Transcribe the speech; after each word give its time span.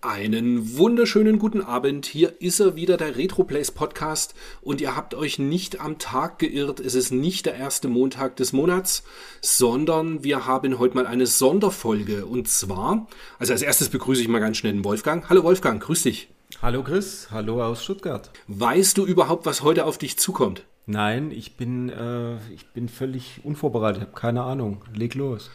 Einen 0.00 0.78
wunderschönen 0.78 1.40
guten 1.40 1.60
Abend. 1.60 2.06
Hier 2.06 2.40
ist 2.40 2.60
er 2.60 2.76
wieder, 2.76 2.96
der 2.96 3.16
RetroPlays 3.16 3.72
Podcast. 3.72 4.32
Und 4.60 4.80
ihr 4.80 4.94
habt 4.94 5.12
euch 5.12 5.40
nicht 5.40 5.80
am 5.80 5.98
Tag 5.98 6.38
geirrt. 6.38 6.78
Es 6.78 6.94
ist 6.94 7.10
nicht 7.10 7.46
der 7.46 7.56
erste 7.56 7.88
Montag 7.88 8.36
des 8.36 8.52
Monats, 8.52 9.02
sondern 9.40 10.22
wir 10.22 10.46
haben 10.46 10.78
heute 10.78 10.94
mal 10.94 11.08
eine 11.08 11.26
Sonderfolge. 11.26 12.26
Und 12.26 12.46
zwar, 12.46 13.08
also 13.40 13.52
als 13.52 13.62
erstes 13.62 13.88
begrüße 13.88 14.22
ich 14.22 14.28
mal 14.28 14.38
ganz 14.38 14.58
schnell 14.58 14.72
den 14.72 14.84
Wolfgang. 14.84 15.28
Hallo 15.28 15.42
Wolfgang, 15.42 15.82
grüß 15.82 16.04
dich. 16.04 16.28
Hallo 16.62 16.84
Chris, 16.84 17.32
hallo 17.32 17.60
aus 17.60 17.82
Stuttgart. 17.82 18.30
Weißt 18.46 18.98
du 18.98 19.04
überhaupt, 19.04 19.46
was 19.46 19.62
heute 19.62 19.84
auf 19.84 19.98
dich 19.98 20.16
zukommt? 20.16 20.62
Nein, 20.86 21.32
ich 21.32 21.56
bin, 21.56 21.88
äh, 21.88 22.36
ich 22.54 22.68
bin 22.72 22.88
völlig 22.88 23.40
unvorbereitet, 23.42 24.02
habe 24.02 24.12
keine 24.12 24.44
Ahnung. 24.44 24.84
Leg 24.94 25.16
los. 25.16 25.50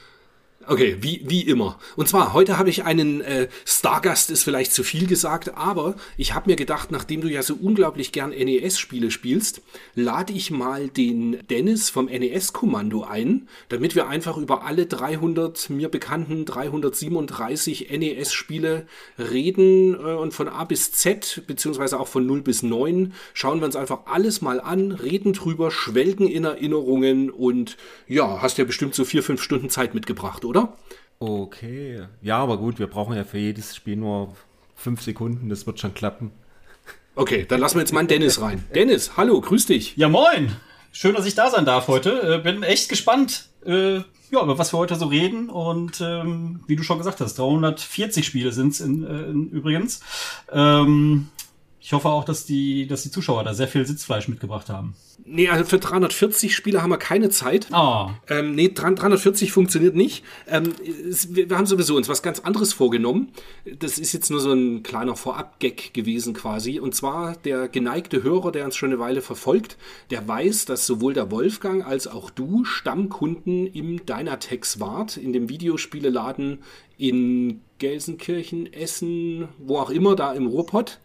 Okay, 0.66 0.96
wie, 1.02 1.22
wie 1.26 1.42
immer. 1.42 1.78
Und 1.98 2.08
zwar, 2.08 2.32
heute 2.32 2.58
habe 2.58 2.70
ich 2.70 2.86
einen 2.86 3.20
äh, 3.20 3.50
Stargast, 3.66 4.32
ist 4.32 4.44
vielleicht 4.44 4.72
zu 4.72 4.84
viel 4.84 5.08
gesagt, 5.08 5.58
aber 5.58 5.96
ich 6.16 6.34
habe 6.34 6.50
mir 6.50 6.56
gedacht, 6.56 6.90
nachdem 6.90 7.20
du 7.20 7.28
ja 7.28 7.44
so 7.44 7.56
unglaublich 7.56 8.14
gern 8.14 8.30
NES-Spiele 8.30 9.12
spielst, 9.12 9.62
lade 9.94 10.32
ich 10.32 10.52
mal 10.52 10.88
den 10.88 11.46
Dennis 11.50 11.90
vom 11.90 12.06
NES-Kommando 12.06 13.04
ein, 13.04 13.50
damit 13.68 13.96
wir 13.96 14.08
einfach 14.08 14.38
über 14.38 14.64
alle 14.64 14.86
300 14.86 15.70
mir 15.70 15.90
bekannten 15.90 16.46
337 16.46 17.90
NES-Spiele 17.92 18.88
reden 19.20 19.96
äh, 19.96 20.14
und 20.14 20.34
von 20.34 20.48
A 20.48 20.64
bis 20.64 20.94
Z, 20.94 21.44
beziehungsweise 21.46 22.00
auch 22.00 22.08
von 22.08 22.26
0 22.26 22.42
bis 22.42 22.64
9, 22.64 23.14
schauen 23.34 23.60
wir 23.60 23.66
uns 23.66 23.76
einfach 23.76 24.06
alles 24.06 24.42
mal 24.42 24.62
an, 24.62 24.94
reden 24.94 25.34
drüber, 25.34 25.72
schwelgen 25.72 26.28
in 26.28 26.46
Erinnerungen 26.46 27.30
und 27.32 27.76
ja, 28.08 28.42
hast 28.42 28.58
ja 28.58 28.64
bestimmt 28.64 28.96
so 28.96 29.04
vier, 29.04 29.24
fünf 29.24 29.42
Stunden 29.44 29.70
Zeit 29.70 29.94
mitgebracht, 29.94 30.46
oder? 30.46 30.53
Oder? 30.54 30.74
Okay. 31.20 32.04
Ja, 32.22 32.38
aber 32.38 32.58
gut, 32.58 32.80
wir 32.80 32.88
brauchen 32.88 33.16
ja 33.16 33.24
für 33.24 33.40
jedes 33.40 33.76
Spiel 33.76 33.96
nur 33.96 34.36
fünf 34.76 35.02
Sekunden, 35.02 35.50
das 35.50 35.66
wird 35.66 35.80
schon 35.80 35.94
klappen. 35.94 36.32
Okay, 37.16 37.46
dann 37.48 37.60
lassen 37.60 37.76
wir 37.76 37.82
jetzt 37.82 37.94
mal 37.94 38.00
einen 38.00 38.08
Dennis 38.08 38.42
rein. 38.42 38.64
Dennis, 38.74 39.18
hallo, 39.18 39.40
grüß 39.40 39.68
dich. 39.68 39.96
Ja, 39.98 40.10
moin. 40.10 40.56
Schön, 40.92 41.16
dass 41.16 41.26
ich 41.26 41.34
da 41.34 41.50
sein 41.50 41.66
darf 41.66 41.88
heute. 41.88 42.36
Äh, 42.36 42.44
bin 42.44 42.62
echt 42.62 42.90
gespannt, 42.90 43.48
äh, 43.66 43.96
ja, 43.96 44.42
über 44.44 44.58
was 44.58 44.74
wir 44.74 44.78
heute 44.78 44.96
so 44.96 45.06
reden. 45.08 45.50
Und 45.50 46.02
ähm, 46.02 46.62
wie 46.68 46.76
du 46.76 46.84
schon 46.84 46.98
gesagt 47.00 47.20
hast, 47.20 47.36
340 47.36 48.26
Spiele 48.26 48.52
sind 48.52 48.74
es 48.74 48.82
in, 48.82 49.04
äh, 49.04 49.24
in, 49.24 49.50
übrigens. 49.50 50.02
Ähm, 50.52 51.30
ich 51.86 51.92
hoffe 51.92 52.08
auch, 52.08 52.24
dass 52.24 52.46
die, 52.46 52.88
dass 52.88 53.04
die 53.04 53.12
Zuschauer 53.12 53.44
da 53.44 53.54
sehr 53.54 53.68
viel 53.68 53.86
Sitzfleisch 53.86 54.30
mitgebracht 54.30 54.70
haben. 54.70 54.96
Nee, 55.26 55.50
also 55.50 55.66
für 55.66 55.80
340 55.80 56.56
Spiele 56.56 56.82
haben 56.82 56.92
wir 56.92 56.98
keine 56.98 57.30
Zeit. 57.30 57.68
Oh. 57.74 58.08
Ähm, 58.30 58.56
nee, 58.56 58.72
340 58.74 59.52
funktioniert 59.52 59.94
nicht. 59.94 60.24
Ähm, 60.48 60.72
es, 61.10 61.36
wir 61.36 61.50
haben 61.58 61.66
sowieso 61.66 61.98
uns 61.98 62.08
was 62.08 62.24
ganz 62.24 62.40
anderes 62.40 62.72
vorgenommen. 62.72 63.34
Das 63.80 64.00
ist 64.00 64.14
jetzt 64.14 64.32
nur 64.32 64.40
so 64.40 64.54
ein 64.54 64.82
kleiner 64.84 65.18
Vorab-Gag 65.18 65.94
gewesen 65.94 66.34
quasi. 66.34 66.80
Und 66.80 66.96
zwar 66.96 67.36
der 67.36 67.68
geneigte 67.68 68.24
Hörer, 68.24 68.54
der 68.54 68.64
uns 68.64 68.78
schon 68.78 68.92
eine 68.92 69.00
Weile 69.00 69.22
verfolgt, 69.22 69.76
der 70.10 70.26
weiß, 70.26 70.64
dass 70.64 70.88
sowohl 70.88 71.14
der 71.14 71.32
Wolfgang 71.32 71.86
als 71.86 72.08
auch 72.08 72.30
du 72.30 72.64
Stammkunden 72.64 73.68
im 73.68 74.06
Dynatex 74.06 74.80
wart, 74.80 75.18
in 75.18 75.34
dem 75.34 75.50
Videospieleladen 75.50 76.60
in 76.98 77.60
Gelsenkirchen, 77.80 78.72
Essen, 78.72 79.50
wo 79.58 79.80
auch 79.80 79.90
immer, 79.90 80.16
da 80.16 80.32
im 80.32 80.48
Ruhrpott. 80.48 81.02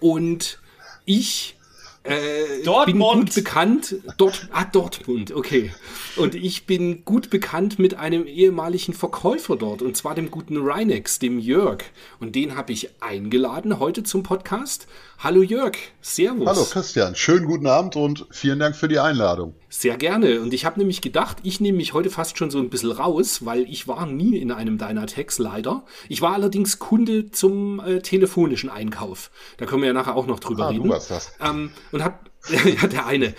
Und 0.00 0.58
ich 1.04 1.56
äh, 2.02 2.86
bin 2.86 2.98
gut 2.98 3.34
bekannt. 3.34 3.96
Dort, 4.16 4.48
ah, 4.52 4.64
Dortmund, 4.64 5.32
okay. 5.32 5.72
Und 6.16 6.34
ich 6.34 6.66
bin 6.66 7.04
gut 7.04 7.30
bekannt 7.30 7.78
mit 7.78 7.94
einem 7.94 8.26
ehemaligen 8.26 8.94
Verkäufer 8.94 9.56
dort, 9.56 9.82
und 9.82 9.96
zwar 9.96 10.14
dem 10.14 10.30
guten 10.30 10.56
Reinex, 10.56 11.18
dem 11.18 11.38
Jörg. 11.38 11.84
Und 12.18 12.34
den 12.34 12.56
habe 12.56 12.72
ich 12.72 12.90
eingeladen 13.00 13.78
heute 13.78 14.02
zum 14.02 14.22
Podcast. 14.22 14.86
Hallo 15.18 15.42
Jörg, 15.42 15.76
Servus. 16.00 16.48
Hallo 16.48 16.64
Christian, 16.64 17.14
schönen 17.14 17.44
guten 17.44 17.66
Abend 17.66 17.94
und 17.94 18.26
vielen 18.30 18.58
Dank 18.58 18.74
für 18.74 18.88
die 18.88 18.98
Einladung. 18.98 19.54
Sehr 19.68 19.98
gerne. 19.98 20.40
Und 20.40 20.54
ich 20.54 20.64
habe 20.64 20.80
nämlich 20.80 21.00
gedacht, 21.00 21.36
ich 21.42 21.60
nehme 21.60 21.76
mich 21.76 21.92
heute 21.92 22.10
fast 22.10 22.38
schon 22.38 22.50
so 22.50 22.58
ein 22.58 22.70
bisschen 22.70 22.90
raus, 22.90 23.44
weil 23.44 23.70
ich 23.70 23.86
war 23.86 24.06
nie 24.06 24.38
in 24.38 24.50
einem 24.50 24.78
Dynatex 24.78 25.38
leider. 25.38 25.84
Ich 26.08 26.22
war 26.22 26.32
allerdings 26.32 26.78
Kunde 26.78 27.30
zum 27.30 27.80
äh, 27.80 28.00
telefonischen 28.00 28.68
Einkauf. 28.70 29.30
Da 29.58 29.66
können 29.66 29.82
wir 29.82 29.88
ja 29.88 29.92
nachher 29.92 30.16
auch 30.16 30.26
noch 30.26 30.40
drüber 30.40 30.64
ah, 30.64 30.68
reden. 30.70 30.84
Du 30.84 30.90
warst 30.90 31.10
das. 31.10 31.32
Ähm, 31.40 31.70
und 31.92 32.04
hab 32.04 32.30
ja, 32.64 32.86
der 32.86 33.06
eine. 33.06 33.34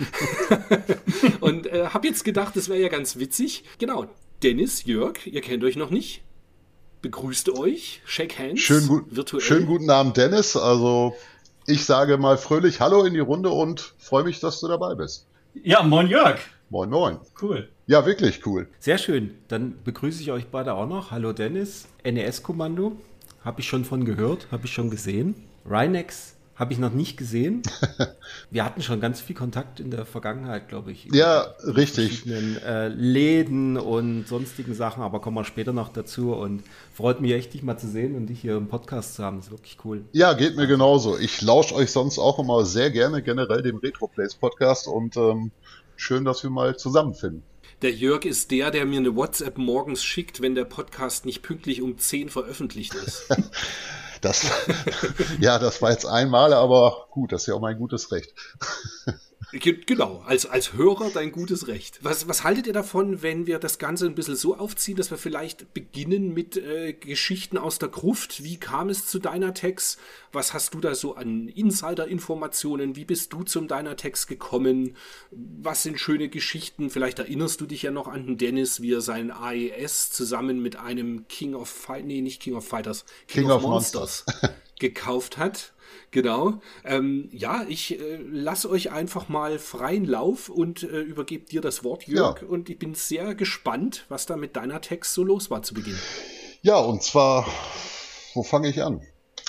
und 1.40 1.66
äh, 1.66 1.86
habe 1.88 2.06
jetzt 2.06 2.24
gedacht, 2.24 2.56
das 2.56 2.68
wäre 2.68 2.80
ja 2.80 2.88
ganz 2.88 3.18
witzig. 3.18 3.64
Genau, 3.78 4.06
Dennis, 4.42 4.84
Jörg, 4.84 5.26
ihr 5.26 5.40
kennt 5.40 5.64
euch 5.64 5.76
noch 5.76 5.90
nicht. 5.90 6.22
Begrüßt 7.02 7.50
euch, 7.50 8.00
shake 8.04 8.38
hands, 8.38 8.60
schön 8.60 8.86
gut, 8.86 9.04
virtuell. 9.10 9.42
Schönen 9.42 9.66
guten 9.66 9.90
Abend, 9.90 10.16
Dennis. 10.16 10.56
Also 10.56 11.16
ich 11.66 11.84
sage 11.84 12.16
mal 12.16 12.38
fröhlich 12.38 12.80
Hallo 12.80 13.04
in 13.04 13.14
die 13.14 13.20
Runde 13.20 13.50
und 13.50 13.94
freue 13.98 14.22
mich, 14.22 14.38
dass 14.38 14.60
du 14.60 14.68
dabei 14.68 14.94
bist. 14.94 15.26
Ja, 15.64 15.82
moin 15.82 16.06
Jörg. 16.06 16.38
Moin, 16.70 16.88
moin. 16.88 17.18
Cool. 17.40 17.68
Ja, 17.86 18.06
wirklich 18.06 18.46
cool. 18.46 18.68
Sehr 18.78 18.98
schön. 18.98 19.34
Dann 19.48 19.74
begrüße 19.84 20.22
ich 20.22 20.30
euch 20.30 20.46
beide 20.46 20.74
auch 20.74 20.88
noch. 20.88 21.10
Hallo 21.10 21.32
Dennis. 21.32 21.86
NES-Kommando. 22.04 22.96
Habe 23.44 23.60
ich 23.60 23.68
schon 23.68 23.84
von 23.84 24.04
gehört, 24.04 24.46
habe 24.52 24.66
ich 24.66 24.72
schon 24.72 24.88
gesehen. 24.88 25.34
Rhinex 25.68 26.36
habe 26.62 26.72
ich 26.72 26.78
noch 26.78 26.92
nicht 26.92 27.16
gesehen. 27.16 27.62
Wir 28.52 28.64
hatten 28.64 28.82
schon 28.82 29.00
ganz 29.00 29.20
viel 29.20 29.34
Kontakt 29.34 29.80
in 29.80 29.90
der 29.90 30.06
Vergangenheit, 30.06 30.68
glaube 30.68 30.92
ich. 30.92 31.08
Ja, 31.12 31.40
richtig. 31.64 32.24
Äh, 32.24 32.86
Läden 32.86 33.76
und 33.76 34.28
sonstigen 34.28 34.72
Sachen, 34.72 35.02
aber 35.02 35.20
kommen 35.20 35.36
wir 35.38 35.44
später 35.44 35.72
noch 35.72 35.88
dazu. 35.88 36.32
Und 36.32 36.62
freut 36.94 37.20
mich 37.20 37.32
echt, 37.32 37.52
dich 37.52 37.64
mal 37.64 37.78
zu 37.78 37.88
sehen 37.88 38.14
und 38.14 38.28
dich 38.28 38.40
hier 38.40 38.56
im 38.56 38.68
Podcast 38.68 39.16
zu 39.16 39.24
haben. 39.24 39.38
Das 39.38 39.46
ist 39.46 39.50
wirklich 39.50 39.76
cool. 39.84 40.04
Ja, 40.12 40.34
geht 40.34 40.56
mir 40.56 40.68
genauso. 40.68 41.18
Ich 41.18 41.42
lausche 41.42 41.74
euch 41.74 41.90
sonst 41.90 42.20
auch 42.20 42.38
immer 42.38 42.64
sehr 42.64 42.92
gerne 42.92 43.24
generell 43.24 43.62
dem 43.62 43.78
Retroplays 43.78 44.36
Podcast 44.36 44.86
und 44.86 45.16
ähm, 45.16 45.50
schön, 45.96 46.24
dass 46.24 46.44
wir 46.44 46.50
mal 46.50 46.76
zusammenfinden. 46.76 47.42
Der 47.82 47.90
Jörg 47.90 48.24
ist 48.24 48.52
der, 48.52 48.70
der 48.70 48.86
mir 48.86 49.00
eine 49.00 49.16
WhatsApp 49.16 49.58
morgens 49.58 50.04
schickt, 50.04 50.40
wenn 50.40 50.54
der 50.54 50.64
Podcast 50.64 51.26
nicht 51.26 51.42
pünktlich 51.42 51.82
um 51.82 51.98
10 51.98 52.28
veröffentlicht 52.28 52.94
ist. 52.94 53.26
Das, 54.22 54.46
ja, 55.40 55.58
das 55.58 55.82
war 55.82 55.90
jetzt 55.90 56.06
einmal, 56.06 56.54
aber 56.54 57.08
gut, 57.10 57.32
das 57.32 57.42
ist 57.42 57.48
ja 57.48 57.54
auch 57.54 57.60
mein 57.60 57.76
gutes 57.76 58.10
Recht. 58.10 58.32
Genau, 59.52 60.22
als, 60.26 60.46
als 60.46 60.72
Hörer 60.72 61.10
dein 61.10 61.30
gutes 61.30 61.68
Recht. 61.68 61.98
Was, 62.02 62.26
was 62.26 62.42
haltet 62.42 62.66
ihr 62.66 62.72
davon, 62.72 63.22
wenn 63.22 63.46
wir 63.46 63.58
das 63.58 63.78
Ganze 63.78 64.06
ein 64.06 64.14
bisschen 64.14 64.34
so 64.34 64.56
aufziehen, 64.56 64.96
dass 64.96 65.10
wir 65.10 65.18
vielleicht 65.18 65.74
beginnen 65.74 66.32
mit 66.32 66.56
äh, 66.56 66.94
Geschichten 66.94 67.58
aus 67.58 67.78
der 67.78 67.90
Gruft? 67.90 68.42
Wie 68.44 68.56
kam 68.56 68.88
es 68.88 69.06
zu 69.06 69.18
deiner 69.18 69.52
Text? 69.52 69.98
Was 70.32 70.54
hast 70.54 70.72
du 70.72 70.80
da 70.80 70.94
so 70.94 71.16
an 71.16 71.48
Insider-Informationen? 71.48 72.96
Wie 72.96 73.04
bist 73.04 73.34
du 73.34 73.42
zum 73.42 73.68
deiner 73.68 73.96
Text 73.96 74.26
gekommen? 74.26 74.96
Was 75.30 75.82
sind 75.82 76.00
schöne 76.00 76.30
Geschichten? 76.30 76.88
Vielleicht 76.88 77.18
erinnerst 77.18 77.60
du 77.60 77.66
dich 77.66 77.82
ja 77.82 77.90
noch 77.90 78.08
an 78.08 78.26
den 78.26 78.38
Dennis, 78.38 78.80
wie 78.80 78.94
er 78.94 79.02
sein 79.02 79.30
AES 79.30 80.12
zusammen 80.12 80.62
mit 80.62 80.76
einem 80.76 81.28
King 81.28 81.54
of 81.54 81.68
Fighters, 81.68 82.06
nee, 82.06 82.22
nicht 82.22 82.40
King 82.40 82.54
of 82.54 82.66
Fighters, 82.66 83.04
King, 83.28 83.42
King 83.42 83.50
of, 83.50 83.62
of, 83.64 83.70
Monsters, 83.70 84.24
Monsters. 84.26 84.50
gekauft 84.78 85.36
hat. 85.36 85.72
Genau. 86.10 86.60
Ähm, 86.84 87.28
ja, 87.32 87.64
ich 87.68 87.98
äh, 87.98 88.16
lasse 88.16 88.68
euch 88.70 88.92
einfach 88.92 89.28
mal 89.28 89.58
freien 89.58 90.04
Lauf 90.04 90.48
und 90.48 90.82
äh, 90.82 91.00
übergebe 91.00 91.46
dir 91.46 91.60
das 91.60 91.84
Wort, 91.84 92.06
Jörg. 92.06 92.42
Ja. 92.42 92.48
Und 92.48 92.68
ich 92.68 92.78
bin 92.78 92.94
sehr 92.94 93.34
gespannt, 93.34 94.04
was 94.08 94.26
da 94.26 94.36
mit 94.36 94.56
deiner 94.56 94.80
Text 94.80 95.14
so 95.14 95.24
los 95.24 95.50
war 95.50 95.62
zu 95.62 95.74
Beginn. 95.74 95.98
Ja, 96.62 96.78
und 96.78 97.02
zwar, 97.02 97.46
wo 98.34 98.42
fange 98.42 98.68
ich 98.68 98.82
an? 98.82 99.00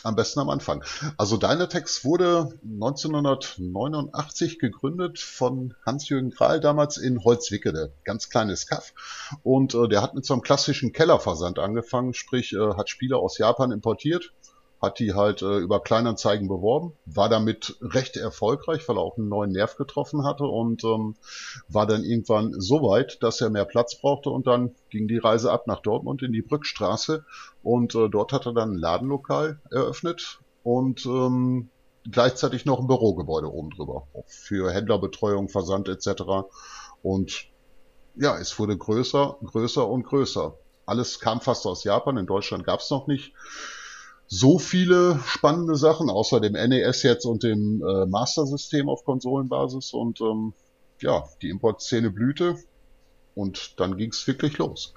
Am 0.04 0.16
besten 0.18 0.42
am 0.42 0.50
Anfang. 0.50 0.84
Also 1.16 1.38
Dynatex 1.38 2.04
wurde 2.04 2.60
1989 2.64 4.60
gegründet 4.60 5.18
von 5.18 5.76
Hans-Jürgen 5.86 6.32
Kral 6.32 6.60
damals 6.60 6.98
in 6.98 7.24
Holzwickede. 7.24 7.94
Ganz 8.04 8.30
kleines 8.30 8.68
Kaff. 8.68 8.94
Und 9.44 9.74
äh, 9.76 9.88
der 9.88 10.02
hat 10.02 10.14
mit 10.14 10.26
so 10.26 10.34
einem 10.34 10.42
klassischen 10.42 10.92
Kellerversand 10.92 11.58
angefangen, 11.58 12.14
sprich 12.14 12.52
äh, 12.52 12.74
hat 12.76 12.90
Spiele 12.90 13.16
aus 13.16 13.38
Japan 13.38 13.72
importiert, 13.72 14.34
hat 14.84 15.00
die 15.00 15.14
halt 15.14 15.42
äh, 15.42 15.60
über 15.60 15.80
Kleinanzeigen 15.80 16.50
beworben, 16.50 16.92
war 17.06 17.30
damit 17.30 17.78
recht 17.80 18.18
erfolgreich, 18.18 18.88
weil 18.90 18.98
er 18.98 19.02
auch 19.02 19.18
einen 19.18 19.30
neuen 19.30 19.54
Nerv 19.54 19.78
getroffen 19.78 20.26
hatte 20.26 20.44
und 20.44 20.84
ähm, 20.84 21.16
war 21.70 21.88
dann 21.88 22.04
irgendwann 22.04 22.54
so 22.60 22.82
weit, 22.82 23.24
dass 23.24 23.40
er 23.40 23.50
mehr 23.50 23.64
Platz 23.64 23.96
brauchte 23.96 24.30
und 24.30 24.46
dann 24.46 24.76
ging 24.90 25.08
die 25.08 25.20
Reise 25.20 25.54
ab 25.54 25.68
nach 25.68 25.80
Dortmund 25.80 26.22
in 26.22 26.34
die 26.34 26.42
Brückstraße 26.42 27.24
und 27.64 27.96
äh, 27.96 28.10
dort 28.10 28.34
hat 28.34 28.46
er 28.46 28.52
dann 28.52 28.74
ein 28.74 28.78
Ladenlokal 28.78 29.62
eröffnet 29.72 30.42
und 30.64 31.06
ähm, 31.06 31.70
gleichzeitig 32.12 32.66
noch 32.66 32.82
ein 32.82 32.88
Bürogebäude 32.88 33.50
oben 33.50 33.70
drüber 33.70 34.08
für 34.26 34.70
Händlerbetreuung, 34.70 35.48
Versand 35.48 35.88
etc. 35.88 36.24
Und 37.02 37.46
ja, 38.16 38.38
es 38.38 38.60
wurde 38.60 38.78
größer, 38.78 39.38
größer 39.46 39.88
und 39.88 40.04
größer. 40.04 40.58
Alles 40.86 41.22
kam 41.22 41.40
fast 41.40 41.66
aus 41.66 41.86
Japan, 41.86 42.18
in 42.18 42.26
Deutschland 42.26 42.66
gab 42.66 42.82
es 42.82 42.90
noch 42.90 43.08
nicht 43.08 43.34
so 44.28 44.58
viele 44.60 45.20
spannende 45.26 45.76
Sachen, 45.76 46.10
außer 46.10 46.40
dem 46.40 46.54
NES 46.54 47.04
jetzt 47.04 47.26
und 47.26 47.44
dem 47.44 47.84
äh, 47.84 48.06
Master-System 48.06 48.90
auf 48.90 49.06
Konsolenbasis. 49.06 49.94
Und 49.94 50.22
ähm, 50.22 50.54
ja, 51.00 51.24
die 51.42 51.50
Importszene 51.50 52.10
blühte 52.10 52.58
und 53.36 53.80
dann 53.80 53.98
ging 53.98 54.12
es 54.12 54.26
wirklich 54.28 54.58
los. 54.58 54.94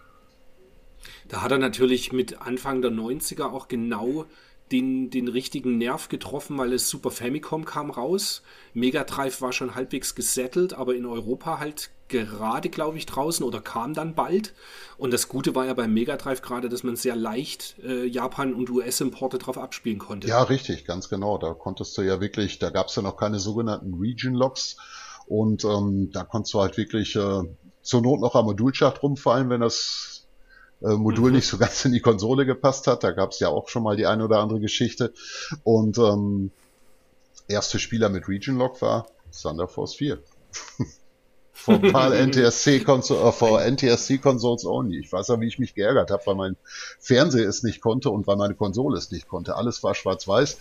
Da 1.28 1.43
hat 1.43 1.52
er 1.52 1.58
natürlich 1.58 2.12
mit 2.12 2.40
Anfang 2.40 2.82
der 2.82 2.90
90er 2.90 3.44
auch 3.44 3.69
genau 3.69 4.26
den, 4.73 5.11
den 5.11 5.29
richtigen 5.29 5.79
Nerv 5.79 6.08
getroffen, 6.08 6.58
weil 6.58 6.72
es 6.72 6.88
Super 6.88 7.11
Famicom 7.11 7.64
kam 7.64 7.90
raus. 7.90 8.43
Mega 8.75 9.05
Drive 9.05 9.40
war 9.40 9.52
schon 9.52 9.75
halbwegs 9.75 10.14
gesettelt, 10.14 10.75
aber 10.75 10.94
in 10.94 11.06
Europa 11.06 11.58
halt 11.58 11.90
gerade, 12.08 12.69
glaube 12.69 12.99
ich, 12.99 13.06
draußen 13.06 13.44
oder 13.44 13.61
kam 13.61 13.94
dann 13.94 14.14
bald. 14.14 14.55
Und 14.99 15.12
das 15.12 15.29
Gute 15.29 15.55
war 15.55 15.67
ja 15.67 15.75
beim 15.75 15.93
Mega 15.93 16.17
Drive 16.17 16.43
gerade, 16.43 16.69
dass 16.69 16.82
man 16.82 16.97
sehr 16.97 17.17
leicht 17.17 17.76
äh, 17.82 18.06
Japan- 18.06 18.55
und 18.55 18.70
US-Importe 18.70 19.38
drauf 19.38 19.58
abspielen 19.58 19.99
konnte. 19.99 20.29
Ja, 20.29 20.43
richtig, 20.43 20.85
ganz 20.85 21.08
genau. 21.08 21.38
Da 21.38 21.55
konntest 21.55 21.97
du 21.99 22.03
ja 22.03 22.20
wirklich, 22.20 22.58
da 22.58 22.70
gab 22.70 22.88
es 22.88 22.97
ja 22.97 23.03
noch 23.03 23.17
keine 23.17 23.38
sogenannten 23.38 23.94
Region-Logs. 23.94 24.76
Und 25.26 25.64
ähm, 25.64 26.11
da 26.12 26.23
konntest 26.25 26.55
du 26.55 26.61
halt 26.61 26.76
wirklich 26.76 27.17
äh, 27.17 27.43
zur 27.82 28.03
Not 28.03 28.20
noch 28.20 28.35
am 28.35 28.47
Modulschacht 28.47 29.03
rumfallen, 29.03 29.50
wenn 29.50 29.61
das 29.61 30.26
äh, 30.82 30.94
Modul 30.94 31.31
mhm. 31.31 31.37
nicht 31.37 31.49
so 31.49 31.58
ganz 31.58 31.85
in 31.85 31.93
die 31.93 32.00
Konsole 32.00 32.47
gepasst 32.47 32.87
hat. 32.87 33.05
Da 33.05 33.12
gab 33.12 33.32
es 33.32 33.41
ja 33.41 33.49
auch 33.49 33.69
schon 33.69 33.82
mal 33.82 33.97
die 33.97 34.06
eine 34.06 34.25
oder 34.25 34.38
andere 34.38 34.61
Geschichte. 34.61 35.12
Und 35.64 35.99
ähm, 35.99 36.53
erste 37.49 37.79
Spieler 37.79 38.08
mit 38.08 38.29
Region 38.29 38.56
Log 38.56 38.81
war 38.82 39.06
Thunder 39.41 39.69
Force 39.69 39.94
4. 39.94 40.19
vor 41.66 41.80
PAL 41.80 42.12
NTSC 42.28 42.84
Console, 42.84 43.28
äh, 43.28 43.32
vor 43.32 43.60
NTSC 43.60 44.18
Consoles 44.18 44.64
only. 44.64 45.00
Ich 45.00 45.12
weiß 45.12 45.28
ja, 45.28 45.40
wie 45.40 45.48
ich 45.48 45.58
mich 45.58 45.74
geärgert 45.74 46.12
habe, 46.12 46.22
weil 46.26 46.34
mein 46.36 46.56
Fernseher 47.00 47.48
es 47.48 47.64
nicht 47.64 47.80
konnte 47.80 48.10
und 48.10 48.26
weil 48.28 48.36
meine 48.36 48.54
Konsole 48.54 48.96
es 48.96 49.10
nicht 49.10 49.26
konnte. 49.26 49.56
Alles 49.56 49.82
war 49.82 49.96
schwarz-weiß 49.96 50.58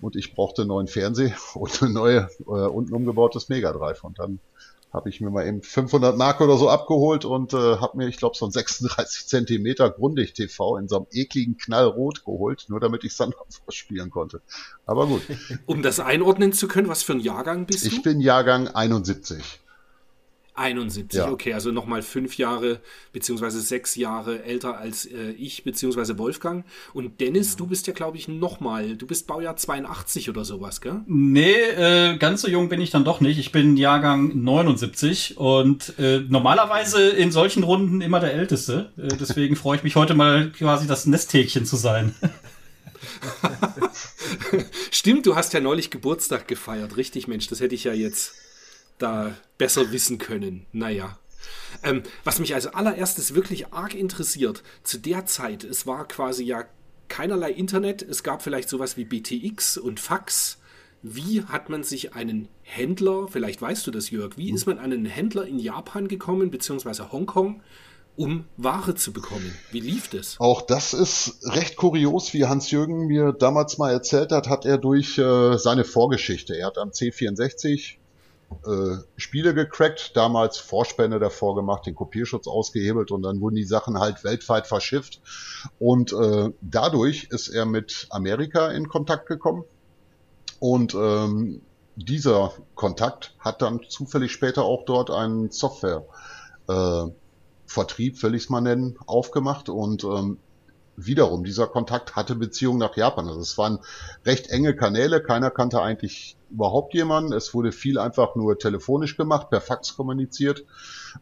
und 0.00 0.14
ich 0.14 0.34
brauchte 0.34 0.62
einen 0.62 0.68
neuen 0.68 0.86
Fernseher 0.86 1.34
und 1.54 1.82
eine 1.82 1.92
neue 1.92 2.30
äh, 2.40 2.44
unten 2.44 2.94
umgebautes 2.94 3.48
Mega 3.48 3.72
Drive 3.72 4.04
und 4.04 4.20
dann 4.20 4.38
habe 4.92 5.08
ich 5.08 5.20
mir 5.20 5.30
mal 5.30 5.46
eben 5.46 5.62
500 5.62 6.16
Mark 6.16 6.40
oder 6.40 6.56
so 6.56 6.68
abgeholt 6.68 7.24
und 7.24 7.52
äh, 7.52 7.76
habe 7.76 7.96
mir, 7.96 8.08
ich 8.08 8.16
glaube, 8.16 8.36
so 8.36 8.44
ein 8.44 8.50
36 8.50 9.26
Zentimeter 9.28 9.88
Grundig 9.88 10.34
TV 10.34 10.78
in 10.78 10.88
so 10.88 10.96
einem 10.96 11.06
ekligen 11.12 11.56
Knallrot 11.56 12.24
geholt, 12.24 12.66
nur 12.68 12.80
damit 12.80 13.04
ich 13.04 13.14
Sandra 13.14 13.44
spielen 13.68 14.10
konnte. 14.10 14.42
Aber 14.86 15.06
gut. 15.06 15.22
Um 15.66 15.82
das 15.82 16.00
einordnen 16.00 16.52
zu 16.52 16.66
können, 16.66 16.88
was 16.88 17.04
für 17.04 17.12
ein 17.12 17.20
Jahrgang 17.20 17.66
bist 17.66 17.84
ich 17.84 17.90
du? 17.90 17.96
Ich 17.98 18.02
bin 18.02 18.20
Jahrgang 18.20 18.66
71. 18.66 19.60
71, 20.60 21.18
ja. 21.18 21.30
okay, 21.30 21.54
also 21.54 21.72
nochmal 21.72 22.02
fünf 22.02 22.36
Jahre 22.36 22.80
beziehungsweise 23.12 23.60
sechs 23.60 23.96
Jahre 23.96 24.44
älter 24.44 24.78
als 24.78 25.06
äh, 25.06 25.30
ich 25.32 25.64
beziehungsweise 25.64 26.18
Wolfgang. 26.18 26.64
Und 26.92 27.20
Dennis, 27.20 27.56
du 27.56 27.66
bist 27.66 27.86
ja, 27.86 27.92
glaube 27.92 28.18
ich, 28.18 28.28
nochmal, 28.28 28.96
du 28.96 29.06
bist 29.06 29.26
Baujahr 29.26 29.56
82 29.56 30.28
oder 30.28 30.44
sowas, 30.44 30.80
gell? 30.80 31.00
Nee, 31.06 31.52
äh, 31.52 32.16
ganz 32.18 32.42
so 32.42 32.48
jung 32.48 32.68
bin 32.68 32.80
ich 32.80 32.90
dann 32.90 33.04
doch 33.04 33.20
nicht. 33.20 33.38
Ich 33.38 33.52
bin 33.52 33.76
Jahrgang 33.76 34.42
79 34.42 35.38
und 35.38 35.98
äh, 35.98 36.20
normalerweise 36.28 37.08
in 37.08 37.32
solchen 37.32 37.62
Runden 37.62 38.02
immer 38.02 38.20
der 38.20 38.34
Älteste. 38.34 38.92
Äh, 38.96 39.16
deswegen 39.18 39.56
freue 39.56 39.78
ich 39.78 39.82
mich 39.82 39.96
heute 39.96 40.14
mal 40.14 40.50
quasi 40.50 40.86
das 40.86 41.06
Nesthäkchen 41.06 41.64
zu 41.64 41.76
sein. 41.76 42.14
Stimmt, 44.90 45.26
du 45.26 45.34
hast 45.34 45.54
ja 45.54 45.60
neulich 45.60 45.90
Geburtstag 45.90 46.46
gefeiert, 46.46 46.96
richtig, 46.96 47.28
Mensch, 47.28 47.48
das 47.48 47.60
hätte 47.60 47.74
ich 47.74 47.84
ja 47.84 47.92
jetzt 47.92 48.34
da 49.02 49.34
besser 49.58 49.92
wissen 49.92 50.18
können. 50.18 50.66
Naja. 50.72 51.18
Ähm, 51.82 52.02
was 52.24 52.38
mich 52.38 52.54
als 52.54 52.66
allererstes 52.66 53.34
wirklich 53.34 53.72
arg 53.72 53.94
interessiert, 53.94 54.62
zu 54.82 54.98
der 54.98 55.26
Zeit, 55.26 55.64
es 55.64 55.86
war 55.86 56.06
quasi 56.06 56.44
ja 56.44 56.64
keinerlei 57.08 57.50
Internet, 57.50 58.02
es 58.02 58.22
gab 58.22 58.42
vielleicht 58.42 58.68
sowas 58.68 58.96
wie 58.96 59.04
BTX 59.04 59.78
und 59.78 60.00
Fax. 60.00 60.58
Wie 61.02 61.42
hat 61.42 61.70
man 61.70 61.82
sich 61.82 62.14
einen 62.14 62.48
Händler, 62.62 63.26
vielleicht 63.28 63.62
weißt 63.62 63.86
du 63.86 63.90
das, 63.90 64.10
Jörg, 64.10 64.36
wie 64.36 64.52
ist 64.52 64.66
man 64.66 64.78
an 64.78 64.92
einen 64.92 65.06
Händler 65.06 65.46
in 65.46 65.58
Japan 65.58 66.08
gekommen, 66.08 66.50
beziehungsweise 66.50 67.10
Hongkong, 67.10 67.62
um 68.16 68.44
Ware 68.58 68.94
zu 68.94 69.12
bekommen? 69.12 69.56
Wie 69.70 69.80
lief 69.80 70.08
das? 70.08 70.36
Auch 70.38 70.60
das 70.60 70.92
ist 70.92 71.38
recht 71.42 71.76
kurios, 71.76 72.34
wie 72.34 72.44
Hans-Jürgen 72.44 73.06
mir 73.06 73.32
damals 73.32 73.78
mal 73.78 73.90
erzählt 73.90 74.30
hat, 74.30 74.48
hat 74.48 74.66
er 74.66 74.76
durch 74.76 75.16
äh, 75.16 75.56
seine 75.56 75.84
Vorgeschichte. 75.84 76.54
Er 76.54 76.66
hat 76.66 76.76
am 76.76 76.90
C64 76.90 77.96
äh, 78.66 78.96
Spiele 79.16 79.54
gecrackt, 79.54 80.16
damals 80.16 80.58
Vorspende 80.58 81.18
davor 81.18 81.54
gemacht, 81.54 81.86
den 81.86 81.94
Kopierschutz 81.94 82.46
ausgehebelt 82.46 83.10
und 83.10 83.22
dann 83.22 83.40
wurden 83.40 83.56
die 83.56 83.64
Sachen 83.64 83.98
halt 83.98 84.24
weltweit 84.24 84.66
verschifft. 84.66 85.20
Und 85.78 86.12
äh, 86.12 86.50
dadurch 86.60 87.28
ist 87.30 87.48
er 87.48 87.64
mit 87.66 88.06
Amerika 88.10 88.68
in 88.68 88.88
Kontakt 88.88 89.26
gekommen. 89.26 89.64
Und 90.58 90.94
ähm, 90.94 91.62
dieser 91.96 92.52
Kontakt 92.74 93.34
hat 93.38 93.62
dann 93.62 93.80
zufällig 93.88 94.32
später 94.32 94.64
auch 94.64 94.84
dort 94.84 95.10
einen 95.10 95.50
Software 95.50 96.04
äh, 96.68 97.10
will 97.76 98.34
ich 98.34 98.42
es 98.42 98.50
mal 98.50 98.60
nennen, 98.60 98.98
aufgemacht 99.06 99.68
und 99.68 100.02
ähm, 100.04 100.38
wiederum, 101.06 101.44
dieser 101.44 101.66
Kontakt 101.66 102.16
hatte 102.16 102.34
Beziehungen 102.34 102.78
nach 102.78 102.96
Japan. 102.96 103.28
Also 103.28 103.40
es 103.40 103.58
waren 103.58 103.80
recht 104.24 104.50
enge 104.50 104.74
Kanäle, 104.74 105.22
keiner 105.22 105.50
kannte 105.50 105.80
eigentlich 105.80 106.36
überhaupt 106.50 106.94
jemanden. 106.94 107.32
Es 107.32 107.54
wurde 107.54 107.72
viel 107.72 107.98
einfach 107.98 108.34
nur 108.36 108.58
telefonisch 108.58 109.16
gemacht, 109.16 109.50
per 109.50 109.60
Fax 109.60 109.96
kommuniziert. 109.96 110.64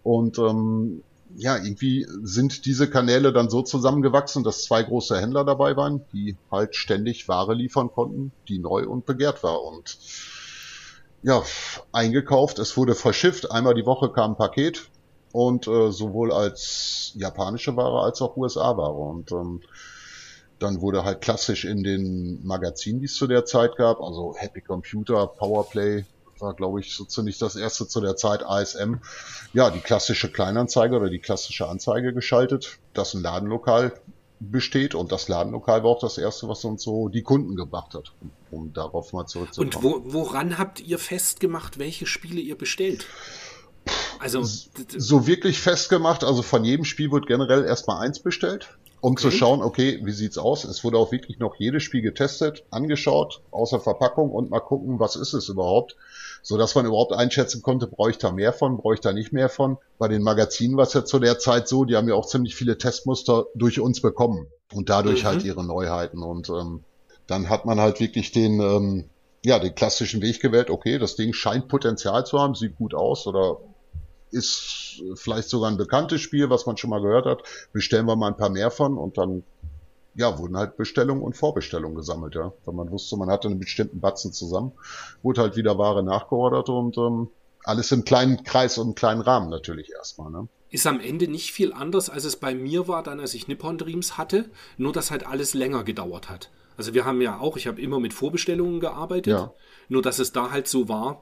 Und 0.02 0.38
ähm, 0.38 1.02
ja, 1.36 1.56
irgendwie 1.56 2.06
sind 2.22 2.64
diese 2.64 2.88
Kanäle 2.88 3.32
dann 3.32 3.50
so 3.50 3.62
zusammengewachsen, 3.62 4.44
dass 4.44 4.64
zwei 4.64 4.82
große 4.82 5.20
Händler 5.20 5.44
dabei 5.44 5.76
waren, 5.76 6.02
die 6.12 6.36
halt 6.50 6.74
ständig 6.74 7.28
Ware 7.28 7.54
liefern 7.54 7.90
konnten, 7.90 8.32
die 8.48 8.58
neu 8.58 8.86
und 8.86 9.06
begehrt 9.06 9.42
war. 9.42 9.62
Und 9.62 9.98
ja, 11.22 11.42
eingekauft, 11.92 12.58
es 12.58 12.76
wurde 12.76 12.94
verschifft, 12.94 13.50
einmal 13.50 13.74
die 13.74 13.86
Woche 13.86 14.10
kam 14.10 14.32
ein 14.32 14.36
Paket, 14.36 14.88
und 15.38 15.68
äh, 15.68 15.92
sowohl 15.92 16.32
als 16.32 17.12
japanische 17.14 17.76
Ware 17.76 18.02
als 18.02 18.20
auch 18.20 18.36
USA-Ware. 18.36 18.92
Und 18.92 19.30
ähm, 19.30 19.60
dann 20.58 20.80
wurde 20.80 21.04
halt 21.04 21.20
klassisch 21.20 21.64
in 21.64 21.84
den 21.84 22.44
Magazinen, 22.44 22.98
die 22.98 23.06
es 23.06 23.14
zu 23.14 23.28
der 23.28 23.44
Zeit 23.44 23.76
gab, 23.76 24.00
also 24.00 24.34
Happy 24.36 24.60
Computer, 24.60 25.28
Powerplay, 25.28 26.04
war 26.40 26.54
glaube 26.54 26.80
ich 26.80 26.92
so 26.92 27.04
ziemlich 27.04 27.38
das 27.38 27.54
erste 27.54 27.86
zu 27.86 28.00
der 28.00 28.16
Zeit 28.16 28.44
ASM, 28.44 28.94
ja, 29.52 29.70
die 29.70 29.78
klassische 29.78 30.28
Kleinanzeige 30.28 30.96
oder 30.96 31.08
die 31.08 31.20
klassische 31.20 31.68
Anzeige 31.68 32.12
geschaltet, 32.12 32.78
dass 32.92 33.14
ein 33.14 33.22
Ladenlokal 33.22 33.92
besteht 34.40 34.96
und 34.96 35.12
das 35.12 35.28
Ladenlokal 35.28 35.84
war 35.84 35.90
auch 35.90 36.00
das 36.00 36.18
erste, 36.18 36.48
was 36.48 36.64
uns 36.64 36.82
so 36.82 37.08
die 37.08 37.22
Kunden 37.22 37.54
gebracht 37.54 37.94
hat, 37.94 38.12
um, 38.20 38.30
um 38.50 38.72
darauf 38.72 39.12
mal 39.12 39.26
zurückzukommen. 39.26 39.72
Und 39.72 39.84
wo, 39.84 40.02
woran 40.12 40.58
habt 40.58 40.80
ihr 40.80 40.98
festgemacht, 40.98 41.78
welche 41.78 42.06
Spiele 42.06 42.40
ihr 42.40 42.58
bestellt? 42.58 43.06
Also 44.18 44.42
so 44.42 45.26
wirklich 45.26 45.60
festgemacht, 45.60 46.24
also 46.24 46.42
von 46.42 46.64
jedem 46.64 46.84
Spiel 46.84 47.10
wird 47.12 47.26
generell 47.26 47.64
erstmal 47.64 48.04
eins 48.04 48.18
bestellt, 48.18 48.68
um 49.00 49.12
okay. 49.12 49.22
zu 49.22 49.30
schauen, 49.30 49.62
okay, 49.62 50.00
wie 50.02 50.12
sieht's 50.12 50.38
aus? 50.38 50.64
Es 50.64 50.82
wurde 50.84 50.98
auch 50.98 51.12
wirklich 51.12 51.38
noch 51.38 51.54
jedes 51.56 51.82
Spiel 51.82 52.02
getestet, 52.02 52.64
angeschaut, 52.70 53.42
außer 53.50 53.80
Verpackung 53.80 54.30
und 54.30 54.50
mal 54.50 54.60
gucken, 54.60 54.98
was 54.98 55.16
ist 55.16 55.34
es 55.34 55.48
überhaupt, 55.48 55.96
so 56.42 56.56
dass 56.56 56.74
man 56.74 56.86
überhaupt 56.86 57.12
einschätzen 57.12 57.62
konnte, 57.62 57.86
brauche 57.86 58.10
ich 58.10 58.18
da 58.18 58.32
mehr 58.32 58.52
von, 58.52 58.76
brauche 58.76 58.94
ich 58.94 59.00
da 59.00 59.12
nicht 59.12 59.32
mehr 59.32 59.48
von. 59.48 59.78
Bei 59.98 60.08
den 60.08 60.22
Magazinen 60.22 60.76
war 60.76 60.84
es 60.84 60.94
ja 60.94 61.04
zu 61.04 61.18
der 61.18 61.38
Zeit 61.38 61.68
so, 61.68 61.84
die 61.84 61.96
haben 61.96 62.08
ja 62.08 62.14
auch 62.14 62.26
ziemlich 62.26 62.54
viele 62.54 62.78
Testmuster 62.78 63.46
durch 63.54 63.80
uns 63.80 64.00
bekommen 64.00 64.48
und 64.72 64.88
dadurch 64.88 65.24
halt 65.24 65.36
mhm. 65.36 65.40
halt 65.40 65.46
ihre 65.46 65.64
Neuheiten 65.64 66.22
und 66.22 66.48
ähm, 66.48 66.84
dann 67.26 67.48
hat 67.48 67.66
man 67.66 67.78
halt 67.78 68.00
wirklich 68.00 68.32
den 68.32 68.60
ähm, 68.60 69.04
ja, 69.44 69.58
den 69.58 69.74
klassischen 69.74 70.20
Weg 70.22 70.40
gewählt, 70.40 70.70
okay, 70.70 70.98
das 70.98 71.16
Ding 71.16 71.32
scheint 71.32 71.68
Potenzial 71.68 72.26
zu 72.26 72.38
haben, 72.40 72.54
sieht 72.54 72.76
gut 72.76 72.94
aus 72.94 73.26
oder 73.26 73.58
ist 74.30 75.02
vielleicht 75.14 75.48
sogar 75.48 75.70
ein 75.70 75.76
bekanntes 75.76 76.20
Spiel, 76.20 76.50
was 76.50 76.66
man 76.66 76.76
schon 76.76 76.90
mal 76.90 77.00
gehört 77.00 77.26
hat. 77.26 77.42
Bestellen 77.72 78.06
wir 78.06 78.16
mal 78.16 78.28
ein 78.28 78.36
paar 78.36 78.50
mehr 78.50 78.70
von 78.70 78.96
und 78.98 79.18
dann 79.18 79.42
ja, 80.18 80.36
wurden 80.36 80.56
halt 80.56 80.76
Bestellungen 80.76 81.22
und 81.22 81.36
Vorbestellungen 81.36 81.94
gesammelt, 81.94 82.34
ja. 82.34 82.52
Weil 82.64 82.74
man 82.74 82.90
wusste, 82.90 83.16
man 83.16 83.30
hatte 83.30 83.46
einen 83.46 83.60
bestimmten 83.60 84.00
Batzen 84.00 84.32
zusammen, 84.32 84.72
wurde 85.22 85.42
halt 85.42 85.56
wieder 85.56 85.78
Ware 85.78 86.02
nachgeordert 86.02 86.68
und 86.68 86.98
ähm, 86.98 87.28
alles 87.62 87.92
im 87.92 88.04
kleinen 88.04 88.42
Kreis 88.42 88.78
und 88.78 88.88
im 88.88 88.94
kleinen 88.96 89.20
Rahmen 89.20 89.48
natürlich 89.48 89.92
erstmal, 89.92 90.30
ne? 90.30 90.48
Ist 90.70 90.86
am 90.86 91.00
Ende 91.00 91.28
nicht 91.28 91.52
viel 91.52 91.72
anders, 91.72 92.10
als 92.10 92.24
es 92.24 92.36
bei 92.36 92.54
mir 92.54 92.88
war, 92.88 93.02
dann 93.02 93.20
als 93.20 93.32
ich 93.32 93.48
Nippon 93.48 93.78
Dreams 93.78 94.18
hatte, 94.18 94.50
nur 94.76 94.92
dass 94.92 95.10
halt 95.10 95.24
alles 95.24 95.54
länger 95.54 95.82
gedauert 95.84 96.28
hat. 96.28 96.50
Also 96.76 96.94
wir 96.94 97.04
haben 97.04 97.22
ja 97.22 97.38
auch, 97.38 97.56
ich 97.56 97.66
habe 97.66 97.80
immer 97.80 98.00
mit 98.00 98.12
Vorbestellungen 98.12 98.80
gearbeitet, 98.80 99.32
ja. 99.32 99.52
nur 99.88 100.02
dass 100.02 100.18
es 100.18 100.32
da 100.32 100.50
halt 100.50 100.68
so 100.68 100.88
war, 100.88 101.20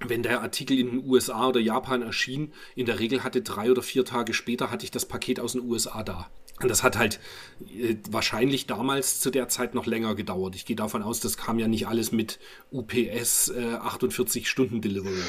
wenn 0.00 0.22
der 0.22 0.42
Artikel 0.42 0.78
in 0.78 0.90
den 0.90 1.08
USA 1.08 1.48
oder 1.48 1.60
Japan 1.60 2.02
erschien, 2.02 2.52
in 2.74 2.86
der 2.86 2.98
Regel 2.98 3.24
hatte 3.24 3.42
drei 3.42 3.70
oder 3.70 3.82
vier 3.82 4.04
Tage 4.04 4.34
später 4.34 4.70
hatte 4.70 4.84
ich 4.84 4.90
das 4.90 5.06
Paket 5.06 5.40
aus 5.40 5.52
den 5.52 5.62
USA 5.62 6.02
da. 6.02 6.28
Und 6.60 6.68
das 6.68 6.82
hat 6.82 6.96
halt 6.96 7.20
äh, 7.68 7.96
wahrscheinlich 8.10 8.66
damals 8.66 9.20
zu 9.20 9.30
der 9.30 9.48
Zeit 9.48 9.74
noch 9.74 9.86
länger 9.86 10.14
gedauert. 10.14 10.54
Ich 10.54 10.64
gehe 10.64 10.76
davon 10.76 11.02
aus, 11.02 11.20
das 11.20 11.36
kam 11.36 11.58
ja 11.58 11.68
nicht 11.68 11.86
alles 11.86 12.12
mit 12.12 12.38
UPS 12.72 13.48
äh, 13.48 13.74
48 13.74 14.48
Stunden 14.48 14.80
Delivery. 14.80 15.22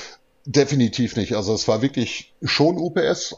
Definitiv 0.45 1.15
nicht. 1.17 1.35
Also 1.35 1.53
es 1.53 1.67
war 1.67 1.81
wirklich 1.81 2.33
schon 2.43 2.77
UPS. 2.77 3.35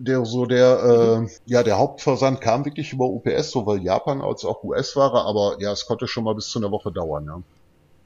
Der 0.00 0.24
so 0.24 0.46
der 0.46 1.26
äh, 1.26 1.30
ja 1.46 1.64
der 1.64 1.76
Hauptversand 1.76 2.40
kam 2.40 2.64
wirklich 2.64 2.92
über 2.92 3.06
UPS, 3.06 3.50
sowohl 3.50 3.82
Japan 3.82 4.20
als 4.20 4.44
auch 4.44 4.62
US-Ware, 4.62 5.24
aber 5.24 5.56
ja, 5.58 5.72
es 5.72 5.86
konnte 5.86 6.06
schon 6.06 6.22
mal 6.22 6.36
bis 6.36 6.50
zu 6.50 6.60
einer 6.60 6.70
Woche 6.70 6.92
dauern. 6.92 7.24
Ja 7.26 7.42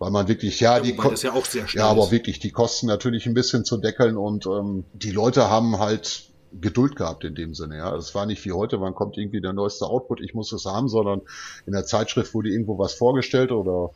weil 0.03 0.11
man 0.11 0.27
wirklich, 0.27 0.59
ja, 0.59 0.81
die 0.81 0.97
das 0.97 1.23
ja 1.23 1.33
ja, 1.75 1.87
aber 1.87 2.11
wirklich 2.11 2.41
die 2.41 2.51
Kosten 2.51 2.89
natürlich 2.89 3.27
ein 3.27 3.35
bisschen 3.35 3.65
zu 3.65 3.77
deckeln 3.77 4.17
und 4.17 4.47
ähm, 4.47 4.83
die 4.93 5.13
Leute 5.13 5.49
haben 5.49 5.79
halt 5.79 6.25
Geduld 6.61 6.97
gehabt 6.97 7.23
in 7.23 7.37
dem 7.37 7.55
Sinne. 7.55 7.77
Ja, 7.77 7.95
es 7.95 8.13
war 8.13 8.27
nicht 8.27 8.45
wie 8.45 8.51
heute, 8.51 8.81
wann 8.81 8.97
kommt 8.97 9.17
irgendwie 9.17 9.41
der 9.41 9.53
neueste 9.53 9.87
Output, 9.87 10.21
ich 10.21 10.35
muss 10.35 10.51
es 10.51 10.65
haben, 10.65 10.89
sondern 10.89 11.21
in 11.67 11.73
der 11.73 11.87
Zeitschrift 11.87 12.35
wurde 12.35 12.51
irgendwo 12.51 12.81
was 12.81 12.95
vorgestellt 12.95 13.53
oder 13.53 13.91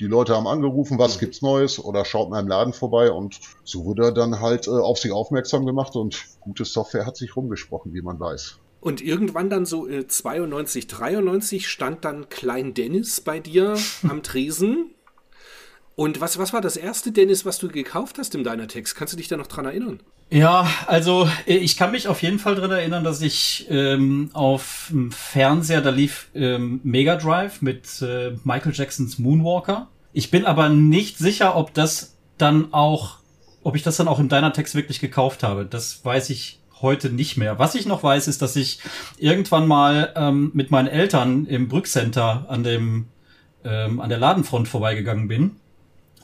die 0.00 0.06
Leute 0.06 0.34
haben 0.34 0.48
angerufen, 0.48 0.98
was 0.98 1.20
gibt's 1.20 1.40
Neues 1.40 1.78
oder 1.78 2.04
schaut 2.04 2.30
mal 2.30 2.40
im 2.40 2.48
Laden 2.48 2.72
vorbei 2.72 3.12
und 3.12 3.38
so 3.62 3.84
wurde 3.84 4.06
er 4.06 4.12
dann 4.12 4.40
halt 4.40 4.66
äh, 4.66 4.70
auf 4.70 4.98
sich 4.98 5.12
aufmerksam 5.12 5.66
gemacht 5.66 5.94
und 5.94 6.20
gute 6.40 6.64
Software 6.64 7.06
hat 7.06 7.16
sich 7.16 7.36
rumgesprochen, 7.36 7.94
wie 7.94 8.02
man 8.02 8.18
weiß. 8.18 8.58
Und 8.80 9.02
irgendwann 9.02 9.50
dann 9.50 9.66
so 9.66 9.86
äh, 9.86 10.08
92, 10.08 10.88
93 10.88 11.68
stand 11.68 12.04
dann 12.04 12.28
Klein 12.28 12.74
Dennis 12.74 13.20
bei 13.20 13.38
dir 13.38 13.76
am 14.02 14.24
Tresen. 14.24 14.93
Und 15.96 16.20
was, 16.20 16.38
was 16.38 16.52
war 16.52 16.60
das 16.60 16.76
erste, 16.76 17.12
Dennis, 17.12 17.44
was 17.44 17.58
du 17.58 17.68
gekauft 17.68 18.18
hast 18.18 18.34
im 18.34 18.42
Dynatex? 18.42 18.94
Kannst 18.94 19.12
du 19.12 19.16
dich 19.16 19.28
da 19.28 19.36
noch 19.36 19.46
dran 19.46 19.64
erinnern? 19.64 20.00
Ja, 20.30 20.68
also 20.86 21.28
äh, 21.46 21.56
ich 21.56 21.76
kann 21.76 21.92
mich 21.92 22.08
auf 22.08 22.22
jeden 22.22 22.40
Fall 22.40 22.56
dran 22.56 22.72
erinnern, 22.72 23.04
dass 23.04 23.20
ich 23.20 23.66
ähm, 23.70 24.30
auf 24.32 24.88
dem 24.90 25.12
Fernseher, 25.12 25.82
da 25.82 25.90
lief 25.90 26.28
ähm, 26.34 26.80
Mega 26.82 27.16
Drive 27.16 27.62
mit 27.62 28.02
äh, 28.02 28.32
Michael 28.42 28.72
Jacksons 28.74 29.18
Moonwalker. 29.20 29.88
Ich 30.12 30.30
bin 30.30 30.46
aber 30.46 30.68
nicht 30.68 31.18
sicher, 31.18 31.56
ob 31.56 31.74
das 31.74 32.16
dann 32.38 32.72
auch, 32.72 33.18
ob 33.62 33.76
ich 33.76 33.84
das 33.84 33.96
dann 33.96 34.08
auch 34.08 34.18
im 34.18 34.28
Dynatex 34.28 34.74
wirklich 34.74 34.98
gekauft 34.98 35.44
habe. 35.44 35.64
Das 35.64 36.04
weiß 36.04 36.30
ich 36.30 36.58
heute 36.80 37.10
nicht 37.10 37.36
mehr. 37.36 37.60
Was 37.60 37.76
ich 37.76 37.86
noch 37.86 38.02
weiß, 38.02 38.26
ist, 38.26 38.42
dass 38.42 38.56
ich 38.56 38.80
irgendwann 39.16 39.68
mal 39.68 40.12
ähm, 40.16 40.50
mit 40.54 40.72
meinen 40.72 40.88
Eltern 40.88 41.46
im 41.46 41.68
Brückcenter 41.68 42.46
an 42.48 42.64
dem 42.64 43.06
ähm, 43.64 44.00
an 44.00 44.10
der 44.10 44.18
Ladenfront 44.18 44.68
vorbeigegangen 44.68 45.28
bin 45.28 45.56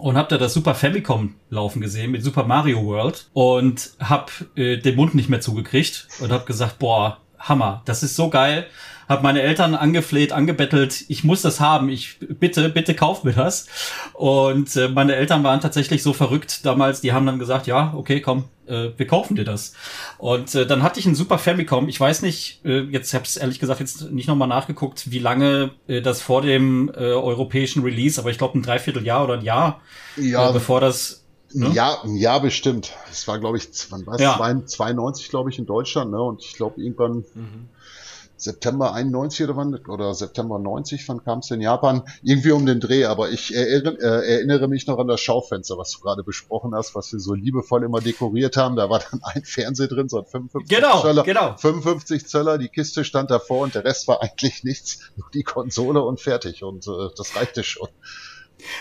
und 0.00 0.16
hab 0.16 0.28
da 0.28 0.38
das 0.38 0.54
Super 0.54 0.74
Famicom 0.74 1.34
laufen 1.48 1.80
gesehen 1.80 2.10
mit 2.10 2.24
Super 2.24 2.44
Mario 2.44 2.84
World 2.84 3.28
und 3.32 3.90
hab 4.00 4.32
äh, 4.56 4.78
den 4.78 4.96
Mund 4.96 5.14
nicht 5.14 5.28
mehr 5.28 5.40
zugekriegt 5.40 6.08
und 6.20 6.32
hab 6.32 6.46
gesagt, 6.46 6.78
boah, 6.78 7.18
Hammer, 7.38 7.82
das 7.84 8.02
ist 8.02 8.16
so 8.16 8.30
geil 8.30 8.66
habe 9.10 9.24
meine 9.24 9.42
Eltern 9.42 9.74
angefleht, 9.74 10.32
angebettelt, 10.32 11.04
ich 11.08 11.24
muss 11.24 11.42
das 11.42 11.58
haben, 11.58 11.88
ich 11.88 12.18
bitte, 12.20 12.68
bitte 12.68 12.94
kauf 12.94 13.24
mir 13.24 13.32
das. 13.32 13.66
Und 14.12 14.76
äh, 14.76 14.88
meine 14.88 15.16
Eltern 15.16 15.42
waren 15.42 15.60
tatsächlich 15.60 16.04
so 16.04 16.12
verrückt 16.12 16.64
damals, 16.64 17.00
die 17.00 17.12
haben 17.12 17.26
dann 17.26 17.40
gesagt, 17.40 17.66
ja, 17.66 17.92
okay, 17.96 18.20
komm, 18.20 18.44
äh, 18.68 18.90
wir 18.96 19.08
kaufen 19.08 19.34
dir 19.34 19.44
das. 19.44 19.72
Und 20.18 20.54
äh, 20.54 20.64
dann 20.64 20.84
hatte 20.84 21.00
ich 21.00 21.06
ein 21.06 21.16
Super 21.16 21.38
Famicom. 21.38 21.88
Ich 21.88 21.98
weiß 21.98 22.22
nicht, 22.22 22.64
äh, 22.64 22.82
jetzt 22.82 23.12
habe 23.12 23.24
ich 23.26 23.40
ehrlich 23.40 23.58
gesagt 23.58 23.80
jetzt 23.80 24.12
nicht 24.12 24.28
nochmal 24.28 24.46
nachgeguckt, 24.46 25.10
wie 25.10 25.18
lange 25.18 25.72
äh, 25.88 26.00
das 26.02 26.22
vor 26.22 26.42
dem 26.42 26.88
äh, 26.90 26.98
europäischen 27.00 27.82
Release, 27.82 28.20
aber 28.20 28.30
ich 28.30 28.38
glaube 28.38 28.60
ein 28.60 28.62
Dreivierteljahr 28.62 29.24
oder 29.24 29.34
ein 29.34 29.44
Jahr, 29.44 29.80
ja, 30.16 30.50
äh, 30.50 30.52
bevor 30.52 30.80
das 30.80 31.16
Ne? 31.52 31.72
Ja, 31.74 31.98
ja, 32.06 32.38
bestimmt. 32.38 32.92
Es 33.10 33.26
war, 33.26 33.40
glaube 33.40 33.58
ich, 33.58 33.68
wann 33.90 34.06
war 34.06 34.14
es? 34.14 34.20
Ja. 34.20 34.38
92, 34.38 35.30
glaube 35.30 35.50
ich, 35.50 35.58
in 35.58 35.66
Deutschland, 35.66 36.12
ne? 36.12 36.22
Und 36.22 36.44
ich 36.44 36.54
glaube, 36.54 36.80
irgendwann 36.80 37.24
mhm. 37.34 37.68
September 38.42 38.94
91 38.94 39.44
oder 39.44 39.56
wann, 39.56 39.74
oder 39.86 40.14
September 40.14 40.58
90, 40.58 41.08
wann 41.08 41.22
kam 41.22 41.40
es 41.40 41.50
in 41.50 41.60
Japan? 41.60 42.02
Irgendwie 42.22 42.52
um 42.52 42.64
den 42.64 42.80
Dreh, 42.80 43.04
aber 43.04 43.30
ich 43.30 43.54
erinnere, 43.54 43.98
äh, 43.98 44.34
erinnere 44.34 44.68
mich 44.68 44.86
noch 44.86 44.98
an 44.98 45.08
das 45.08 45.20
Schaufenster, 45.20 45.76
was 45.76 45.92
du 45.92 46.00
gerade 46.00 46.22
besprochen 46.22 46.74
hast, 46.74 46.94
was 46.94 47.12
wir 47.12 47.20
so 47.20 47.34
liebevoll 47.34 47.84
immer 47.84 48.00
dekoriert 48.00 48.56
haben. 48.56 48.76
Da 48.76 48.88
war 48.88 49.00
dann 49.00 49.20
ein 49.34 49.44
Fernseher 49.44 49.88
drin, 49.88 50.08
so 50.08 50.18
ein 50.18 50.26
55 50.26 50.76
genau, 50.76 51.02
Zöller. 51.02 51.22
Genau. 51.22 51.56
55 51.56 52.26
Zöller, 52.26 52.58
die 52.58 52.68
Kiste 52.68 53.04
stand 53.04 53.30
davor 53.30 53.60
und 53.60 53.74
der 53.74 53.84
Rest 53.84 54.08
war 54.08 54.22
eigentlich 54.22 54.64
nichts, 54.64 55.00
nur 55.16 55.28
die 55.32 55.42
Konsole 55.42 56.02
und 56.02 56.20
fertig. 56.20 56.62
Und 56.62 56.86
äh, 56.86 57.08
das 57.16 57.36
reichte 57.36 57.62
schon. 57.62 57.88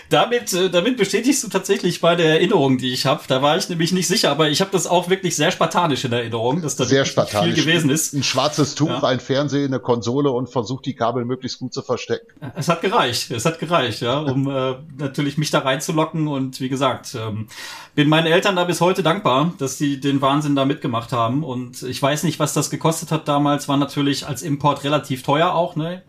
Damit, 0.08 0.52
äh, 0.52 0.70
damit 0.70 0.96
bestätigst 0.96 1.44
du 1.44 1.48
tatsächlich 1.48 2.02
meine 2.02 2.22
Erinnerung, 2.22 2.78
die 2.78 2.92
ich 2.92 3.06
habe. 3.06 3.22
Da 3.28 3.42
war 3.42 3.56
ich 3.56 3.68
nämlich 3.68 3.92
nicht 3.92 4.06
sicher, 4.06 4.30
aber 4.30 4.48
ich 4.48 4.60
habe 4.60 4.70
das 4.70 4.86
auch 4.86 5.08
wirklich 5.08 5.36
sehr 5.36 5.50
spartanisch 5.50 6.04
in 6.04 6.12
Erinnerung, 6.12 6.62
dass 6.62 6.76
da 6.76 6.84
sehr 6.84 7.04
spartanisch. 7.04 7.54
viel 7.54 7.64
gewesen 7.64 7.90
ist. 7.90 8.12
Ein 8.14 8.22
schwarzes 8.22 8.74
Tuch, 8.74 8.88
ja. 8.88 9.02
ein 9.02 9.20
Fernseher, 9.20 9.64
eine 9.64 9.80
Konsole 9.80 10.30
und 10.30 10.48
versucht 10.48 10.86
die 10.86 10.94
Kabel 10.94 11.24
möglichst 11.24 11.58
gut 11.58 11.72
zu 11.72 11.82
verstecken. 11.82 12.26
Es 12.56 12.68
hat 12.68 12.80
gereicht, 12.82 13.30
es 13.30 13.44
hat 13.44 13.58
gereicht, 13.58 14.00
ja, 14.00 14.18
um 14.20 14.48
äh, 14.48 14.76
natürlich 14.98 15.38
mich 15.38 15.50
da 15.50 15.60
reinzulocken 15.60 16.28
und 16.28 16.60
wie 16.60 16.68
gesagt, 16.68 17.14
ähm, 17.14 17.48
bin 17.94 18.08
meinen 18.08 18.26
Eltern 18.26 18.56
da 18.56 18.64
bis 18.64 18.80
heute 18.80 19.02
dankbar, 19.02 19.52
dass 19.58 19.78
sie 19.78 20.00
den 20.00 20.20
Wahnsinn 20.20 20.56
da 20.56 20.64
mitgemacht 20.64 21.12
haben 21.12 21.44
und 21.44 21.82
ich 21.82 22.00
weiß 22.00 22.24
nicht, 22.24 22.38
was 22.38 22.52
das 22.52 22.70
gekostet 22.70 23.12
hat 23.12 23.28
damals, 23.28 23.68
war 23.68 23.76
natürlich 23.76 24.26
als 24.26 24.42
Import 24.42 24.84
relativ 24.84 25.22
teuer 25.22 25.52
auch, 25.52 25.76
ne? 25.76 26.02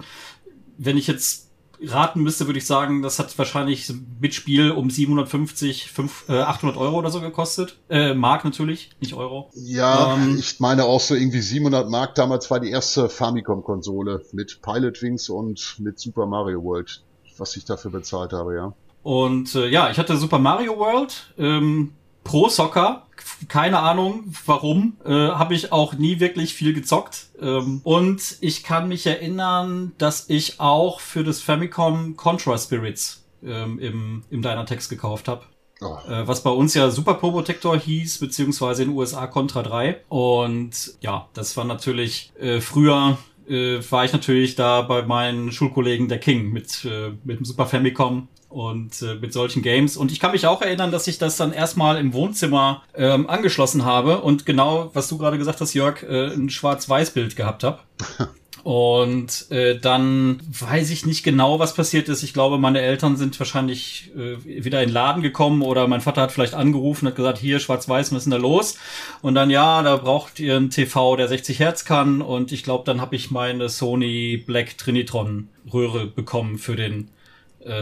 Wenn 0.77 0.97
ich 0.97 1.05
jetzt 1.07 1.50
raten 1.83 2.21
müsste, 2.21 2.45
würde 2.47 2.59
ich 2.59 2.65
sagen, 2.65 3.01
das 3.01 3.19
hat 3.19 3.37
wahrscheinlich 3.37 3.91
mit 4.19 4.33
Spiel 4.33 4.71
um 4.71 4.89
750, 4.89 5.91
5, 5.91 6.25
äh, 6.29 6.39
800 6.39 6.77
Euro 6.77 6.97
oder 6.97 7.09
so 7.09 7.21
gekostet. 7.21 7.77
Äh, 7.89 8.13
Mark 8.13 8.43
natürlich, 8.45 8.91
nicht 8.99 9.13
Euro. 9.13 9.49
Ja, 9.53 10.15
ähm, 10.15 10.37
ich 10.39 10.59
meine 10.59 10.85
auch 10.85 10.99
so 10.99 11.15
irgendwie 11.15 11.41
700 11.41 11.89
Mark. 11.89 12.15
Damals 12.15 12.51
war 12.51 12.59
die 12.59 12.69
erste 12.69 13.09
Famicom-Konsole 13.09 14.23
mit 14.33 14.61
Pilot 14.61 15.01
Wings 15.01 15.29
und 15.29 15.77
mit 15.79 15.99
Super 15.99 16.25
Mario 16.25 16.63
World, 16.63 17.03
was 17.37 17.55
ich 17.55 17.65
dafür 17.65 17.91
bezahlt 17.91 18.33
habe, 18.33 18.55
ja. 18.55 18.73
Und 19.03 19.55
äh, 19.55 19.67
ja, 19.67 19.89
ich 19.89 19.97
hatte 19.97 20.15
Super 20.17 20.37
Mario 20.37 20.77
World, 20.77 21.33
ähm, 21.37 21.93
Pro 22.23 22.49
Soccer, 22.49 23.07
keine 23.47 23.79
Ahnung 23.79 24.33
warum, 24.45 24.97
äh, 25.05 25.09
habe 25.11 25.53
ich 25.53 25.71
auch 25.71 25.93
nie 25.93 26.19
wirklich 26.19 26.53
viel 26.53 26.73
gezockt. 26.73 27.27
Ähm, 27.41 27.81
und 27.83 28.37
ich 28.41 28.63
kann 28.63 28.87
mich 28.87 29.05
erinnern, 29.07 29.93
dass 29.97 30.29
ich 30.29 30.59
auch 30.59 30.99
für 30.99 31.23
das 31.23 31.41
Famicom 31.41 32.15
Contra 32.15 32.57
Spirits 32.57 33.23
ähm, 33.43 33.79
im, 33.79 34.23
im 34.29 34.41
Dynatex 34.41 34.89
gekauft 34.89 35.27
habe. 35.27 35.43
Oh. 35.81 35.97
Äh, 36.07 36.27
was 36.27 36.43
bei 36.43 36.51
uns 36.51 36.73
ja 36.75 36.91
Super 36.91 37.15
Probotector 37.15 37.77
hieß, 37.77 38.19
beziehungsweise 38.19 38.83
in 38.83 38.89
den 38.89 38.97
USA 38.97 39.25
Contra 39.27 39.63
3. 39.63 40.01
Und 40.09 40.93
ja, 41.01 41.27
das 41.33 41.57
war 41.57 41.65
natürlich 41.65 42.31
äh, 42.39 42.61
früher 42.61 43.17
äh, 43.47 43.79
war 43.89 44.05
ich 44.05 44.13
natürlich 44.13 44.55
da 44.55 44.81
bei 44.81 45.03
meinen 45.03 45.51
Schulkollegen 45.51 46.07
der 46.07 46.19
King 46.19 46.51
mit, 46.51 46.85
äh, 46.85 47.11
mit 47.23 47.39
dem 47.39 47.45
Super 47.45 47.65
Famicom 47.65 48.27
und 48.51 49.01
äh, 49.01 49.15
mit 49.15 49.33
solchen 49.33 49.61
Games. 49.61 49.97
Und 49.97 50.11
ich 50.11 50.19
kann 50.19 50.31
mich 50.31 50.45
auch 50.45 50.61
erinnern, 50.61 50.91
dass 50.91 51.07
ich 51.07 51.17
das 51.17 51.37
dann 51.37 51.53
erstmal 51.53 51.97
im 51.97 52.13
Wohnzimmer 52.13 52.83
ähm, 52.95 53.29
angeschlossen 53.29 53.85
habe 53.85 54.21
und 54.21 54.45
genau, 54.45 54.91
was 54.93 55.07
du 55.07 55.17
gerade 55.17 55.37
gesagt 55.37 55.61
hast, 55.61 55.73
Jörg, 55.73 56.03
äh, 56.03 56.33
ein 56.33 56.49
Schwarz-Weiß-Bild 56.49 57.35
gehabt 57.35 57.63
habe. 57.63 57.79
Und 58.63 59.49
äh, 59.49 59.79
dann 59.79 60.39
weiß 60.47 60.91
ich 60.91 61.05
nicht 61.05 61.23
genau, 61.23 61.57
was 61.57 61.73
passiert 61.73 62.09
ist. 62.09 62.21
Ich 62.21 62.33
glaube, 62.33 62.59
meine 62.59 62.81
Eltern 62.81 63.17
sind 63.17 63.39
wahrscheinlich 63.39 64.11
äh, 64.15 64.63
wieder 64.63 64.81
in 64.83 64.89
den 64.89 64.93
Laden 64.93 65.23
gekommen 65.23 65.63
oder 65.63 65.87
mein 65.87 66.01
Vater 66.01 66.21
hat 66.21 66.31
vielleicht 66.31 66.53
angerufen, 66.53 67.07
hat 67.07 67.15
gesagt, 67.15 67.39
hier 67.39 67.59
schwarz-weiß, 67.59 68.11
was 68.11 68.19
ist 68.19 68.23
denn 68.25 68.31
da 68.31 68.37
los? 68.37 68.77
Und 69.23 69.33
dann, 69.33 69.49
ja, 69.49 69.81
da 69.81 69.97
braucht 69.97 70.39
ihr 70.39 70.57
einen 70.57 70.69
TV, 70.69 71.15
der 71.15 71.27
60 71.27 71.59
Hertz 71.59 71.85
kann. 71.85 72.21
Und 72.21 72.51
ich 72.51 72.63
glaube, 72.63 72.83
dann 72.85 73.01
habe 73.01 73.15
ich 73.15 73.31
meine 73.31 73.67
Sony 73.67 74.37
Black 74.37 74.77
Trinitron 74.77 75.49
Röhre 75.73 76.05
bekommen 76.05 76.59
für 76.59 76.75
den 76.75 77.09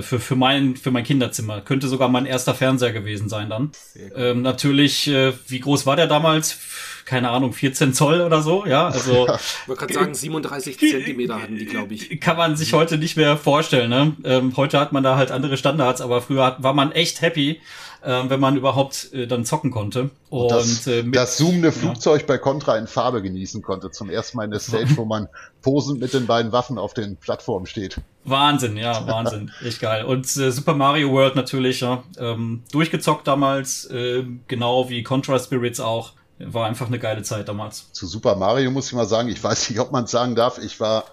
für, 0.01 0.19
für, 0.19 0.35
mein, 0.35 0.75
für 0.75 0.91
mein 0.91 1.03
Kinderzimmer. 1.03 1.61
Könnte 1.61 1.87
sogar 1.87 2.09
mein 2.09 2.25
erster 2.25 2.53
Fernseher 2.53 2.91
gewesen 2.91 3.29
sein 3.29 3.49
dann. 3.49 3.71
Ähm, 4.15 4.41
natürlich, 4.41 5.07
äh, 5.07 5.33
wie 5.47 5.59
groß 5.59 5.85
war 5.85 5.95
der 5.95 6.07
damals? 6.07 6.59
Keine 7.05 7.29
Ahnung, 7.29 7.53
14 7.53 7.93
Zoll 7.93 8.21
oder 8.21 8.41
so, 8.41 8.65
ja. 8.65 8.87
Also 8.87 9.27
ich 9.63 9.67
wollte 9.67 9.79
gerade 9.79 9.93
sagen, 9.93 10.13
37 10.15 10.77
Zentimeter 10.77 11.41
hatten 11.41 11.55
die, 11.55 11.65
glaube 11.65 11.93
ich. 11.93 12.19
Kann 12.19 12.37
man 12.37 12.55
sich 12.55 12.73
heute 12.73 12.97
nicht 12.97 13.15
mehr 13.17 13.37
vorstellen. 13.37 13.89
Ne? 13.89 14.15
Ähm, 14.23 14.55
heute 14.57 14.79
hat 14.79 14.91
man 14.91 15.03
da 15.03 15.15
halt 15.15 15.31
andere 15.31 15.57
Standards, 15.57 16.01
aber 16.01 16.21
früher 16.21 16.45
hat, 16.45 16.63
war 16.63 16.73
man 16.73 16.91
echt 16.91 17.21
happy, 17.21 17.61
äh, 18.01 18.23
wenn 18.27 18.39
man 18.39 18.55
überhaupt 18.55 19.13
äh, 19.13 19.27
dann 19.27 19.45
zocken 19.45 19.71
konnte. 19.71 20.09
Und, 20.29 20.51
das, 20.51 20.87
äh, 20.87 21.03
mit, 21.03 21.15
das 21.15 21.37
zoomende 21.37 21.71
Flugzeug 21.71 22.21
ja. 22.21 22.27
bei 22.27 22.37
Contra 22.37 22.77
in 22.77 22.87
Farbe 22.87 23.21
genießen 23.21 23.61
konnte. 23.61 23.91
Zum 23.91 24.09
ersten 24.09 24.37
Mal 24.37 24.45
in 24.45 24.51
der 24.51 24.59
Stage, 24.59 24.95
wo 24.95 25.05
man 25.05 25.27
posend 25.61 25.99
mit 25.99 26.13
den 26.13 26.25
beiden 26.27 26.51
Waffen 26.51 26.77
auf 26.77 26.93
den 26.93 27.17
Plattformen 27.17 27.65
steht. 27.65 27.97
Wahnsinn, 28.23 28.77
ja, 28.77 29.05
Wahnsinn. 29.07 29.51
Echt 29.65 29.79
geil. 29.79 30.05
Und 30.05 30.25
äh, 30.37 30.51
Super 30.51 30.73
Mario 30.73 31.11
World 31.11 31.35
natürlich, 31.35 31.81
ja. 31.81 32.03
Ähm, 32.17 32.63
durchgezockt 32.71 33.27
damals, 33.27 33.85
äh, 33.85 34.23
genau 34.47 34.89
wie 34.89 35.03
Contra 35.03 35.39
Spirits 35.39 35.79
auch. 35.79 36.13
War 36.41 36.67
einfach 36.67 36.87
eine 36.87 36.99
geile 36.99 37.21
Zeit 37.21 37.49
damals. 37.49 37.91
Zu 37.91 38.07
Super 38.07 38.35
Mario 38.37 38.71
muss 38.71 38.87
ich 38.87 38.93
mal 38.93 39.05
sagen, 39.05 39.27
ich 39.27 39.43
weiß 39.43 39.69
nicht, 39.69 39.79
ob 39.79 39.91
man 39.91 40.05
es 40.05 40.11
sagen 40.11 40.35
darf, 40.35 40.57
ich 40.57 40.79
war 40.79 41.03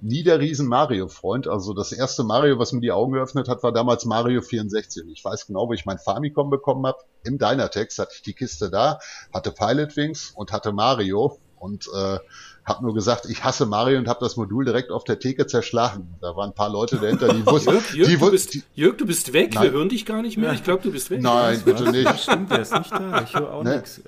nie 0.00 0.22
der 0.22 0.40
riesen 0.40 0.68
Mario-Freund. 0.68 1.48
Also 1.48 1.72
das 1.72 1.92
erste 1.92 2.24
Mario, 2.24 2.58
was 2.58 2.72
mir 2.72 2.80
die 2.80 2.92
Augen 2.92 3.12
geöffnet 3.12 3.48
hat, 3.48 3.62
war 3.62 3.72
damals 3.72 4.04
Mario 4.04 4.40
64. 4.42 5.04
Und 5.04 5.10
ich 5.10 5.24
weiß 5.24 5.46
genau, 5.46 5.68
wo 5.68 5.72
ich 5.72 5.86
mein 5.86 5.98
Famicom 5.98 6.50
bekommen 6.50 6.86
habe. 6.86 6.98
Im 7.24 7.38
Dynatex 7.38 7.98
hatte 7.98 8.12
ich 8.14 8.22
die 8.22 8.34
Kiste 8.34 8.70
da, 8.70 8.98
hatte 9.32 9.50
Pilot 9.50 9.96
Wings 9.96 10.32
und 10.34 10.52
hatte 10.52 10.72
Mario. 10.72 11.38
Und 11.66 11.88
äh, 11.94 12.18
habe 12.66 12.84
nur 12.84 12.94
gesagt, 12.94 13.26
ich 13.26 13.44
hasse 13.44 13.64
Mario 13.64 13.98
und 13.98 14.08
habe 14.08 14.18
das 14.20 14.36
Modul 14.36 14.64
direkt 14.64 14.90
auf 14.90 15.04
der 15.04 15.20
Theke 15.20 15.46
zerschlagen. 15.46 16.16
Da 16.20 16.34
waren 16.34 16.50
ein 16.50 16.54
paar 16.54 16.68
Leute 16.68 16.96
dahinter, 16.96 17.32
die 17.32 17.46
wussten. 17.46 17.70
Jörg, 17.70 17.94
Jörg, 17.94 18.08
die, 18.08 18.16
du 18.16 18.30
bist, 18.32 18.58
Jörg, 18.74 18.96
du 18.96 19.06
bist 19.06 19.32
weg. 19.32 19.54
Nein. 19.54 19.62
Wir 19.62 19.70
hören 19.70 19.88
dich 19.88 20.04
gar 20.04 20.20
nicht 20.20 20.36
mehr. 20.36 20.52
Ich 20.52 20.64
glaube, 20.64 20.82
du 20.82 20.90
bist 20.90 21.08
weg. 21.10 21.22
Nein, 21.22 21.62
bitte 21.64 21.86
was? 21.86 21.92
nicht. 21.92 22.20
Stimmt, 22.20 22.50
der 22.50 22.62
ist 22.62 22.72
nicht 22.72 22.90
da. 22.90 23.22
Ich 23.22 23.34
höre 23.36 23.54
auch 23.54 23.62
ne? 23.62 23.76
nichts. 23.76 24.00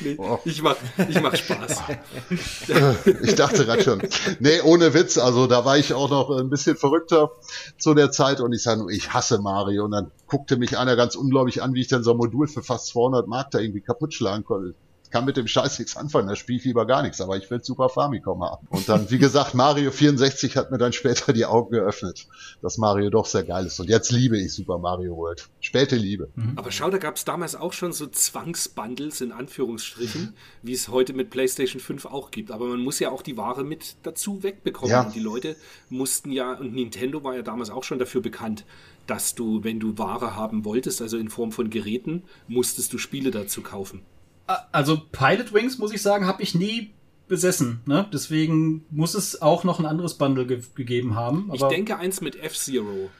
Nee, 0.00 0.16
oh. 0.18 0.38
Ich 0.44 0.60
mach, 0.60 0.76
ich 1.08 1.22
mach 1.22 1.34
Spaß. 1.34 1.82
ich 3.22 3.34
dachte 3.36 3.64
gerade 3.64 3.82
schon. 3.82 4.02
Nee, 4.38 4.60
ohne 4.60 4.92
Witz. 4.92 5.16
Also 5.16 5.46
da 5.46 5.64
war 5.64 5.78
ich 5.78 5.94
auch 5.94 6.10
noch 6.10 6.28
ein 6.28 6.50
bisschen 6.50 6.76
verrückter 6.76 7.30
zu 7.78 7.94
der 7.94 8.10
Zeit 8.10 8.42
und 8.42 8.52
ich 8.52 8.62
sage, 8.62 8.84
ich 8.92 9.14
hasse 9.14 9.38
Mario. 9.38 9.86
Und 9.86 9.92
dann 9.92 10.10
guckte 10.26 10.58
mich 10.58 10.76
einer 10.76 10.96
ganz 10.96 11.16
unglaublich 11.16 11.62
an, 11.62 11.72
wie 11.72 11.80
ich 11.80 11.88
dann 11.88 12.04
so 12.04 12.10
ein 12.10 12.18
Modul 12.18 12.48
für 12.48 12.62
fast 12.62 12.88
200 12.88 13.26
Mark 13.26 13.50
da 13.50 13.60
irgendwie 13.60 13.80
kaputt 13.80 14.12
schlagen 14.12 14.44
konnte 14.44 14.74
kann 15.14 15.26
mit 15.26 15.36
dem 15.36 15.46
Scheiß 15.46 15.78
nichts 15.78 15.96
anfangen, 15.96 16.26
da 16.26 16.34
spiele 16.34 16.58
ich 16.58 16.64
lieber 16.64 16.88
gar 16.88 17.00
nichts, 17.00 17.20
aber 17.20 17.36
ich 17.36 17.48
will 17.48 17.62
Super 17.62 17.88
Famicom 17.88 18.42
haben. 18.42 18.66
Und 18.68 18.88
dann, 18.88 19.08
wie 19.12 19.18
gesagt, 19.18 19.54
Mario 19.54 19.92
64 19.92 20.56
hat 20.56 20.72
mir 20.72 20.78
dann 20.78 20.92
später 20.92 21.32
die 21.32 21.46
Augen 21.46 21.70
geöffnet, 21.70 22.26
dass 22.62 22.78
Mario 22.78 23.10
doch 23.10 23.24
sehr 23.24 23.44
geil 23.44 23.64
ist. 23.64 23.78
Und 23.78 23.88
jetzt 23.88 24.10
liebe 24.10 24.36
ich 24.36 24.52
Super 24.52 24.78
Mario 24.78 25.16
World. 25.16 25.48
Späte 25.60 25.94
Liebe. 25.94 26.30
Mhm. 26.34 26.54
Aber 26.56 26.72
schau, 26.72 26.90
da 26.90 26.98
gab 26.98 27.14
es 27.14 27.24
damals 27.24 27.54
auch 27.54 27.72
schon 27.72 27.92
so 27.92 28.08
Zwangsbundles 28.08 29.20
in 29.20 29.30
Anführungsstrichen, 29.30 30.34
wie 30.62 30.72
es 30.72 30.88
heute 30.88 31.12
mit 31.12 31.30
PlayStation 31.30 31.80
5 31.80 32.06
auch 32.06 32.32
gibt. 32.32 32.50
Aber 32.50 32.66
man 32.66 32.80
muss 32.80 32.98
ja 32.98 33.10
auch 33.10 33.22
die 33.22 33.36
Ware 33.36 33.62
mit 33.62 33.94
dazu 34.02 34.42
wegbekommen. 34.42 34.90
Ja. 34.90 35.02
Und 35.02 35.14
die 35.14 35.20
Leute 35.20 35.54
mussten 35.90 36.32
ja, 36.32 36.54
und 36.54 36.74
Nintendo 36.74 37.22
war 37.22 37.36
ja 37.36 37.42
damals 37.42 37.70
auch 37.70 37.84
schon 37.84 38.00
dafür 38.00 38.20
bekannt, 38.20 38.64
dass 39.06 39.36
du, 39.36 39.62
wenn 39.62 39.78
du 39.78 39.96
Ware 39.96 40.34
haben 40.34 40.64
wolltest, 40.64 41.00
also 41.00 41.18
in 41.18 41.28
Form 41.28 41.52
von 41.52 41.70
Geräten, 41.70 42.24
musstest 42.48 42.92
du 42.92 42.98
Spiele 42.98 43.30
dazu 43.30 43.62
kaufen. 43.62 44.02
Also 44.46 45.00
Pilot 45.12 45.52
Wings, 45.54 45.78
muss 45.78 45.92
ich 45.92 46.02
sagen, 46.02 46.26
habe 46.26 46.42
ich 46.42 46.54
nie 46.54 46.90
besessen. 47.28 47.80
Ne? 47.86 48.06
Deswegen 48.12 48.84
muss 48.90 49.14
es 49.14 49.40
auch 49.40 49.64
noch 49.64 49.78
ein 49.78 49.86
anderes 49.86 50.14
Bundle 50.14 50.46
ge 50.46 50.60
gegeben 50.74 51.14
haben. 51.14 51.50
ich 51.52 51.62
denke 51.62 51.96
eins 51.96 52.20
mit 52.20 52.36
F-Zero. 52.36 53.10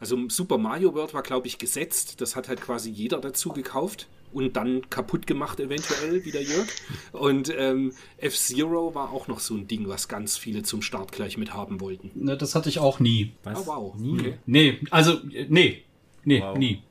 Also 0.00 0.18
Super 0.28 0.58
Mario 0.58 0.92
World 0.94 1.14
war, 1.14 1.22
glaube 1.22 1.46
ich, 1.46 1.58
gesetzt. 1.58 2.20
Das 2.20 2.36
hat 2.36 2.48
halt 2.48 2.60
quasi 2.60 2.90
jeder 2.90 3.20
dazu 3.20 3.50
gekauft 3.50 4.06
und 4.34 4.56
dann 4.56 4.90
kaputt 4.90 5.26
gemacht 5.26 5.60
eventuell, 5.60 6.24
wie 6.24 6.32
der 6.32 6.42
Jörg. 6.42 6.68
Und 7.12 7.54
ähm, 7.56 7.92
F-Zero 8.18 8.94
war 8.94 9.12
auch 9.12 9.28
noch 9.28 9.40
so 9.40 9.54
ein 9.54 9.66
Ding, 9.66 9.88
was 9.88 10.08
ganz 10.08 10.36
viele 10.36 10.62
zum 10.62 10.82
Start 10.82 11.12
gleich 11.12 11.38
mit 11.38 11.54
haben 11.54 11.80
wollten. 11.80 12.10
Ne, 12.14 12.36
das 12.36 12.54
hatte 12.54 12.68
ich 12.68 12.80
auch 12.80 13.00
nie. 13.00 13.32
Was? 13.44 13.60
Oh, 13.60 13.66
wow. 13.66 13.94
Nie? 13.96 14.20
Okay. 14.20 14.34
Nee, 14.44 14.80
also, 14.90 15.20
nee. 15.48 15.84
Nee, 16.24 16.42
wow. 16.42 16.58
nie. 16.58 16.82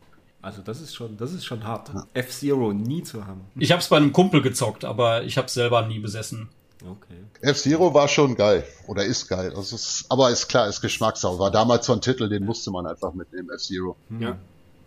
Also 0.43 0.61
das 0.61 0.81
ist 0.81 0.93
schon, 0.93 1.15
das 1.15 1.31
ist 1.31 1.45
schon 1.45 1.63
hart. 1.63 1.89
Ja. 1.93 2.05
F-Zero 2.13 2.73
nie 2.73 3.01
zu 3.01 3.25
haben. 3.25 3.41
Ich 3.55 3.71
habe 3.71 3.81
es 3.81 3.87
bei 3.87 3.95
einem 3.95 4.11
Kumpel 4.11 4.41
gezockt, 4.41 4.83
aber 4.83 5.23
ich 5.23 5.37
habe 5.37 5.47
es 5.47 5.53
selber 5.53 5.87
nie 5.87 5.99
besessen. 5.99 6.49
Okay. 6.85 7.15
F-Zero 7.39 7.93
war 7.93 8.09
schon 8.09 8.35
geil 8.35 8.65
oder 8.87 9.05
ist 9.05 9.29
geil. 9.29 9.53
Also 9.55 9.77
ist, 9.77 10.05
aber 10.09 10.31
ist 10.31 10.49
klar, 10.49 10.67
ist 10.67 10.81
Geschmackssache. 10.81 11.39
War 11.39 11.49
damals 11.49 11.85
so 11.85 11.93
ein 11.93 12.01
Titel, 12.01 12.27
den 12.27 12.43
musste 12.43 12.71
man 12.71 12.85
einfach 12.85 13.13
mitnehmen, 13.13 13.49
F-Zero. 13.55 13.95
Ja, 14.19 14.37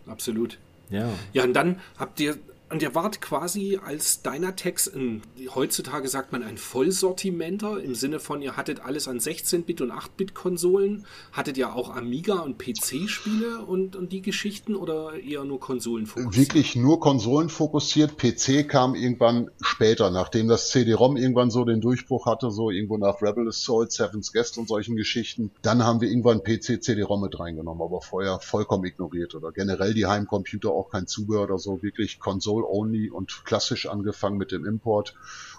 absolut. 0.06 0.58
Ja. 0.90 1.08
Ja, 1.32 1.44
und 1.44 1.54
dann 1.54 1.80
habt 1.98 2.20
ihr 2.20 2.36
und 2.68 2.82
ihr 2.82 2.96
wart 2.96 3.20
quasi 3.20 3.78
als 3.84 4.22
Dynatex, 4.22 4.88
ein, 4.88 5.22
heutzutage 5.54 6.08
sagt 6.08 6.32
man 6.32 6.42
ein 6.42 6.58
Vollsortimenter, 6.58 7.80
im 7.80 7.94
Sinne 7.94 8.18
von, 8.18 8.42
ihr 8.42 8.56
hattet 8.56 8.84
alles 8.84 9.06
an 9.06 9.20
16-Bit- 9.20 9.82
und 9.82 9.92
8-Bit-Konsolen. 9.92 11.06
Hattet 11.30 11.58
ihr 11.58 11.74
auch 11.74 11.94
Amiga- 11.94 12.40
und 12.40 12.58
PC-Spiele 12.58 13.64
und, 13.64 13.94
und 13.94 14.10
die 14.10 14.20
Geschichten 14.20 14.74
oder 14.74 15.14
eher 15.14 15.44
nur 15.44 15.60
Konsolen 15.60 16.06
fokussiert? 16.06 16.48
Wirklich 16.48 16.74
nur 16.74 16.98
Konsolen 16.98 17.50
fokussiert. 17.50 18.18
PC 18.18 18.68
kam 18.68 18.96
irgendwann 18.96 19.48
später, 19.60 20.10
nachdem 20.10 20.48
das 20.48 20.70
CD-ROM 20.70 21.16
irgendwann 21.16 21.50
so 21.50 21.64
den 21.64 21.80
Durchbruch 21.80 22.26
hatte, 22.26 22.50
so 22.50 22.70
irgendwo 22.70 22.96
nach 22.96 23.22
Rebel 23.22 23.46
Assault, 23.46 23.92
Seven's 23.92 24.32
Guest 24.32 24.58
und 24.58 24.66
solchen 24.66 24.96
Geschichten. 24.96 25.52
Dann 25.62 25.84
haben 25.84 26.00
wir 26.00 26.08
irgendwann 26.08 26.42
PC, 26.42 26.82
CD-ROM 26.82 27.20
mit 27.20 27.38
reingenommen, 27.38 27.80
aber 27.80 28.00
vorher 28.00 28.40
vollkommen 28.40 28.84
ignoriert 28.84 29.36
oder 29.36 29.52
generell 29.52 29.94
die 29.94 30.06
Heimcomputer 30.06 30.70
auch 30.70 30.90
kein 30.90 31.06
Zubehör 31.06 31.44
oder 31.44 31.58
so, 31.58 31.80
wirklich 31.82 32.18
Konsolen 32.18 32.55
Console-Only 32.56 33.10
und 33.10 33.44
klassisch 33.44 33.86
angefangen 33.86 34.36
mit 34.36 34.52
dem 34.52 34.64
Import. 34.64 35.14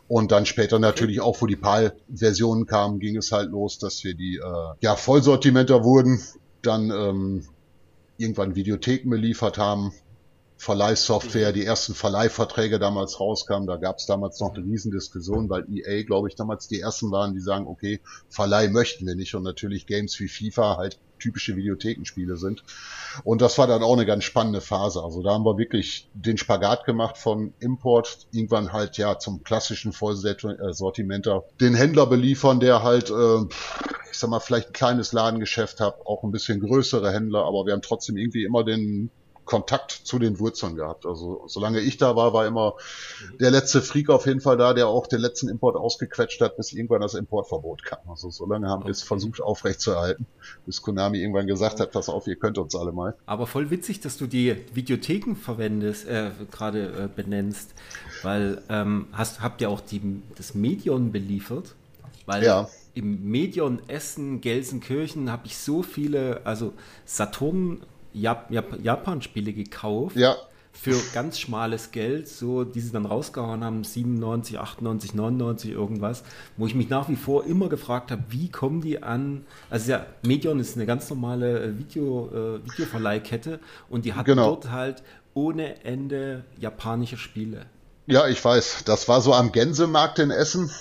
Und 0.08 0.32
dann 0.32 0.46
später 0.46 0.80
natürlich 0.80 1.20
auch, 1.20 1.42
wo 1.42 1.46
die 1.46 1.56
PAL-Versionen 1.56 2.66
kamen, 2.66 3.00
ging 3.00 3.18
es 3.18 3.32
halt 3.32 3.50
los, 3.51 3.77
dass 3.77 4.04
wir 4.04 4.16
die 4.16 4.38
äh, 4.38 4.74
ja 4.82 4.96
Vollsortimenter 4.96 5.84
wurden, 5.84 6.22
dann 6.62 6.92
ähm, 6.92 7.46
irgendwann 8.18 8.56
Videotheken 8.56 9.10
beliefert 9.10 9.58
haben, 9.58 9.92
Verleihsoftware, 10.60 11.51
die 11.51 11.66
ersten 11.66 11.94
Verleihverträge 11.94 12.80
damals 12.80 13.20
rauskamen, 13.20 13.68
da 13.68 13.75
gab 13.75 13.98
es 13.98 14.08
damals 14.08 14.39
noch 14.39 14.56
eine 14.56 14.66
Riesendiskussion, 14.66 15.50
weil 15.50 15.68
EA, 15.72 16.04
glaube 16.04 16.30
ich, 16.30 16.36
damals 16.36 16.68
die 16.68 16.80
ersten 16.80 17.12
waren, 17.12 17.36
die 17.36 17.42
sagen, 17.42 17.68
okay, 17.68 18.00
Verleih 18.30 18.70
möchten 18.70 19.06
wir 19.06 19.16
nicht 19.16 19.36
und 19.36 19.44
natürlich 19.44 19.86
Games 19.86 20.20
wie 20.20 20.27
FIFA 20.27 20.77
halt 20.77 21.00
typische 21.20 21.56
Videothekenspiele 21.56 22.38
sind. 22.38 22.64
Und 23.24 23.42
das 23.42 23.58
war 23.58 23.68
dann 23.68 23.84
auch 23.84 23.94
eine 23.94 24.06
ganz 24.06 24.24
spannende 24.24 24.62
Phase. 24.62 25.04
Also 25.04 25.22
da 25.24 25.32
haben 25.32 25.46
wir 25.46 25.58
wirklich 25.58 26.10
den 26.13 26.38
Spagat 26.38 26.86
gemacht 26.86 27.18
von 27.18 27.54
Import, 27.60 28.28
irgendwann 28.32 28.74
halt 28.74 28.98
ja 28.98 29.20
zum 29.20 29.44
klassischen 29.44 29.94
Vollsortimenter, 29.94 31.44
den 31.60 31.76
Händler 31.76 32.06
beliefern, 32.06 32.60
der 32.60 32.84
halt, 32.84 33.10
äh, 33.10 33.41
ich 34.12 34.18
sag 34.18 34.30
mal, 34.30 34.39
vielleicht 34.39 34.68
ein 34.68 34.74
kleines 34.74 35.13
Ladengeschäft 35.13 35.80
hat, 35.80 36.06
auch 36.06 36.24
ein 36.24 36.32
bisschen 36.32 36.60
größere 36.60 37.12
Händler, 37.12 37.46
aber 37.46 37.65
wir 37.65 37.74
haben 37.74 37.82
trotzdem 37.82 38.18
irgendwie 38.18 38.44
immer 38.44 38.63
den 38.63 39.10
Kontakt 39.48 39.92
zu 39.92 40.20
den 40.20 40.38
Wurzeln 40.38 40.76
gehabt. 40.76 41.08
Also 41.08 41.44
solange 41.48 41.80
ich 41.80 41.98
da 41.98 42.16
war, 42.16 42.34
war 42.34 42.46
immer 42.46 42.76
der 43.40 43.50
letzte 43.50 43.82
Freak 43.82 44.10
auf 44.10 44.28
jeden 44.28 44.42
Fall 44.42 44.58
da, 44.58 44.76
der 44.76 44.88
auch 44.88 45.08
den 45.08 45.20
letzten 45.20 45.50
Import 45.50 45.76
ausgequetscht 45.76 46.40
hat, 46.42 46.58
bis 46.58 46.74
irgendwann 46.74 47.02
das 47.02 47.16
Importverbot 47.16 47.84
kam. 47.84 48.00
Also 48.08 48.30
solange 48.30 48.68
haben 48.68 48.84
wir 48.84 48.92
es 48.92 49.02
versucht 49.02 49.42
aufrechtzuerhalten, 49.42 50.28
bis 50.68 50.84
Konami 50.84 51.20
irgendwann 51.20 51.48
gesagt 51.48 51.80
hat, 51.80 51.92
pass 51.92 52.10
auf, 52.10 52.28
ihr 52.28 52.36
könnt 52.36 52.60
uns 52.60 52.76
alle 52.76 52.92
mal. 52.92 53.16
Aber 53.26 53.48
voll 53.48 53.72
witzig, 53.72 54.02
dass 54.02 54.18
du 54.18 54.28
die 54.28 54.58
Videotheken 54.74 55.36
verwendest, 55.36 56.08
äh, 56.08 56.30
gerade 56.52 57.06
äh, 57.06 57.10
benennst, 57.14 57.72
weil 58.22 58.62
ähm, 58.70 59.08
hast, 59.14 59.42
habt 59.42 59.62
ihr 59.62 59.70
auch 59.70 59.82
die, 59.82 60.22
das 60.36 60.54
Medion 60.54 61.12
beliefert? 61.12 61.74
Weil 62.26 62.44
ja 62.44 62.68
im 62.98 63.30
Medion 63.30 63.80
Essen, 63.88 64.42
Gelsenkirchen 64.42 65.32
habe 65.32 65.46
ich 65.46 65.56
so 65.56 65.84
viele, 65.84 66.42
also 66.46 66.74
Saturn 67.06 67.82
Jap 68.21 68.51
Jap 68.51 68.84
Japan-Spiele 68.84 69.53
gekauft. 69.53 70.15
Ja. 70.15 70.36
Für 70.73 70.95
ganz 71.12 71.39
schmales 71.39 71.89
Geld, 71.89 72.27
so, 72.27 72.63
die 72.63 72.82
sie 72.82 72.91
dann 72.91 73.08
rausgehauen 73.08 73.63
haben, 73.63 73.84
97, 73.84 74.60
98, 74.60 75.15
99, 75.15 75.71
irgendwas, 75.71 76.23
wo 76.56 76.67
ich 76.67 76.75
mich 76.75 76.88
nach 76.88 77.10
wie 77.10 77.15
vor 77.15 77.45
immer 77.45 77.67
gefragt 77.67 78.12
habe, 78.12 78.21
wie 78.30 78.49
kommen 78.49 78.82
die 78.82 79.01
an? 79.01 79.43
Also 79.71 79.93
ja, 79.93 80.06
Medion 80.21 80.60
ist 80.60 80.75
eine 80.75 80.86
ganz 80.86 81.10
normale 81.10 81.63
äh, 81.63 81.80
Video, 81.80 82.30
äh, 82.32 82.63
Videoverleihkette 82.63 83.60
und 83.89 84.06
die 84.06 84.13
hatten 84.13 84.25
genau. 84.25 84.49
dort 84.49 84.69
halt 84.69 85.01
ohne 85.34 85.84
Ende 85.84 86.43
japanische 86.60 87.17
Spiele. 87.17 87.65
Ja, 88.06 88.27
ich 88.27 88.43
weiß. 88.43 88.84
Das 88.86 89.08
war 89.10 89.21
so 89.21 89.34
am 89.34 89.51
Gänsemarkt 89.51 90.19
in 90.19 90.32
Essen. 90.32 90.71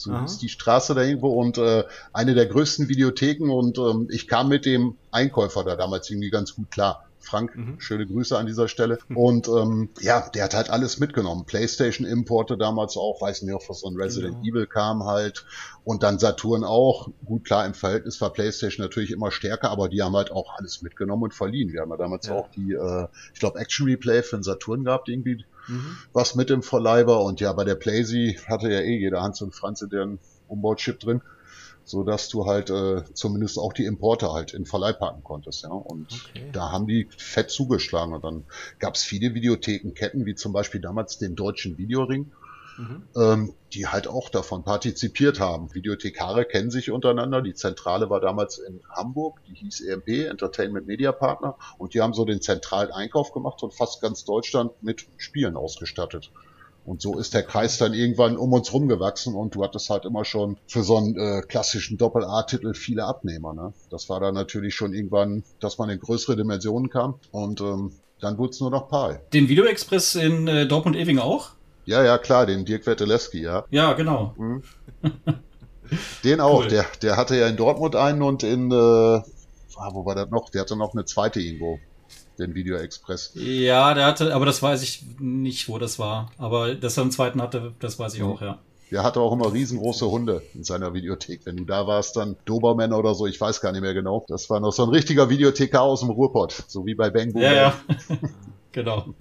So 0.00 0.12
Aha. 0.12 0.24
ist 0.24 0.38
die 0.38 0.48
Straße 0.48 0.94
da 0.94 1.02
irgendwo 1.02 1.28
und 1.28 1.58
äh, 1.58 1.84
eine 2.12 2.34
der 2.34 2.46
größten 2.46 2.88
Videotheken 2.88 3.50
und 3.50 3.76
ähm, 3.76 4.08
ich 4.10 4.26
kam 4.26 4.48
mit 4.48 4.64
dem 4.64 4.96
Einkäufer 5.10 5.62
da 5.62 5.76
damals 5.76 6.08
irgendwie 6.08 6.30
ganz 6.30 6.54
gut 6.54 6.70
klar. 6.70 7.09
Frank, 7.20 7.54
mhm. 7.54 7.78
schöne 7.78 8.06
Grüße 8.06 8.36
an 8.36 8.46
dieser 8.46 8.66
Stelle. 8.66 8.98
Und 9.14 9.46
ähm, 9.48 9.90
ja, 10.00 10.28
der 10.30 10.44
hat 10.44 10.54
halt 10.54 10.70
alles 10.70 10.98
mitgenommen. 10.98 11.44
PlayStation-Importe 11.44 12.56
damals 12.56 12.96
auch, 12.96 13.20
weiß 13.20 13.42
nicht, 13.42 13.54
ob 13.54 13.68
was 13.68 13.80
so 13.80 13.88
ein 13.88 13.96
Resident 13.96 14.42
genau. 14.42 14.56
Evil 14.56 14.66
kam 14.66 15.04
halt. 15.04 15.44
Und 15.84 16.02
dann 16.02 16.18
Saturn 16.18 16.64
auch. 16.64 17.10
Gut, 17.24 17.44
klar, 17.44 17.66
im 17.66 17.74
Verhältnis 17.74 18.20
war 18.20 18.32
PlayStation 18.32 18.84
natürlich 18.84 19.10
immer 19.10 19.30
stärker, 19.30 19.70
aber 19.70 19.88
die 19.88 20.02
haben 20.02 20.16
halt 20.16 20.32
auch 20.32 20.56
alles 20.56 20.82
mitgenommen 20.82 21.24
und 21.24 21.34
verliehen. 21.34 21.72
Wir 21.72 21.82
haben 21.82 21.90
ja 21.90 21.96
damals 21.96 22.26
ja. 22.26 22.34
auch 22.34 22.48
die, 22.50 22.72
äh, 22.72 23.06
ich 23.34 23.40
glaube, 23.40 23.58
Action 23.58 23.86
Replay 23.86 24.22
für 24.22 24.36
den 24.36 24.42
Saturn 24.42 24.84
gehabt, 24.84 25.08
irgendwie 25.08 25.44
mhm. 25.68 25.96
was 26.12 26.34
mit 26.34 26.48
dem 26.50 26.62
Verleiber. 26.62 27.22
Und 27.22 27.40
ja, 27.40 27.52
bei 27.52 27.64
der 27.64 27.74
Playsee 27.74 28.38
hatte 28.46 28.70
ja 28.70 28.80
eh 28.80 28.98
jeder 28.98 29.22
Hans 29.22 29.42
und 29.42 29.54
Franz 29.54 29.82
in 29.82 29.90
deren 29.90 30.18
Umbauchip 30.48 30.98
drin 31.00 31.20
so 31.90 32.04
dass 32.04 32.28
du 32.28 32.46
halt 32.46 32.70
äh, 32.70 33.02
zumindest 33.14 33.58
auch 33.58 33.72
die 33.72 33.84
Importe 33.84 34.32
halt 34.32 34.54
in 34.54 34.64
Verleih 34.64 34.92
packen 34.92 35.24
konntest, 35.24 35.64
ja. 35.64 35.70
Und 35.70 36.06
okay. 36.12 36.48
da 36.52 36.70
haben 36.70 36.86
die 36.86 37.08
fett 37.16 37.50
zugeschlagen. 37.50 38.14
Und 38.14 38.22
dann 38.22 38.44
gab 38.78 38.94
es 38.94 39.02
viele 39.02 39.34
Videothekenketten, 39.34 40.24
wie 40.24 40.36
zum 40.36 40.52
Beispiel 40.52 40.80
damals 40.80 41.18
den 41.18 41.34
deutschen 41.34 41.78
Videoring, 41.78 42.30
mhm. 42.78 43.02
ähm, 43.16 43.54
die 43.72 43.88
halt 43.88 44.06
auch 44.06 44.28
davon 44.28 44.62
partizipiert 44.62 45.40
haben. 45.40 45.74
Videothekare 45.74 46.44
kennen 46.44 46.70
sich 46.70 46.92
untereinander. 46.92 47.42
Die 47.42 47.54
Zentrale 47.54 48.08
war 48.08 48.20
damals 48.20 48.58
in 48.58 48.80
Hamburg, 48.88 49.40
die 49.48 49.54
hieß 49.54 49.80
EMP, 49.80 50.28
Entertainment 50.30 50.86
Media 50.86 51.10
Partner, 51.10 51.56
und 51.76 51.94
die 51.94 52.00
haben 52.00 52.14
so 52.14 52.24
den 52.24 52.40
zentralen 52.40 52.92
Einkauf 52.92 53.32
gemacht 53.32 53.64
und 53.64 53.74
fast 53.74 54.00
ganz 54.00 54.24
Deutschland 54.24 54.80
mit 54.80 55.06
Spielen 55.16 55.56
ausgestattet. 55.56 56.30
Und 56.90 57.00
so 57.00 57.16
ist 57.20 57.34
der 57.34 57.44
Kreis 57.44 57.78
dann 57.78 57.94
irgendwann 57.94 58.36
um 58.36 58.52
uns 58.52 58.72
rumgewachsen 58.72 59.36
und 59.36 59.54
du 59.54 59.62
hattest 59.62 59.90
halt 59.90 60.04
immer 60.04 60.24
schon 60.24 60.56
für 60.66 60.82
so 60.82 60.96
einen 60.96 61.16
äh, 61.16 61.40
klassischen 61.42 61.98
Doppel-A-Titel 61.98 62.74
viele 62.74 63.04
Abnehmer. 63.04 63.54
Ne? 63.54 63.72
Das 63.90 64.08
war 64.08 64.18
dann 64.18 64.34
natürlich 64.34 64.74
schon 64.74 64.92
irgendwann, 64.92 65.44
dass 65.60 65.78
man 65.78 65.88
in 65.88 66.00
größere 66.00 66.34
Dimensionen 66.34 66.90
kam 66.90 67.14
und 67.30 67.60
ähm, 67.60 67.92
dann 68.20 68.38
wurde 68.38 68.50
es 68.50 68.60
nur 68.60 68.72
noch 68.72 68.88
PAL. 68.88 69.22
Den 69.32 69.48
Videoexpress 69.48 70.16
in 70.16 70.48
äh, 70.48 70.66
Dortmund-Ewing 70.66 71.20
auch? 71.20 71.50
Ja, 71.84 72.02
ja, 72.02 72.18
klar, 72.18 72.44
den 72.44 72.64
Dirk 72.64 72.84
Wettelewski, 72.88 73.40
ja. 73.40 73.66
Ja, 73.70 73.92
genau. 73.92 74.34
Mhm. 74.36 74.64
den 76.24 76.40
auch, 76.40 76.62
cool. 76.62 76.68
der, 76.70 76.86
der 77.02 77.16
hatte 77.16 77.36
ja 77.36 77.46
in 77.46 77.56
Dortmund 77.56 77.94
einen 77.94 78.22
und 78.22 78.42
in, 78.42 78.72
äh, 78.72 78.74
ah, 78.74 79.90
wo 79.92 80.04
war 80.04 80.16
das 80.16 80.28
noch? 80.30 80.50
Der 80.50 80.62
hatte 80.62 80.74
noch 80.74 80.92
eine 80.92 81.04
zweite 81.04 81.38
irgendwo 81.38 81.78
den 82.40 82.54
Video 82.54 82.76
Express. 82.76 83.32
Ja, 83.34 83.94
der 83.94 84.06
hatte, 84.06 84.34
aber 84.34 84.46
das 84.46 84.62
weiß 84.62 84.82
ich 84.82 85.04
nicht, 85.18 85.68
wo 85.68 85.78
das 85.78 85.98
war. 85.98 86.30
Aber 86.38 86.74
dass 86.74 86.96
er 86.96 87.02
einen 87.02 87.10
zweiten 87.10 87.40
hatte, 87.40 87.72
das 87.78 87.98
weiß 87.98 88.14
ich 88.14 88.20
ja. 88.20 88.26
auch, 88.26 88.40
ja. 88.40 88.58
Der 88.90 89.04
hatte 89.04 89.20
auch 89.20 89.32
immer 89.32 89.52
riesengroße 89.52 90.10
Hunde 90.10 90.42
in 90.52 90.64
seiner 90.64 90.92
Videothek. 90.94 91.42
Wenn 91.44 91.56
du 91.56 91.64
da 91.64 91.86
warst, 91.86 92.16
dann 92.16 92.34
Dobermänner 92.44 92.98
oder 92.98 93.14
so, 93.14 93.26
ich 93.26 93.40
weiß 93.40 93.60
gar 93.60 93.70
nicht 93.70 93.82
mehr 93.82 93.94
genau. 93.94 94.24
Das 94.26 94.50
war 94.50 94.58
noch 94.58 94.72
so 94.72 94.82
ein 94.82 94.88
richtiger 94.88 95.30
Videothekar 95.30 95.82
aus 95.82 96.00
dem 96.00 96.10
Ruhrpott, 96.10 96.64
so 96.66 96.86
wie 96.86 96.96
bei 96.96 97.10
Bang 97.10 97.32
Ja, 97.36 97.52
ja. 97.52 97.74
Genau. 98.72 99.14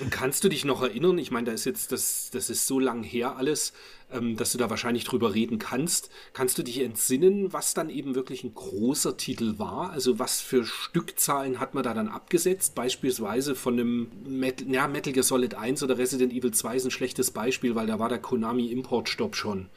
Und 0.00 0.10
kannst 0.10 0.44
du 0.44 0.48
dich 0.48 0.64
noch 0.64 0.82
erinnern? 0.82 1.18
Ich 1.18 1.30
meine, 1.30 1.46
da 1.46 1.52
ist 1.52 1.64
jetzt, 1.64 1.92
das, 1.92 2.30
das 2.32 2.48
ist 2.48 2.66
so 2.66 2.78
lang 2.78 3.02
her 3.02 3.36
alles, 3.36 3.72
ähm, 4.10 4.36
dass 4.36 4.52
du 4.52 4.58
da 4.58 4.70
wahrscheinlich 4.70 5.04
drüber 5.04 5.34
reden 5.34 5.58
kannst. 5.58 6.10
Kannst 6.32 6.56
du 6.58 6.62
dich 6.62 6.80
entsinnen, 6.80 7.52
was 7.52 7.74
dann 7.74 7.90
eben 7.90 8.14
wirklich 8.14 8.44
ein 8.44 8.54
großer 8.54 9.16
Titel 9.16 9.58
war? 9.58 9.90
Also 9.90 10.18
was 10.18 10.40
für 10.40 10.64
Stückzahlen 10.64 11.60
hat 11.60 11.74
man 11.74 11.82
da 11.84 11.92
dann 11.92 12.08
abgesetzt? 12.08 12.74
Beispielsweise 12.74 13.54
von 13.54 13.74
einem 13.74 14.08
Metal, 14.24 14.66
ja, 14.72 14.88
Metal 14.88 15.12
Gear 15.12 15.24
Solid 15.24 15.54
1 15.54 15.82
oder 15.82 15.98
Resident 15.98 16.32
Evil 16.32 16.52
2 16.52 16.76
ist 16.76 16.84
ein 16.84 16.90
schlechtes 16.90 17.30
Beispiel, 17.30 17.74
weil 17.74 17.86
da 17.86 17.98
war 17.98 18.08
der 18.08 18.18
Konami 18.18 18.66
Importstopp 18.66 19.36
schon. 19.36 19.68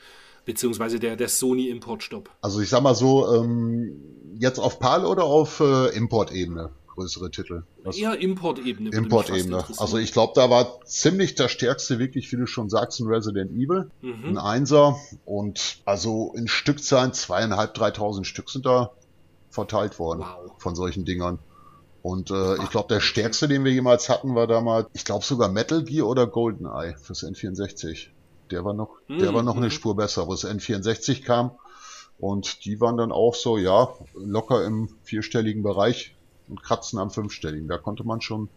Beziehungsweise 0.46 1.00
der, 1.00 1.16
der 1.16 1.28
Sony 1.28 1.70
Importstopp. 1.70 2.30
Also 2.42 2.62
ich 2.62 2.70
sag 2.70 2.82
mal 2.84 2.94
so, 2.94 3.34
ähm, 3.34 4.00
jetzt 4.40 4.60
auf 4.60 4.80
PAL 4.80 5.06
oder 5.06 5.24
auf 5.24 5.60
äh, 5.60 5.88
Importebene? 5.96 6.70
Größere 6.96 7.30
Titel. 7.32 7.64
Was? 7.84 7.98
Eher 7.98 8.20
Importebene. 8.20 8.90
Importebene. 8.90 9.64
Also 9.78 9.98
ich 9.98 10.12
glaube, 10.12 10.34
da 10.36 10.50
war 10.50 10.82
ziemlich 10.86 11.36
der 11.36 11.48
stärkste, 11.48 12.00
wirklich, 12.00 12.32
wie 12.32 12.38
du 12.38 12.48
schon 12.48 12.70
sagst, 12.70 13.00
ein 13.00 13.08
Resident 13.08 13.52
Evil. 13.52 13.92
Mhm. 14.02 14.26
Ein 14.30 14.38
Einser. 14.38 14.98
Und 15.26 15.78
also 15.86 16.34
in 16.36 16.48
Stückzahlen 16.48 17.14
zweieinhalb, 17.14 17.74
dreitausend 17.74 18.26
Stück 18.26 18.50
sind 18.50 18.66
da 18.66 18.92
verteilt 19.50 20.00
worden 20.00 20.22
wow. 20.22 20.52
von 20.58 20.76
solchen 20.76 21.06
Dingern. 21.06 21.40
Und 22.02 22.30
äh, 22.30 22.62
ich 22.62 22.70
glaube, 22.70 22.88
der 22.94 23.00
stärkste, 23.00 23.48
den 23.48 23.64
wir 23.64 23.72
jemals 23.72 24.10
hatten, 24.10 24.36
war 24.36 24.46
damals, 24.46 24.88
ich 24.94 25.06
glaube 25.06 25.26
sogar 25.26 25.50
Metal 25.50 25.84
Gear 25.84 26.08
oder 26.08 26.28
GoldenEye 26.28 26.96
fürs 27.02 27.24
N64. 27.24 28.10
Der 28.52 28.64
war 28.64 28.74
noch, 28.74 28.90
mhm. 29.08 29.20
der 29.20 29.34
war 29.34 29.42
noch 29.42 29.58
eine 29.58 29.68
mhm. 29.68 29.72
Spur 29.72 29.96
besser, 29.96 30.28
wo 30.28 30.34
es 30.34 30.46
N64 30.46 31.24
kam. 31.24 31.52
Und 32.20 32.64
die 32.66 32.80
waren 32.80 32.98
dann 32.98 33.12
auch 33.12 33.36
so, 33.36 33.58
ja, 33.58 33.90
locker 34.14 34.64
im 34.66 34.90
vierstelligen 35.04 35.64
Bereich 35.64 36.16
und 36.48 36.64
kratzen 36.64 37.00
am 37.00 37.12
fünfstelligen. 37.12 37.68
Da 37.68 37.78
konnte 37.78 38.04
man 38.04 38.22
schon 38.22 38.50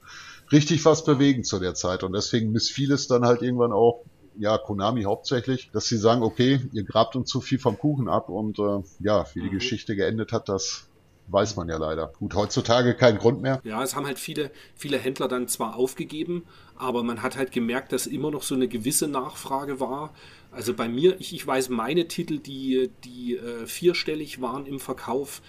richtig 0.53 0.85
was 0.85 1.05
bewegen 1.05 1.44
zu 1.44 1.59
der 1.59 1.74
Zeit. 1.74 2.03
Und 2.03 2.12
deswegen 2.12 2.53
missfiel 2.53 2.92
es 2.92 3.07
dann 3.09 3.24
halt 3.24 3.42
irgendwann 3.42 3.72
auch, 3.72 4.05
ja, 4.38 4.57
Konami 4.57 5.03
hauptsächlich, 5.03 5.70
dass 5.72 5.87
sie 5.87 5.96
sagen, 5.96 6.22
okay, 6.22 6.61
ihr 6.72 6.85
grabt 6.85 7.16
uns 7.16 7.29
zu 7.29 7.40
viel 7.40 7.59
vom 7.59 7.77
Kuchen 7.77 8.09
ab 8.09 8.29
und 8.29 8.59
äh, 8.59 8.83
ja, 9.01 9.27
wie 9.35 9.40
die 9.40 9.48
mhm. 9.48 9.55
Geschichte 9.55 9.96
geendet 9.96 10.33
hat, 10.33 10.48
das 10.48 10.88
weiß 11.29 11.57
man 11.57 11.68
ja 11.68 11.77
leider. 11.77 12.12
Gut, 12.18 12.35
heutzutage 12.35 12.94
kein 12.94 13.18
Grund 13.18 13.42
mehr. 13.42 13.61
Ja, 13.64 13.83
es 13.83 13.94
haben 13.94 14.07
halt 14.07 14.18
viele, 14.18 14.51
viele 14.74 14.98
Händler 14.98 15.29
dann 15.29 15.48
zwar 15.48 15.77
aufgegeben, 15.77 16.44
aber 16.77 17.03
man 17.03 17.22
hat 17.22 17.37
halt 17.37 17.53
gemerkt, 17.53 17.92
dass 17.92 18.07
immer 18.07 18.31
noch 18.31 18.42
so 18.42 18.55
eine 18.55 18.68
gewisse 18.68 19.09
Nachfrage 19.09 19.81
war. 19.81 20.14
Also 20.51 20.72
bei 20.74 20.88
mir, 20.88 21.20
ich, 21.20 21.35
ich 21.35 21.46
weiß, 21.46 21.68
meine 21.68 22.09
Titel, 22.09 22.38
die, 22.38 22.90
die 23.05 23.37
äh, 23.37 23.66
vierstellig 23.66 24.40
waren 24.40 24.64
im 24.66 24.81
Verkauf, 24.81 25.42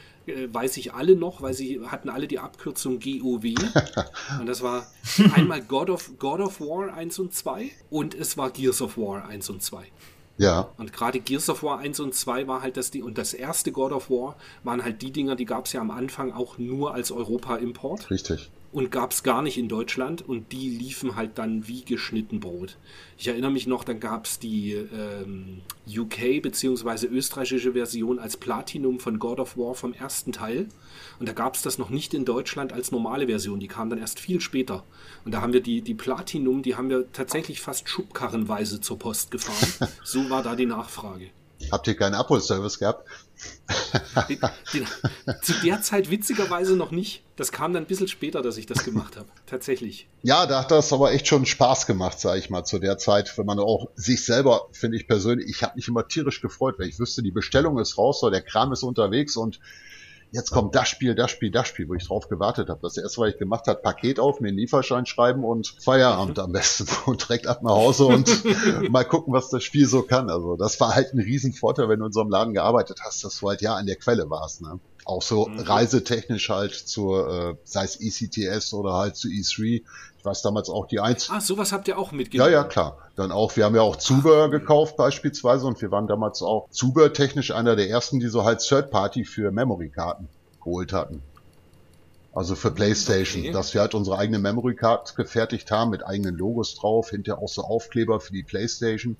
weiß 0.51 0.77
ich 0.77 0.93
alle 0.93 1.15
noch, 1.15 1.41
weil 1.41 1.53
sie 1.53 1.81
hatten 1.85 2.09
alle 2.09 2.27
die 2.27 2.39
Abkürzung 2.39 2.99
GOW. 2.99 3.43
und 4.39 4.45
das 4.45 4.61
war 4.61 4.87
einmal 5.33 5.61
God 5.61 5.89
of, 5.89 6.11
God 6.17 6.39
of 6.39 6.59
War 6.59 6.93
1 6.93 7.19
und 7.19 7.33
2 7.33 7.71
und 7.89 8.15
es 8.15 8.37
war 8.37 8.51
Gears 8.51 8.81
of 8.81 8.97
War 8.97 9.27
1 9.27 9.49
und 9.49 9.61
2. 9.61 9.85
Ja. 10.37 10.69
Und 10.77 10.93
gerade 10.93 11.19
Gears 11.19 11.49
of 11.49 11.63
War 11.63 11.79
1 11.79 11.99
und 11.99 12.15
2 12.15 12.47
war 12.47 12.61
halt 12.61 12.77
das 12.77 12.91
die 12.91 13.01
und 13.01 13.17
das 13.17 13.33
erste 13.33 13.71
God 13.71 13.91
of 13.91 14.09
War 14.09 14.37
waren 14.63 14.83
halt 14.83 15.01
die 15.01 15.11
Dinger, 15.11 15.35
die 15.35 15.45
gab 15.45 15.65
es 15.65 15.73
ja 15.73 15.81
am 15.81 15.91
Anfang 15.91 16.31
auch 16.31 16.57
nur 16.57 16.93
als 16.93 17.11
Europa-Import. 17.11 18.09
Richtig 18.09 18.49
und 18.71 18.91
gab 18.91 19.11
es 19.11 19.23
gar 19.23 19.41
nicht 19.41 19.57
in 19.57 19.67
Deutschland 19.67 20.21
und 20.27 20.51
die 20.51 20.69
liefen 20.69 21.15
halt 21.15 21.37
dann 21.37 21.67
wie 21.67 21.83
geschnitten 21.83 22.39
Brot. 22.39 22.77
Ich 23.17 23.27
erinnere 23.27 23.51
mich 23.51 23.67
noch, 23.67 23.83
dann 23.83 23.99
gab 23.99 24.25
es 24.25 24.39
die 24.39 24.73
ähm, 24.73 25.61
UK 25.87 26.41
bzw. 26.41 27.07
österreichische 27.07 27.73
Version 27.73 28.19
als 28.19 28.37
Platinum 28.37 28.99
von 28.99 29.17
God 29.17 29.39
of 29.39 29.57
War 29.57 29.73
vom 29.73 29.93
ersten 29.93 30.31
Teil 30.31 30.67
und 31.19 31.27
da 31.27 31.33
gab 31.33 31.55
es 31.55 31.61
das 31.61 31.77
noch 31.77 31.89
nicht 31.89 32.13
in 32.13 32.25
Deutschland 32.25 32.71
als 32.71 32.91
normale 32.91 33.27
Version, 33.27 33.59
die 33.59 33.67
kam 33.67 33.89
dann 33.89 33.99
erst 33.99 34.19
viel 34.19 34.39
später. 34.39 34.83
Und 35.25 35.33
da 35.33 35.41
haben 35.41 35.53
wir 35.53 35.61
die, 35.61 35.81
die 35.81 35.95
Platinum, 35.95 36.61
die 36.61 36.75
haben 36.75 36.89
wir 36.89 37.11
tatsächlich 37.11 37.61
fast 37.61 37.89
schubkarrenweise 37.89 38.81
zur 38.81 38.99
Post 38.99 39.31
gefahren. 39.31 39.89
so 40.03 40.29
war 40.29 40.43
da 40.43 40.55
die 40.55 40.65
Nachfrage. 40.65 41.31
Habt 41.71 41.87
ihr 41.87 41.95
keinen 41.95 42.15
Abholservice 42.15 42.79
gehabt? 42.79 43.07
Den, 44.27 44.39
den, 44.73 44.87
zu 45.41 45.53
der 45.63 45.81
Zeit 45.81 46.09
witzigerweise 46.09 46.75
noch 46.75 46.91
nicht. 46.91 47.23
Das 47.35 47.51
kam 47.51 47.73
dann 47.73 47.83
ein 47.83 47.87
bisschen 47.87 48.07
später, 48.07 48.41
dass 48.41 48.57
ich 48.57 48.65
das 48.65 48.83
gemacht 48.83 49.15
habe. 49.15 49.27
Tatsächlich. 49.45 50.07
Ja, 50.23 50.45
da 50.45 50.61
hat 50.61 50.71
das 50.71 50.91
aber 50.91 51.11
echt 51.11 51.27
schon 51.27 51.45
Spaß 51.45 51.85
gemacht, 51.85 52.19
sage 52.19 52.39
ich 52.39 52.49
mal, 52.49 52.63
zu 52.63 52.79
der 52.79 52.97
Zeit, 52.97 53.37
wenn 53.37 53.45
man 53.45 53.59
auch 53.59 53.89
sich 53.95 54.25
selber, 54.25 54.67
finde 54.71 54.97
ich 54.97 55.07
persönlich, 55.07 55.49
ich 55.49 55.63
habe 55.63 55.75
mich 55.75 55.87
immer 55.87 56.07
tierisch 56.07 56.41
gefreut, 56.41 56.75
weil 56.79 56.87
ich 56.87 56.99
wüsste, 56.99 57.23
die 57.23 57.31
Bestellung 57.31 57.77
ist 57.79 57.97
raus, 57.97 58.19
so 58.19 58.29
der 58.29 58.41
Kram 58.41 58.73
ist 58.73 58.83
unterwegs 58.83 59.37
und 59.37 59.59
jetzt 60.31 60.51
kommt 60.51 60.75
das 60.75 60.87
Spiel, 60.87 61.15
das 61.15 61.31
Spiel, 61.31 61.51
das 61.51 61.67
Spiel, 61.67 61.87
wo 61.87 61.93
ich 61.93 62.07
drauf 62.07 62.27
gewartet 62.27 62.69
habe. 62.69 62.79
Das 62.81 62.97
erste, 62.97 63.21
was 63.21 63.29
ich 63.29 63.37
gemacht 63.37 63.67
habe, 63.67 63.81
Paket 63.81 64.19
auf, 64.19 64.39
mir 64.39 64.49
einen 64.49 64.57
Lieferschein 64.57 65.05
schreiben 65.05 65.43
und 65.43 65.75
Feierabend 65.83 66.39
am 66.39 66.51
besten 66.51 66.87
und 67.05 67.27
direkt 67.27 67.47
ab 67.47 67.63
nach 67.63 67.71
Hause 67.71 68.05
und 68.05 68.29
mal 68.89 69.05
gucken, 69.05 69.33
was 69.33 69.49
das 69.49 69.63
Spiel 69.63 69.87
so 69.87 70.03
kann. 70.03 70.29
Also 70.29 70.55
das 70.55 70.79
war 70.79 70.95
halt 70.95 71.13
ein 71.13 71.19
Riesenvorteil, 71.19 71.89
wenn 71.89 71.99
du 71.99 72.07
in 72.07 72.11
so 72.11 72.21
einem 72.21 72.29
Laden 72.29 72.53
gearbeitet 72.53 72.99
hast, 73.03 73.23
dass 73.23 73.39
du 73.39 73.49
halt 73.49 73.61
ja 73.61 73.75
an 73.75 73.85
der 73.85 73.95
Quelle 73.95 74.29
warst. 74.29 74.61
Ne? 74.61 74.79
Auch 75.05 75.21
so 75.21 75.47
mhm. 75.47 75.59
reisetechnisch 75.59 76.49
halt 76.49 76.73
zur, 76.73 77.27
äh, 77.29 77.55
sei 77.63 77.83
es 77.83 77.99
ECTS 77.99 78.73
oder 78.73 78.93
halt 78.93 79.15
zu 79.15 79.27
E3. 79.27 79.83
Ich 80.17 80.25
weiß 80.25 80.41
damals 80.41 80.69
auch 80.69 80.85
die 80.85 80.99
eins. 80.99 81.29
Ah, 81.29 81.39
sowas 81.39 81.71
habt 81.71 81.87
ihr 81.87 81.97
auch 81.97 82.11
mitgenommen. 82.11 82.51
Ja, 82.51 82.59
ja, 82.59 82.63
klar. 82.65 83.08
Dann 83.19 83.33
auch, 83.33 83.57
wir 83.57 83.65
haben 83.65 83.75
ja 83.75 83.81
auch 83.81 83.97
Zubehör 83.97 84.49
gekauft 84.49 84.95
beispielsweise 84.95 85.67
und 85.67 85.81
wir 85.81 85.91
waren 85.91 86.07
damals 86.07 86.41
auch 86.41 86.69
zubehörtechnisch 86.69 87.51
einer 87.51 87.75
der 87.75 87.89
ersten, 87.89 88.21
die 88.21 88.29
so 88.29 88.45
halt 88.45 88.61
Third 88.61 88.91
Party 88.91 89.25
für 89.25 89.51
Memory-Karten 89.51 90.29
geholt 90.63 90.93
hatten. 90.93 91.21
Also 92.33 92.55
für 92.55 92.71
PlayStation, 92.71 93.41
okay. 93.41 93.51
dass 93.51 93.73
wir 93.73 93.81
halt 93.81 93.93
unsere 93.93 94.17
eigene 94.17 94.39
Memory 94.39 94.73
Card 94.73 95.17
gefertigt 95.17 95.69
haben 95.69 95.89
mit 95.89 96.07
eigenen 96.07 96.37
Logos 96.37 96.75
drauf, 96.75 97.09
hinterher 97.09 97.43
auch 97.43 97.49
so 97.49 97.63
Aufkleber 97.63 98.21
für 98.21 98.31
die 98.31 98.43
PlayStation. 98.43 99.17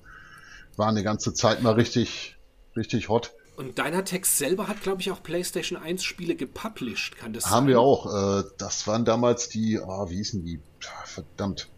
War 0.76 0.88
eine 0.88 1.02
ganze 1.02 1.34
Zeit 1.34 1.62
mal 1.62 1.74
richtig, 1.74 2.38
richtig 2.78 3.10
hot. 3.10 3.34
Und 3.58 3.78
deiner 3.78 4.06
Text 4.06 4.38
selber 4.38 4.66
hat, 4.66 4.82
glaube 4.82 5.02
ich, 5.02 5.10
auch 5.10 5.22
PlayStation 5.22 5.78
1 5.78 6.02
Spiele 6.02 6.36
gepublished, 6.36 7.18
kann 7.18 7.34
das 7.34 7.50
Haben 7.50 7.64
sein? 7.64 7.68
wir 7.68 7.80
auch. 7.80 8.40
Äh, 8.40 8.44
das 8.56 8.86
waren 8.86 9.04
damals 9.04 9.50
die, 9.50 9.78
oh, 9.78 10.08
wie 10.08 10.16
hießen 10.16 10.42
die? 10.42 10.58
Verdammt. 11.04 11.68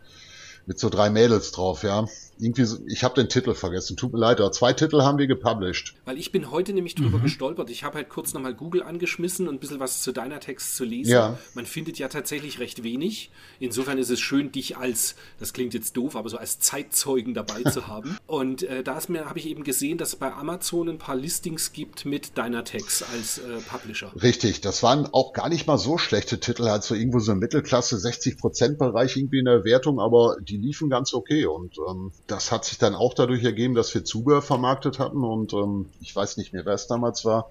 Mit 0.66 0.78
so 0.78 0.88
drei 0.88 1.10
Mädels 1.10 1.52
drauf, 1.52 1.82
ja 1.82 2.06
irgendwie, 2.38 2.64
so, 2.64 2.78
ich 2.86 3.04
habe 3.04 3.14
den 3.14 3.28
Titel 3.28 3.54
vergessen, 3.54 3.96
tut 3.96 4.12
mir 4.12 4.18
leid, 4.18 4.40
aber 4.40 4.52
zwei 4.52 4.72
Titel 4.72 5.02
haben 5.02 5.18
wir 5.18 5.26
gepublished. 5.26 5.94
Weil 6.04 6.18
ich 6.18 6.32
bin 6.32 6.50
heute 6.50 6.72
nämlich 6.72 6.94
drüber 6.94 7.18
mhm. 7.18 7.22
gestolpert. 7.22 7.70
Ich 7.70 7.84
habe 7.84 7.96
halt 7.96 8.08
kurz 8.08 8.32
nochmal 8.34 8.54
Google 8.54 8.82
angeschmissen 8.82 9.48
und 9.48 9.54
ein 9.54 9.60
bisschen 9.60 9.80
was 9.80 10.02
zu 10.02 10.12
deiner 10.12 10.40
Text 10.40 10.76
zu 10.76 10.84
lesen. 10.84 11.12
Ja. 11.12 11.38
Man 11.54 11.66
findet 11.66 11.98
ja 11.98 12.08
tatsächlich 12.08 12.58
recht 12.58 12.82
wenig. 12.82 13.30
Insofern 13.60 13.98
ist 13.98 14.10
es 14.10 14.20
schön, 14.20 14.50
dich 14.52 14.76
als, 14.76 15.14
das 15.38 15.52
klingt 15.52 15.74
jetzt 15.74 15.96
doof, 15.96 16.16
aber 16.16 16.28
so 16.28 16.36
als 16.36 16.58
Zeitzeugen 16.58 17.34
dabei 17.34 17.62
zu 17.62 17.86
haben. 17.86 18.16
Und 18.26 18.62
äh, 18.64 18.82
da 18.82 18.96
habe 18.96 19.38
ich 19.38 19.46
eben 19.46 19.64
gesehen, 19.64 19.98
dass 19.98 20.10
es 20.10 20.16
bei 20.16 20.32
Amazon 20.32 20.88
ein 20.88 20.98
paar 20.98 21.16
Listings 21.16 21.72
gibt 21.72 22.04
mit 22.04 22.36
deiner 22.38 22.64
Text 22.64 23.04
als 23.12 23.38
äh, 23.38 23.42
Publisher. 23.68 24.12
Richtig, 24.20 24.60
das 24.60 24.82
waren 24.82 25.06
auch 25.12 25.32
gar 25.32 25.48
nicht 25.48 25.66
mal 25.66 25.78
so 25.78 25.98
schlechte 25.98 26.40
Titel, 26.40 26.64
halt 26.64 26.82
so 26.82 26.94
irgendwo 26.94 27.18
so 27.18 27.34
Mittelklasse, 27.34 27.96
60% 27.96 28.76
Bereich 28.76 29.16
irgendwie 29.16 29.38
in 29.38 29.44
der 29.44 29.64
Wertung, 29.64 30.00
aber 30.00 30.36
die 30.40 30.56
liefen 30.56 30.90
ganz 30.90 31.14
okay 31.14 31.46
und 31.46 31.76
ähm, 31.88 32.12
das 32.26 32.52
hat 32.52 32.64
sich 32.64 32.78
dann 32.78 32.94
auch 32.94 33.14
dadurch 33.14 33.44
ergeben, 33.44 33.74
dass 33.74 33.94
wir 33.94 34.04
Zubehör 34.04 34.42
vermarktet 34.42 34.98
hatten 34.98 35.24
und 35.24 35.52
ähm, 35.52 35.86
ich 36.00 36.14
weiß 36.14 36.36
nicht 36.36 36.52
mehr, 36.52 36.64
wer 36.64 36.74
es 36.74 36.86
damals 36.86 37.24
war. 37.24 37.50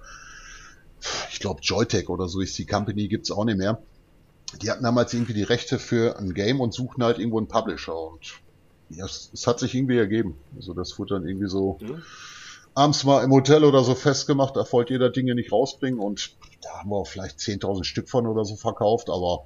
Ich 1.31 1.39
glaube 1.39 1.61
Joytech 1.61 2.09
oder 2.09 2.27
so 2.27 2.41
ist 2.41 2.57
die 2.57 2.65
Company, 2.65 3.07
gibt's 3.07 3.31
auch 3.31 3.45
nicht 3.45 3.57
mehr. 3.57 3.81
Die 4.61 4.69
hatten 4.69 4.83
damals 4.83 5.13
irgendwie 5.13 5.33
die 5.33 5.43
Rechte 5.43 5.79
für 5.79 6.17
ein 6.17 6.33
Game 6.33 6.59
und 6.59 6.73
suchten 6.73 7.03
halt 7.03 7.19
irgendwo 7.19 7.37
einen 7.37 7.47
Publisher 7.47 7.95
und 7.95 8.41
ja, 8.89 9.05
es, 9.05 9.29
es 9.33 9.47
hat 9.47 9.59
sich 9.59 9.73
irgendwie 9.73 9.97
ergeben. 9.97 10.37
Also 10.55 10.73
das 10.73 10.97
wurde 10.99 11.15
dann 11.15 11.27
irgendwie 11.27 11.47
so 11.47 11.77
mhm. 11.81 12.03
abends 12.73 13.03
mal 13.03 13.23
im 13.23 13.31
Hotel 13.31 13.63
oder 13.63 13.83
so 13.83 13.95
festgemacht, 13.95 14.55
da 14.55 14.65
wollte 14.71 14.93
jeder 14.93 15.09
Dinge 15.09 15.35
nicht 15.35 15.51
rausbringen 15.51 15.99
und 15.99 16.35
da 16.61 16.79
haben 16.79 16.89
wir 16.89 17.05
vielleicht 17.05 17.39
10.000 17.39 17.83
Stück 17.83 18.09
von 18.09 18.27
oder 18.27 18.45
so 18.45 18.55
verkauft, 18.55 19.09
aber 19.09 19.45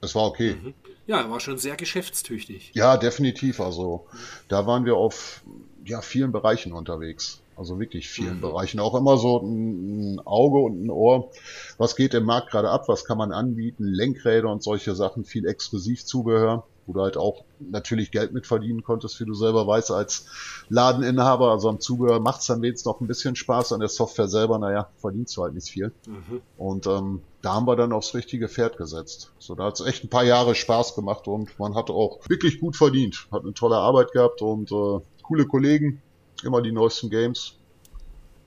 es 0.00 0.14
war 0.14 0.24
okay. 0.24 0.56
Mhm. 0.62 0.74
Ja, 1.06 1.20
er 1.20 1.30
war 1.30 1.40
schon 1.40 1.58
sehr 1.58 1.76
geschäftstüchtig. 1.76 2.72
Ja, 2.74 2.96
definitiv. 2.96 3.60
Also 3.60 4.06
da 4.48 4.66
waren 4.66 4.84
wir 4.84 4.96
auf 4.96 5.42
ja, 5.84 6.00
vielen 6.00 6.32
Bereichen 6.32 6.72
unterwegs. 6.72 7.40
Also 7.56 7.78
wirklich 7.80 8.08
vielen 8.08 8.36
mhm. 8.36 8.40
Bereichen. 8.42 8.80
Auch 8.80 8.94
immer 8.94 9.16
so 9.16 9.38
ein, 9.38 10.20
Auge 10.24 10.58
und 10.58 10.84
ein 10.84 10.90
Ohr. 10.90 11.30
Was 11.78 11.96
geht 11.96 12.12
im 12.12 12.24
Markt 12.24 12.50
gerade 12.50 12.68
ab? 12.68 12.88
Was 12.88 13.04
kann 13.04 13.16
man 13.16 13.32
anbieten? 13.32 13.84
Lenkräder 13.84 14.50
und 14.50 14.62
solche 14.62 14.94
Sachen. 14.94 15.24
Viel 15.24 15.46
Exklusivzubehör 15.46 16.64
wo 16.86 16.92
du 16.92 17.02
halt 17.02 17.16
auch 17.16 17.44
natürlich 17.58 18.10
Geld 18.10 18.32
mit 18.32 18.46
verdienen 18.46 18.82
konntest, 18.82 19.20
wie 19.20 19.24
du 19.24 19.34
selber 19.34 19.66
weißt, 19.66 19.90
als 19.90 20.26
Ladeninhaber. 20.68 21.50
Also 21.50 21.68
am 21.68 21.80
Zubehör 21.80 22.20
macht 22.20 22.40
es 22.40 22.46
dann 22.46 22.62
wenigstens 22.62 22.86
noch 22.86 23.00
ein 23.00 23.06
bisschen 23.06 23.36
Spaß, 23.36 23.72
an 23.72 23.80
der 23.80 23.88
Software 23.88 24.28
selber, 24.28 24.58
naja, 24.58 24.88
verdienst 24.98 25.36
du 25.36 25.42
halt 25.42 25.54
nicht 25.54 25.68
viel. 25.68 25.92
Mhm. 26.06 26.40
Und 26.56 26.86
ähm, 26.86 27.22
da 27.46 27.54
haben 27.54 27.68
wir 27.68 27.76
dann 27.76 27.92
aufs 27.92 28.12
richtige 28.12 28.48
Pferd 28.48 28.76
gesetzt. 28.76 29.30
So, 29.38 29.54
da 29.54 29.66
hat 29.66 29.78
es 29.78 29.86
echt 29.86 30.02
ein 30.02 30.10
paar 30.10 30.24
Jahre 30.24 30.56
Spaß 30.56 30.96
gemacht 30.96 31.28
und 31.28 31.56
man 31.60 31.76
hat 31.76 31.90
auch 31.90 32.18
wirklich 32.28 32.58
gut 32.58 32.74
verdient. 32.74 33.28
Hat 33.30 33.44
eine 33.44 33.54
tolle 33.54 33.76
Arbeit 33.76 34.10
gehabt 34.10 34.42
und 34.42 34.72
äh, 34.72 34.98
coole 35.22 35.46
Kollegen, 35.46 36.02
immer 36.42 36.60
die 36.60 36.72
neuesten 36.72 37.08
Games. 37.08 37.54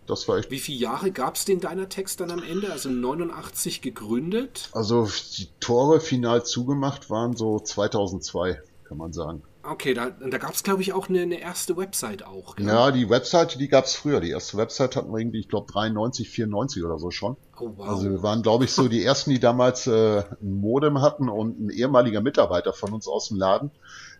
das 0.05 0.27
war 0.27 0.39
echt. 0.39 0.51
Wie 0.51 0.59
viele 0.59 0.79
Jahre 0.79 1.11
gab 1.11 1.35
es 1.35 1.45
den 1.45 1.61
deiner 1.61 1.87
Text 1.87 2.19
dann 2.19 2.29
am 2.29 2.43
Ende? 2.43 2.73
Also 2.73 2.89
89 2.89 3.81
gegründet? 3.81 4.67
Also 4.73 5.07
die 5.37 5.47
Tore 5.61 6.01
final 6.01 6.43
zugemacht 6.43 7.09
waren 7.09 7.37
so 7.37 7.57
2002, 7.57 8.61
kann 8.83 8.97
man 8.97 9.13
sagen. 9.13 9.43
Okay, 9.61 9.93
da, 9.93 10.09
da 10.09 10.37
gab 10.37 10.53
es, 10.53 10.63
glaube 10.63 10.81
ich, 10.81 10.93
auch 10.93 11.09
eine, 11.09 11.21
eine, 11.21 11.39
erste 11.39 11.75
Website 11.75 12.25
auch. 12.25 12.55
Gell? 12.55 12.67
Ja, 12.67 12.91
die 12.91 13.09
Website, 13.09 13.59
die 13.59 13.67
gab 13.67 13.85
es 13.85 13.93
früher. 13.93 14.21
Die 14.21 14.29
erste 14.29 14.55
Website 14.55 14.95
hatten 14.95 15.11
wir 15.11 15.19
irgendwie, 15.19 15.41
ich 15.41 15.49
glaube, 15.49 15.69
93, 15.71 16.29
94 16.29 16.83
oder 16.83 16.97
so 16.97 17.11
schon. 17.11 17.35
Oh, 17.59 17.71
wow. 17.75 17.89
Also 17.89 18.09
wir 18.09 18.23
waren, 18.23 18.41
glaube 18.41 18.63
ich, 18.63 18.71
so 18.71 18.87
die 18.87 19.03
ersten, 19.03 19.31
die 19.31 19.39
damals 19.39 19.85
äh, 19.85 20.23
ein 20.41 20.61
Modem 20.61 21.01
hatten 21.01 21.27
und 21.27 21.59
ein 21.59 21.69
ehemaliger 21.71 22.21
Mitarbeiter 22.21 22.71
von 22.71 22.93
uns 22.93 23.07
aus 23.07 23.27
dem 23.27 23.37
Laden, 23.37 23.71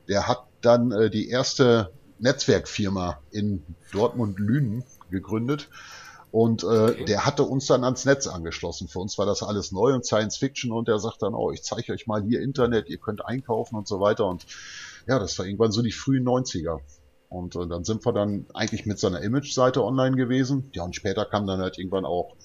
der 0.10 0.28
hat 0.28 0.44
dann 0.60 0.92
äh, 0.92 1.10
die 1.10 1.30
erste 1.30 1.92
Netzwerkfirma 2.20 3.20
in 3.32 3.64
Dortmund-Lünen 3.94 4.84
gegründet. 5.10 5.70
Und 6.32 6.64
äh, 6.64 6.68
okay. 6.68 7.06
der 7.06 7.26
hatte 7.26 7.44
uns 7.44 7.66
dann 7.66 7.84
ans 7.84 8.06
Netz 8.06 8.28
angeschlossen. 8.28 8.88
Für 8.88 9.00
uns 9.00 9.18
war 9.18 9.26
das 9.26 9.42
alles 9.42 9.72
neu 9.72 9.94
und 9.94 10.06
Science 10.06 10.38
Fiction 10.38 10.72
und 10.72 10.88
der 10.88 11.00
sagt 11.00 11.24
dann, 11.24 11.34
oh, 11.34 11.52
ich 11.52 11.64
zeige 11.64 11.94
euch 11.94 12.06
mal 12.06 12.22
hier 12.22 12.42
Internet, 12.42 12.88
ihr 12.90 13.00
könnt 13.00 13.26
einkaufen 13.26 13.76
und 13.76 13.88
so 13.88 14.00
weiter. 14.00 14.28
Und 14.28 14.46
ja, 15.10 15.18
das 15.18 15.38
war 15.40 15.46
irgendwann 15.48 15.72
so 15.72 15.82
die 15.82 15.92
frühen 15.92 16.24
90er. 16.24 16.80
Und 17.30 17.56
äh, 17.56 17.68
dann 17.68 17.84
sind 17.84 18.06
wir 18.06 18.14
dann 18.14 18.46
eigentlich 18.54 18.86
mit 18.86 19.00
seiner 19.00 19.22
Image-Seite 19.22 19.84
online 19.84 20.16
gewesen. 20.16 20.70
Ja, 20.74 20.84
und 20.84 20.96
später 20.96 21.26
kam 21.26 21.48
dann 21.48 21.60
halt 21.60 21.80
irgendwann 21.80 22.06
auch 22.06 22.36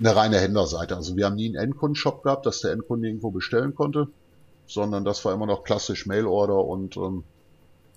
eine 0.00 0.16
reine 0.16 0.38
Händlerseite. 0.38 0.96
Also 0.96 1.16
wir 1.16 1.26
haben 1.26 1.36
nie 1.36 1.46
einen 1.46 1.62
Endkundenshop 1.62 2.22
gehabt, 2.22 2.46
dass 2.46 2.60
der 2.60 2.72
Endkunde 2.72 3.08
irgendwo 3.08 3.30
bestellen 3.30 3.74
konnte, 3.74 4.08
sondern 4.66 5.04
das 5.04 5.22
war 5.24 5.34
immer 5.34 5.46
noch 5.46 5.64
klassisch 5.64 6.06
Mailorder 6.06 6.64
und 6.64 6.96
ähm, 6.96 7.24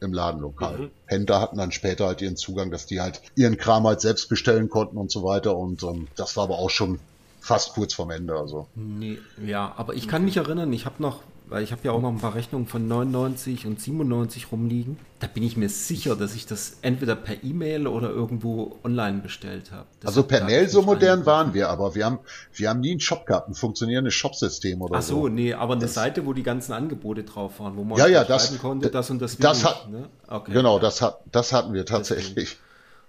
im 0.02 0.12
Ladenlokal. 0.12 0.78
Mhm. 0.78 0.92
Händler 1.06 1.40
hatten 1.40 1.58
dann 1.58 1.72
später 1.72 2.08
halt 2.08 2.22
ihren 2.22 2.36
Zugang, 2.36 2.70
dass 2.70 2.86
die 2.88 3.00
halt 3.00 3.22
ihren 3.36 3.58
Kram 3.58 3.88
halt 3.88 4.02
selbst 4.02 4.28
bestellen 4.28 4.68
konnten 4.68 4.98
und 4.98 5.10
so 5.10 5.24
weiter. 5.24 5.56
Und 5.56 5.84
ähm, 5.84 6.08
das 6.18 6.36
war 6.36 6.46
aber 6.46 6.60
auch 6.60 6.70
schon 6.70 7.00
fast 7.40 7.74
kurz 7.74 7.94
vorm 7.94 8.10
Ende. 8.10 8.36
Also. 8.36 8.68
Nee, 8.76 9.20
ja, 9.46 9.74
aber 9.78 9.94
ich 9.94 10.10
kann 10.10 10.26
mich 10.26 10.36
erinnern, 10.36 10.74
ich 10.74 10.86
habe 10.86 11.02
noch 11.02 11.22
weil 11.52 11.64
ich 11.64 11.74
habe 11.74 11.82
ja 11.84 11.92
auch 11.92 12.02
noch 12.02 12.10
ein 12.10 12.18
paar 12.18 12.34
Rechnungen 12.34 12.66
von 12.66 12.88
99 12.88 13.68
und 13.68 13.80
97 13.80 14.54
rumliegen. 14.54 14.98
Da 15.20 15.28
bin 15.28 15.44
ich 15.44 15.58
mir 15.58 15.68
sicher, 15.68 16.16
dass 16.16 16.34
ich 16.34 16.46
das 16.46 16.78
entweder 16.82 17.14
per 17.14 17.44
E-Mail 17.44 17.88
oder 17.88 18.10
irgendwo 18.10 18.80
online 18.86 19.20
bestellt 19.20 19.70
habe. 19.72 19.86
Also 20.06 20.24
per 20.24 20.46
Mail 20.46 20.70
so 20.70 20.82
modern 20.82 21.26
waren 21.26 21.54
wir, 21.54 21.70
aber 21.70 21.94
wir 21.94 22.06
haben, 22.06 22.20
wir 22.54 22.70
haben 22.70 22.80
nie 22.80 22.92
einen 22.92 23.00
Shop 23.02 23.26
gehabt, 23.26 23.50
ein 23.50 23.54
funktionierendes 23.54 24.14
Shopsystem 24.14 24.82
oder 24.82 24.96
Ach 24.96 25.02
so. 25.02 25.18
Ach 25.18 25.22
so, 25.24 25.28
nee, 25.28 25.54
aber 25.54 25.74
eine 25.74 25.82
das 25.82 25.94
Seite, 25.94 26.26
wo 26.26 26.32
die 26.32 26.42
ganzen 26.42 26.72
Angebote 26.72 27.24
drauf 27.24 27.60
waren, 27.60 27.76
wo 27.76 27.84
man 27.84 27.98
ja, 27.98 28.08
ja, 28.08 28.24
das, 28.24 28.58
konnte, 28.58 28.90
das 28.90 29.10
und 29.10 29.22
das. 29.22 29.36
Das 29.36 29.66
hat, 29.66 29.90
ne? 29.90 30.08
okay, 30.30 30.54
genau, 30.54 30.78
ja. 30.78 30.82
das, 30.82 31.02
hat, 31.02 31.20
das 31.34 31.52
hatten 31.52 31.74
wir 31.74 31.86
tatsächlich. 31.86 32.58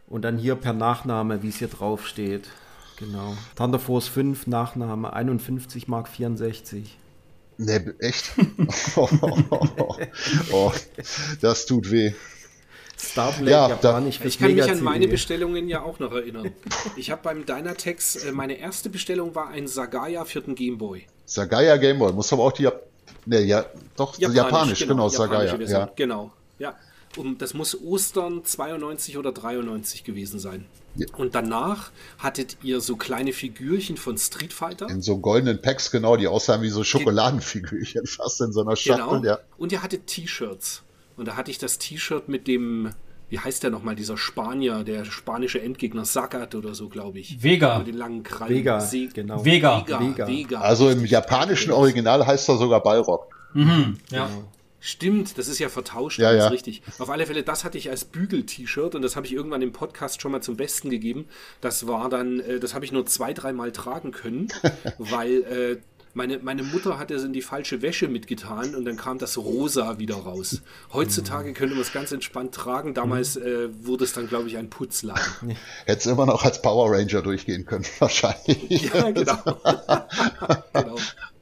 Und 0.09 0.23
dann 0.23 0.37
hier 0.37 0.57
per 0.57 0.73
Nachname, 0.73 1.45
wie 1.45 1.49
es 1.49 1.57
hier 1.57 1.69
drauf 1.69 2.09
steht. 2.09 2.49
Genau. 2.99 3.37
Thunder 3.55 3.79
Force 3.79 4.09
5, 4.09 4.49
Nachname 4.49 5.13
51 5.13 5.87
Mark 5.87 6.09
64. 6.09 6.99
Ne, 7.65 7.95
echt? 8.01 8.33
oh, 10.53 10.73
das 11.41 11.67
tut 11.67 11.91
weh. 11.91 12.13
Starblade 12.99 13.51
ja, 13.51 13.69
Japanisch 13.69 14.19
da, 14.19 14.25
Ich 14.25 14.39
kann 14.39 14.55
mich 14.55 14.71
an 14.71 14.81
meine 14.81 15.09
Bestellungen 15.09 15.69
ja 15.69 15.83
auch 15.83 15.99
noch 15.99 16.13
erinnern. 16.13 16.53
Ich 16.97 17.11
habe 17.11 17.23
beim 17.23 17.47
Dynatex, 17.47 18.25
äh, 18.25 18.33
meine 18.33 18.59
erste 18.59 18.91
Bestellung 18.91 19.35
war 19.35 19.49
ein 19.49 19.67
Sagaya 19.67 20.25
für 20.25 20.41
den 20.41 20.55
Gameboy. 20.55 21.07
Sagaya 21.25 21.77
Gameboy, 21.77 22.13
muss 22.13 22.33
aber 22.33 22.45
auch 22.45 22.53
die, 22.53 22.69
ne, 23.27 23.41
ja, 23.41 23.65
doch, 23.97 24.19
Japanisch, 24.19 24.37
Japanisch 24.37 24.81
genau, 24.81 24.95
genau 24.95 25.09
Sagaya. 25.09 25.57
Ja. 25.57 25.91
Genau, 25.97 26.33
ja. 26.59 26.77
Um, 27.17 27.37
das 27.39 27.55
muss 27.55 27.81
Ostern 27.83 28.45
92 28.45 29.19
oder 29.19 29.33
93 29.33 30.05
gewesen 30.05 30.39
sein. 30.39 30.65
Ja. 30.95 31.07
Und 31.17 31.35
danach 31.35 31.91
hattet 32.19 32.59
ihr 32.63 32.81
so 32.81 32.97
kleine 32.97 33.33
Figürchen 33.33 33.97
von 33.97 34.19
Street 34.19 34.53
Fighter. 34.53 34.89
In 34.89 35.03
so 35.03 35.19
goldenen 35.19 35.61
Packs, 35.61 35.91
genau, 35.91 36.17
die 36.17 36.29
aussahen 36.29 36.63
wie 36.63 36.69
so 36.69 36.85
Schokoladenfigürchen, 36.85 38.07
fast 38.07 38.41
in 38.41 38.53
so 38.53 38.63
einer 38.63 38.77
Schachtel, 38.77 39.21
genau. 39.21 39.25
ja. 39.25 39.39
Und 39.59 39.73
ihr 39.73 39.83
hattet 39.83 40.07
T-Shirts. 40.07 40.83
Und 41.17 41.29
da 41.29 41.37
hatte 41.37 41.51
ich 41.51 41.59
das 41.59 41.79
T-Shirt 41.79 42.29
mit 42.29 42.47
dem, 42.47 42.91
wie 43.31 43.39
heißt 43.39 43.63
der 43.63 43.71
nochmal, 43.71 43.95
dieser 43.95 44.19
Spanier, 44.19 44.85
der 44.85 45.05
spanische 45.05 45.61
Endgegner, 45.61 46.05
Sagat 46.05 46.55
oder 46.55 46.75
so, 46.75 46.89
glaube 46.89 47.21
ich. 47.21 47.43
Vega. 47.43 47.79
Mit 47.79 47.89
den 47.89 47.97
langen 47.97 48.23
Krallen. 48.23 48.55
Vega, 48.55 48.81
Se 48.81 49.09
genau. 49.09 49.45
Vega. 49.45 49.81
Vega. 49.81 50.01
Vega. 50.01 50.27
Vega. 50.27 50.61
Also 50.61 50.91
im 50.91 51.05
japanischen 51.05 51.73
Original 51.73 52.27
heißt 52.27 52.49
er 52.49 52.57
sogar 52.57 52.83
Balrog. 52.83 53.27
Mhm, 53.55 53.99
ja. 54.11 54.27
Genau. 54.27 54.45
Stimmt, 54.85 55.39
das 55.39 55.47
ist 55.47 55.61
ja 55.61 55.69
vertauscht, 55.69 56.19
ja, 56.19 56.33
ja. 56.35 56.49
richtig. 56.49 56.83
Auf 56.99 57.09
alle 57.09 57.25
Fälle, 57.25 57.45
das 57.45 57.63
hatte 57.63 57.79
ich 57.79 57.89
als 57.89 58.05
Bügel-T-Shirt 58.05 58.97
und 58.97 59.03
das 59.03 59.15
habe 59.15 59.25
ich 59.25 59.33
irgendwann 59.33 59.63
im 59.63 59.71
Podcast 59.71 60.21
schon 60.21 60.33
mal 60.33 60.41
zum 60.41 60.57
Besten 60.57 60.91
gegeben. 60.91 61.29
Das 61.61 61.87
war 61.87 62.09
dann, 62.09 62.41
äh, 62.41 62.59
das 62.59 62.75
habe 62.75 62.85
ich 62.85 62.91
nur 62.91 63.07
zwei, 63.07 63.33
dreimal 63.33 63.71
tragen 63.71 64.11
können, 64.11 64.49
weil 64.99 65.43
äh, 65.45 65.77
meine, 66.15 66.39
meine 66.39 66.63
Mutter 66.63 66.99
hatte 66.99 67.15
es 67.15 67.25
in 67.25 67.33
die 67.33 67.43
falsche 67.43 67.83
Wäsche 67.83 68.09
mitgetan 68.09 68.75
und 68.75 68.85
dann 68.85 68.97
kam 68.97 69.19
das 69.19 69.39
Rosa 69.39 69.99
wieder 69.99 70.17
raus. 70.17 70.63
Heutzutage 70.93 71.51
mhm. 71.51 71.55
könnte 71.55 71.75
man 71.75 71.83
es 71.83 71.93
ganz 71.93 72.13
entspannt 72.13 72.55
tragen. 72.55 72.95
Damals 72.95 73.37
mhm. 73.37 73.43
äh, 73.43 73.87
wurde 73.87 74.05
es 74.05 74.13
dann, 74.13 74.29
glaube 74.29 74.49
ich, 74.49 74.57
ein 74.57 74.71
Putzladen. 74.71 75.57
Hätte 75.87 75.99
es 75.99 76.07
immer 76.07 76.27
noch 76.27 76.45
als 76.45 76.61
Power 76.61 76.91
Ranger 76.91 77.23
durchgehen 77.23 77.65
können, 77.65 77.85
wahrscheinlich. 77.99 78.93
Ja, 78.93 79.11
genau. 79.11 79.39
genau 80.73 80.97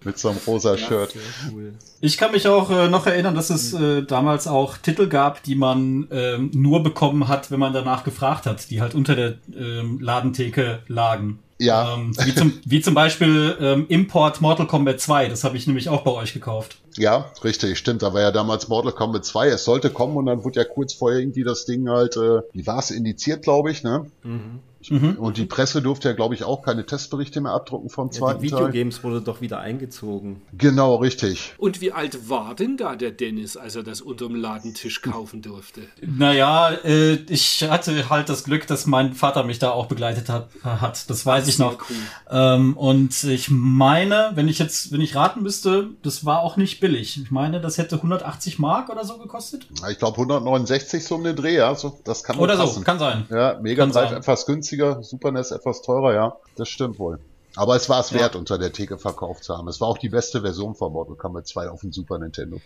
mit 0.04 0.18
so 0.18 0.30
einem 0.30 0.38
rosa 0.46 0.76
ja, 0.76 0.78
Shirt. 0.78 1.14
Cool. 1.50 1.74
Ich 2.00 2.16
kann 2.16 2.32
mich 2.32 2.48
auch 2.48 2.70
äh, 2.70 2.88
noch 2.88 3.06
erinnern, 3.06 3.34
dass 3.34 3.50
es 3.50 3.72
äh, 3.74 4.02
damals 4.02 4.46
auch 4.46 4.78
Titel 4.78 5.08
gab, 5.08 5.42
die 5.42 5.54
man 5.54 6.08
ähm, 6.10 6.50
nur 6.54 6.82
bekommen 6.82 7.28
hat, 7.28 7.50
wenn 7.50 7.60
man 7.60 7.72
danach 7.72 8.04
gefragt 8.04 8.46
hat, 8.46 8.70
die 8.70 8.80
halt 8.80 8.94
unter 8.94 9.14
der 9.14 9.34
ähm, 9.54 10.00
Ladentheke 10.00 10.80
lagen. 10.88 11.40
Ja. 11.60 11.94
Ähm, 11.94 12.16
wie, 12.24 12.34
zum, 12.34 12.52
wie 12.64 12.80
zum 12.80 12.94
Beispiel 12.94 13.56
ähm, 13.60 13.86
Import 13.88 14.40
Mortal 14.40 14.66
Kombat 14.66 14.98
2, 14.98 15.28
das 15.28 15.44
habe 15.44 15.58
ich 15.58 15.66
nämlich 15.66 15.90
auch 15.90 16.02
bei 16.02 16.10
euch 16.10 16.32
gekauft. 16.32 16.78
Ja, 16.96 17.30
richtig, 17.44 17.78
stimmt. 17.78 18.02
Da 18.02 18.14
war 18.14 18.22
ja 18.22 18.30
damals 18.30 18.68
Mortal 18.68 18.92
Kombat 18.92 19.26
2. 19.26 19.48
Es 19.48 19.64
sollte 19.64 19.90
kommen 19.90 20.16
und 20.16 20.26
dann 20.26 20.42
wurde 20.42 20.60
ja 20.60 20.64
kurz 20.64 20.94
vorher 20.94 21.20
irgendwie 21.20 21.44
das 21.44 21.66
Ding 21.66 21.88
halt, 21.88 22.16
äh, 22.16 22.40
wie 22.52 22.66
war 22.66 22.78
es, 22.78 22.90
indiziert, 22.90 23.42
glaube 23.42 23.70
ich, 23.70 23.82
ne? 23.82 24.06
Mhm. 24.22 24.60
Mhm. 24.88 25.16
Und 25.18 25.36
die 25.36 25.44
Presse 25.44 25.82
durfte 25.82 26.08
ja, 26.08 26.14
glaube 26.14 26.34
ich, 26.34 26.44
auch 26.44 26.62
keine 26.62 26.86
Testberichte 26.86 27.40
mehr 27.40 27.52
abdrucken 27.52 27.90
vom 27.90 28.10
zweiten 28.10 28.38
ja, 28.38 28.40
die 28.40 28.52
Videogames 28.52 28.96
Teil. 28.96 29.04
wurde 29.04 29.20
doch 29.20 29.40
wieder 29.40 29.60
eingezogen. 29.60 30.40
Genau, 30.56 30.96
richtig. 30.96 31.54
Und 31.58 31.80
wie 31.80 31.92
alt 31.92 32.30
war 32.30 32.54
denn 32.54 32.76
da 32.76 32.96
der 32.96 33.10
Dennis, 33.10 33.56
als 33.56 33.76
er 33.76 33.82
das 33.82 34.00
unterm 34.00 34.34
Ladentisch 34.34 35.02
kaufen 35.02 35.42
durfte? 35.42 35.82
Naja, 36.00 36.70
äh, 36.84 37.14
ich 37.28 37.62
hatte 37.68 38.08
halt 38.08 38.28
das 38.28 38.44
Glück, 38.44 38.66
dass 38.66 38.86
mein 38.86 39.12
Vater 39.14 39.44
mich 39.44 39.58
da 39.58 39.70
auch 39.70 39.86
begleitet 39.86 40.28
hat. 40.28 40.48
hat. 40.64 41.10
Das 41.10 41.26
weiß 41.26 41.44
das 41.44 41.54
ich 41.54 41.58
noch. 41.58 41.78
Cool. 41.90 41.96
Ähm, 42.30 42.76
und 42.76 43.22
ich 43.24 43.50
meine, 43.50 44.32
wenn 44.34 44.48
ich 44.48 44.58
jetzt, 44.58 44.92
wenn 44.92 45.00
ich 45.00 45.14
raten 45.14 45.42
müsste, 45.42 45.90
das 46.02 46.24
war 46.24 46.40
auch 46.40 46.56
nicht 46.56 46.80
billig. 46.80 47.20
Ich 47.22 47.30
meine, 47.30 47.60
das 47.60 47.76
hätte 47.76 47.96
180 47.96 48.58
Mark 48.58 48.88
oder 48.88 49.04
so 49.04 49.18
gekostet. 49.18 49.66
Ich 49.90 49.98
glaube 49.98 50.16
169 50.16 51.04
so 51.04 51.16
um 51.16 51.24
den 51.24 51.36
Dreh, 51.36 51.60
also 51.60 51.98
das 52.04 52.24
kann 52.24 52.38
Oder 52.38 52.56
passen. 52.56 52.78
so, 52.78 52.80
kann 52.82 52.98
sein. 52.98 53.26
Ja, 53.30 53.58
Mega 53.60 53.86
Drive 53.86 54.12
etwas 54.12 54.46
günstiger 54.46 54.69
günstiger, 54.70 55.02
Super 55.02 55.32
NES 55.32 55.50
etwas 55.50 55.82
teurer, 55.82 56.14
ja, 56.14 56.36
das 56.56 56.68
stimmt 56.68 56.98
wohl. 56.98 57.18
Aber 57.56 57.74
es 57.74 57.88
war 57.88 58.00
es 58.00 58.12
wert, 58.12 58.36
unter 58.36 58.58
der 58.58 58.72
Theke 58.72 58.96
verkauft 58.96 59.44
zu 59.44 59.56
haben. 59.56 59.66
Es 59.68 59.80
war 59.80 59.88
auch 59.88 59.98
die 59.98 60.08
beste 60.08 60.42
Version 60.42 60.74
von 60.74 60.92
Mortal 60.92 61.16
Kombat 61.16 61.48
2 61.48 61.68
auf 61.68 61.80
dem 61.80 61.92
Super 61.92 62.18
Nintendo. 62.18 62.60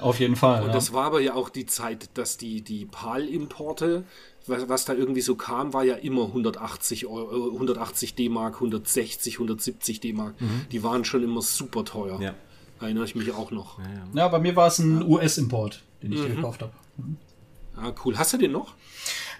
Auf 0.00 0.20
jeden 0.20 0.36
Fall. 0.36 0.62
Und 0.62 0.68
ja. 0.68 0.72
das 0.74 0.92
war 0.92 1.04
aber 1.04 1.20
ja 1.20 1.34
auch 1.34 1.48
die 1.48 1.66
Zeit, 1.66 2.10
dass 2.14 2.36
die, 2.36 2.62
die 2.62 2.84
PAL-Importe, 2.84 4.04
was, 4.46 4.68
was, 4.68 4.84
da 4.84 4.92
irgendwie 4.92 5.20
so 5.22 5.34
kam, 5.34 5.72
war 5.72 5.84
ja 5.84 5.94
immer 5.94 6.26
180 6.26 7.06
Euro, 7.06 7.52
180 7.52 8.14
D-Mark, 8.14 8.56
160, 8.56 9.34
170 9.34 10.00
D-Mark. 10.00 10.38
Mhm. 10.40 10.66
Die 10.70 10.82
waren 10.82 11.04
schon 11.04 11.22
immer 11.22 11.40
super 11.40 11.84
teuer. 11.84 12.20
Ja. 12.20 12.34
Erinnere 12.80 13.04
ich 13.04 13.14
mich 13.14 13.32
auch 13.32 13.50
noch. 13.50 13.78
Ja, 13.78 13.84
ja. 14.14 14.28
bei 14.28 14.40
mir 14.40 14.56
war 14.56 14.66
es 14.66 14.78
ein 14.78 15.02
US-Import, 15.02 15.82
den 16.02 16.12
ich 16.12 16.20
mhm. 16.20 16.36
gekauft 16.36 16.62
habe. 16.62 16.72
Mhm. 16.98 17.16
Ah, 17.76 17.92
cool. 18.04 18.18
Hast 18.18 18.32
du 18.32 18.38
den 18.38 18.52
noch? 18.52 18.74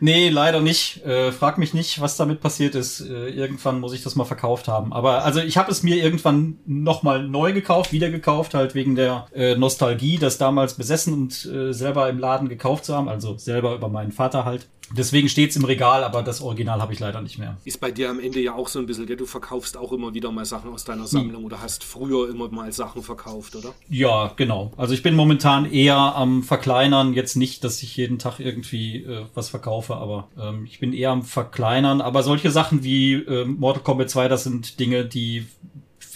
Nee, 0.05 0.31
leider 0.31 0.61
nicht. 0.61 1.07
Äh, 1.07 1.31
frag 1.31 1.59
mich 1.59 1.75
nicht, 1.75 2.01
was 2.01 2.17
damit 2.17 2.41
passiert 2.41 2.75
ist. 2.75 3.03
Äh, 3.03 3.29
irgendwann 3.29 3.79
muss 3.79 3.93
ich 3.93 4.03
das 4.03 4.17
mal 4.17 4.25
verkauft 4.25 4.67
haben. 4.67 4.93
Aber 4.93 5.25
also 5.25 5.39
ich 5.39 5.57
habe 5.57 5.71
es 5.71 5.85
mir 5.85 5.95
irgendwann 6.03 6.59
nochmal 6.67 7.23
neu 7.23 7.53
gekauft, 7.53 7.93
wieder 7.93 8.11
gekauft, 8.11 8.55
halt 8.55 8.75
wegen 8.75 8.97
der 8.97 9.27
äh, 9.33 9.55
Nostalgie, 9.55 10.19
das 10.19 10.39
damals 10.39 10.75
besessen 10.75 11.15
und 11.15 11.47
äh, 11.47 11.73
selber 11.73 12.09
im 12.09 12.19
Laden 12.19 12.49
gekauft 12.49 12.87
zu 12.87 12.97
haben. 12.97 13.09
Also 13.09 13.39
selber 13.39 13.77
über 13.77 13.89
meinen 13.89 14.11
Vater 14.11 14.45
halt. 14.45 14.67
Deswegen 14.97 15.29
steht's 15.29 15.57
im 15.57 15.65
Regal, 15.65 16.05
aber 16.05 16.23
das 16.23 16.41
Original 16.41 16.81
habe 16.81 16.93
ich 16.93 17.01
leider 17.01 17.21
nicht 17.21 17.39
mehr. 17.39 17.57
Ist 17.65 17.81
bei 17.81 17.91
dir 17.91 18.11
am 18.11 18.21
Ende 18.21 18.41
ja 18.41 18.55
auch 18.55 18.69
so 18.69 18.79
ein 18.79 18.87
bisschen, 18.87 19.07
gell? 19.07 19.17
du 19.17 19.27
verkaufst 19.27 19.77
auch 19.77 19.93
immer 19.93 20.15
wieder 20.15 20.31
mal 20.31 20.45
Sachen 20.45 20.71
aus 20.73 20.85
deiner 20.85 21.07
Sammlung 21.07 21.41
hm. 21.41 21.45
oder 21.47 21.63
hast 21.63 21.85
früher 21.85 22.29
immer 22.29 22.49
mal 22.51 22.73
Sachen 22.73 23.03
verkauft, 23.03 23.57
oder? 23.57 23.75
Ja, 23.89 24.33
genau. 24.37 24.73
Also 24.77 24.95
ich 24.95 25.03
bin 25.03 25.15
momentan 25.15 25.71
eher 25.71 25.97
am 25.97 26.43
Verkleinern. 26.43 27.15
Jetzt 27.15 27.37
nicht, 27.37 27.65
dass 27.65 27.83
ich 27.83 27.97
jeden 27.97 28.19
Tag 28.19 28.41
irgendwie 28.41 29.05
äh, 29.05 29.27
was 29.35 29.49
verkaufe, 29.49 29.97
aber 29.97 30.29
ähm, 30.39 30.65
ich 30.67 30.79
bin 30.79 30.93
eher 30.93 31.11
am 31.11 31.23
Verkleinern. 31.23 32.01
Aber 32.01 32.23
solche 32.23 32.51
Sachen 32.51 32.85
wie 32.85 33.15
äh, 33.15 33.45
Mortal 33.45 33.83
Kombat 33.83 34.11
2, 34.11 34.29
das 34.29 34.45
sind 34.45 34.79
Dinge, 34.81 35.05
die 35.05 35.47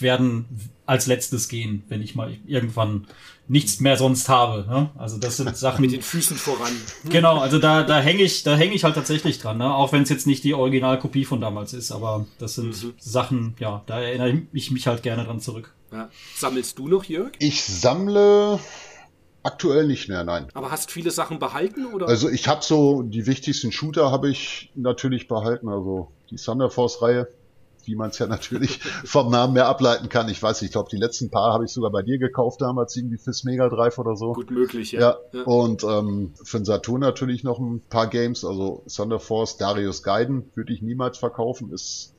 werden 0.00 0.46
als 0.84 1.06
letztes 1.06 1.48
gehen, 1.48 1.82
wenn 1.88 2.02
ich 2.02 2.14
mal 2.14 2.36
irgendwann 2.46 3.06
nichts 3.48 3.80
mehr 3.80 3.96
sonst 3.96 4.28
habe. 4.28 4.66
Ne? 4.68 4.90
Also 4.96 5.18
das 5.18 5.36
sind 5.36 5.56
Sachen. 5.56 5.80
Mit 5.80 5.92
den 5.92 6.02
Füßen 6.02 6.36
voran. 6.36 6.72
Genau, 7.08 7.38
also 7.38 7.58
da, 7.58 7.82
da 7.82 8.00
hänge 8.00 8.22
ich, 8.22 8.42
da 8.42 8.56
hänge 8.56 8.74
ich 8.74 8.84
halt 8.84 8.94
tatsächlich 8.94 9.38
dran, 9.38 9.58
ne? 9.58 9.74
auch 9.74 9.92
wenn 9.92 10.02
es 10.02 10.08
jetzt 10.08 10.26
nicht 10.26 10.44
die 10.44 10.54
Originalkopie 10.54 11.24
von 11.24 11.40
damals 11.40 11.72
ist, 11.72 11.92
aber 11.92 12.26
das 12.38 12.54
sind 12.54 12.82
mhm. 12.82 12.94
Sachen, 12.98 13.54
ja, 13.58 13.82
da 13.86 14.00
erinnere 14.00 14.42
ich 14.52 14.70
mich 14.70 14.86
halt 14.86 15.02
gerne 15.02 15.24
dran 15.24 15.40
zurück. 15.40 15.72
Ja. 15.92 16.10
Sammelst 16.34 16.78
du 16.78 16.88
noch, 16.88 17.04
Jörg? 17.04 17.32
Ich 17.38 17.64
sammle 17.64 18.58
aktuell 19.46 19.86
nicht 19.86 20.08
mehr, 20.08 20.24
nein. 20.24 20.48
Aber 20.54 20.70
hast 20.70 20.90
viele 20.90 21.10
Sachen 21.10 21.38
behalten 21.38 21.86
oder? 21.86 22.08
Also 22.08 22.28
ich 22.28 22.48
habe 22.48 22.62
so 22.64 23.02
die 23.02 23.26
wichtigsten 23.26 23.70
Shooter 23.70 24.10
habe 24.10 24.28
ich 24.28 24.70
natürlich 24.74 25.28
behalten, 25.28 25.68
also 25.68 26.10
die 26.30 26.36
Thunder 26.36 26.70
Force 26.70 27.00
Reihe 27.00 27.28
wie 27.86 27.96
man 27.96 28.10
es 28.10 28.18
ja 28.18 28.26
natürlich 28.26 28.80
vom 29.04 29.30
Namen 29.30 29.54
mehr 29.54 29.66
ableiten 29.66 30.08
kann. 30.08 30.28
Ich 30.28 30.42
weiß 30.42 30.60
nicht, 30.60 30.68
ich 30.68 30.72
glaube, 30.72 30.90
die 30.90 30.96
letzten 30.96 31.30
paar 31.30 31.52
habe 31.52 31.64
ich 31.64 31.70
sogar 31.70 31.90
bei 31.90 32.02
dir 32.02 32.18
gekauft 32.18 32.60
damals, 32.60 32.96
irgendwie 32.96 33.18
fürs 33.18 33.44
Mega 33.44 33.68
Drive 33.68 33.98
oder 33.98 34.16
so. 34.16 34.32
Gut 34.32 34.50
möglich, 34.50 34.92
ja. 34.92 35.00
ja. 35.00 35.16
ja. 35.32 35.42
Und 35.44 35.84
ähm, 35.84 36.34
für 36.42 36.58
den 36.58 36.64
Saturn 36.64 37.00
natürlich 37.00 37.44
noch 37.44 37.58
ein 37.58 37.80
paar 37.88 38.08
Games, 38.08 38.44
also 38.44 38.82
Thunder 38.94 39.20
Force, 39.20 39.56
Darius 39.56 40.02
Gaiden 40.02 40.50
würde 40.54 40.72
ich 40.72 40.82
niemals 40.82 41.18
verkaufen, 41.18 41.72
ist 41.72 42.14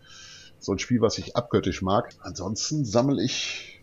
so 0.60 0.71
ein 0.71 0.80
Spiel, 0.80 1.01
was 1.01 1.17
ich 1.17 1.36
abgöttisch 1.36 1.82
mag. 1.82 2.15
Ansonsten 2.21 2.86
sammle 2.86 3.23
ich 3.23 3.77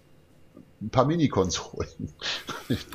ein 0.81 0.91
paar 0.91 1.07
Mini-Konsolen. 1.07 1.89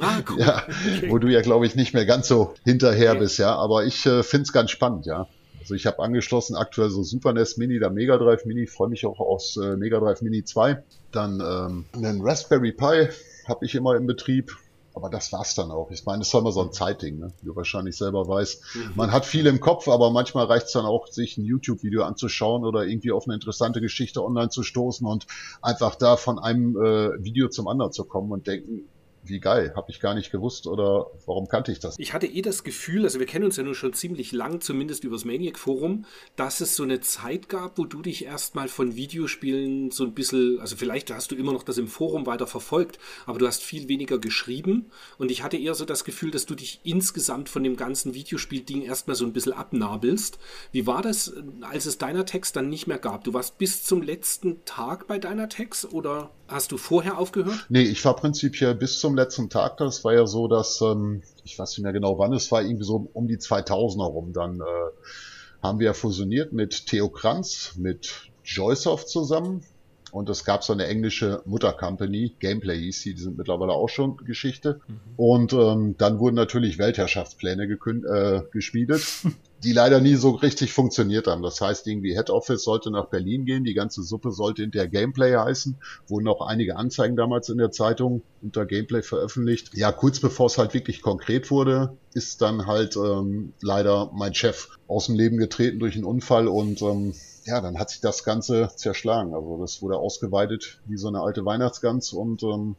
Ah, 0.02 0.21
cool. 0.28 0.39
ja, 0.39 0.63
okay. 0.63 1.12
Wo 1.12 1.19
du 1.19 1.28
ja, 1.28 1.41
glaube 1.41 1.67
ich, 1.67 1.75
nicht 1.75 1.93
mehr 1.93 2.08
ganz 2.08 2.28
so 2.28 2.56
hinterher 2.63 3.12
okay. 3.12 3.19
bist, 3.19 3.38
ja. 3.38 3.56
Aber 3.56 3.86
ich 3.86 4.04
äh, 4.08 4.23
finde 4.23 4.43
es 4.43 4.52
ganz 4.52 4.71
spannend, 4.71 5.06
ja. 5.06 5.28
Also 5.70 5.76
ich 5.76 5.86
habe 5.86 6.00
angeschlossen 6.00 6.56
aktuell 6.56 6.90
so 6.90 7.04
Super 7.04 7.32
NES 7.32 7.58
Mini, 7.58 7.78
der 7.78 7.92
Mega 7.92 8.18
Drive 8.18 8.44
Mini, 8.46 8.66
freue 8.66 8.90
mich 8.90 9.06
auch 9.06 9.20
aus 9.20 9.56
äh, 9.56 9.78
Mega 9.78 10.00
Drive 10.00 10.24
Mini 10.24 10.44
2. 10.44 10.82
Dann 11.12 11.40
ähm, 11.40 11.86
einen 11.94 12.22
Raspberry 12.24 12.72
Pi 12.72 13.10
habe 13.48 13.66
ich 13.66 13.76
immer 13.76 13.96
im 13.96 14.08
Betrieb. 14.08 14.58
Aber 14.96 15.12
das 15.12 15.32
war's 15.32 15.54
dann 15.54 15.70
auch. 15.70 15.92
Ich 15.92 16.04
meine, 16.08 16.24
es 16.24 16.30
ist 16.30 16.34
immer 16.34 16.52
so 16.52 16.64
ein 16.64 16.74
Zeitding, 16.74 17.20
ne? 17.20 17.32
wie 17.40 17.46
du 17.46 17.56
wahrscheinlich 17.56 17.96
selber 17.96 18.28
weißt. 18.28 18.64
Mhm. 18.74 18.92
Man 18.96 19.12
hat 19.12 19.28
viel 19.28 19.46
im 19.46 19.60
Kopf, 19.60 19.88
aber 19.88 20.10
manchmal 20.10 20.46
reicht's 20.46 20.72
dann 20.72 20.86
auch, 20.86 21.06
sich 21.06 21.38
ein 21.38 21.46
YouTube-Video 21.46 22.02
anzuschauen 22.04 22.66
oder 22.66 22.86
irgendwie 22.86 23.12
auf 23.12 23.28
eine 23.28 23.36
interessante 23.36 23.80
Geschichte 23.80 24.24
online 24.24 24.50
zu 24.50 24.64
stoßen 24.64 25.06
und 25.06 25.28
einfach 25.62 25.94
da 25.94 26.18
von 26.18 26.40
einem 26.40 26.76
äh, 26.78 27.24
Video 27.24 27.48
zum 27.48 27.68
anderen 27.68 27.92
zu 27.92 28.06
kommen 28.06 28.32
und 28.32 28.48
denken, 28.48 28.90
wie 29.30 29.39
geil, 29.39 29.74
habe 29.76 29.92
ich 29.92 30.00
gar 30.00 30.13
nicht 30.13 30.32
gewusst 30.32 30.68
oder 30.68 31.08
warum 31.26 31.48
kannte 31.48 31.72
ich 31.72 31.80
das? 31.80 31.96
Ich 31.98 32.13
hatte 32.13 32.28
eh 32.28 32.42
das 32.42 32.63
Gefühl, 32.63 33.04
also 33.04 33.20
wir 33.20 33.26
kennen 33.26 33.46
uns 33.46 33.58
ja 33.58 33.63
nun 33.63 33.76
schon 33.76 33.94
ziemlich 33.94 34.32
lang, 34.32 34.62
zumindest 34.62 35.04
übers 35.04 35.26
Maniac 35.26 35.58
Forum, 35.58 36.06
dass 36.36 36.62
es 36.62 36.76
so 36.76 36.84
eine 36.84 37.00
Zeit 37.02 37.50
gab, 37.50 37.78
wo 37.78 37.86
du 37.86 38.02
dich 38.02 38.26
erstmal 38.26 38.68
von 38.68 38.96
Videospielen 38.96 39.92
so 39.92 40.04
ein 40.04 40.13
bisschen, 40.13 40.60
also 40.60 40.76
vielleicht 40.76 41.12
hast 41.12 41.32
du 41.32 41.36
immer 41.36 41.54
noch 41.54 41.63
das 41.63 41.78
im 41.78 41.88
Forum 41.88 42.26
weiter 42.26 42.48
verfolgt, 42.48 43.00
aber 43.26 43.39
du 43.39 43.48
hast 43.48 43.63
viel 43.63 43.88
weniger 43.88 44.20
geschrieben 44.20 44.92
und 45.18 45.32
ich 45.32 45.44
hatte 45.44 45.58
eher 45.58 45.76
so 45.76 45.86
das 45.86 46.04
Gefühl, 46.04 46.32
dass 46.32 46.46
du 46.46 46.56
dich 46.56 46.82
insgesamt 46.84 47.50
von 47.50 47.63
dem 47.63 47.76
ganzen 47.76 48.13
Videospielding 48.13 48.82
erstmal 48.82 49.15
so 49.15 49.26
ein 49.26 49.34
bisschen 49.34 49.54
abnabelst. 49.54 50.39
Wie 50.72 50.88
war 50.88 51.02
das, 51.02 51.34
als 51.62 51.86
es 51.86 51.98
deiner 51.98 52.26
Text 52.26 52.56
dann 52.56 52.70
nicht 52.70 52.88
mehr 52.88 53.00
gab? 53.00 53.24
Du 53.24 53.34
warst 53.34 53.58
bis 53.58 53.84
zum 53.84 54.02
letzten 54.02 54.63
Tag 54.65 55.08
bei 55.08 55.20
deiner 55.20 55.50
Text 55.50 55.94
oder 55.94 56.32
hast 56.50 56.72
du 56.72 56.78
vorher 56.78 57.18
aufgehört? 57.18 57.66
Nee, 57.70 57.84
ich 57.84 58.04
war 58.06 58.16
prinzipiell 58.16 58.76
bis 58.76 59.00
zum 59.00 59.16
letzten 59.16 59.50
Tag. 59.50 59.78
Das 59.78 60.04
war 60.04 60.14
ja 60.14 60.26
so, 60.28 60.48
dass, 60.48 60.82
ähm, 60.82 61.22
ich 61.44 61.58
weiß 61.58 61.70
nicht 61.72 61.84
mehr 61.84 61.94
genau 61.94 62.18
wann, 62.18 62.34
es 62.34 62.52
war 62.52 62.62
irgendwie 62.62 62.84
so 62.84 63.10
um 63.14 63.28
die 63.28 63.38
2000er 63.38 64.06
rum. 64.06 64.34
Dann 64.34 64.60
äh, 64.60 65.64
haben 65.64 65.80
wir 65.80 65.94
fusioniert 65.94 66.54
mit 66.54 66.88
Theo 66.88 67.10
Kranz, 67.10 67.74
mit 67.78 68.30
Joysoft 68.44 69.10
zusammen. 69.10 69.64
Und 70.12 70.30
es 70.30 70.45
gab 70.45 70.63
so 70.63 70.74
eine 70.74 70.88
englische 70.88 71.41
Muttercompany, 71.45 72.36
Gameplay 72.39 72.80
hieß 72.80 73.02
sie, 73.02 73.13
die 73.13 73.22
sind 73.22 73.38
mittlerweile 73.38 73.74
auch 73.74 73.89
schon 73.89 74.17
Geschichte. 74.17 74.82
Mhm. 74.88 75.00
Und 75.17 75.54
ähm, 75.54 75.95
dann 75.98 76.19
wurden 76.19 76.36
natürlich 76.36 76.78
Weltherrschaftspläne 76.78 77.63
äh, 77.63 78.41
geschmiedet. 78.52 79.04
die 79.63 79.74
leider 79.74 80.00
nie 80.00 80.15
so 80.15 80.32
richtig 80.32 80.74
funktioniert 80.74 81.28
haben. 81.28 81.43
Das 81.43 81.60
heißt, 81.60 81.86
irgendwie 81.88 82.15
Head 82.15 82.30
Office 82.30 82.63
sollte 82.63 82.91
nach 82.91 83.08
Berlin 83.08 83.45
gehen, 83.45 83.63
die 83.63 83.74
ganze 83.74 84.04
Suppe 84.04 84.32
sollte 84.32 84.62
hinterher 84.62 84.88
Gameplay 84.88 85.36
heißen, 85.36 85.78
wurden 86.08 86.28
auch 86.28 86.41
einige 86.48 86.78
Anzeigen 86.78 87.15
damals 87.15 87.50
in 87.50 87.58
der 87.58 87.72
Zeitung 87.72 88.22
unter 88.41 88.65
Gameplay 88.65 89.02
veröffentlicht. 89.02 89.72
Ja, 89.74 89.91
kurz 89.91 90.19
bevor 90.19 90.48
es 90.48 90.58
halt 90.58 90.74
wirklich 90.74 91.02
konkret 91.02 91.52
wurde, 91.52 91.98
ist 92.13 92.41
dann 92.41 92.67
halt 92.67 92.95
ähm, 92.95 93.54
leider 93.62 94.12
mein 94.13 94.34
Chef 94.34 94.69
aus 94.88 95.08
dem 95.08 95.15
Leben 95.15 95.38
getreten 95.38 95.80
durch 95.80 95.95
einen 95.95 96.06
Unfall 96.06 96.48
und 96.48 96.82
ähm, 96.82 97.13
ja, 97.50 97.62
dann 97.62 97.80
hat 97.80 97.90
sich 97.90 98.00
das 98.00 98.24
Ganze 98.24 98.70
zerschlagen. 98.76 99.34
Also 99.34 99.58
das 99.60 99.82
wurde 99.82 99.98
ausgeweitet 99.98 100.80
wie 100.86 100.98
so 100.98 101.08
eine 101.08 101.22
alte 101.22 101.44
Weihnachtsgans 101.44 102.14
und 102.14 102.44
ähm, 102.44 102.76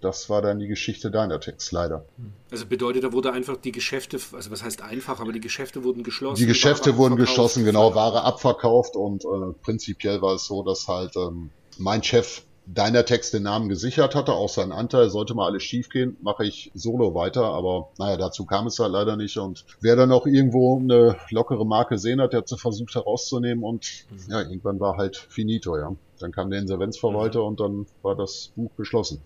das 0.00 0.30
war 0.30 0.42
dann 0.42 0.60
die 0.60 0.68
Geschichte 0.68 1.10
deiner 1.10 1.40
Text, 1.40 1.72
leider. 1.72 2.04
Also 2.50 2.66
bedeutet, 2.66 3.04
da 3.04 3.12
wurde 3.12 3.32
einfach 3.32 3.56
die 3.56 3.72
Geschäfte, 3.72 4.18
also 4.32 4.50
was 4.50 4.62
heißt 4.62 4.80
einfach, 4.80 5.20
aber 5.20 5.32
die 5.32 5.40
Geschäfte 5.40 5.82
wurden 5.82 6.04
geschlossen. 6.04 6.40
Die 6.40 6.46
Geschäfte 6.46 6.96
wurden 6.96 7.16
geschlossen, 7.16 7.64
genau, 7.64 7.94
Ware 7.94 8.22
abverkauft 8.22 8.96
und 8.96 9.24
äh, 9.24 9.52
prinzipiell 9.62 10.22
war 10.22 10.36
es 10.36 10.46
so, 10.46 10.62
dass 10.62 10.86
halt 10.86 11.16
ähm, 11.16 11.50
mein 11.78 12.02
Chef 12.02 12.42
deiner 12.74 13.04
Text 13.04 13.32
den 13.32 13.44
Namen 13.44 13.68
gesichert 13.68 14.14
hatte, 14.14 14.32
auch 14.32 14.48
seinen 14.48 14.72
Anteil, 14.72 15.08
sollte 15.08 15.34
mal 15.34 15.46
alles 15.46 15.62
schiefgehen, 15.62 16.16
mache 16.20 16.44
ich 16.44 16.70
solo 16.74 17.14
weiter, 17.14 17.44
aber 17.44 17.88
naja, 17.98 18.16
dazu 18.16 18.44
kam 18.44 18.66
es 18.66 18.78
halt 18.78 18.92
leider 18.92 19.16
nicht 19.16 19.38
und 19.38 19.64
wer 19.80 19.96
dann 19.96 20.10
noch 20.10 20.26
irgendwo 20.26 20.78
eine 20.78 21.16
lockere 21.30 21.64
Marke 21.64 21.94
gesehen 21.94 22.20
hat, 22.20 22.32
der 22.32 22.40
hat 22.40 22.48
sie 22.48 22.58
versucht 22.58 22.94
herauszunehmen 22.94 23.64
und 23.64 24.04
mhm. 24.10 24.32
ja, 24.32 24.40
irgendwann 24.40 24.80
war 24.80 24.96
halt 24.96 25.16
finito, 25.16 25.76
ja. 25.76 25.94
Dann 26.20 26.32
kam 26.32 26.50
der 26.50 26.60
Insolvenzverwalter 26.60 27.40
mhm. 27.40 27.46
und 27.46 27.60
dann 27.60 27.86
war 28.02 28.16
das 28.16 28.50
Buch 28.56 28.70
geschlossen. 28.76 29.22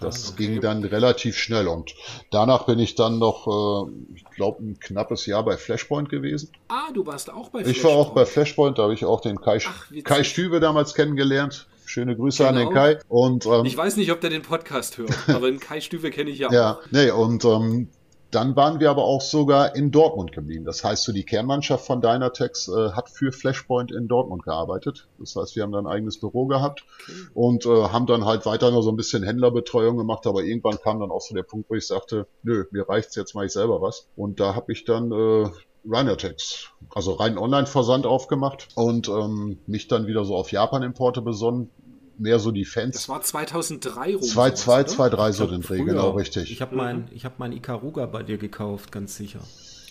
Das 0.00 0.32
okay. 0.32 0.46
ging 0.46 0.60
dann 0.60 0.84
relativ 0.84 1.36
schnell 1.36 1.66
und 1.66 1.94
danach 2.30 2.66
bin 2.66 2.78
ich 2.78 2.94
dann 2.94 3.18
noch, 3.18 3.88
äh, 3.88 3.90
ich 4.14 4.24
glaube, 4.26 4.62
ein 4.62 4.78
knappes 4.78 5.26
Jahr 5.26 5.44
bei 5.44 5.56
Flashpoint 5.56 6.08
gewesen. 6.08 6.52
Ah, 6.68 6.92
du 6.92 7.06
warst 7.06 7.30
auch 7.30 7.48
bei 7.48 7.64
Flashpoint. 7.64 7.76
Ich 7.76 7.84
war 7.84 7.92
auch 7.92 8.10
bei 8.10 8.26
Flashpoint, 8.26 8.78
da 8.78 8.84
habe 8.84 8.94
ich 8.94 9.04
auch 9.04 9.20
den 9.20 9.40
Kai, 9.40 9.58
Ach, 9.66 9.86
Kai 10.04 10.22
Stübe 10.24 10.60
damals 10.60 10.94
kennengelernt. 10.94 11.67
Schöne 11.88 12.16
Grüße 12.16 12.38
genau. 12.38 12.48
an 12.48 12.54
den 12.56 12.68
genau. 12.68 12.80
Kai. 12.80 12.98
Und, 13.08 13.46
ähm, 13.46 13.64
ich 13.64 13.76
weiß 13.76 13.96
nicht, 13.96 14.12
ob 14.12 14.20
der 14.20 14.30
den 14.30 14.42
Podcast 14.42 14.98
hört, 14.98 15.10
aber 15.28 15.50
den 15.50 15.58
Kai 15.58 15.80
Stübe 15.80 16.10
kenne 16.10 16.30
ich 16.30 16.38
ja. 16.38 16.52
Ja, 16.52 16.78
nee, 16.90 17.10
und 17.10 17.44
ähm, 17.44 17.88
dann 18.30 18.56
waren 18.56 18.78
wir 18.78 18.90
aber 18.90 19.04
auch 19.04 19.22
sogar 19.22 19.74
in 19.74 19.90
Dortmund 19.90 20.32
geblieben. 20.32 20.66
Das 20.66 20.84
heißt, 20.84 21.02
so 21.04 21.12
die 21.12 21.24
Kernmannschaft 21.24 21.86
von 21.86 22.02
Dynatex 22.02 22.68
äh, 22.68 22.90
hat 22.90 23.08
für 23.08 23.32
Flashpoint 23.32 23.90
in 23.90 24.06
Dortmund 24.06 24.42
gearbeitet. 24.42 25.08
Das 25.18 25.34
heißt, 25.34 25.56
wir 25.56 25.62
haben 25.62 25.72
dann 25.72 25.86
ein 25.86 25.92
eigenes 25.92 26.20
Büro 26.20 26.46
gehabt 26.46 26.84
okay. 27.04 27.12
und 27.32 27.64
äh, 27.64 27.88
haben 27.88 28.04
dann 28.04 28.26
halt 28.26 28.44
weiter 28.44 28.70
noch 28.70 28.82
so 28.82 28.90
ein 28.90 28.96
bisschen 28.96 29.22
Händlerbetreuung 29.22 29.96
gemacht. 29.96 30.26
Aber 30.26 30.42
irgendwann 30.42 30.78
kam 30.78 31.00
dann 31.00 31.10
auch 31.10 31.22
so 31.22 31.34
der 31.34 31.42
Punkt, 31.42 31.70
wo 31.70 31.74
ich 31.74 31.86
sagte, 31.86 32.26
nö, 32.42 32.66
mir 32.70 32.86
reicht's 32.86 33.16
jetzt 33.16 33.34
mache 33.34 33.46
ich 33.46 33.52
selber 33.52 33.80
was. 33.80 34.08
Und 34.14 34.40
da 34.40 34.54
habe 34.54 34.72
ich 34.72 34.84
dann 34.84 35.10
äh, 35.10 35.48
Ryanatex, 35.84 36.70
also 36.94 37.14
rein 37.14 37.38
Online-Versand 37.38 38.06
aufgemacht 38.06 38.68
und 38.74 39.08
ähm, 39.08 39.58
mich 39.66 39.88
dann 39.88 40.06
wieder 40.06 40.24
so 40.24 40.36
auf 40.36 40.52
Japan-Importe 40.52 41.22
besonnen 41.22 41.70
mehr 42.18 42.38
so 42.38 42.50
die 42.50 42.64
Fans. 42.64 42.94
Das 42.94 43.08
war 43.08 43.22
2003 43.22 44.16
rum. 44.16 44.22
2002, 44.22 44.84
2003 44.84 45.32
so 45.32 45.46
den 45.46 45.62
Dreh, 45.62 45.84
genau 45.84 46.10
richtig. 46.10 46.50
Ich 46.50 46.60
habe 46.60 46.76
mein, 46.76 47.08
ich 47.12 47.24
hab 47.24 47.38
mein 47.38 47.52
Ikaruga 47.52 48.06
bei 48.06 48.22
dir 48.22 48.38
gekauft, 48.38 48.92
ganz 48.92 49.16
sicher. 49.16 49.40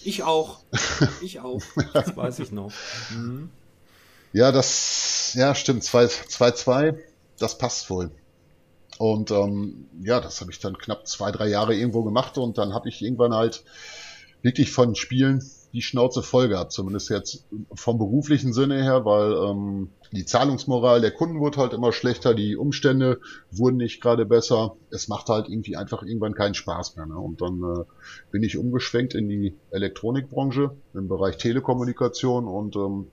Ich 0.03 0.23
auch. 0.23 0.59
Ich 1.21 1.39
auch. 1.39 1.61
das 1.93 2.15
weiß 2.15 2.39
ich 2.39 2.51
noch. 2.51 2.71
Mhm. 3.11 3.49
Ja, 4.33 4.51
das, 4.51 5.33
ja, 5.35 5.55
stimmt. 5.55 5.83
2-2, 5.83 6.97
das 7.39 7.57
passt 7.57 7.89
wohl. 7.89 8.11
Und 8.97 9.31
ähm, 9.31 9.87
ja, 10.01 10.19
das 10.19 10.41
habe 10.41 10.51
ich 10.51 10.59
dann 10.59 10.77
knapp 10.77 11.07
zwei, 11.07 11.31
drei 11.31 11.47
Jahre 11.47 11.75
irgendwo 11.75 12.03
gemacht 12.03 12.37
und 12.37 12.57
dann 12.57 12.73
habe 12.73 12.89
ich 12.89 13.01
irgendwann 13.01 13.33
halt 13.33 13.63
wirklich 14.41 14.71
von 14.71 14.95
Spielen 14.95 15.43
die 15.73 15.81
Schnauze 15.81 16.23
voll 16.23 16.47
gehabt, 16.47 16.71
zumindest 16.71 17.09
jetzt 17.09 17.45
vom 17.73 17.97
beruflichen 17.97 18.53
Sinne 18.53 18.81
her, 18.81 19.05
weil 19.05 19.33
ähm, 19.33 19.89
die 20.11 20.25
Zahlungsmoral 20.25 21.01
der 21.01 21.11
Kunden 21.11 21.39
wurde 21.39 21.57
halt 21.57 21.73
immer 21.73 21.91
schlechter, 21.91 22.33
die 22.33 22.55
Umstände 22.55 23.19
wurden 23.51 23.77
nicht 23.77 24.01
gerade 24.01 24.25
besser. 24.25 24.75
Es 24.89 25.07
macht 25.07 25.27
halt 25.29 25.49
irgendwie 25.49 25.75
einfach 25.75 26.03
irgendwann 26.03 26.33
keinen 26.33 26.53
Spaß 26.53 26.95
mehr. 26.95 27.05
Ne? 27.05 27.17
Und 27.17 27.41
dann 27.41 27.61
äh, 27.61 27.83
bin 28.31 28.43
ich 28.43 28.57
umgeschwenkt 28.57 29.13
in 29.13 29.27
die 29.27 29.55
Elektronikbranche 29.71 30.71
im 30.93 31.07
Bereich 31.07 31.37
Telekommunikation 31.37 32.47
und 32.47 32.75
ähm, 32.75 33.07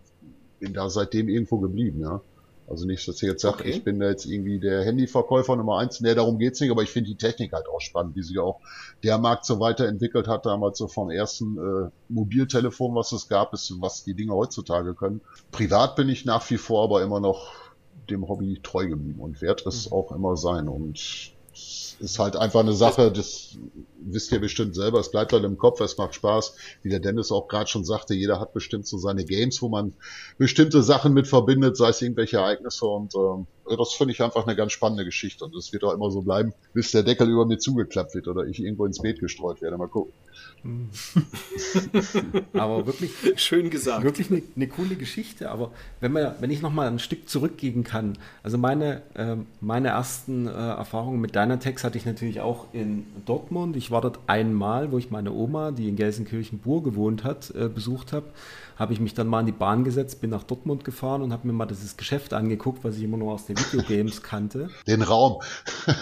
bin 0.61 0.73
da 0.73 0.89
seitdem 0.89 1.29
irgendwo 1.29 1.59
geblieben. 1.59 2.01
Ja. 2.01 2.23
Also 2.67 2.87
nicht, 2.87 3.07
dass 3.07 3.23
ihr 3.23 3.31
jetzt 3.31 3.43
sagt, 3.43 3.61
okay. 3.61 3.71
ich 3.71 3.85
bin 3.85 4.01
da 4.01 4.09
jetzt 4.09 4.25
irgendwie 4.25 4.59
der 4.59 4.85
Handyverkäufer 4.85 5.55
Nummer 5.57 5.79
eins. 5.79 6.01
Nee, 6.01 6.15
darum 6.15 6.39
geht's 6.39 6.61
nicht, 6.61 6.71
aber 6.71 6.83
ich 6.83 6.91
finde 6.91 7.11
die 7.11 7.17
Technik 7.17 7.53
halt 7.53 7.69
auch 7.69 7.81
spannend, 7.81 8.17
wie 8.17 8.23
sich 8.23 8.39
auch 8.39 8.61
der 9.03 9.19
Markt 9.19 9.45
so 9.45 9.61
weiterentwickelt 9.61 10.29
hat, 10.29 10.47
damals 10.47 10.79
so 10.79 10.89
vom 10.89 11.11
ersten 11.11 11.59
äh, 11.59 11.91
Mobiltelefon, 12.09 12.95
was 12.95 13.13
es 13.13 13.29
gab, 13.29 13.51
bis 13.51 13.75
was 13.81 14.05
die 14.05 14.15
Dinge 14.15 14.33
heutzutage 14.33 14.95
können. 14.95 15.21
Privat 15.53 15.95
bin 15.95 16.09
ich 16.09 16.25
nach 16.25 16.49
wie 16.51 16.57
vor 16.57 16.85
aber 16.85 17.03
immer 17.03 17.21
noch 17.21 17.53
dem 18.09 18.27
Hobby 18.29 18.61
treu 18.63 18.89
geblieben 18.89 19.21
und 19.21 19.43
werde 19.43 19.69
es 19.69 19.91
mhm. 19.91 19.93
auch 19.93 20.13
immer 20.13 20.37
sein. 20.37 20.69
Und 20.69 21.35
ist 22.01 22.19
halt 22.19 22.37
einfach 22.37 22.61
eine 22.61 22.73
Sache, 22.73 23.11
das 23.11 23.57
wisst 23.99 24.33
ihr 24.33 24.41
bestimmt 24.41 24.75
selber, 24.75 25.01
es 25.01 25.11
bleibt 25.11 25.33
halt 25.33 25.45
im 25.45 25.57
Kopf, 25.57 25.81
es 25.81 25.97
macht 25.97 26.15
Spaß. 26.15 26.55
Wie 26.83 26.91
der 26.91 27.01
Dennis 27.01 27.33
auch 27.33 27.49
gerade 27.49 27.69
schon 27.69 27.85
sagte, 27.85 28.15
jeder 28.15 28.41
hat 28.41 28.53
bestimmt 28.53 28.87
so 28.87 28.99
seine 28.99 29.25
Games, 29.25 29.63
wo 29.63 29.69
man 29.69 29.95
bestimmte 30.39 30.83
Sachen 30.83 31.15
mit 31.15 31.27
verbindet, 31.27 31.77
sei 31.77 31.89
es 31.89 32.03
irgendwelche 32.03 32.39
Ereignisse 32.39 32.87
und 32.87 33.15
ähm, 33.15 33.47
das 33.67 33.95
finde 33.95 34.13
ich 34.13 34.23
einfach 34.23 34.47
eine 34.47 34.57
ganz 34.57 34.73
spannende 34.73 35.05
Geschichte 35.05 35.45
und 35.45 35.55
das 35.55 35.73
wird 35.73 35.85
auch 35.85 35.95
immer 35.95 36.11
so 36.11 36.21
bleiben, 36.21 36.53
bis 36.75 36.91
der 36.91 37.03
Deckel 37.03 37.31
über 37.31 37.47
mir 37.47 37.59
zugeklappt 37.59 38.15
wird 38.15 38.29
oder 38.29 38.45
ich 38.45 38.61
irgendwo 38.61 38.85
ins 38.85 39.01
Beet 39.01 39.21
gestreut 39.21 39.63
werde. 39.63 39.79
Mal 39.79 39.89
gucken. 39.89 40.13
aber 42.55 42.87
wirklich 42.87 43.13
schön 43.37 43.69
gesagt. 43.69 44.03
Wirklich 44.03 44.31
eine, 44.31 44.43
eine, 44.57 44.67
coole 44.67 44.97
Geschichte. 44.97 45.51
Aber 45.51 45.73
wenn 46.01 46.13
man, 46.13 46.35
wenn 46.41 46.51
ich 46.51 46.63
noch 46.63 46.73
mal 46.73 46.89
ein 46.89 46.99
Stück 46.99 47.29
zurückgehen 47.29 47.85
kann, 47.85 48.17
also 48.43 48.57
meine, 48.57 49.03
äh, 49.15 49.37
meine 49.61 49.89
ersten 49.89 50.47
äh, 50.47 50.51
Erfahrungen 50.51 51.21
mit 51.21 51.35
Dynatex 51.35 51.84
hatte 51.85 51.99
ich 51.99 52.07
natürlich 52.07 52.41
auch 52.41 52.67
in 52.73 53.07
Dortmund. 53.25 53.77
Ich 53.77 53.91
war 53.91 54.01
dort 54.01 54.19
einmal, 54.27 54.91
wo 54.91 54.99
ich 54.99 55.11
meine 55.11 55.33
Oma, 55.33 55.71
die 55.71 55.89
in 55.89 55.97
Gelsenkirchen-Bur 55.97 56.83
gewohnt 56.83 57.25
hat, 57.25 57.55
äh, 57.55 57.69
besucht 57.69 58.13
habe 58.13 58.27
habe 58.77 58.93
ich 58.93 59.01
mich 59.01 59.15
dann 59.15 59.29
mal 59.29 59.41
in 59.41 59.47
die 59.47 59.53
Bahn 59.53 59.85
gesetzt, 59.85 60.21
bin 60.21 60.31
nach 60.31 60.43
Dortmund 60.43 60.85
gefahren 60.85 61.23
und 61.23 61.33
habe 61.33 61.47
mir 61.47 61.53
mal 61.53 61.67
dieses 61.67 61.97
Geschäft 61.97 62.33
angeguckt, 62.33 62.83
was 62.83 62.97
ich 62.97 63.05
immer 63.05 63.17
nur 63.17 63.33
aus 63.33 63.47
den 63.47 63.57
Videogames 63.59 64.23
kannte. 64.23 64.69
Den 64.87 65.03
Raum. 65.03 65.41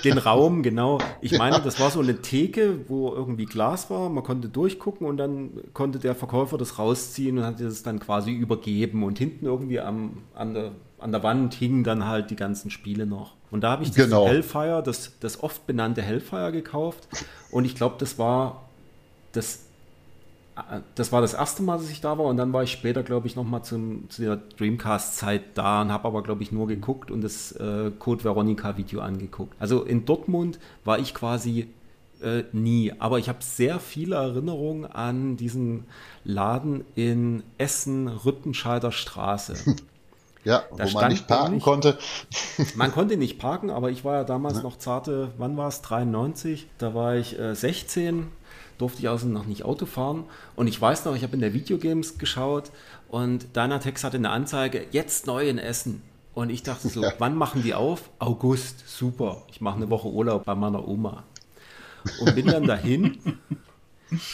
Den 0.04 0.18
Raum, 0.18 0.62
genau. 0.62 0.98
Ich 1.20 1.36
meine, 1.36 1.60
das 1.60 1.78
war 1.80 1.90
so 1.90 2.00
eine 2.00 2.22
Theke, 2.22 2.88
wo 2.88 3.12
irgendwie 3.12 3.44
Glas 3.44 3.90
war, 3.90 4.08
man 4.08 4.24
konnte 4.24 4.48
durchgucken 4.48 5.06
und 5.06 5.18
dann 5.18 5.50
konnte 5.74 5.98
der 5.98 6.14
Verkäufer 6.14 6.56
das 6.56 6.78
rausziehen 6.78 7.38
und 7.38 7.44
hat 7.44 7.60
das 7.60 7.82
dann 7.82 8.00
quasi 8.00 8.32
übergeben 8.32 9.02
und 9.02 9.18
hinten 9.18 9.46
irgendwie 9.46 9.80
am, 9.80 10.22
an, 10.34 10.54
der, 10.54 10.72
an 10.98 11.12
der 11.12 11.22
Wand 11.22 11.54
hingen 11.54 11.84
dann 11.84 12.06
halt 12.06 12.30
die 12.30 12.36
ganzen 12.36 12.70
Spiele 12.70 13.06
noch. 13.06 13.34
Und 13.50 13.62
da 13.62 13.72
habe 13.72 13.82
ich 13.82 13.90
das 13.90 14.04
genau. 14.04 14.26
Hellfire, 14.26 14.82
das, 14.82 15.12
das 15.20 15.42
oft 15.42 15.66
benannte 15.66 16.00
Hellfire 16.00 16.52
gekauft 16.52 17.06
und 17.50 17.66
ich 17.66 17.74
glaube, 17.74 17.96
das 17.98 18.18
war 18.18 18.62
das 19.32 19.66
das 20.94 21.12
war 21.12 21.20
das 21.22 21.34
erste 21.34 21.62
Mal, 21.62 21.78
dass 21.78 21.90
ich 21.90 22.00
da 22.00 22.18
war 22.18 22.26
und 22.26 22.36
dann 22.36 22.52
war 22.52 22.62
ich 22.62 22.72
später, 22.72 23.02
glaube 23.02 23.26
ich, 23.26 23.36
nochmal 23.36 23.62
zu 23.62 24.02
der 24.18 24.36
Dreamcast-Zeit 24.36 25.42
da 25.54 25.82
und 25.82 25.92
habe 25.92 26.06
aber, 26.06 26.22
glaube 26.22 26.42
ich, 26.42 26.52
nur 26.52 26.66
geguckt 26.66 27.10
und 27.10 27.22
das 27.22 27.52
äh, 27.52 27.90
Code 27.98 28.24
Veronica-Video 28.24 29.00
angeguckt. 29.00 29.54
Also 29.58 29.82
in 29.82 30.04
Dortmund 30.04 30.58
war 30.84 30.98
ich 30.98 31.14
quasi 31.14 31.68
äh, 32.22 32.44
nie, 32.52 32.92
aber 32.98 33.18
ich 33.18 33.28
habe 33.28 33.38
sehr 33.40 33.80
viele 33.80 34.16
Erinnerungen 34.16 34.84
an 34.84 35.36
diesen 35.36 35.84
Laden 36.24 36.84
in 36.94 37.42
Essen-Rüttenscheider 37.58 38.92
Straße. 38.92 39.76
Ja, 40.44 40.64
da 40.76 40.86
wo 40.86 40.98
man 40.98 41.12
nicht 41.12 41.28
parken 41.28 41.54
nicht. 41.54 41.62
konnte. 41.62 41.96
Man 42.74 42.90
konnte 42.90 43.16
nicht 43.16 43.38
parken, 43.38 43.70
aber 43.70 43.90
ich 43.90 44.04
war 44.04 44.16
ja 44.16 44.24
damals 44.24 44.56
ja. 44.56 44.62
noch 44.64 44.76
zarte, 44.76 45.30
wann 45.38 45.56
war 45.56 45.68
es? 45.68 45.82
93. 45.82 46.66
Da 46.78 46.94
war 46.94 47.14
ich 47.14 47.38
äh, 47.38 47.54
16 47.54 48.26
durfte 48.82 49.00
ich 49.00 49.08
außen 49.08 49.32
noch 49.32 49.46
nicht 49.46 49.64
Auto 49.64 49.86
fahren. 49.86 50.24
Und 50.56 50.66
ich 50.66 50.78
weiß 50.78 51.04
noch, 51.04 51.14
ich 51.14 51.22
habe 51.22 51.34
in 51.34 51.40
der 51.40 51.54
Videogames 51.54 52.18
geschaut 52.18 52.72
und 53.08 53.54
Dynatex 53.56 54.02
hatte 54.02 54.16
eine 54.16 54.30
Anzeige, 54.30 54.84
jetzt 54.90 55.26
neu 55.26 55.48
in 55.48 55.58
Essen. 55.58 56.02
Und 56.34 56.50
ich 56.50 56.64
dachte 56.64 56.88
so, 56.88 57.02
ja. 57.02 57.12
wann 57.18 57.36
machen 57.36 57.62
die 57.62 57.74
auf? 57.74 58.10
August, 58.18 58.88
super. 58.88 59.42
Ich 59.52 59.60
mache 59.60 59.76
eine 59.76 59.88
Woche 59.88 60.08
Urlaub 60.08 60.44
bei 60.44 60.56
meiner 60.56 60.86
Oma. 60.86 61.22
Und 62.20 62.34
bin 62.34 62.46
dann 62.46 62.64
dahin, 62.66 63.18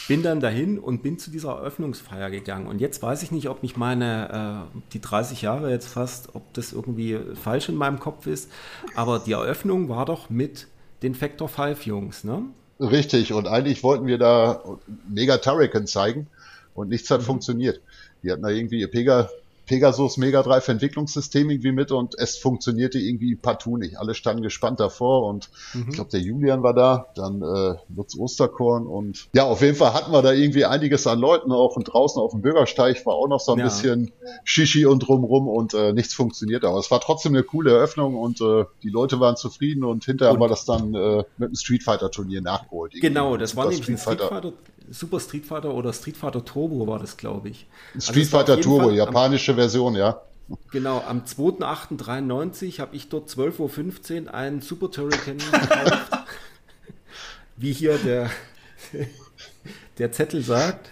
bin 0.07 0.23
dann 0.23 0.39
dahin 0.39 0.79
und 0.79 1.03
bin 1.03 1.19
zu 1.19 1.29
dieser 1.29 1.49
Eröffnungsfeier 1.49 2.31
gegangen. 2.31 2.65
Und 2.65 2.81
jetzt 2.81 3.03
weiß 3.03 3.21
ich 3.21 3.31
nicht, 3.31 3.49
ob 3.49 3.61
mich 3.61 3.77
meine, 3.77 4.65
äh, 4.73 4.79
die 4.93 5.01
30 5.01 5.43
Jahre 5.43 5.69
jetzt 5.69 5.89
fast, 5.89 6.33
ob 6.33 6.51
das 6.55 6.73
irgendwie 6.73 7.19
falsch 7.35 7.69
in 7.69 7.75
meinem 7.75 7.99
Kopf 7.99 8.25
ist. 8.25 8.49
Aber 8.95 9.19
die 9.19 9.33
Eröffnung 9.33 9.89
war 9.89 10.05
doch 10.05 10.31
mit 10.31 10.67
den 11.03 11.13
Factor 11.13 11.47
5 11.47 11.85
Jungs, 11.85 12.23
ne? 12.23 12.45
Richtig, 12.79 13.33
und 13.33 13.47
eigentlich 13.47 13.83
wollten 13.83 14.07
wir 14.07 14.17
da 14.17 14.63
Mega 15.07 15.37
Turrican 15.37 15.85
zeigen 15.85 16.27
und 16.73 16.89
nichts 16.89 17.11
hat 17.11 17.21
mhm. 17.21 17.25
funktioniert. 17.25 17.81
Die 18.23 18.31
hatten 18.31 18.43
da 18.43 18.49
irgendwie 18.49 18.79
ihr 18.79 18.89
Pega, 18.89 19.29
Pegasus 19.69 20.17
Mega 20.17 20.41
Drive 20.41 20.67
Entwicklungssystem 20.67 21.47
irgendwie 21.47 21.71
mit 21.71 21.91
und 21.91 22.17
es 22.17 22.37
funktionierte 22.37 22.97
irgendwie 22.97 23.35
partout 23.35 23.77
nicht. 23.77 23.99
Alle 23.99 24.15
standen 24.15 24.41
gespannt 24.41 24.79
davor 24.79 25.27
und 25.27 25.51
mhm. 25.75 25.85
ich 25.89 25.95
glaube, 25.95 26.09
der 26.09 26.21
Julian 26.21 26.63
war 26.63 26.73
da, 26.73 27.05
dann 27.13 27.43
äh, 27.43 27.75
Lutz 27.95 28.17
Osterkorn 28.17 28.87
und 28.87 29.27
ja, 29.35 29.43
auf 29.43 29.61
jeden 29.61 29.75
Fall 29.75 29.93
hatten 29.93 30.11
wir 30.11 30.23
da 30.23 30.31
irgendwie 30.31 30.65
einiges 30.65 31.05
an 31.05 31.19
Leuten 31.19 31.51
auch 31.51 31.75
und 31.75 31.83
draußen 31.83 32.19
auf 32.19 32.31
dem 32.31 32.41
Bürgersteig 32.41 33.05
war 33.05 33.13
auch 33.13 33.27
noch 33.27 33.39
so 33.39 33.51
ein 33.51 33.59
ja. 33.59 33.65
bisschen 33.65 34.11
Shishi 34.43 34.87
und 34.87 35.07
drumrum 35.07 35.47
und 35.47 35.75
äh, 35.75 35.93
nichts 35.93 36.15
funktioniert. 36.15 36.65
Aber 36.65 36.79
es 36.79 36.89
war 36.89 36.99
trotzdem 36.99 37.35
eine 37.35 37.43
coole 37.43 37.69
Eröffnung 37.69 38.15
und 38.15 38.41
äh, 38.41 38.65
die 38.81 38.89
Leute 38.89 39.19
waren 39.19 39.35
zufrieden 39.35 39.83
und 39.83 40.03
hinterher 40.03 40.31
und 40.31 40.37
haben 40.37 40.45
wir 40.45 40.49
das 40.49 40.65
dann 40.65 40.95
äh, 40.95 41.23
mit 41.37 41.49
einem 41.49 41.55
Street 41.55 41.83
Fighter 41.83 42.09
Turnier 42.09 42.41
nachgeholt. 42.41 42.93
Genau, 42.99 43.37
das 43.37 43.55
war 43.55 43.65
nämlich 43.69 43.87
ein 43.87 43.99
Street 43.99 44.19
Fighter 44.19 44.53
Super 44.91 45.19
Street 45.19 45.45
Fighter 45.45 45.73
oder 45.73 45.93
Street 45.93 46.17
Fighter 46.17 46.43
Turbo 46.43 46.87
war 46.87 46.99
das, 46.99 47.17
glaube 47.17 47.49
ich. 47.49 47.67
Also 47.95 48.11
Street 48.11 48.25
also 48.25 48.37
Fighter 48.37 48.61
Turbo, 48.61 48.87
Fall 48.87 48.95
japanische 48.95 49.51
am, 49.51 49.57
Version, 49.57 49.95
ja. 49.95 50.21
Genau, 50.71 51.03
am 51.07 51.23
2.8.93 51.25 52.79
habe 52.79 52.95
ich 52.95 53.09
dort 53.09 53.29
12.15 53.29 54.25
Uhr 54.25 54.33
einen 54.33 54.61
Super 54.61 54.91
Turrican 54.91 55.37
gekauft. 55.51 56.11
Wie 57.57 57.73
hier 57.73 57.97
der, 57.97 58.29
der 59.97 60.11
Zettel 60.11 60.41
sagt. 60.41 60.89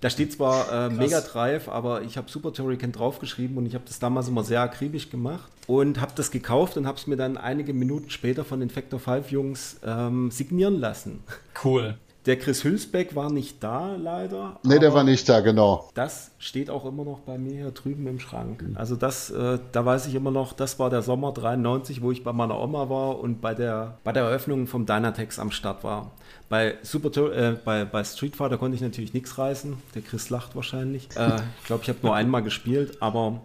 Da 0.00 0.08
steht 0.08 0.32
zwar 0.32 0.86
äh, 0.86 0.90
Mega 0.90 1.20
Drive, 1.20 1.68
aber 1.68 2.02
ich 2.02 2.16
habe 2.16 2.30
Super 2.30 2.54
Turrican 2.54 2.90
draufgeschrieben 2.90 3.58
und 3.58 3.66
ich 3.66 3.74
habe 3.74 3.84
das 3.86 3.98
damals 3.98 4.28
immer 4.28 4.44
sehr 4.44 4.62
akribisch 4.62 5.10
gemacht 5.10 5.50
und 5.66 6.00
habe 6.00 6.12
das 6.14 6.30
gekauft 6.30 6.78
und 6.78 6.86
habe 6.86 6.96
es 6.96 7.06
mir 7.06 7.16
dann 7.16 7.36
einige 7.36 7.74
Minuten 7.74 8.08
später 8.08 8.44
von 8.44 8.60
den 8.60 8.70
Factor 8.70 8.98
5 8.98 9.30
Jungs 9.30 9.76
ähm, 9.84 10.30
signieren 10.30 10.80
lassen. 10.80 11.22
Cool. 11.62 11.98
Der 12.26 12.38
Chris 12.38 12.64
Hülsbeck 12.64 13.16
war 13.16 13.32
nicht 13.32 13.62
da, 13.62 13.96
leider. 13.96 14.58
Nee, 14.62 14.78
der 14.78 14.92
war 14.92 15.04
nicht 15.04 15.26
da, 15.26 15.40
genau. 15.40 15.88
Das 15.94 16.32
steht 16.38 16.68
auch 16.68 16.84
immer 16.84 17.04
noch 17.04 17.20
bei 17.20 17.38
mir 17.38 17.52
hier 17.52 17.70
drüben 17.70 18.06
im 18.06 18.20
Schrank. 18.20 18.62
Also 18.74 18.94
das, 18.94 19.30
äh, 19.30 19.58
da 19.72 19.86
weiß 19.86 20.06
ich 20.06 20.14
immer 20.14 20.30
noch, 20.30 20.52
das 20.52 20.78
war 20.78 20.90
der 20.90 21.00
Sommer 21.00 21.32
93, 21.32 22.02
wo 22.02 22.12
ich 22.12 22.22
bei 22.22 22.34
meiner 22.34 22.60
Oma 22.60 22.90
war 22.90 23.18
und 23.20 23.40
bei 23.40 23.54
der, 23.54 23.96
bei 24.04 24.12
der 24.12 24.24
Eröffnung 24.24 24.66
vom 24.66 24.84
Dynatex 24.84 25.38
am 25.38 25.50
Start 25.50 25.82
war. 25.82 26.10
Bei, 26.50 26.74
Super, 26.82 27.32
äh, 27.32 27.56
bei, 27.64 27.86
bei 27.86 28.04
Street 28.04 28.36
Fighter 28.36 28.58
konnte 28.58 28.74
ich 28.74 28.82
natürlich 28.82 29.14
nichts 29.14 29.38
reißen. 29.38 29.78
Der 29.94 30.02
Chris 30.02 30.28
lacht 30.28 30.54
wahrscheinlich. 30.54 31.08
Äh, 31.16 31.36
ich 31.60 31.66
glaube, 31.66 31.84
ich 31.84 31.88
habe 31.88 32.00
nur 32.02 32.14
einmal 32.14 32.42
gespielt, 32.42 32.98
aber 33.00 33.40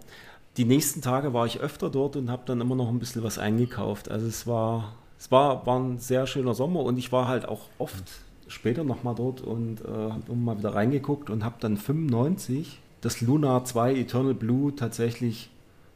die 0.58 0.66
nächsten 0.66 1.02
Tage 1.02 1.34
war 1.34 1.46
ich 1.46 1.62
öfter 1.62 1.90
dort 1.90 2.18
und 2.18 2.30
habe 2.30 2.44
dann 2.46 2.60
immer 2.60 2.76
noch 2.76 2.90
ein 2.90 3.00
bisschen 3.00 3.24
was 3.24 3.38
eingekauft. 3.38 4.12
Also 4.12 4.28
es 4.28 4.48
war, 4.48 4.96
es 5.18 5.32
war, 5.32 5.66
war 5.66 5.80
ein 5.80 6.00
sehr 6.00 6.28
schöner 6.28 6.54
Sommer 6.56 6.82
und 6.82 6.98
ich 6.98 7.14
war 7.14 7.30
halt 7.30 7.48
auch 7.48 7.62
oft 7.78 8.04
später 8.48 8.84
nochmal 8.84 9.16
dort 9.16 9.41
und 9.41 9.82
äh, 9.82 9.88
habe 9.88 10.36
mal 10.36 10.58
wieder 10.58 10.76
reingeguckt 10.76 11.30
und 11.30 11.43
habe 11.43 11.56
dann 11.60 11.78
95 11.78 12.80
das 13.02 13.22
Lunar 13.22 13.66
2 13.66 13.96
Eternal 13.96 14.34
Blue 14.34 14.76
tatsächlich 14.76 15.50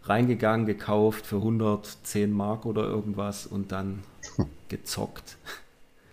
reingegangen, 0.04 0.66
gekauft 0.66 1.26
für 1.26 1.38
110 1.38 2.32
Mark 2.32 2.66
oder 2.66 2.84
irgendwas 2.84 3.46
und 3.46 3.72
dann 3.72 4.00
gezockt. 4.70 5.38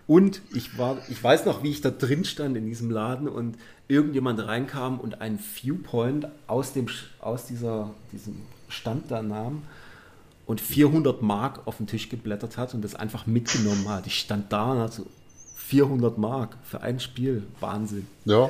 Und 0.07 0.41
ich 0.53 0.77
war, 0.77 0.97
ich 1.09 1.21
weiß 1.21 1.45
noch, 1.45 1.63
wie 1.63 1.69
ich 1.69 1.81
da 1.81 1.89
drin 1.89 2.23
stand 2.23 2.55
in 2.55 2.65
diesem 2.65 2.89
Laden 2.89 3.27
und 3.27 3.57
irgendjemand 3.89 4.45
reinkam 4.45 4.99
und 4.99 5.21
ein 5.21 5.37
Viewpoint 5.37 6.27
aus 6.47 6.73
dem 6.73 6.87
aus 7.19 7.45
dieser 7.45 7.93
diesem 8.13 8.41
Stand 8.69 9.11
da 9.11 9.21
nahm 9.21 9.63
und 10.45 10.61
400 10.61 11.21
Mark 11.21 11.67
auf 11.67 11.77
den 11.77 11.87
Tisch 11.87 12.07
geblättert 12.07 12.57
hat 12.57 12.73
und 12.73 12.81
das 12.83 12.95
einfach 12.95 13.27
mitgenommen 13.27 13.87
hat. 13.89 14.07
Ich 14.07 14.19
stand 14.19 14.51
da 14.51 14.71
und 14.71 14.79
hatte 14.79 14.93
so, 14.93 15.05
400 15.67 16.17
Mark 16.17 16.57
für 16.63 16.81
ein 16.81 16.99
Spiel. 17.01 17.43
Wahnsinn. 17.59 18.07
Ja. 18.23 18.49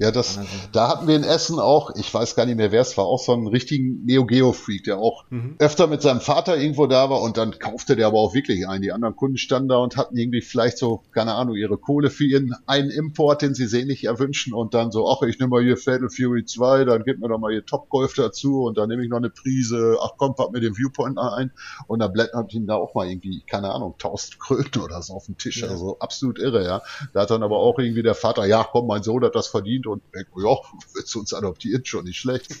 Ja, 0.00 0.10
das, 0.10 0.38
also. 0.38 0.48
da 0.72 0.88
hatten 0.88 1.06
wir 1.06 1.14
in 1.14 1.24
Essen 1.24 1.58
auch, 1.58 1.94
ich 1.94 2.12
weiß 2.12 2.34
gar 2.34 2.46
nicht 2.46 2.56
mehr 2.56 2.72
wer 2.72 2.80
es 2.80 2.96
war, 2.96 3.04
auch 3.04 3.22
so 3.22 3.34
einen 3.34 3.46
richtigen 3.46 4.02
Neo 4.06 4.24
Geo 4.24 4.54
Freak, 4.54 4.84
der 4.84 4.96
auch 4.96 5.26
mhm. 5.28 5.56
öfter 5.58 5.88
mit 5.88 6.00
seinem 6.00 6.22
Vater 6.22 6.56
irgendwo 6.56 6.86
da 6.86 7.10
war 7.10 7.20
und 7.20 7.36
dann 7.36 7.58
kaufte 7.58 7.96
der 7.96 8.06
aber 8.06 8.16
auch 8.16 8.32
wirklich 8.32 8.66
ein. 8.66 8.80
Die 8.80 8.92
anderen 8.92 9.14
Kunden 9.14 9.36
standen 9.36 9.68
da 9.68 9.76
und 9.76 9.98
hatten 9.98 10.16
irgendwie 10.16 10.40
vielleicht 10.40 10.78
so, 10.78 11.02
keine 11.12 11.34
Ahnung, 11.34 11.54
ihre 11.54 11.76
Kohle 11.76 12.08
für 12.08 12.24
ihren 12.24 12.54
einen 12.64 12.88
Import, 12.88 13.42
den 13.42 13.52
sie 13.52 13.66
sehnlich 13.66 14.04
erwünschen 14.04 14.54
und 14.54 14.72
dann 14.72 14.90
so, 14.90 15.06
ach, 15.06 15.20
ich 15.20 15.38
nehme 15.38 15.50
mal 15.50 15.62
hier 15.62 15.76
Fatal 15.76 16.08
Fury 16.08 16.46
2, 16.46 16.86
dann 16.86 17.04
gib 17.04 17.20
mir 17.20 17.28
doch 17.28 17.38
mal 17.38 17.52
hier 17.52 17.66
Top 17.66 17.90
Golf 17.90 18.14
dazu 18.14 18.62
und 18.62 18.78
dann 18.78 18.88
nehme 18.88 19.04
ich 19.04 19.10
noch 19.10 19.18
eine 19.18 19.28
Prise, 19.28 19.98
ach 20.00 20.12
komm, 20.16 20.34
pack 20.34 20.50
mir 20.50 20.60
den 20.60 20.78
Viewpoint 20.78 21.18
ein 21.18 21.52
und 21.88 21.98
dann 21.98 22.10
blättert 22.10 22.54
ihn 22.54 22.66
da 22.66 22.76
auch 22.76 22.94
mal 22.94 23.06
irgendwie, 23.06 23.42
keine 23.42 23.70
Ahnung, 23.70 23.92
1000 24.02 24.40
Kröten 24.40 24.80
oder 24.80 25.02
so 25.02 25.12
auf 25.12 25.26
den 25.26 25.36
Tisch, 25.36 25.60
ja. 25.60 25.68
also 25.68 25.98
absolut 25.98 26.38
irre, 26.38 26.64
ja. 26.64 26.80
Da 27.12 27.20
hat 27.20 27.30
dann 27.30 27.42
aber 27.42 27.58
auch 27.58 27.78
irgendwie 27.78 28.02
der 28.02 28.14
Vater, 28.14 28.46
ja, 28.46 28.64
komm, 28.64 28.86
mein 28.86 29.02
Sohn 29.02 29.22
hat 29.22 29.34
das 29.34 29.48
verdient 29.48 29.89
und 29.90 30.02
denkt, 30.14 30.30
ja, 30.36 30.56
willst 30.94 31.14
du 31.14 31.20
uns 31.20 31.32
adoptieren, 31.34 31.84
schon 31.84 32.04
nicht 32.04 32.18
schlecht. 32.18 32.54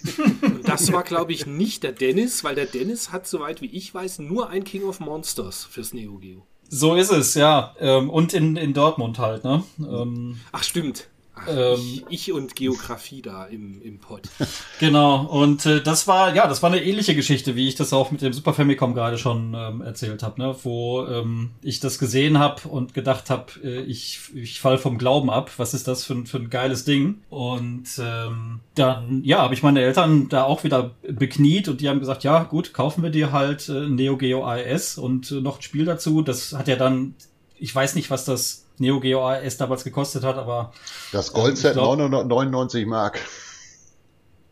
Das 0.64 0.92
war, 0.92 1.02
glaube 1.02 1.32
ich, 1.32 1.46
nicht 1.46 1.82
der 1.82 1.92
Dennis, 1.92 2.44
weil 2.44 2.54
der 2.54 2.66
Dennis 2.66 3.10
hat, 3.10 3.26
soweit 3.26 3.60
wie 3.60 3.66
ich 3.66 3.92
weiß, 3.92 4.20
nur 4.20 4.50
ein 4.50 4.62
King 4.62 4.84
of 4.84 5.00
Monsters 5.00 5.64
fürs 5.64 5.92
Neo 5.92 6.18
Geo. 6.18 6.46
So 6.68 6.94
ist 6.94 7.10
es, 7.10 7.34
ja. 7.34 7.74
Ähm, 7.80 8.08
und 8.08 8.32
in, 8.32 8.56
in 8.56 8.72
Dortmund 8.72 9.18
halt, 9.18 9.42
ne? 9.42 9.64
Ähm, 9.78 10.38
Ach, 10.52 10.62
stimmt. 10.62 11.08
Ähm, 11.50 12.02
ich, 12.08 12.32
und 12.32 12.56
Geografie 12.56 13.22
da 13.22 13.44
im, 13.46 13.80
im 13.82 13.98
Pod. 13.98 14.22
Genau, 14.78 15.26
und 15.26 15.66
äh, 15.66 15.82
das 15.82 16.08
war, 16.08 16.34
ja, 16.34 16.46
das 16.46 16.62
war 16.62 16.70
eine 16.70 16.82
ähnliche 16.82 17.14
Geschichte, 17.14 17.54
wie 17.54 17.68
ich 17.68 17.74
das 17.74 17.92
auch 17.92 18.10
mit 18.10 18.22
dem 18.22 18.32
Super 18.32 18.54
Famicom 18.54 18.94
gerade 18.94 19.18
schon 19.18 19.54
ähm, 19.54 19.82
erzählt 19.82 20.22
habe, 20.22 20.40
ne? 20.40 20.56
wo 20.62 21.04
ähm, 21.06 21.50
ich 21.62 21.80
das 21.80 21.98
gesehen 21.98 22.38
habe 22.38 22.66
und 22.68 22.94
gedacht 22.94 23.28
habe, 23.28 23.46
äh, 23.62 23.82
ich, 23.82 24.20
ich 24.34 24.60
fall 24.60 24.78
vom 24.78 24.96
Glauben 24.96 25.28
ab, 25.30 25.50
was 25.58 25.74
ist 25.74 25.86
das 25.86 26.04
für, 26.04 26.24
für 26.24 26.38
ein 26.38 26.50
geiles 26.50 26.84
Ding? 26.84 27.20
Und 27.28 27.88
ähm, 27.98 28.60
dann, 28.74 29.22
ja, 29.24 29.42
habe 29.42 29.54
ich 29.54 29.62
meine 29.62 29.82
Eltern 29.82 30.28
da 30.28 30.44
auch 30.44 30.64
wieder 30.64 30.92
bekniet 31.02 31.68
und 31.68 31.80
die 31.80 31.88
haben 31.88 32.00
gesagt, 32.00 32.24
ja, 32.24 32.42
gut, 32.44 32.72
kaufen 32.72 33.02
wir 33.02 33.10
dir 33.10 33.32
halt 33.32 33.68
äh, 33.68 33.88
Neo 33.88 34.16
Geo 34.16 34.44
AES 34.44 34.98
und 34.98 35.30
äh, 35.30 35.40
noch 35.40 35.58
ein 35.58 35.62
Spiel 35.62 35.84
dazu. 35.84 36.22
Das 36.22 36.52
hat 36.52 36.68
ja 36.68 36.76
dann, 36.76 37.14
ich 37.58 37.74
weiß 37.74 37.94
nicht, 37.94 38.10
was 38.10 38.24
das 38.24 38.59
Neo 38.80 38.98
Geo 38.98 39.28
AS 39.28 39.56
damals 39.56 39.84
gekostet 39.84 40.24
hat, 40.24 40.36
aber. 40.36 40.72
Das 41.12 41.32
Goldset 41.32 41.76
ähm, 41.76 41.82
999 41.82 42.86
Mark. 42.86 43.20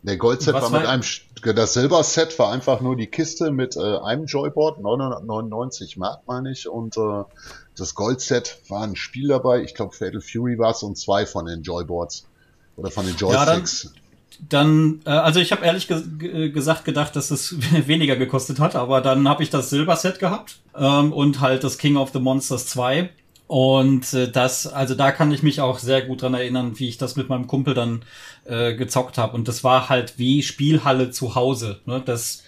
Der 0.03 0.17
Goldset 0.17 0.55
war 0.55 0.71
mit 0.71 0.87
einem, 0.87 1.03
das 1.55 1.75
Silberset 1.75 2.39
war 2.39 2.53
einfach 2.53 2.81
nur 2.81 2.95
die 2.95 3.09
Kiste 3.09 3.51
mit 3.51 3.77
äh, 3.77 3.81
einem 3.99 4.27
Joyboard, 4.27 4.81
999 4.81 5.97
Mark 5.97 6.21
meine 6.27 6.53
ich, 6.53 6.69
und 6.69 6.97
äh, 6.97 7.25
das 7.77 7.95
Goldset 7.95 8.59
war 8.69 8.85
ein 8.85 8.95
Spiel 8.95 9.29
dabei, 9.29 9.63
ich 9.63 9.75
glaube 9.75 9.95
Fatal 9.95 10.21
Fury 10.21 10.59
war 10.59 10.71
es 10.71 10.83
und 10.83 10.97
zwei 10.97 11.27
von 11.27 11.47
den 11.47 11.63
Joyboards 11.63 12.27
oder 12.77 12.91
von 12.91 13.07
den 13.07 13.17
Joysticks. 13.17 13.85
Ja, 13.85 13.91
dann, 14.49 15.01
äh, 15.05 15.11
also 15.11 15.41
ich 15.41 15.51
habe 15.51 15.65
ehrlich 15.65 15.89
ge 15.89 16.51
gesagt 16.51 16.85
gedacht, 16.85 17.17
dass 17.17 17.33
es 17.33 17.57
weniger 17.89 18.15
gekostet 18.15 18.61
hat, 18.61 18.77
aber 18.77 19.01
dann 19.01 19.29
habe 19.29 19.43
ich 19.43 19.51
das 19.51 19.69
Silberset 19.71 20.21
gehabt 20.21 20.61
ähm, 20.77 21.13
und 21.13 21.41
halt 21.41 21.65
das 21.65 21.77
King 21.77 21.97
of 21.97 22.11
the 22.13 22.21
Monsters 22.21 22.67
2 22.69 23.11
und 23.49 24.13
äh, 24.13 24.31
das, 24.31 24.67
also 24.67 24.95
da 24.95 25.11
kann 25.11 25.33
ich 25.33 25.43
mich 25.43 25.63
auch 25.63 25.79
sehr 25.79 26.03
gut 26.03 26.21
dran 26.21 26.35
erinnern, 26.35 26.79
wie 26.79 26.89
ich 26.89 26.99
das 26.99 27.17
mit 27.17 27.31
meinem 27.31 27.47
Kumpel 27.47 27.73
dann 27.73 28.03
äh, 28.45 28.75
gezockt 28.75 29.17
habe. 29.17 29.35
Und 29.35 29.49
das 29.49 29.65
war 29.65 29.89
halt 29.89 30.19
wie 30.19 30.43
Spielhalle 30.43 31.11
zu 31.11 31.35
Hause. 31.35 31.81
Ne? 31.87 32.03
Das, 32.05 32.45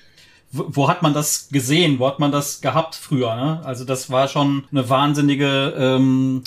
wo 0.53 0.88
hat 0.88 1.01
man 1.01 1.14
das 1.14 1.48
gesehen? 1.48 1.98
Wo 1.98 2.07
hat 2.07 2.18
man 2.18 2.32
das 2.32 2.61
gehabt 2.61 2.94
früher? 2.96 3.34
Ne? 3.34 3.62
Also 3.64 3.86
das 3.86 4.11
war 4.11 4.28
schon 4.28 4.64
eine 4.70 4.90
wahnsinnige 4.90 5.74
ähm, 5.76 6.42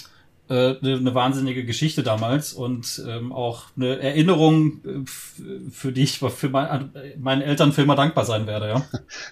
äh, 0.53 0.77
eine 0.81 1.15
wahnsinnige 1.15 1.65
Geschichte 1.65 2.03
damals 2.03 2.53
und 2.53 3.03
ähm, 3.07 3.31
auch 3.31 3.63
eine 3.75 3.99
Erinnerung, 3.99 4.81
äh, 4.85 5.69
für 5.71 5.91
die 5.91 6.03
ich 6.03 6.19
für 6.19 6.49
mein, 6.49 6.91
meinen 7.17 7.41
Eltern 7.41 7.71
für 7.71 7.81
immer 7.81 7.95
dankbar 7.95 8.23
sein 8.25 8.45
werde. 8.45 8.67
Ja. 8.67 8.85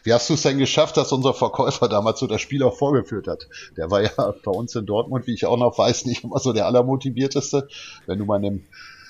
Wie 0.03 0.13
hast 0.13 0.29
du 0.29 0.33
es 0.33 0.41
denn 0.41 0.57
geschafft, 0.57 0.97
dass 0.97 1.11
unser 1.11 1.35
Verkäufer 1.35 1.87
damals 1.87 2.19
so 2.19 2.25
das 2.25 2.41
Spiel 2.41 2.63
auch 2.63 2.75
vorgeführt 2.75 3.27
hat? 3.27 3.47
Der 3.77 3.91
war 3.91 4.01
ja 4.01 4.09
bei 4.43 4.51
uns 4.51 4.73
in 4.73 4.87
Dortmund, 4.87 5.27
wie 5.27 5.35
ich 5.35 5.45
auch 5.45 5.57
noch 5.57 5.77
weiß, 5.77 6.05
nicht 6.05 6.23
immer 6.23 6.39
so 6.39 6.53
der 6.53 6.65
allermotivierteste. 6.65 7.67
Wenn 8.07 8.17
du 8.17 8.25
mal 8.25 8.37
in 8.37 8.45
einem, 8.45 8.63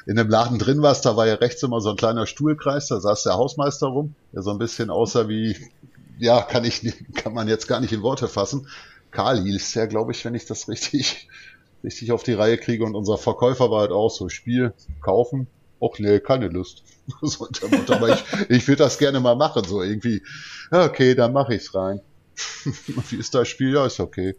in 0.05 0.19
einem 0.19 0.29
Laden 0.29 0.59
drin 0.59 0.81
warst, 0.81 1.05
da 1.05 1.15
war 1.15 1.27
ja 1.27 1.35
rechts 1.35 1.63
immer 1.63 1.79
so 1.79 1.91
ein 1.91 1.95
kleiner 1.95 2.25
Stuhlkreis, 2.27 2.87
da 2.87 2.99
saß 2.99 3.23
der 3.23 3.35
Hausmeister 3.35 3.87
rum, 3.87 4.15
der 4.33 4.41
so 4.41 4.51
ein 4.51 4.57
bisschen 4.57 4.89
aussah 4.89 5.29
wie, 5.29 5.55
ja, 6.19 6.41
kann 6.41 6.65
ich, 6.65 6.81
kann 7.15 7.33
man 7.33 7.47
jetzt 7.47 7.69
gar 7.69 7.79
nicht 7.79 7.93
in 7.93 8.01
Worte 8.01 8.27
fassen. 8.27 8.67
Karl 9.11 9.41
hieß 9.43 9.73
der, 9.73 9.87
glaube 9.87 10.11
ich, 10.11 10.25
wenn 10.25 10.35
ich 10.35 10.45
das 10.45 10.67
richtig 10.67 11.27
richtig 11.83 12.11
auf 12.11 12.23
die 12.23 12.33
Reihe 12.33 12.57
kriege. 12.57 12.83
Und 12.83 12.95
unser 12.95 13.17
Verkäufer 13.17 13.71
war 13.71 13.81
halt 13.81 13.91
auch 13.91 14.09
so, 14.09 14.29
Spiel, 14.29 14.73
kaufen, 15.01 15.47
och 15.79 15.99
nee, 15.99 16.19
keine 16.19 16.47
Lust. 16.47 16.83
so 17.21 17.47
aber 17.87 18.09
ich, 18.09 18.23
ich 18.49 18.67
würde 18.67 18.83
das 18.83 18.97
gerne 18.97 19.19
mal 19.19 19.35
machen, 19.35 19.63
so 19.63 19.81
irgendwie, 19.81 20.21
ja, 20.71 20.85
okay, 20.85 21.15
dann 21.15 21.33
mache 21.33 21.55
ich's 21.55 21.73
rein. 21.73 22.01
Wie 23.09 23.17
ist 23.17 23.33
das 23.33 23.47
Spiel? 23.47 23.73
Ja, 23.73 23.85
ist 23.85 23.99
okay. 23.99 24.35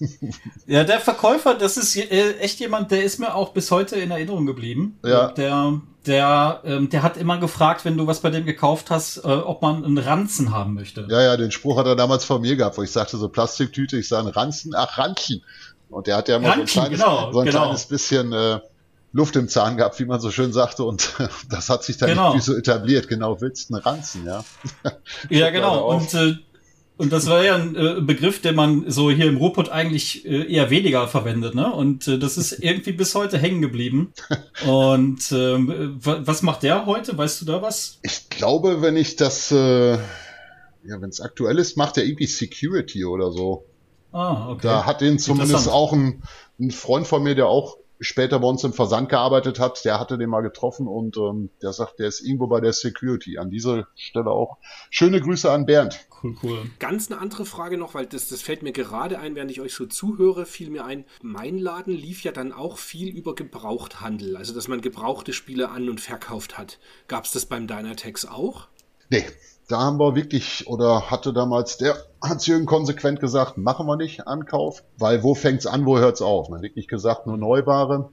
ja, 0.66 0.84
der 0.84 1.00
Verkäufer, 1.00 1.54
das 1.54 1.76
ist 1.76 1.96
äh, 1.96 2.38
echt 2.38 2.60
jemand, 2.60 2.90
der 2.90 3.02
ist 3.02 3.18
mir 3.18 3.34
auch 3.34 3.52
bis 3.52 3.70
heute 3.70 3.96
in 3.96 4.10
Erinnerung 4.10 4.46
geblieben. 4.46 4.98
Ja. 5.04 5.32
Der, 5.32 5.80
der, 6.06 6.62
ähm, 6.64 6.88
der 6.88 7.02
hat 7.02 7.16
immer 7.16 7.38
gefragt, 7.38 7.84
wenn 7.84 7.96
du 7.96 8.06
was 8.06 8.20
bei 8.20 8.30
dem 8.30 8.46
gekauft 8.46 8.90
hast, 8.90 9.18
äh, 9.18 9.28
ob 9.28 9.62
man 9.62 9.84
einen 9.84 9.98
Ranzen 9.98 10.52
haben 10.52 10.74
möchte. 10.74 11.06
Ja, 11.10 11.22
ja, 11.22 11.36
den 11.36 11.50
Spruch 11.50 11.76
hat 11.76 11.86
er 11.86 11.96
damals 11.96 12.24
von 12.24 12.40
mir 12.40 12.56
gehabt, 12.56 12.78
wo 12.78 12.82
ich 12.82 12.90
sagte, 12.90 13.16
so 13.16 13.28
Plastiktüte, 13.28 13.98
ich 13.98 14.08
sage 14.08 14.34
Ranzen, 14.34 14.74
ach 14.74 14.98
Ranzen. 14.98 15.42
Und 15.90 16.06
der 16.06 16.16
hat 16.16 16.28
ja 16.28 16.36
immer 16.36 16.50
Ranken, 16.50 16.66
so 16.66 16.80
ein 16.80 16.86
kleines, 16.86 17.00
genau, 17.00 17.32
so 17.32 17.38
ein 17.40 17.46
genau. 17.46 17.62
kleines 17.62 17.86
bisschen 17.86 18.32
äh, 18.32 18.60
Luft 19.12 19.36
im 19.36 19.48
Zahn 19.48 19.76
gehabt, 19.76 19.98
wie 20.00 20.04
man 20.04 20.20
so 20.20 20.30
schön 20.30 20.52
sagte, 20.52 20.84
und 20.84 21.14
das 21.50 21.70
hat 21.70 21.84
sich 21.84 21.96
dann 21.96 22.10
genau. 22.10 22.28
irgendwie 22.28 22.44
so 22.44 22.56
etabliert. 22.56 23.08
Genau, 23.08 23.40
willst 23.40 23.72
einen 23.72 23.80
Ranzen, 23.80 24.26
ja. 24.26 24.44
ja, 25.30 25.50
genau. 25.50 25.88
Und, 25.94 26.14
äh, 26.14 26.34
und 26.98 27.12
das 27.12 27.28
war 27.28 27.44
ja 27.44 27.54
ein 27.54 27.76
äh, 27.76 28.00
Begriff, 28.00 28.42
den 28.42 28.56
man 28.56 28.90
so 28.90 29.10
hier 29.10 29.26
im 29.26 29.36
Ruhrpott 29.36 29.68
eigentlich 29.70 30.26
äh, 30.26 30.52
eher 30.52 30.68
weniger 30.68 31.06
verwendet, 31.06 31.54
ne? 31.54 31.72
Und 31.72 32.08
äh, 32.08 32.18
das 32.18 32.36
ist 32.36 32.52
irgendwie 32.52 32.92
bis 32.92 33.14
heute 33.14 33.38
hängen 33.38 33.62
geblieben. 33.62 34.12
Und 34.66 35.30
ähm, 35.30 35.96
was 36.02 36.42
macht 36.42 36.64
der 36.64 36.86
heute? 36.86 37.16
Weißt 37.16 37.40
du 37.40 37.44
da 37.44 37.62
was? 37.62 38.00
Ich 38.02 38.28
glaube, 38.28 38.82
wenn 38.82 38.96
ich 38.96 39.14
das, 39.14 39.52
äh, 39.52 39.92
ja, 39.92 40.00
wenn 41.00 41.08
es 41.08 41.20
aktuell 41.20 41.58
ist, 41.58 41.76
macht 41.76 41.96
er 41.98 42.04
irgendwie 42.04 42.26
Security 42.26 43.04
oder 43.04 43.30
so. 43.30 43.64
Ah, 44.12 44.50
okay. 44.50 44.60
Da 44.62 44.86
hat 44.86 45.02
ihn 45.02 45.18
zumindest 45.18 45.68
auch 45.68 45.92
ein, 45.92 46.22
ein, 46.58 46.70
Freund 46.70 47.06
von 47.06 47.22
mir, 47.22 47.34
der 47.34 47.46
auch 47.46 47.76
später 48.00 48.38
bei 48.38 48.46
uns 48.46 48.64
im 48.64 48.72
Versand 48.72 49.08
gearbeitet 49.08 49.58
hat, 49.58 49.84
der 49.84 49.98
hatte 49.98 50.18
den 50.18 50.30
mal 50.30 50.40
getroffen 50.40 50.86
und 50.86 51.16
ähm, 51.16 51.50
der 51.62 51.72
sagt, 51.72 51.98
der 51.98 52.08
ist 52.08 52.20
irgendwo 52.20 52.46
bei 52.46 52.60
der 52.60 52.72
Security. 52.72 53.38
An 53.38 53.50
dieser 53.50 53.88
Stelle 53.96 54.30
auch 54.30 54.58
schöne 54.90 55.20
Grüße 55.20 55.50
an 55.50 55.66
Bernd. 55.66 55.98
Cool, 56.22 56.36
cool. 56.42 56.70
Ganz 56.78 57.10
eine 57.10 57.20
andere 57.20 57.44
Frage 57.44 57.76
noch, 57.76 57.94
weil 57.94 58.06
das, 58.06 58.28
das 58.28 58.42
fällt 58.42 58.62
mir 58.62 58.72
gerade 58.72 59.18
ein, 59.18 59.34
während 59.34 59.50
ich 59.50 59.60
euch 59.60 59.74
so 59.74 59.86
zuhöre, 59.86 60.46
fiel 60.46 60.70
mir 60.70 60.84
ein, 60.84 61.04
mein 61.22 61.58
Laden 61.58 61.92
lief 61.92 62.22
ja 62.22 62.32
dann 62.32 62.52
auch 62.52 62.78
viel 62.78 63.08
über 63.08 63.34
Gebrauchthandel, 63.34 64.36
also 64.36 64.54
dass 64.54 64.68
man 64.68 64.80
gebrauchte 64.80 65.32
Spiele 65.32 65.68
an- 65.68 65.88
und 65.88 66.00
verkauft 66.00 66.58
hat. 66.58 66.78
Gab 67.08 67.24
es 67.24 67.32
das 67.32 67.46
beim 67.46 67.66
Dynatex 67.66 68.24
auch? 68.24 68.68
Nee, 69.10 69.24
da 69.68 69.80
haben 69.80 69.98
wir 69.98 70.14
wirklich, 70.14 70.66
oder 70.66 71.10
hatte 71.10 71.34
damals 71.34 71.76
der 71.76 71.96
Hans-Jürgen 72.22 72.64
konsequent 72.64 73.20
gesagt, 73.20 73.58
machen 73.58 73.86
wir 73.86 73.96
nicht 73.96 74.26
Ankauf, 74.26 74.82
weil 74.96 75.22
wo 75.22 75.34
fängt's 75.34 75.66
an, 75.66 75.84
wo 75.84 75.98
hört's 75.98 76.22
auf? 76.22 76.48
Man 76.48 76.58
hat 76.58 76.64
wirklich 76.64 76.88
gesagt, 76.88 77.26
nur 77.26 77.36
Neuware. 77.36 78.08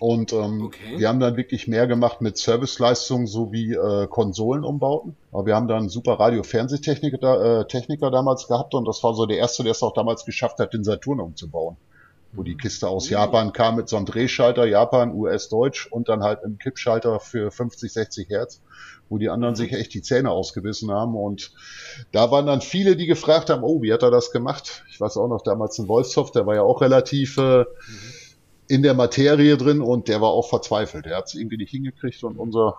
Und 0.00 0.34
ähm, 0.34 0.66
okay. 0.66 0.98
wir 0.98 1.08
haben 1.08 1.18
dann 1.18 1.36
wirklich 1.36 1.66
mehr 1.66 1.86
gemacht 1.86 2.20
mit 2.20 2.36
Serviceleistungen 2.36 3.26
sowie 3.26 3.72
äh, 3.72 4.06
Konsolenumbauten. 4.06 5.16
Aber 5.32 5.46
wir 5.46 5.56
haben 5.56 5.66
dann 5.66 5.88
super 5.88 6.20
Radio-Fernsehtechniker 6.20 7.60
äh, 7.60 7.66
Techniker 7.66 8.10
damals 8.10 8.46
gehabt 8.46 8.74
und 8.74 8.86
das 8.86 9.02
war 9.02 9.14
so 9.14 9.24
der 9.24 9.38
erste, 9.38 9.62
der 9.62 9.72
es 9.72 9.82
auch 9.82 9.94
damals 9.94 10.26
geschafft 10.26 10.58
hat, 10.58 10.74
den 10.74 10.84
Saturn 10.84 11.20
umzubauen. 11.20 11.78
Wo 12.32 12.42
die 12.42 12.58
Kiste 12.58 12.86
aus 12.86 13.08
Japan 13.08 13.54
kam 13.54 13.76
mit 13.76 13.88
so 13.88 13.96
einem 13.96 14.04
Drehschalter, 14.04 14.66
Japan, 14.66 15.14
US, 15.14 15.48
Deutsch 15.48 15.86
und 15.90 16.10
dann 16.10 16.22
halt 16.22 16.44
einem 16.44 16.58
Kippschalter 16.58 17.18
für 17.18 17.50
50, 17.50 17.90
60 17.90 18.28
Hertz 18.28 18.60
wo 19.08 19.18
die 19.18 19.30
anderen 19.30 19.56
sich 19.56 19.72
echt 19.72 19.94
die 19.94 20.02
Zähne 20.02 20.30
ausgebissen 20.30 20.90
haben. 20.90 21.16
Und 21.16 21.52
da 22.12 22.30
waren 22.30 22.46
dann 22.46 22.60
viele, 22.60 22.96
die 22.96 23.06
gefragt 23.06 23.50
haben, 23.50 23.62
oh, 23.62 23.82
wie 23.82 23.92
hat 23.92 24.02
er 24.02 24.10
das 24.10 24.30
gemacht? 24.30 24.84
Ich 24.90 25.00
weiß 25.00 25.16
auch 25.16 25.28
noch, 25.28 25.42
damals 25.42 25.78
ein 25.78 25.88
Wolfshoff, 25.88 26.32
der 26.32 26.46
war 26.46 26.54
ja 26.54 26.62
auch 26.62 26.80
relativ 26.80 27.38
äh, 27.38 27.64
in 28.68 28.82
der 28.82 28.94
Materie 28.94 29.56
drin 29.56 29.80
und 29.80 30.08
der 30.08 30.20
war 30.20 30.30
auch 30.30 30.48
verzweifelt. 30.48 31.06
Der 31.06 31.16
hat 31.16 31.26
es 31.26 31.34
irgendwie 31.34 31.56
nicht 31.56 31.70
hingekriegt 31.70 32.22
und 32.22 32.38
unser 32.38 32.76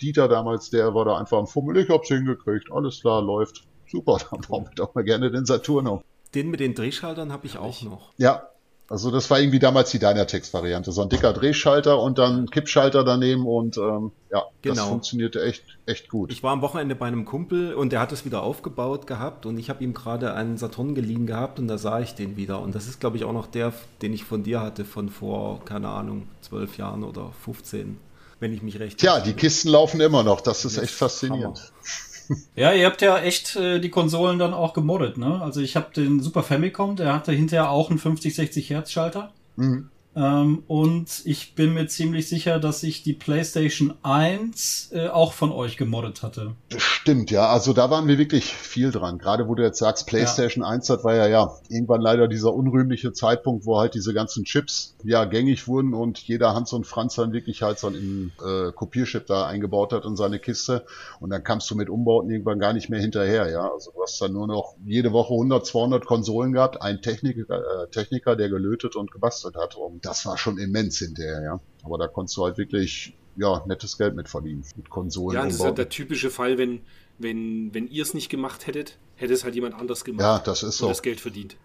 Dieter 0.00 0.28
damals, 0.28 0.70
der 0.70 0.94
war 0.94 1.04
da 1.04 1.16
einfach 1.16 1.38
am 1.38 1.46
Fummel, 1.46 1.76
ich 1.76 1.88
hab's 1.88 2.08
hingekriegt, 2.08 2.70
alles 2.72 3.00
klar, 3.00 3.22
läuft. 3.22 3.64
Super, 3.88 4.18
dann 4.30 4.40
bauen 4.42 4.64
wir 4.64 4.74
doch 4.74 4.94
mal 4.94 5.04
gerne 5.04 5.30
den 5.30 5.46
Saturn 5.46 5.86
um. 5.86 6.02
Den 6.34 6.48
mit 6.48 6.60
den 6.60 6.74
Drehschaltern 6.74 7.30
habe 7.30 7.46
ich 7.46 7.58
auch 7.58 7.82
noch. 7.82 8.12
Ja, 8.16 8.48
also 8.88 9.10
das 9.10 9.30
war 9.30 9.40
irgendwie 9.40 9.58
damals 9.58 9.90
die 9.90 9.98
Dynatex-Variante. 9.98 10.92
So 10.92 11.02
ein 11.02 11.08
dicker 11.08 11.32
Drehschalter 11.32 11.98
und 11.98 12.18
dann 12.18 12.50
Kippschalter 12.50 13.04
daneben 13.04 13.46
und 13.46 13.78
ähm, 13.78 14.12
ja, 14.30 14.44
genau. 14.60 14.74
das 14.74 14.84
funktionierte 14.84 15.42
echt, 15.42 15.64
echt 15.86 16.08
gut. 16.08 16.30
Ich 16.30 16.42
war 16.42 16.52
am 16.52 16.60
Wochenende 16.60 16.94
bei 16.94 17.06
einem 17.06 17.24
Kumpel 17.24 17.74
und 17.74 17.92
der 17.92 18.00
hat 18.00 18.12
es 18.12 18.24
wieder 18.24 18.42
aufgebaut 18.42 19.06
gehabt 19.06 19.46
und 19.46 19.58
ich 19.58 19.70
habe 19.70 19.82
ihm 19.82 19.94
gerade 19.94 20.34
einen 20.34 20.58
Saturn 20.58 20.94
geliehen 20.94 21.26
gehabt 21.26 21.58
und 21.58 21.68
da 21.68 21.78
sah 21.78 22.00
ich 22.00 22.14
den 22.14 22.36
wieder. 22.36 22.60
Und 22.60 22.74
das 22.74 22.86
ist, 22.86 23.00
glaube 23.00 23.16
ich, 23.16 23.24
auch 23.24 23.32
noch 23.32 23.46
der, 23.46 23.72
den 24.02 24.12
ich 24.12 24.24
von 24.24 24.42
dir 24.42 24.60
hatte, 24.60 24.84
von 24.84 25.08
vor, 25.08 25.64
keine 25.64 25.88
Ahnung, 25.88 26.28
zwölf 26.40 26.76
Jahren 26.76 27.04
oder 27.04 27.32
15, 27.44 27.98
wenn 28.40 28.52
ich 28.52 28.62
mich 28.62 28.78
recht 28.78 28.98
Tja, 28.98 29.20
die 29.20 29.32
Kisten 29.32 29.68
laufen 29.68 30.00
immer 30.00 30.22
noch. 30.22 30.40
Das 30.40 30.64
ist 30.64 30.76
echt 30.76 30.92
faszinierend. 30.92 31.58
Hammer. 31.58 32.11
Ja, 32.54 32.72
ihr 32.72 32.86
habt 32.86 33.02
ja 33.02 33.18
echt 33.18 33.56
äh, 33.56 33.80
die 33.80 33.90
Konsolen 33.90 34.38
dann 34.38 34.54
auch 34.54 34.74
gemoddet, 34.74 35.18
ne? 35.18 35.40
Also 35.42 35.60
ich 35.60 35.76
habe 35.76 35.92
den 35.94 36.20
Super 36.20 36.42
Famicom, 36.42 36.96
der 36.96 37.14
hatte 37.14 37.32
hinterher 37.32 37.70
auch 37.70 37.90
einen 37.90 37.98
50-60 37.98 38.68
Hertz 38.68 38.90
Schalter. 38.90 39.32
Mhm. 39.56 39.88
Ähm, 40.14 40.62
und 40.66 41.22
ich 41.24 41.54
bin 41.54 41.72
mir 41.72 41.86
ziemlich 41.86 42.28
sicher, 42.28 42.58
dass 42.58 42.82
ich 42.82 43.02
die 43.02 43.14
PlayStation 43.14 43.94
1 44.02 44.90
äh, 44.92 45.08
auch 45.08 45.32
von 45.32 45.50
euch 45.50 45.78
gemoddet 45.78 46.22
hatte. 46.22 46.54
Stimmt, 46.76 47.30
ja. 47.30 47.48
Also 47.48 47.72
da 47.72 47.90
waren 47.90 48.08
wir 48.08 48.18
wirklich 48.18 48.44
viel 48.44 48.90
dran. 48.90 49.18
Gerade 49.18 49.48
wo 49.48 49.54
du 49.54 49.62
jetzt 49.62 49.78
sagst, 49.78 50.06
PlayStation 50.06 50.64
ja. 50.64 50.70
1, 50.70 50.86
das 50.88 51.02
war 51.02 51.14
ja 51.14 51.26
ja 51.28 51.56
irgendwann 51.70 52.02
leider 52.02 52.28
dieser 52.28 52.52
unrühmliche 52.52 53.12
Zeitpunkt, 53.12 53.64
wo 53.64 53.78
halt 53.78 53.94
diese 53.94 54.12
ganzen 54.12 54.44
Chips 54.44 54.94
ja 55.02 55.24
gängig 55.24 55.66
wurden 55.66 55.94
und 55.94 56.18
jeder 56.18 56.54
Hans 56.54 56.74
und 56.74 56.86
Franz 56.86 57.14
dann 57.14 57.32
wirklich 57.32 57.62
halt 57.62 57.78
so 57.78 57.86
einen 57.86 58.32
äh, 58.44 58.70
Kopierchip 58.72 59.26
da 59.26 59.46
eingebaut 59.46 59.94
hat 59.94 60.04
in 60.04 60.16
seine 60.16 60.38
Kiste. 60.38 60.84
Und 61.20 61.30
dann 61.30 61.42
kamst 61.42 61.70
du 61.70 61.74
mit 61.74 61.88
Umbauten 61.88 62.30
irgendwann 62.30 62.58
gar 62.58 62.74
nicht 62.74 62.90
mehr 62.90 63.00
hinterher, 63.00 63.50
ja. 63.50 63.72
Also 63.72 63.92
du 63.92 64.02
hast 64.02 64.20
dann 64.20 64.34
nur 64.34 64.46
noch 64.46 64.74
jede 64.84 65.12
Woche 65.12 65.32
100, 65.32 65.64
200 65.64 66.04
Konsolen 66.04 66.52
gehabt, 66.52 66.82
ein 66.82 67.00
Techniker, 67.00 67.48
äh, 67.48 67.88
Techniker 67.90 68.36
der 68.36 68.50
gelötet 68.50 68.94
und 68.94 69.10
gebastelt 69.10 69.56
hat. 69.56 69.74
Und 69.74 70.01
das 70.02 70.26
war 70.26 70.36
schon 70.36 70.58
immens 70.58 70.98
hinterher, 70.98 71.42
ja. 71.42 71.60
Aber 71.84 71.98
da 71.98 72.08
konntest 72.08 72.36
du 72.36 72.44
halt 72.44 72.58
wirklich, 72.58 73.16
ja, 73.36 73.64
nettes 73.66 73.96
Geld 73.96 74.14
mit 74.14 74.28
verdienen, 74.28 74.64
mit 74.76 74.90
Konsolen. 74.90 75.36
Ja, 75.36 75.44
das 75.44 75.54
ist 75.54 75.64
halt 75.64 75.78
der 75.78 75.88
typische 75.88 76.30
Fall, 76.30 76.58
wenn, 76.58 76.82
wenn, 77.18 77.72
wenn 77.72 77.88
ihr 77.88 78.02
es 78.02 78.14
nicht 78.14 78.28
gemacht 78.28 78.66
hättet, 78.66 78.98
hätte 79.16 79.32
es 79.32 79.44
halt 79.44 79.54
jemand 79.54 79.74
anders 79.74 80.04
gemacht. 80.04 80.22
Ja, 80.22 80.38
das 80.38 80.62
ist 80.62 80.78
so. 80.78 80.86
Und 80.86 80.90
das 80.90 81.02
Geld 81.02 81.20
verdient. 81.20 81.56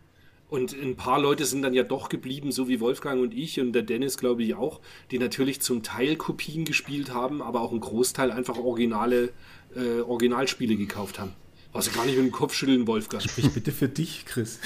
Und 0.49 0.73
ein 0.73 0.95
paar 0.95 1.19
Leute 1.19 1.45
sind 1.45 1.61
dann 1.61 1.73
ja 1.73 1.83
doch 1.83 2.07
geblieben, 2.07 2.53
so 2.53 2.69
wie 2.69 2.79
Wolfgang 2.79 3.21
und 3.21 3.33
ich 3.33 3.59
und 3.59 3.73
der 3.73 3.81
Dennis, 3.81 4.17
glaube 4.17 4.43
ich, 4.43 4.55
auch, 4.55 4.79
die 5.11 5.19
natürlich 5.19 5.59
zum 5.61 5.83
Teil 5.83 6.15
Kopien 6.15 6.63
gespielt 6.63 7.13
haben, 7.13 7.41
aber 7.41 7.59
auch 7.59 7.73
ein 7.73 7.81
Großteil 7.81 8.31
einfach 8.31 8.57
originale 8.57 9.33
äh, 9.75 9.99
Originalspiele 9.99 10.77
gekauft 10.77 11.19
haben. 11.19 11.33
Also 11.73 11.91
gar 11.91 12.05
nicht 12.05 12.15
mit 12.15 12.25
dem 12.25 12.31
Kopf 12.31 12.53
schütteln, 12.53 12.87
Wolfgang. 12.87 13.21
Sprich 13.21 13.51
bitte 13.51 13.73
für 13.73 13.89
dich, 13.89 14.25
Chris. 14.25 14.59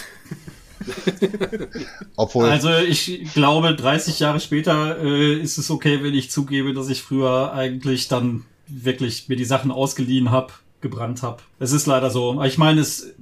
Obwohl 2.16 2.46
also 2.46 2.70
ich 2.78 3.34
glaube, 3.34 3.76
30 3.76 4.20
Jahre 4.20 4.40
später 4.40 4.98
äh, 5.02 5.34
ist 5.40 5.58
es 5.58 5.70
okay, 5.72 6.04
wenn 6.04 6.14
ich 6.14 6.32
zugebe, 6.32 6.74
dass 6.74 6.90
ich 6.90 7.02
früher 7.02 7.54
eigentlich 7.54 8.08
dann 8.08 8.46
wirklich 8.68 9.30
mir 9.30 9.36
die 9.36 9.46
Sachen 9.46 9.72
ausgeliehen 9.72 10.32
habe, 10.32 10.54
gebrannt 10.82 11.24
habe. 11.24 11.42
Es 11.60 11.72
ist 11.72 11.86
leider 11.86 12.10
so. 12.10 12.42
Ich 12.44 12.58
meine, 12.58 12.82
es 12.82 13.14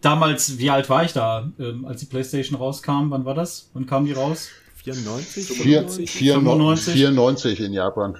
damals, 0.00 0.58
wie 0.58 0.70
alt 0.70 0.88
war 0.90 1.04
ich 1.04 1.12
da, 1.12 1.50
ähm, 1.58 1.84
als 1.86 2.00
die 2.00 2.06
PlayStation 2.06 2.58
rauskam? 2.58 3.10
Wann 3.10 3.24
war 3.24 3.34
das? 3.34 3.70
Wann 3.72 3.86
kam 3.86 4.04
die 4.04 4.12
raus? 4.12 4.48
94? 4.84 5.46
94, 5.46 6.10
94, 6.10 6.94
94 6.94 7.60
in 7.60 7.72
Japan. 7.72 8.16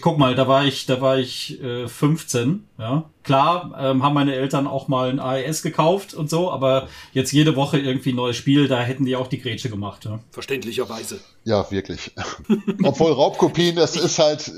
Guck 0.00 0.18
mal, 0.18 0.34
da 0.34 0.46
war 0.46 0.64
ich, 0.66 0.84
da 0.84 1.00
war 1.00 1.18
ich 1.18 1.62
äh, 1.62 1.88
15, 1.88 2.64
ja. 2.78 3.08
Klar, 3.22 3.72
ähm, 3.78 4.02
haben 4.02 4.14
meine 4.14 4.34
Eltern 4.34 4.66
auch 4.66 4.88
mal 4.88 5.08
ein 5.08 5.20
AES 5.20 5.62
gekauft 5.62 6.12
und 6.12 6.28
so, 6.28 6.50
aber 6.50 6.88
jetzt 7.12 7.32
jede 7.32 7.56
Woche 7.56 7.78
irgendwie 7.78 8.10
ein 8.10 8.16
neues 8.16 8.36
Spiel, 8.36 8.68
da 8.68 8.80
hätten 8.80 9.04
die 9.06 9.16
auch 9.16 9.28
die 9.28 9.38
Grätsche 9.38 9.70
gemacht. 9.70 10.04
Ja. 10.04 10.20
Verständlicherweise. 10.30 11.20
Ja, 11.44 11.70
wirklich. 11.70 12.10
Obwohl 12.82 13.12
Raubkopien, 13.12 13.76
das 13.76 13.96
ist 13.96 14.18
halt, 14.18 14.52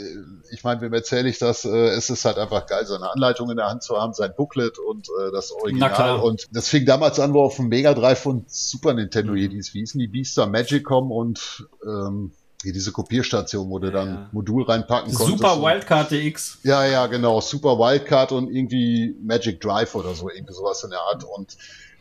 ich 0.55 0.64
meine, 0.64 0.80
wem 0.80 0.92
erzähle 0.92 1.28
ich 1.28 1.38
das? 1.38 1.64
Äh, 1.64 1.88
es 1.88 2.09
ist 2.09 2.24
halt 2.24 2.38
einfach 2.38 2.66
geil, 2.66 2.86
seine 2.86 3.11
Anleitung 3.11 3.50
in 3.50 3.57
der 3.57 3.66
Hand 3.66 3.82
zu 3.82 3.96
haben, 3.96 4.14
sein 4.14 4.32
Booklet 4.36 4.78
und 4.78 5.09
äh, 5.09 5.32
das 5.32 5.52
Original. 5.52 6.20
Und 6.20 6.48
das 6.52 6.68
fing 6.68 6.86
damals 6.86 7.18
an, 7.20 7.34
wo 7.34 7.42
auf 7.42 7.57
dem 7.57 7.68
Mega 7.68 7.92
Drive 7.92 8.24
und 8.24 8.50
Super 8.50 8.94
Nintendo 8.94 9.32
mhm. 9.32 9.36
hier 9.36 9.48
dies, 9.48 9.74
wie 9.74 9.80
hießen 9.80 9.98
die 9.98 10.09
Beaster 10.09 10.46
Magicom 10.46 11.11
und 11.11 11.66
ähm, 11.84 12.32
hier 12.62 12.72
diese 12.72 12.92
Kopierstation, 12.92 13.68
wo 13.68 13.78
du 13.78 13.90
dann 13.90 14.09
ja. 14.09 14.28
Modul 14.32 14.62
reinpacken 14.62 15.12
Super 15.12 15.24
konntest. 15.24 15.42
Super 15.42 15.62
Wildcard 15.62 16.11
DX. 16.11 16.59
Ja, 16.62 16.86
ja, 16.86 17.07
genau. 17.09 17.40
Super 17.40 17.78
Wildcard 17.78 18.32
und 18.32 18.50
irgendwie 18.50 19.16
Magic 19.22 19.61
Drive 19.61 19.94
oder 19.94 20.14
so, 20.14 20.30
irgendwie 20.30 20.55
sowas 20.55 20.82
in 20.82 20.90
der 20.90 21.00
Art. 21.00 21.24
Und 21.24 21.57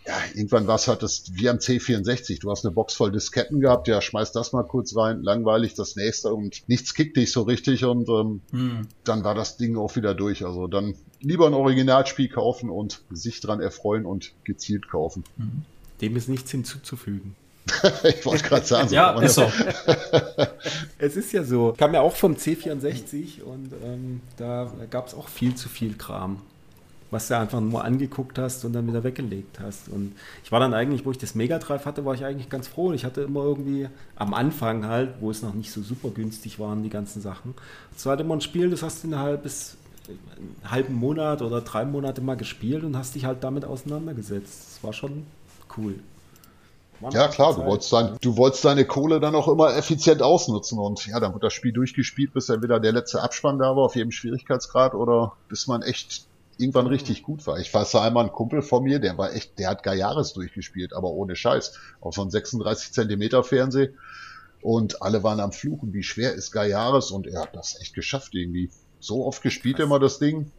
ja, 0.05 0.15
irgendwann 0.33 0.67
war 0.67 0.75
es 0.75 0.87
halt 0.87 1.01
das 1.01 1.31
wie 1.33 1.49
am 1.49 1.57
C64. 1.57 2.41
Du 2.41 2.51
hast 2.51 2.65
eine 2.65 2.73
Box 2.73 2.93
voll 2.93 3.11
Disketten 3.11 3.61
gehabt, 3.61 3.87
ja, 3.87 4.01
schmeiß 4.01 4.31
das 4.31 4.51
mal 4.51 4.63
kurz 4.63 4.95
rein, 4.95 5.21
langweilig, 5.23 5.75
das 5.75 5.95
nächste 5.95 6.33
und 6.33 6.67
nichts 6.67 6.93
kickt 6.93 7.15
dich 7.15 7.31
so 7.31 7.43
richtig 7.43 7.85
und 7.85 8.09
ähm, 8.09 8.41
hm. 8.51 8.87
dann 9.03 9.23
war 9.23 9.35
das 9.35 9.57
Ding 9.57 9.77
auch 9.77 9.95
wieder 9.95 10.13
durch. 10.13 10.45
Also 10.45 10.67
dann 10.67 10.95
lieber 11.21 11.47
ein 11.47 11.53
Originalspiel 11.53 12.29
kaufen 12.29 12.69
und 12.69 13.01
sich 13.11 13.39
dran 13.39 13.61
erfreuen 13.61 14.05
und 14.05 14.33
gezielt 14.43 14.89
kaufen. 14.89 15.23
Hm. 15.37 15.63
Dem 16.01 16.17
ist 16.17 16.27
nichts 16.27 16.51
hinzuzufügen. 16.51 17.35
ich 18.03 18.25
wollte 18.25 18.43
gerade 18.43 18.65
sagen. 18.65 18.89
So 18.89 18.95
ja, 18.95 19.19
ist 19.21 19.35
so. 19.35 19.49
es 20.97 21.15
ist 21.15 21.31
ja 21.31 21.43
so. 21.43 21.73
Kam 21.77 21.93
ja 21.93 22.01
auch 22.01 22.15
vom 22.15 22.33
C64 22.33 23.41
und 23.41 23.71
ähm, 23.83 24.21
da 24.37 24.69
gab 24.89 25.07
es 25.07 25.13
auch 25.13 25.29
viel 25.29 25.55
zu 25.55 25.69
viel 25.69 25.95
Kram, 25.95 26.41
was 27.14 27.28
du 27.30 27.38
einfach 27.38 27.61
nur 27.61 27.84
angeguckt 27.84 28.38
hast 28.38 28.66
und 28.66 28.74
dann 28.74 28.88
wieder 28.88 29.03
weggelegt 29.03 29.59
hast. 29.61 29.88
Und 29.88 30.14
ich 30.43 30.51
war 30.51 30.59
dann 30.59 30.74
eigentlich, 30.74 31.05
wo 31.05 31.11
ich 31.11 31.18
das 31.18 31.36
Mega 31.36 31.59
Drive 31.59 31.86
hatte, 31.86 32.03
war 32.03 32.14
ich 32.14 32.26
eigentlich 32.26 32.49
ganz 32.49 32.68
froh. 32.68 32.91
Ich 32.91 33.05
hatte 33.05 33.22
immer 33.22 33.43
irgendwie 33.43 33.88
am 34.16 34.34
Anfang 34.34 34.86
halt, 34.86 35.11
wo 35.22 35.32
es 35.32 35.41
noch 35.41 35.53
nicht 35.53 35.72
so 35.72 35.82
super 35.82 36.09
günstig 36.09 36.59
waren, 36.59 36.84
die 36.84 36.89
ganzen 36.89 37.22
Sachen. 37.22 37.53
Es 37.95 38.05
war 38.05 38.20
immer 38.20 38.36
ein 38.36 38.41
Spiel, 38.41 38.70
das 38.70 38.84
hast 38.84 39.03
du 39.03 39.07
innerhalb 39.07 39.43
bis 39.43 39.78
einen 40.07 40.55
halben 40.70 40.95
Monat 40.95 41.41
oder 41.41 41.61
drei 41.61 41.86
Monate 41.86 42.22
mal 42.22 42.36
gespielt 42.36 42.84
und 42.84 42.97
hast 42.97 43.16
dich 43.16 43.26
halt 43.26 43.43
damit 43.43 43.64
auseinandergesetzt. 43.64 44.76
Das 44.76 44.84
war 44.84 44.91
schon 44.91 45.26
cool. 45.78 45.95
Ja, 47.11 47.28
klar, 47.28 47.53
du 47.53 47.66
wolltest, 47.66 47.91
dein, 47.91 48.18
du 48.22 48.38
wolltest 48.38 48.64
deine 48.64 48.86
Kohle 48.86 49.20
dann 49.20 49.36
auch 49.36 49.47
immer 49.47 49.76
effizient 49.76 50.22
ausnutzen 50.22 50.80
und 50.80 51.05
ja, 51.05 51.20
dann 51.20 51.34
wird 51.34 51.43
das 51.43 51.53
Spiel 51.53 51.74
durchgespielt, 51.74 52.34
bis 52.34 52.49
entweder 52.49 52.80
der 52.80 52.93
letzte 52.93 53.22
Abspann 53.22 53.59
da 53.59 53.76
war 53.76 53.84
auf 53.84 53.95
jedem 53.95 54.11
Schwierigkeitsgrad 54.11 54.93
oder 54.93 55.34
bis 55.49 55.68
man 55.68 55.82
echt 55.82 56.26
irgendwann 56.57 56.87
richtig 56.87 57.23
gut 57.23 57.45
war. 57.47 57.59
Ich 57.59 57.73
weiß 57.73 57.91
da 57.91 58.03
einmal 58.03 58.23
einen 58.23 58.33
Kumpel 58.33 58.61
von 58.61 58.83
mir, 58.83 58.99
der 58.99 59.17
war 59.17 59.33
echt, 59.33 59.59
der 59.59 59.69
hat 59.69 59.83
gar 59.83 59.95
Jahres 59.95 60.33
durchgespielt, 60.33 60.93
aber 60.93 61.11
ohne 61.11 61.35
Scheiß. 61.35 61.77
Auf 62.01 62.15
so 62.15 62.21
einem 62.21 62.31
36 62.31 62.93
Zentimeter 62.93 63.43
Fernseh. 63.43 63.89
Und 64.61 65.01
alle 65.01 65.23
waren 65.23 65.41
am 65.41 65.51
Fluchen, 65.51 65.93
wie 65.93 66.03
schwer 66.03 66.33
ist 66.33 66.51
Guy 66.51 66.69
Jahres 66.69 67.11
und 67.11 67.27
er 67.27 67.41
hat 67.41 67.55
das 67.55 67.79
echt 67.81 67.93
geschafft 67.93 68.33
irgendwie. 68.33 68.71
So 68.99 69.25
oft 69.25 69.41
gespielt 69.41 69.79
immer 69.79 69.99
das 69.99 70.19
Ding. 70.19 70.51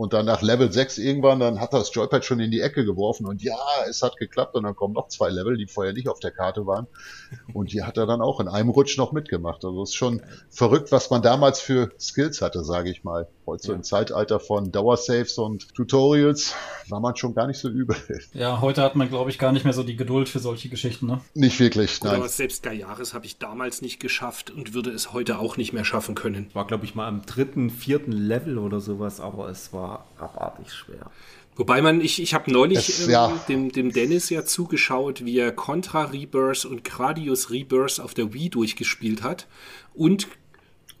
Und 0.00 0.14
dann 0.14 0.24
nach 0.24 0.40
Level 0.40 0.72
6 0.72 0.96
irgendwann, 0.96 1.40
dann 1.40 1.60
hat 1.60 1.74
er 1.74 1.80
das 1.80 1.92
Joypad 1.92 2.24
schon 2.24 2.40
in 2.40 2.50
die 2.50 2.60
Ecke 2.60 2.86
geworfen 2.86 3.26
und 3.26 3.42
ja, 3.42 3.58
es 3.86 4.02
hat 4.02 4.16
geklappt 4.16 4.54
und 4.54 4.62
dann 4.62 4.74
kommen 4.74 4.94
noch 4.94 5.08
zwei 5.08 5.28
Level, 5.28 5.58
die 5.58 5.66
vorher 5.66 5.92
nicht 5.92 6.08
auf 6.08 6.20
der 6.20 6.30
Karte 6.30 6.66
waren. 6.66 6.86
Und 7.52 7.72
die 7.72 7.82
hat 7.82 7.98
er 7.98 8.06
dann 8.06 8.22
auch 8.22 8.40
in 8.40 8.48
einem 8.48 8.70
Rutsch 8.70 8.96
noch 8.96 9.12
mitgemacht. 9.12 9.64
Also 9.64 9.82
es 9.82 9.90
ist 9.90 9.96
schon 9.96 10.22
verrückt, 10.48 10.90
was 10.90 11.10
man 11.10 11.20
damals 11.20 11.60
für 11.60 11.90
Skills 11.98 12.40
hatte, 12.40 12.64
sage 12.64 12.90
ich 12.90 13.04
mal. 13.04 13.28
Heute 13.50 13.66
so 13.66 13.72
im 13.72 13.82
Zeitalter 13.82 14.38
von 14.38 14.70
Dauersaves 14.70 15.36
und 15.36 15.74
Tutorials 15.74 16.54
war 16.88 17.00
man 17.00 17.16
schon 17.16 17.34
gar 17.34 17.48
nicht 17.48 17.58
so 17.58 17.68
übel. 17.68 17.96
Ja, 18.32 18.60
heute 18.60 18.80
hat 18.80 18.94
man, 18.94 19.08
glaube 19.08 19.28
ich, 19.28 19.40
gar 19.40 19.50
nicht 19.50 19.64
mehr 19.64 19.72
so 19.72 19.82
die 19.82 19.96
Geduld 19.96 20.28
für 20.28 20.38
solche 20.38 20.68
Geschichten, 20.68 21.06
ne? 21.06 21.20
Nicht 21.34 21.58
wirklich, 21.58 22.00
nein. 22.04 22.14
Aber 22.14 22.28
selbst 22.28 22.64
Jahres 22.64 23.12
habe 23.12 23.26
ich 23.26 23.38
damals 23.38 23.82
nicht 23.82 23.98
geschafft 23.98 24.52
und 24.52 24.72
würde 24.72 24.90
es 24.90 25.12
heute 25.12 25.40
auch 25.40 25.56
nicht 25.56 25.72
mehr 25.72 25.84
schaffen 25.84 26.14
können. 26.14 26.48
War, 26.52 26.64
glaube 26.64 26.84
ich, 26.84 26.94
mal 26.94 27.08
am 27.08 27.22
dritten, 27.26 27.70
vierten 27.70 28.12
Level 28.12 28.56
oder 28.56 28.78
sowas, 28.78 29.18
aber 29.18 29.48
es 29.48 29.72
war 29.72 30.06
abartig 30.16 30.72
schwer. 30.72 31.10
Wobei 31.56 31.82
man, 31.82 32.00
ich, 32.00 32.22
ich 32.22 32.34
habe 32.34 32.52
neulich 32.52 32.88
es, 32.88 33.06
ähm, 33.06 33.10
ja. 33.10 33.32
dem, 33.48 33.72
dem 33.72 33.92
Dennis 33.92 34.30
ja 34.30 34.44
zugeschaut, 34.44 35.24
wie 35.24 35.38
er 35.38 35.50
Contra 35.50 36.04
Rebirth 36.04 36.66
und 36.66 36.84
Gradius 36.84 37.50
Rebirth 37.50 37.98
auf 37.98 38.14
der 38.14 38.32
Wii 38.32 38.48
durchgespielt 38.48 39.24
hat 39.24 39.48
und 39.92 40.28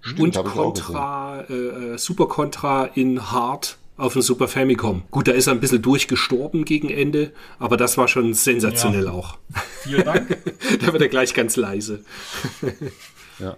Stimmt, 0.00 0.36
und 0.36 0.44
Contra, 0.44 1.42
äh, 1.48 1.52
äh, 1.52 1.98
Super 1.98 2.26
Contra 2.26 2.86
in 2.86 3.30
Hard 3.32 3.76
auf 3.96 4.14
dem 4.14 4.22
Super 4.22 4.48
Famicom. 4.48 5.02
Gut, 5.10 5.28
da 5.28 5.32
ist 5.32 5.46
er 5.46 5.52
ein 5.52 5.60
bisschen 5.60 5.82
durchgestorben 5.82 6.64
gegen 6.64 6.88
Ende, 6.88 7.32
aber 7.58 7.76
das 7.76 7.98
war 7.98 8.08
schon 8.08 8.32
sensationell 8.32 9.04
ja. 9.04 9.12
auch. 9.12 9.36
Vielen 9.82 10.04
Dank. 10.04 10.38
da 10.80 10.92
wird 10.92 11.02
er 11.02 11.08
gleich 11.08 11.34
ganz 11.34 11.56
leise. 11.56 12.02
ja. 13.38 13.56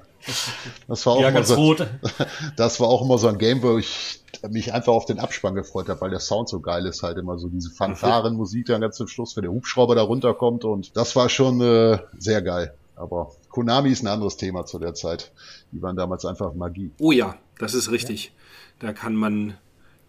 Das 0.86 1.04
war, 1.06 1.14
auch 1.14 1.20
ja, 1.20 1.30
immer 1.30 1.42
so, 1.42 1.74
das 2.56 2.80
war 2.80 2.88
auch 2.88 3.02
immer 3.02 3.18
so 3.18 3.26
ein 3.28 3.38
Game, 3.38 3.62
wo 3.62 3.78
ich 3.78 4.20
mich 4.50 4.72
einfach 4.72 4.92
auf 4.92 5.04
den 5.04 5.18
Abspann 5.18 5.54
gefreut 5.54 5.88
habe, 5.88 6.00
weil 6.00 6.10
der 6.10 6.20
Sound 6.20 6.48
so 6.48 6.60
geil 6.60 6.86
ist, 6.86 7.02
halt 7.02 7.18
immer 7.18 7.38
so 7.38 7.48
diese 7.48 7.70
Fanfarenmusik 7.70 8.66
dann 8.66 8.80
ganz 8.80 8.96
zum 8.96 9.08
Schluss, 9.08 9.36
wenn 9.36 9.42
der 9.42 9.52
Hubschrauber 9.52 9.94
da 9.94 10.02
runterkommt 10.02 10.64
und 10.64 10.96
das 10.96 11.16
war 11.16 11.28
schon 11.28 11.60
äh, 11.60 11.98
sehr 12.18 12.42
geil. 12.42 12.74
Aber 12.94 13.32
Konami 13.52 13.90
ist 13.90 14.02
ein 14.02 14.08
anderes 14.08 14.36
Thema 14.36 14.66
zu 14.66 14.78
der 14.78 14.94
Zeit. 14.94 15.30
Die 15.70 15.80
waren 15.80 15.94
damals 15.94 16.24
einfach 16.24 16.54
Magie. 16.54 16.90
Oh 16.98 17.12
ja, 17.12 17.36
das 17.58 17.74
ist 17.74 17.90
richtig. 17.90 18.32
Da 18.80 18.92
kann 18.92 19.14
man 19.14 19.56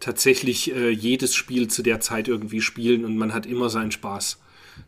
tatsächlich 0.00 0.74
äh, 0.74 0.90
jedes 0.90 1.34
Spiel 1.34 1.68
zu 1.68 1.82
der 1.82 2.00
Zeit 2.00 2.26
irgendwie 2.26 2.60
spielen 2.60 3.04
und 3.04 3.16
man 3.16 3.32
hat 3.32 3.46
immer 3.46 3.70
seinen 3.70 3.92
Spaß. 3.92 4.38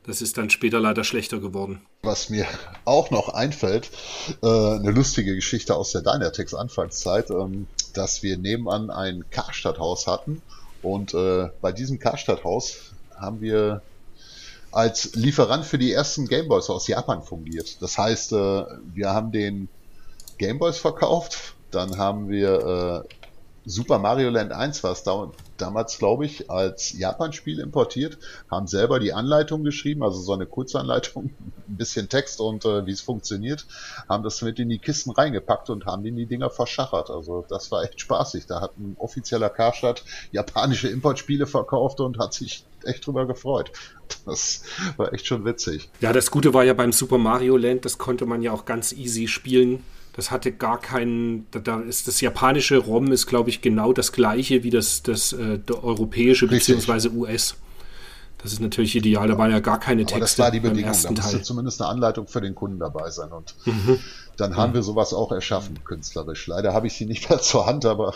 Das 0.05 0.21
ist 0.21 0.37
dann 0.37 0.51
später 0.51 0.81
leider 0.81 1.05
schlechter 1.05 1.39
geworden. 1.39 1.81
Was 2.03 2.29
mir 2.29 2.47
auch 2.85 3.11
noch 3.11 3.29
einfällt, 3.29 3.91
äh, 4.43 4.47
eine 4.47 4.91
lustige 4.91 5.35
Geschichte 5.35 5.77
aus 5.77 5.93
der 5.93 6.03
Dynatex 6.03 6.55
Anfangszeit, 6.55 7.31
ähm, 7.31 7.69
dass 7.93 8.23
wir 8.23 8.37
nebenan 8.37 8.91
ein 8.91 9.25
Karstadthaus 9.31 10.07
hatten 10.07 10.43
und 10.83 11.15
äh, 11.15 11.51
bei 11.61 11.73
diesem 11.73 11.99
Karstadthaus 11.99 12.93
haben 13.15 13.41
wir 13.41 13.83
als 14.77 15.15
Lieferant 15.15 15.65
für 15.65 15.79
die 15.79 15.91
ersten 15.91 16.29
Gameboys 16.29 16.69
aus 16.69 16.87
Japan 16.87 17.23
fungiert. 17.23 17.81
Das 17.81 17.97
heißt, 17.97 18.33
äh, 18.33 18.65
wir 18.93 19.09
haben 19.09 19.33
den 19.33 19.69
Gameboys 20.37 20.77
verkauft, 20.77 21.55
dann 21.71 21.97
haben 21.97 22.29
wir 22.29 23.07
äh, 23.09 23.26
Super 23.69 23.99
Mario 23.99 24.31
Land 24.31 24.53
1 24.53 24.85
war 24.85 24.93
es 24.93 25.03
da, 25.03 25.33
damals, 25.57 25.99
glaube 25.99 26.25
ich, 26.25 26.49
als 26.49 26.97
Japan-Spiel 26.97 27.59
importiert, 27.59 28.17
haben 28.49 28.69
selber 28.69 29.01
die 29.01 29.13
Anleitung 29.13 29.65
geschrieben, 29.65 30.05
also 30.05 30.21
so 30.21 30.33
eine 30.33 30.47
Kurzanleitung, 30.47 31.31
ein 31.69 31.77
bisschen 31.77 32.09
Text 32.09 32.41
und 32.41 32.65
äh, 32.65 32.87
wie 32.87 32.93
es 32.93 33.01
funktioniert, 33.01 33.67
haben 34.09 34.23
das 34.23 34.41
mit 34.43 34.61
in 34.61 34.69
die 34.69 34.79
Kisten 34.79 35.11
reingepackt 35.11 35.69
und 35.69 35.85
haben 35.85 36.07
in 36.07 36.15
die 36.15 36.27
Dinger 36.27 36.49
verschachert. 36.49 37.11
Also 37.11 37.45
das 37.49 37.73
war 37.73 37.83
echt 37.83 38.01
spaßig. 38.01 38.47
Da 38.47 38.61
hat 38.61 38.79
ein 38.79 38.95
offizieller 39.01 39.51
Karstadt 39.51 40.05
japanische 40.31 40.89
Importspiele 40.89 41.47
verkauft 41.47 41.99
und 41.99 42.19
hat 42.19 42.35
sich 42.35 42.65
echt 42.85 43.05
drüber 43.05 43.27
gefreut. 43.27 43.73
Das 44.25 44.63
war 44.97 45.13
echt 45.13 45.27
schon 45.27 45.45
witzig. 45.45 45.91
Ja, 46.01 46.13
das 46.13 46.31
Gute 46.31 46.55
war 46.55 46.63
ja 46.63 46.75
beim 46.75 46.93
Super 46.93 47.19
Mario 47.19 47.57
Land, 47.57 47.85
das 47.85 47.99
konnte 47.99 48.27
man 48.27 48.43
ja 48.43 48.53
auch 48.53 48.65
ganz 48.65 48.93
easy 48.93 49.27
spielen 49.27 49.83
das 50.17 50.31
hatte 50.31 50.51
gar 50.51 50.81
keinen, 50.81 51.47
da, 51.51 51.59
da 51.59 51.81
ist 51.81 52.09
das 52.09 52.23
japanische 52.23 52.79
ROM 52.79 53.13
ist, 53.13 53.27
glaube 53.27 53.51
ich, 53.51 53.61
genau 53.61 53.93
das 53.93 54.13
gleiche 54.13 54.63
wie 54.63 54.71
das, 54.71 55.03
das 55.03 55.35
äh, 55.35 55.61
europäische 55.71 56.49
bzw. 56.49 57.11
US. 57.11 57.57
Das 58.39 58.53
ist 58.53 58.61
natürlich 58.61 58.97
ideal, 58.97 59.29
da 59.29 59.37
waren 59.37 59.51
ja 59.51 59.61
gar 59.61 59.79
keine 59.79 60.03
Texte. 60.03 60.15
Aber 60.15 60.21
das 60.21 60.39
war 60.39 60.51
die 60.51 60.61
Bedingung, 60.61 60.93
da 61.03 61.11
musste 61.11 61.43
zumindest 61.43 61.83
eine 61.83 61.91
Anleitung 61.91 62.27
für 62.27 62.41
den 62.41 62.55
Kunden 62.55 62.79
dabei 62.79 63.11
sein. 63.11 63.31
Und 63.31 63.55
mhm. 63.67 63.99
dann 64.39 64.57
haben 64.57 64.71
mhm. 64.71 64.77
wir 64.77 64.83
sowas 64.83 65.13
auch 65.13 65.33
erschaffen, 65.33 65.83
künstlerisch. 65.85 66.47
Leider 66.47 66.73
habe 66.73 66.87
ich 66.87 66.95
sie 66.95 67.05
nicht 67.05 67.29
mehr 67.29 67.39
zur 67.43 67.67
Hand, 67.67 67.85
aber. 67.85 68.15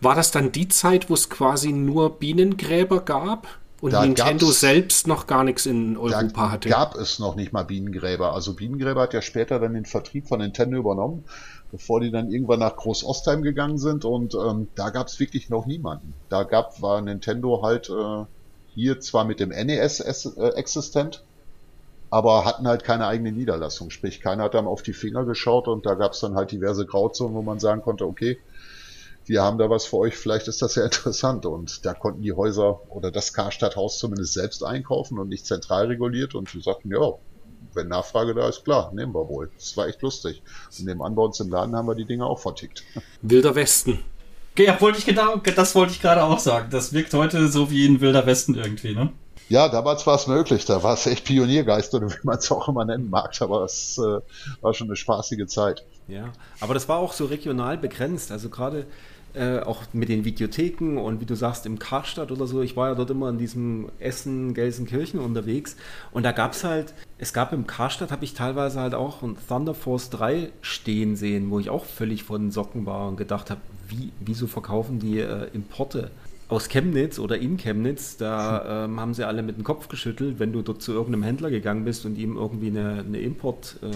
War 0.00 0.14
das 0.16 0.32
dann 0.32 0.50
die 0.50 0.68
Zeit, 0.68 1.10
wo 1.10 1.14
es 1.14 1.30
quasi 1.30 1.72
nur 1.72 2.18
Bienengräber 2.18 3.00
gab? 3.00 3.46
Und 3.80 3.94
da 3.94 4.04
Nintendo 4.04 4.50
selbst 4.50 5.06
noch 5.06 5.26
gar 5.26 5.42
nichts 5.42 5.64
in 5.64 5.96
Europa 5.96 6.22
da 6.22 6.50
hatte. 6.50 6.68
gab 6.68 6.96
es 6.96 7.18
noch 7.18 7.34
nicht 7.34 7.52
mal 7.52 7.64
Bienengräber. 7.64 8.34
Also 8.34 8.54
Bienengräber 8.54 9.02
hat 9.02 9.14
ja 9.14 9.22
später 9.22 9.58
dann 9.58 9.72
den 9.74 9.86
Vertrieb 9.86 10.28
von 10.28 10.40
Nintendo 10.40 10.76
übernommen, 10.76 11.24
bevor 11.72 12.00
die 12.00 12.10
dann 12.10 12.30
irgendwann 12.30 12.58
nach 12.60 12.76
Groß-Ostheim 12.76 13.42
gegangen 13.42 13.78
sind. 13.78 14.04
Und 14.04 14.34
ähm, 14.34 14.68
da 14.74 14.90
gab 14.90 15.06
es 15.06 15.18
wirklich 15.18 15.48
noch 15.48 15.64
niemanden. 15.66 16.12
Da 16.28 16.42
gab 16.42 16.82
war 16.82 17.00
Nintendo 17.00 17.62
halt 17.62 17.88
äh, 17.88 18.24
hier 18.74 19.00
zwar 19.00 19.24
mit 19.24 19.40
dem 19.40 19.48
NES 19.48 20.00
äh, 20.00 20.48
existent, 20.50 21.24
aber 22.10 22.44
hatten 22.44 22.68
halt 22.68 22.84
keine 22.84 23.06
eigene 23.06 23.32
Niederlassung. 23.32 23.90
Sprich, 23.90 24.20
keiner 24.20 24.44
hat 24.44 24.54
dann 24.54 24.66
auf 24.66 24.82
die 24.82 24.92
Finger 24.92 25.24
geschaut 25.24 25.68
und 25.68 25.86
da 25.86 25.94
gab 25.94 26.12
es 26.12 26.20
dann 26.20 26.34
halt 26.34 26.52
diverse 26.52 26.84
Grauzonen, 26.84 27.34
wo 27.34 27.42
man 27.42 27.60
sagen 27.60 27.80
konnte, 27.80 28.04
okay, 28.06 28.38
wir 29.26 29.42
haben 29.42 29.58
da 29.58 29.70
was 29.70 29.86
für 29.86 29.98
euch, 29.98 30.16
vielleicht 30.16 30.48
ist 30.48 30.62
das 30.62 30.74
ja 30.74 30.84
interessant. 30.84 31.46
Und 31.46 31.84
da 31.84 31.94
konnten 31.94 32.22
die 32.22 32.32
Häuser 32.32 32.80
oder 32.90 33.10
das 33.10 33.32
Karstadthaus 33.32 33.98
zumindest 33.98 34.34
selbst 34.34 34.64
einkaufen 34.64 35.18
und 35.18 35.28
nicht 35.28 35.46
zentral 35.46 35.86
reguliert. 35.86 36.34
Und 36.34 36.48
sie 36.48 36.60
sagten, 36.60 36.90
ja, 36.90 37.12
wenn 37.74 37.88
Nachfrage 37.88 38.34
da 38.34 38.48
ist, 38.48 38.64
klar, 38.64 38.92
nehmen 38.92 39.14
wir 39.14 39.28
wohl. 39.28 39.50
Das 39.56 39.76
war 39.76 39.86
echt 39.86 40.02
lustig. 40.02 40.42
Und 40.78 40.86
dem 40.86 41.02
Anbau 41.02 41.26
uns 41.26 41.40
im 41.40 41.50
Laden 41.50 41.76
haben 41.76 41.86
wir 41.86 41.94
die 41.94 42.06
Dinge 42.06 42.26
auch 42.26 42.38
vertickt. 42.38 42.82
Wilder 43.22 43.54
Westen. 43.54 44.00
Ja, 44.58 44.78
wollte 44.80 44.98
ich 44.98 45.06
genau, 45.06 45.36
das 45.36 45.74
wollte 45.74 45.92
ich 45.92 46.02
gerade 46.02 46.22
auch 46.22 46.38
sagen. 46.38 46.68
Das 46.70 46.92
wirkt 46.92 47.14
heute 47.14 47.48
so 47.48 47.70
wie 47.70 47.86
ein 47.86 48.00
Wilder 48.00 48.26
Westen 48.26 48.56
irgendwie, 48.56 48.94
ne? 48.94 49.12
Ja, 49.48 49.68
damals 49.68 50.06
war 50.06 50.14
es 50.14 50.28
möglich. 50.28 50.64
Da 50.64 50.82
war 50.82 50.94
es 50.94 51.06
echt 51.06 51.24
Pioniergeist 51.24 51.92
oder 51.94 52.08
wie 52.08 52.18
man 52.22 52.38
es 52.38 52.50
auch 52.52 52.68
immer 52.68 52.84
nennen 52.84 53.10
mag. 53.10 53.32
Aber 53.40 53.64
es 53.64 53.98
äh, 53.98 54.20
war 54.60 54.74
schon 54.74 54.86
eine 54.86 54.96
spaßige 54.96 55.46
Zeit. 55.46 55.84
Ja, 56.06 56.32
aber 56.60 56.74
das 56.74 56.88
war 56.88 56.98
auch 56.98 57.12
so 57.12 57.24
regional 57.24 57.76
begrenzt. 57.76 58.30
Also 58.30 58.48
gerade 58.48 58.86
äh, 59.34 59.60
auch 59.60 59.84
mit 59.92 60.08
den 60.08 60.24
Videotheken 60.24 60.98
und 60.98 61.20
wie 61.20 61.24
du 61.24 61.34
sagst, 61.34 61.66
im 61.66 61.78
Karstadt 61.78 62.32
oder 62.32 62.46
so. 62.46 62.62
Ich 62.62 62.76
war 62.76 62.88
ja 62.88 62.94
dort 62.94 63.10
immer 63.10 63.28
in 63.28 63.38
diesem 63.38 63.88
Essen, 63.98 64.54
Gelsenkirchen 64.54 65.20
unterwegs 65.20 65.76
und 66.12 66.24
da 66.24 66.32
gab 66.32 66.52
es 66.52 66.64
halt, 66.64 66.94
es 67.18 67.32
gab 67.32 67.52
im 67.52 67.66
Karstadt, 67.66 68.10
habe 68.10 68.24
ich 68.24 68.34
teilweise 68.34 68.80
halt 68.80 68.94
auch 68.94 69.22
ein 69.22 69.36
Thunder 69.48 69.74
Force 69.74 70.10
3 70.10 70.50
stehen 70.62 71.16
sehen, 71.16 71.50
wo 71.50 71.58
ich 71.58 71.70
auch 71.70 71.84
völlig 71.84 72.24
von 72.24 72.50
Socken 72.50 72.86
war 72.86 73.08
und 73.08 73.16
gedacht 73.16 73.50
habe, 73.50 73.60
wie, 73.88 74.12
wieso 74.20 74.46
verkaufen 74.46 74.98
die 74.98 75.20
äh, 75.20 75.48
Importe? 75.52 76.10
Aus 76.48 76.68
Chemnitz 76.68 77.20
oder 77.20 77.38
in 77.38 77.58
Chemnitz, 77.58 78.16
da 78.16 78.84
ähm, 78.84 78.98
haben 78.98 79.14
sie 79.14 79.24
alle 79.24 79.42
mit 79.42 79.56
dem 79.56 79.62
Kopf 79.62 79.86
geschüttelt, 79.86 80.40
wenn 80.40 80.52
du 80.52 80.62
dort 80.62 80.82
zu 80.82 80.92
irgendeinem 80.92 81.22
Händler 81.22 81.50
gegangen 81.50 81.84
bist 81.84 82.04
und 82.04 82.18
ihm 82.18 82.36
irgendwie 82.36 82.68
eine, 82.68 83.04
eine 83.06 83.20
Import- 83.20 83.76
äh, 83.82 83.86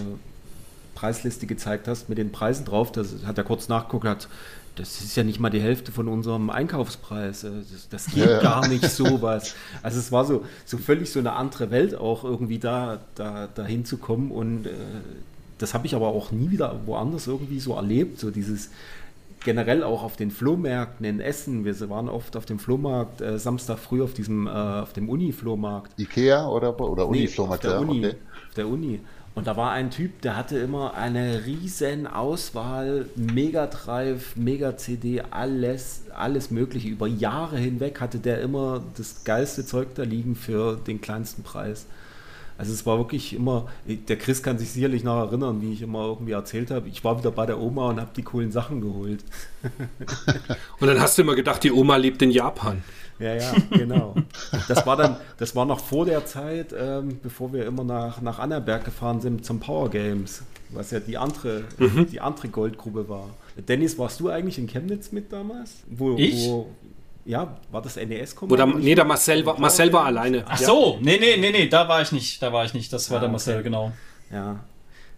gezeigt 1.47 1.87
hast 1.87 2.09
mit 2.09 2.17
den 2.17 2.31
Preisen 2.31 2.65
drauf, 2.65 2.91
das 2.91 3.25
hat 3.25 3.37
er 3.37 3.43
kurz 3.43 3.67
nachgeguckt, 3.67 4.27
das 4.75 5.01
ist 5.01 5.15
ja 5.15 5.23
nicht 5.23 5.39
mal 5.39 5.49
die 5.49 5.61
Hälfte 5.61 5.91
von 5.91 6.07
unserem 6.07 6.49
Einkaufspreis. 6.49 7.43
Äh, 7.43 7.51
das, 7.71 7.89
das 7.89 8.05
geht 8.13 8.25
ja, 8.25 8.41
gar 8.41 8.67
nicht 8.67 8.89
so 8.89 9.21
was. 9.21 9.55
Also 9.81 9.99
es 9.99 10.11
war 10.11 10.25
so, 10.25 10.45
so 10.65 10.77
völlig 10.77 11.11
so 11.11 11.19
eine 11.19 11.33
andere 11.33 11.71
Welt 11.71 11.95
auch 11.95 12.23
irgendwie 12.23 12.59
da, 12.59 12.99
da, 13.15 13.47
da 13.53 13.65
hinzukommen 13.65 14.31
und 14.31 14.67
äh, 14.67 14.71
das 15.57 15.73
habe 15.73 15.85
ich 15.87 15.95
aber 15.95 16.07
auch 16.07 16.31
nie 16.31 16.51
wieder 16.51 16.81
woanders 16.85 17.27
irgendwie 17.27 17.59
so 17.59 17.75
erlebt, 17.75 18.19
so 18.19 18.29
dieses 18.29 18.71
generell 19.45 19.83
auch 19.83 20.03
auf 20.03 20.17
den 20.17 20.31
Flohmärkten 20.31 21.05
in 21.05 21.19
Essen. 21.21 21.63
Wir 21.63 21.89
waren 21.89 22.09
oft 22.09 22.35
auf 22.35 22.45
dem 22.45 22.59
Flohmarkt 22.59 23.21
äh, 23.21 23.39
Samstag 23.39 23.77
früh 23.79 24.03
auf 24.03 24.13
diesem 24.13 24.47
äh, 24.47 24.49
auf 24.49 24.91
dem 24.91 25.07
Uni-Flohmarkt. 25.07 25.97
Ikea 25.97 26.49
oder 26.49 26.77
oder 26.79 27.07
Uni-Flohmarkt? 27.07 27.63
Nee, 27.63 27.69
auf 27.69 27.75
der 27.75 27.87
Uni. 27.87 28.05
Okay. 28.05 28.15
Auf 28.49 28.53
der 28.55 28.67
Uni. 28.67 28.99
Und 29.35 29.47
da 29.47 29.57
war 29.57 29.71
ein 29.71 29.91
Typ, 29.91 30.21
der 30.21 30.37
hatte 30.37 30.57
immer 30.57 30.93
eine 30.93 31.45
riesen 31.45 32.07
Auswahl, 32.07 33.09
Mega 33.17 33.67
Drive, 33.67 34.37
Mega 34.37 34.77
CD, 34.77 35.21
alles, 35.29 36.03
alles 36.15 36.51
mögliche. 36.51 36.87
Über 36.87 37.05
Jahre 37.05 37.57
hinweg 37.57 37.99
hatte 37.99 38.19
der 38.19 38.39
immer 38.39 38.81
das 38.97 39.25
geilste 39.25 39.65
Zeug 39.65 39.89
da 39.95 40.03
liegen 40.03 40.35
für 40.37 40.77
den 40.77 41.01
kleinsten 41.01 41.43
Preis. 41.43 41.85
Also 42.57 42.71
es 42.71 42.85
war 42.85 42.97
wirklich 42.97 43.33
immer, 43.33 43.67
der 43.85 44.17
Chris 44.17 44.41
kann 44.41 44.57
sich 44.57 44.71
sicherlich 44.71 45.03
noch 45.03 45.17
erinnern, 45.17 45.61
wie 45.61 45.73
ich 45.73 45.81
immer 45.81 46.05
irgendwie 46.05 46.31
erzählt 46.31 46.71
habe, 46.71 46.87
ich 46.87 47.03
war 47.03 47.19
wieder 47.19 47.31
bei 47.31 47.45
der 47.45 47.59
Oma 47.59 47.89
und 47.89 47.99
habe 47.99 48.11
die 48.15 48.23
coolen 48.23 48.53
Sachen 48.53 48.79
geholt. 48.79 49.25
und 50.79 50.87
dann 50.87 51.01
hast 51.01 51.17
du 51.17 51.23
immer 51.23 51.35
gedacht, 51.35 51.61
die 51.65 51.73
Oma 51.73 51.97
lebt 51.97 52.21
in 52.21 52.31
Japan. 52.31 52.81
Ja, 53.19 53.35
ja, 53.35 53.53
genau. 53.71 54.15
Das 54.67 54.85
war 54.85 54.97
dann, 54.97 55.17
das 55.37 55.55
war 55.55 55.65
noch 55.65 55.79
vor 55.79 56.05
der 56.05 56.25
Zeit, 56.25 56.75
ähm, 56.77 57.19
bevor 57.23 57.53
wir 57.53 57.65
immer 57.65 57.83
nach, 57.83 58.21
nach 58.21 58.39
Annaberg 58.39 58.83
gefahren 58.83 59.21
sind 59.21 59.45
zum 59.45 59.59
Power 59.59 59.89
Games, 59.89 60.43
was 60.69 60.91
ja 60.91 60.99
die 60.99 61.17
andere, 61.17 61.63
mhm. 61.77 62.07
die 62.11 62.19
andere 62.19 62.49
Goldgrube 62.49 63.07
war. 63.07 63.29
Dennis, 63.55 63.97
warst 63.97 64.19
du 64.19 64.29
eigentlich 64.29 64.57
in 64.57 64.67
Chemnitz 64.67 65.11
mit 65.11 65.31
damals? 65.31 65.83
Wo, 65.87 66.17
ich? 66.17 66.47
Wo, 66.47 66.69
ja, 67.25 67.57
war 67.71 67.81
das 67.81 67.95
NES 67.95 68.39
Oder 68.41 68.67
nee, 68.67 68.93
der 68.93 69.05
Marcel 69.05 69.45
war, 69.45 69.59
Marcel 69.59 69.91
war 69.91 70.05
alleine. 70.05 70.43
Ach 70.47 70.57
so, 70.57 70.99
nee, 71.01 71.17
nee, 71.19 71.37
nee, 71.37 71.51
nee, 71.51 71.67
da 71.67 71.87
war 71.87 72.01
ich 72.01 72.11
nicht, 72.11 72.41
da 72.41 72.53
war 72.53 72.65
ich 72.65 72.73
nicht. 72.73 72.93
Das 72.93 73.09
war 73.09 73.17
ah, 73.17 73.21
der 73.21 73.29
Marcel, 73.29 73.55
okay. 73.55 73.63
genau. 73.63 73.91
Ja. 74.31 74.59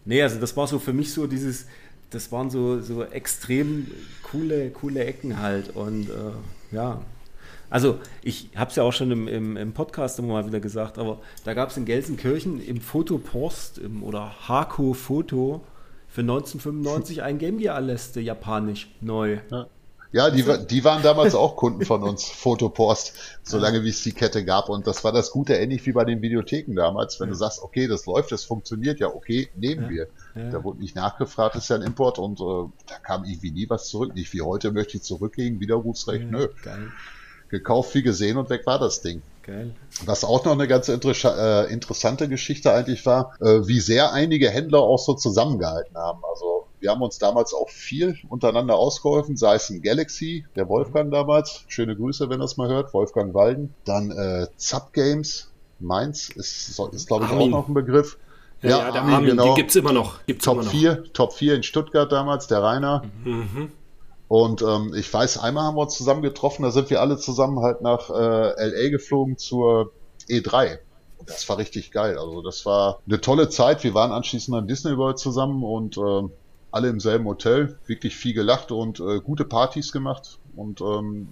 Nee, 0.05 0.21
also 0.21 0.39
das 0.39 0.55
war 0.55 0.67
so 0.67 0.79
für 0.79 0.93
mich 0.93 1.11
so 1.11 1.27
dieses, 1.27 1.67
das 2.11 2.31
waren 2.31 2.49
so, 2.49 2.79
so 2.79 3.03
extrem 3.03 3.87
coole, 4.23 4.69
coole 4.69 5.03
Ecken 5.03 5.41
halt. 5.41 5.75
Und 5.75 6.09
äh, 6.09 6.75
ja, 6.75 7.01
also 7.69 7.99
ich 8.23 8.49
habe 8.55 8.69
es 8.69 8.75
ja 8.75 8.83
auch 8.83 8.93
schon 8.93 9.11
im, 9.11 9.27
im, 9.27 9.57
im, 9.57 9.73
Podcast 9.73 10.19
immer 10.19 10.29
mal 10.29 10.47
wieder 10.47 10.59
gesagt, 10.59 10.97
aber 10.97 11.19
da 11.43 11.53
gab 11.53 11.69
es 11.69 11.77
in 11.77 11.85
Gelsenkirchen 11.85 12.65
im 12.65 12.81
Fotopost 12.81 13.77
im, 13.77 14.03
oder 14.03 14.47
Hako 14.47 14.93
Foto 14.93 15.61
für 16.07 16.21
1995 16.21 17.23
ein 17.23 17.37
Game 17.37 17.57
Gear 17.57 17.75
Aleste 17.75 18.21
japanisch 18.21 18.89
neu. 19.01 19.39
Ja. 19.51 19.67
Ja, 20.13 20.29
die, 20.29 20.43
also, 20.43 20.65
die 20.65 20.85
waren 20.85 21.03
damals 21.03 21.35
auch 21.35 21.57
Kunden 21.57 21.83
von 21.83 22.01
uns, 22.01 22.29
Fotopost, 22.29 23.13
solange 23.43 23.83
wie 23.83 23.89
es 23.89 24.03
die 24.03 24.13
Kette 24.13 24.45
gab. 24.45 24.69
Und 24.69 24.87
das 24.87 25.03
war 25.03 25.11
das 25.11 25.31
Gute, 25.31 25.53
ähnlich 25.55 25.85
wie 25.85 25.91
bei 25.91 26.05
den 26.05 26.21
Videotheken 26.21 26.75
damals. 26.75 27.19
Wenn 27.19 27.27
ja. 27.27 27.33
du 27.33 27.37
sagst, 27.37 27.61
okay, 27.61 27.87
das 27.87 28.05
läuft, 28.05 28.31
das 28.31 28.45
funktioniert, 28.45 29.01
ja, 29.01 29.09
okay, 29.13 29.49
nehmen 29.57 29.83
ja. 29.83 29.89
wir. 29.89 30.07
Ja. 30.35 30.49
Da 30.49 30.63
wurde 30.63 30.79
nicht 30.79 30.95
nachgefragt, 30.95 31.57
ist 31.57 31.69
ja 31.69 31.75
ein 31.75 31.81
Import 31.81 32.19
und 32.19 32.39
äh, 32.39 32.71
da 32.87 32.99
kam 33.03 33.25
irgendwie 33.25 33.51
nie 33.51 33.69
was 33.69 33.89
zurück. 33.89 34.15
Nicht 34.15 34.33
wie 34.33 34.41
heute 34.41 34.71
möchte 34.71 34.95
ich 34.95 35.03
zurücklegen, 35.03 35.59
Widerrufsrecht, 35.59 36.31
nö. 36.31 36.47
Geil 36.63 36.89
gekauft, 37.49 37.93
wie 37.95 38.03
gesehen 38.03 38.37
und 38.37 38.49
weg 38.49 38.65
war 38.65 38.79
das 38.79 39.01
Ding. 39.01 39.21
Geil. 39.43 39.73
Was 40.05 40.25
auch 40.25 40.43
noch 40.43 40.51
eine 40.51 40.67
ganz 40.67 40.89
inter 40.89 41.13
äh, 41.65 41.71
interessante 41.71 42.27
Geschichte 42.27 42.73
eigentlich 42.73 43.05
war, 43.05 43.33
äh, 43.39 43.65
wie 43.65 43.79
sehr 43.79 44.11
einige 44.11 44.49
Händler 44.49 44.81
auch 44.81 44.99
so 44.99 45.13
zusammengehalten 45.13 45.95
haben. 45.95 46.19
Also 46.29 46.67
wir 46.79 46.91
haben 46.91 47.01
uns 47.01 47.17
damals 47.17 47.53
auch 47.53 47.69
viel 47.69 48.17
untereinander 48.29 48.75
ausgeholfen, 48.75 49.37
sei 49.37 49.55
es 49.55 49.69
in 49.69 49.81
Galaxy, 49.81 50.45
der 50.55 50.67
Wolfgang 50.67 51.11
damals, 51.11 51.63
schöne 51.67 51.95
Grüße, 51.95 52.29
wenn 52.29 52.41
es 52.41 52.57
mal 52.57 52.67
hört, 52.67 52.93
Wolfgang 52.93 53.33
Walden. 53.33 53.73
Dann 53.85 54.11
äh, 54.11 54.47
Zap 54.57 54.93
Games, 54.93 55.51
Mainz 55.79 56.29
ist, 56.29 56.79
ist 56.91 57.07
glaube 57.07 57.25
ich 57.25 57.31
Armin. 57.31 57.53
auch 57.53 57.59
noch 57.59 57.67
ein 57.69 57.73
Begriff. 57.73 58.17
Ja, 58.61 58.69
ja, 58.69 58.91
der 58.91 59.01
Armin, 59.01 59.13
Armin 59.13 59.29
genau. 59.29 59.45
den 59.45 59.55
gibt's 59.55 59.75
immer 59.75 59.93
noch. 59.93 60.25
Gibt's 60.25 60.45
Top 60.45 60.55
immer 60.55 60.63
noch. 60.63 60.71
4, 60.71 61.03
Top 61.13 61.33
4 61.33 61.55
in 61.55 61.63
Stuttgart 61.63 62.11
damals, 62.11 62.47
der 62.47 62.61
Rainer. 62.61 63.03
Mhm. 63.23 63.71
Und 64.27 64.61
ähm, 64.61 64.93
ich 64.95 65.11
weiß, 65.13 65.37
einmal 65.39 65.63
haben 65.63 65.77
wir 65.77 65.83
uns 65.83 65.97
zusammen 65.97 66.21
getroffen, 66.21 66.63
da 66.63 66.71
sind 66.71 66.89
wir 66.89 67.01
alle 67.01 67.17
zusammen 67.17 67.61
halt 67.61 67.81
nach 67.81 68.09
äh, 68.09 68.13
LA 68.13 68.89
geflogen 68.89 69.37
zur 69.37 69.91
E3. 70.29 70.79
Und 71.17 71.29
das 71.29 71.47
war 71.47 71.57
richtig 71.57 71.91
geil. 71.91 72.17
Also 72.17 72.41
das 72.41 72.65
war 72.65 72.99
eine 73.07 73.21
tolle 73.21 73.49
Zeit. 73.49 73.83
Wir 73.83 73.93
waren 73.93 74.11
anschließend 74.11 74.55
an 74.55 74.67
Disney 74.67 74.97
World 74.97 75.17
zusammen 75.17 75.63
und 75.63 75.97
äh, 75.97 76.29
alle 76.71 76.89
im 76.89 76.99
selben 76.99 77.25
Hotel, 77.25 77.79
wirklich 77.85 78.15
viel 78.15 78.33
gelacht 78.33 78.71
und 78.71 78.99
äh, 78.99 79.19
gute 79.19 79.45
Partys 79.45 79.91
gemacht. 79.91 80.39
Und 80.55 80.81
ähm, 80.81 81.29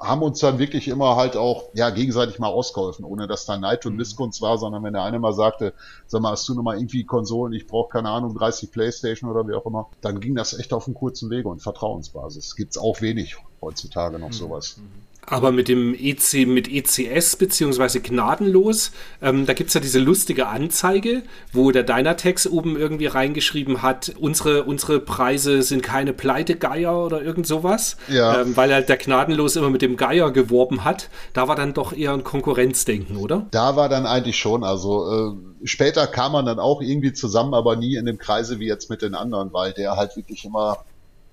haben 0.00 0.22
uns 0.22 0.40
dann 0.40 0.58
wirklich 0.58 0.88
immer 0.88 1.16
halt 1.16 1.36
auch 1.36 1.64
ja 1.74 1.90
gegenseitig 1.90 2.38
mal 2.38 2.48
ausgeholfen, 2.48 3.04
ohne 3.04 3.26
dass 3.26 3.46
da 3.46 3.56
Neid 3.56 3.86
und 3.86 3.92
mhm. 3.92 3.98
Missgunst 3.98 4.42
war, 4.42 4.58
sondern 4.58 4.82
wenn 4.82 4.92
der 4.92 5.02
eine 5.02 5.18
mal 5.18 5.32
sagte, 5.32 5.72
sag 6.06 6.20
mal, 6.20 6.32
hast 6.32 6.48
du 6.48 6.54
noch 6.54 6.62
mal 6.62 6.76
irgendwie 6.76 7.04
Konsolen, 7.04 7.52
ich 7.52 7.66
brauche 7.66 7.90
keine 7.90 8.10
Ahnung, 8.10 8.34
30 8.34 8.70
Playstation 8.70 9.30
oder 9.30 9.46
wie 9.48 9.54
auch 9.54 9.66
immer, 9.66 9.88
dann 10.00 10.20
ging 10.20 10.34
das 10.34 10.58
echt 10.58 10.72
auf 10.72 10.86
einem 10.86 10.94
kurzen 10.94 11.30
Wege 11.30 11.48
und 11.48 11.62
Vertrauensbasis. 11.62 12.56
Gibt's 12.56 12.76
auch 12.76 13.00
wenig 13.00 13.36
heutzutage 13.60 14.18
noch 14.18 14.28
mhm. 14.28 14.32
sowas. 14.32 14.76
Mhm. 14.78 15.03
Aber 15.26 15.52
mit 15.52 15.68
dem 15.68 15.94
EC, 15.94 16.46
mit 16.46 16.68
ECS 16.68 17.36
beziehungsweise 17.36 18.00
gnadenlos, 18.00 18.92
ähm, 19.22 19.46
da 19.46 19.54
gibt 19.54 19.68
es 19.68 19.74
ja 19.74 19.80
diese 19.80 19.98
lustige 19.98 20.48
Anzeige, 20.48 21.22
wo 21.52 21.70
der 21.70 21.82
Dynatex 21.82 22.46
oben 22.46 22.76
irgendwie 22.76 23.06
reingeschrieben 23.06 23.82
hat, 23.82 24.12
unsere, 24.18 24.64
unsere 24.64 25.00
Preise 25.00 25.62
sind 25.62 25.82
keine 25.82 26.12
Pleitegeier 26.12 27.04
oder 27.04 27.22
irgend 27.22 27.46
sowas. 27.46 27.96
Ja. 28.08 28.42
Ähm, 28.42 28.56
weil 28.56 28.72
halt 28.72 28.88
der 28.88 28.96
gnadenlos 28.96 29.56
immer 29.56 29.70
mit 29.70 29.82
dem 29.82 29.96
Geier 29.96 30.30
geworben 30.30 30.84
hat. 30.84 31.08
Da 31.32 31.48
war 31.48 31.56
dann 31.56 31.74
doch 31.74 31.92
eher 31.92 32.12
ein 32.12 32.24
Konkurrenzdenken, 32.24 33.16
oder? 33.16 33.46
Da 33.50 33.76
war 33.76 33.88
dann 33.88 34.06
eigentlich 34.06 34.38
schon. 34.38 34.64
Also 34.64 35.34
äh, 35.34 35.66
später 35.66 36.06
kam 36.06 36.32
man 36.32 36.46
dann 36.46 36.58
auch 36.58 36.80
irgendwie 36.80 37.12
zusammen, 37.12 37.54
aber 37.54 37.76
nie 37.76 37.96
in 37.96 38.06
dem 38.06 38.18
Kreise 38.18 38.58
wie 38.58 38.66
jetzt 38.66 38.90
mit 38.90 39.02
den 39.02 39.14
anderen, 39.14 39.52
weil 39.52 39.72
der 39.72 39.96
halt 39.96 40.16
wirklich 40.16 40.44
immer 40.44 40.84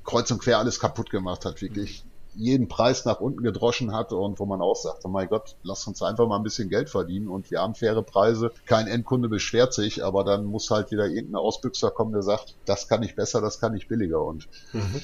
kreuz 0.03 0.31
und 0.31 0.39
quer 0.41 0.59
alles 0.59 0.79
kaputt 0.79 1.09
gemacht 1.09 1.45
hat, 1.45 1.61
wirklich 1.61 2.03
jeden 2.35 2.67
Preis 2.67 3.05
nach 3.05 3.19
unten 3.19 3.43
gedroschen 3.43 3.93
hat 3.93 4.13
und 4.13 4.39
wo 4.39 4.45
man 4.45 4.61
auch 4.61 4.75
sagte, 4.75 5.07
mein 5.07 5.27
Gott, 5.27 5.55
lass 5.63 5.85
uns 5.87 6.01
einfach 6.01 6.27
mal 6.27 6.37
ein 6.37 6.43
bisschen 6.43 6.69
Geld 6.69 6.89
verdienen 6.89 7.27
und 7.27 7.51
wir 7.51 7.59
haben 7.59 7.75
faire 7.75 8.01
Preise. 8.03 8.51
Kein 8.65 8.87
Endkunde 8.87 9.29
beschwert 9.29 9.73
sich, 9.73 10.03
aber 10.03 10.23
dann 10.23 10.45
muss 10.45 10.69
halt 10.69 10.91
wieder 10.91 11.07
irgendein 11.07 11.35
Ausbüchser 11.35 11.91
kommen, 11.91 12.13
der 12.13 12.23
sagt, 12.23 12.55
das 12.65 12.87
kann 12.87 13.03
ich 13.03 13.15
besser, 13.15 13.41
das 13.41 13.59
kann 13.59 13.75
ich 13.75 13.87
billiger 13.87 14.23
und 14.23 14.47
mhm. 14.73 15.01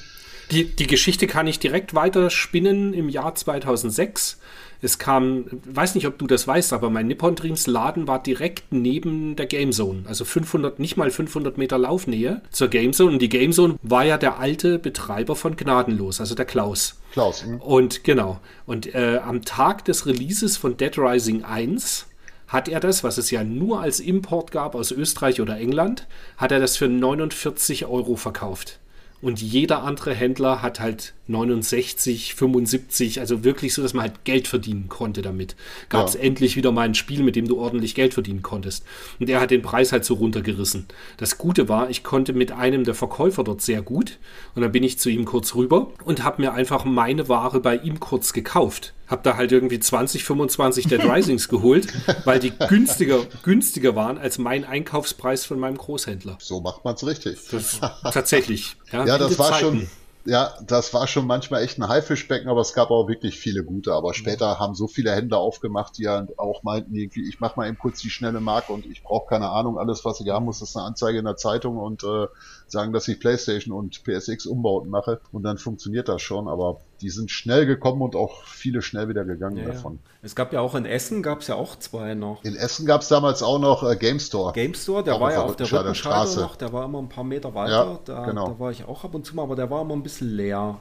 Die, 0.50 0.64
die 0.64 0.86
Geschichte 0.86 1.26
kann 1.26 1.46
ich 1.46 1.58
direkt 1.58 1.94
weiter 1.94 2.30
spinnen 2.30 2.94
im 2.94 3.10
Jahr 3.10 3.34
2006. 3.34 4.38
Es 4.80 4.98
kam, 4.98 5.44
weiß 5.64 5.94
nicht, 5.94 6.06
ob 6.06 6.18
du 6.18 6.26
das 6.26 6.46
weißt, 6.46 6.72
aber 6.72 6.88
mein 6.88 7.08
Nippon 7.08 7.34
Dreams 7.34 7.66
Laden 7.66 8.06
war 8.06 8.22
direkt 8.22 8.64
neben 8.70 9.36
der 9.36 9.46
Game 9.46 9.72
Zone. 9.72 10.04
Also 10.06 10.24
500, 10.24 10.78
nicht 10.78 10.96
mal 10.96 11.10
500 11.10 11.58
Meter 11.58 11.78
Laufnähe 11.78 12.42
zur 12.50 12.68
Game 12.68 12.92
Zone. 12.92 13.12
Und 13.12 13.18
die 13.20 13.28
Game 13.28 13.52
Zone 13.52 13.74
war 13.82 14.04
ja 14.04 14.16
der 14.16 14.38
alte 14.38 14.78
Betreiber 14.78 15.36
von 15.36 15.56
Gnadenlos, 15.56 16.20
also 16.20 16.34
der 16.34 16.46
Klaus. 16.46 16.96
Klaus. 17.18 17.44
Mh. 17.44 17.64
Und 17.64 18.04
genau. 18.04 18.38
Und 18.64 18.94
äh, 18.94 19.18
am 19.24 19.44
Tag 19.44 19.84
des 19.84 20.06
Releases 20.06 20.56
von 20.56 20.76
Dead 20.76 20.96
Rising 20.96 21.42
1 21.42 22.06
hat 22.46 22.68
er 22.68 22.78
das, 22.78 23.02
was 23.02 23.18
es 23.18 23.32
ja 23.32 23.42
nur 23.42 23.80
als 23.80 23.98
Import 23.98 24.52
gab 24.52 24.76
aus 24.76 24.92
Österreich 24.92 25.40
oder 25.40 25.58
England, 25.58 26.06
hat 26.36 26.52
er 26.52 26.60
das 26.60 26.76
für 26.76 26.88
49 26.88 27.86
Euro 27.86 28.14
verkauft. 28.14 28.78
Und 29.20 29.42
jeder 29.42 29.82
andere 29.82 30.14
Händler 30.14 30.62
hat 30.62 30.78
halt 30.78 31.14
69, 31.26 32.34
75, 32.36 33.18
also 33.18 33.42
wirklich 33.42 33.74
so, 33.74 33.82
dass 33.82 33.92
man 33.92 34.02
halt 34.02 34.24
Geld 34.24 34.46
verdienen 34.46 34.88
konnte 34.88 35.22
damit. 35.22 35.56
Gab 35.88 36.06
es 36.06 36.14
ja. 36.14 36.20
endlich 36.20 36.54
wieder 36.54 36.70
mal 36.70 36.82
ein 36.82 36.94
Spiel, 36.94 37.24
mit 37.24 37.34
dem 37.34 37.48
du 37.48 37.58
ordentlich 37.58 37.96
Geld 37.96 38.14
verdienen 38.14 38.42
konntest. 38.42 38.84
Und 39.18 39.28
er 39.28 39.40
hat 39.40 39.50
den 39.50 39.62
Preis 39.62 39.90
halt 39.90 40.04
so 40.04 40.14
runtergerissen. 40.14 40.86
Das 41.16 41.36
Gute 41.36 41.68
war, 41.68 41.90
ich 41.90 42.04
konnte 42.04 42.32
mit 42.32 42.52
einem 42.52 42.84
der 42.84 42.94
Verkäufer 42.94 43.42
dort 43.42 43.60
sehr 43.60 43.82
gut. 43.82 44.18
Und 44.54 44.62
dann 44.62 44.70
bin 44.70 44.84
ich 44.84 45.00
zu 45.00 45.10
ihm 45.10 45.24
kurz 45.24 45.56
rüber 45.56 45.92
und 46.04 46.22
habe 46.22 46.40
mir 46.40 46.52
einfach 46.52 46.84
meine 46.84 47.28
Ware 47.28 47.58
bei 47.58 47.76
ihm 47.76 47.98
kurz 47.98 48.32
gekauft. 48.32 48.94
Hab 49.08 49.22
da 49.22 49.36
halt 49.36 49.52
irgendwie 49.52 49.80
20, 49.80 50.24
25 50.24 50.86
Dead 50.86 51.02
Risings 51.10 51.48
geholt, 51.48 51.88
weil 52.24 52.38
die 52.38 52.52
günstiger, 52.68 53.20
günstiger 53.42 53.96
waren 53.96 54.18
als 54.18 54.38
mein 54.38 54.64
Einkaufspreis 54.64 55.44
von 55.44 55.58
meinem 55.58 55.78
Großhändler. 55.78 56.36
So 56.40 56.60
macht 56.60 56.84
man's 56.84 57.06
richtig. 57.06 57.38
Das, 57.50 57.80
tatsächlich. 58.12 58.76
Ja, 58.92 59.04
ja 59.06 59.18
das 59.18 59.38
war 59.38 59.52
Zeiten. 59.52 59.60
schon 59.60 59.88
ja, 60.28 60.52
das 60.66 60.92
war 60.92 61.06
schon 61.06 61.26
manchmal 61.26 61.62
echt 61.62 61.78
ein 61.78 61.88
Haifischbecken, 61.88 62.50
aber 62.50 62.60
es 62.60 62.74
gab 62.74 62.90
auch 62.90 63.08
wirklich 63.08 63.38
viele 63.38 63.64
gute. 63.64 63.94
Aber 63.94 64.12
später 64.12 64.58
haben 64.58 64.74
so 64.74 64.86
viele 64.86 65.12
Händler 65.12 65.38
aufgemacht, 65.38 65.96
die 65.96 66.02
ja 66.02 66.26
auch 66.36 66.62
meinten, 66.62 66.94
irgendwie, 66.94 67.26
ich 67.26 67.40
mach 67.40 67.56
mal 67.56 67.66
eben 67.66 67.78
kurz 67.78 68.00
die 68.00 68.10
schnelle 68.10 68.40
Marke 68.40 68.74
und 68.74 68.84
ich 68.84 69.02
brauche 69.02 69.26
keine 69.26 69.48
Ahnung, 69.48 69.78
alles 69.78 70.04
was 70.04 70.20
ich 70.20 70.28
haben 70.28 70.44
muss, 70.44 70.60
ist 70.60 70.76
eine 70.76 70.84
Anzeige 70.84 71.18
in 71.18 71.24
der 71.24 71.36
Zeitung 71.36 71.78
und 71.78 72.04
äh, 72.04 72.26
sagen, 72.70 72.92
dass 72.92 73.08
ich 73.08 73.20
Playstation 73.20 73.74
und 73.74 74.02
PSX 74.04 74.46
Umbauten 74.46 74.90
mache 74.90 75.20
und 75.32 75.42
dann 75.42 75.58
funktioniert 75.58 76.08
das 76.08 76.22
schon. 76.22 76.48
Aber 76.48 76.80
die 77.00 77.10
sind 77.10 77.30
schnell 77.30 77.66
gekommen 77.66 78.02
und 78.02 78.16
auch 78.16 78.44
viele 78.44 78.82
schnell 78.82 79.08
wieder 79.08 79.24
gegangen 79.24 79.58
ja, 79.58 79.66
davon. 79.66 79.94
Ja. 80.02 80.10
Es 80.22 80.34
gab 80.34 80.52
ja 80.52 80.60
auch 80.60 80.74
in 80.74 80.84
Essen, 80.84 81.22
gab 81.22 81.40
es 81.40 81.46
ja 81.46 81.54
auch 81.54 81.76
zwei 81.76 82.14
noch. 82.14 82.42
In 82.44 82.56
Essen 82.56 82.86
gab 82.86 83.02
es 83.02 83.08
damals 83.08 83.42
auch 83.42 83.58
noch 83.58 83.88
äh, 83.88 83.96
Game 83.96 84.20
Store. 84.20 84.52
Game 84.52 84.74
Store, 84.74 85.02
der 85.02 85.14
auch 85.14 85.20
war 85.20 85.32
ja 85.32 85.42
auf 85.42 85.56
der 85.56 85.70
Rückenscheide 85.70 86.40
noch, 86.40 86.56
der 86.56 86.72
war 86.72 86.84
immer 86.84 86.98
ein 86.98 87.08
paar 87.08 87.24
Meter 87.24 87.54
weiter. 87.54 87.72
Ja, 87.72 87.98
da, 88.04 88.26
genau. 88.26 88.48
da 88.48 88.58
war 88.58 88.70
ich 88.70 88.84
auch 88.84 89.04
ab 89.04 89.14
und 89.14 89.24
zu 89.24 89.36
mal, 89.36 89.42
aber 89.42 89.56
der 89.56 89.70
war 89.70 89.82
immer 89.82 89.94
ein 89.94 90.02
bisschen 90.02 90.34
leer. 90.36 90.78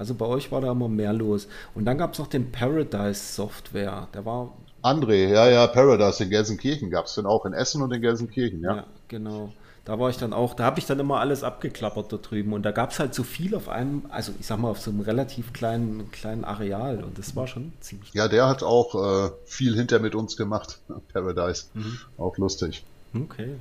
Also 0.00 0.14
bei 0.14 0.26
euch 0.26 0.50
war 0.50 0.60
da 0.60 0.72
immer 0.72 0.88
mehr 0.88 1.12
los. 1.12 1.46
Und 1.74 1.84
dann 1.84 1.98
gab 1.98 2.14
es 2.14 2.18
noch 2.18 2.26
den 2.26 2.50
Paradise 2.50 3.34
Software. 3.34 4.08
Der 4.14 4.24
war. 4.24 4.56
André, 4.82 5.28
ja, 5.28 5.46
ja, 5.46 5.66
Paradise 5.66 6.24
in 6.24 6.30
Gelsenkirchen 6.30 6.90
gab 6.90 7.04
es 7.04 7.14
den 7.14 7.26
auch 7.26 7.44
in 7.44 7.52
Essen 7.52 7.82
und 7.82 7.92
in 7.92 8.00
Gelsenkirchen, 8.00 8.62
ja. 8.62 8.76
Ja, 8.76 8.86
genau. 9.08 9.52
Da 9.90 9.98
war 9.98 10.08
ich 10.08 10.16
dann 10.18 10.32
auch, 10.32 10.54
da 10.54 10.66
habe 10.66 10.78
ich 10.78 10.86
dann 10.86 11.00
immer 11.00 11.18
alles 11.18 11.42
abgeklappert 11.42 12.12
da 12.12 12.18
drüben 12.18 12.52
und 12.52 12.62
da 12.62 12.70
gab 12.70 12.92
es 12.92 13.00
halt 13.00 13.12
so 13.12 13.24
viel 13.24 13.56
auf 13.56 13.68
einem, 13.68 14.04
also 14.08 14.30
ich 14.38 14.46
sag 14.46 14.60
mal 14.60 14.70
auf 14.70 14.80
so 14.80 14.92
einem 14.92 15.00
relativ 15.00 15.52
kleinen, 15.52 16.12
kleinen 16.12 16.44
Areal 16.44 17.02
und 17.02 17.18
das 17.18 17.34
war 17.34 17.48
schon 17.48 17.72
ziemlich. 17.80 18.14
Ja, 18.14 18.28
der 18.28 18.46
hat 18.46 18.62
auch 18.62 18.94
äh, 18.94 19.30
viel 19.46 19.74
hinter 19.74 19.98
mit 19.98 20.14
uns 20.14 20.36
gemacht, 20.36 20.78
Paradise. 21.12 21.64
Mhm. 21.74 21.98
Auch 22.18 22.38
lustig. 22.38 22.84
Okay. 23.12 23.56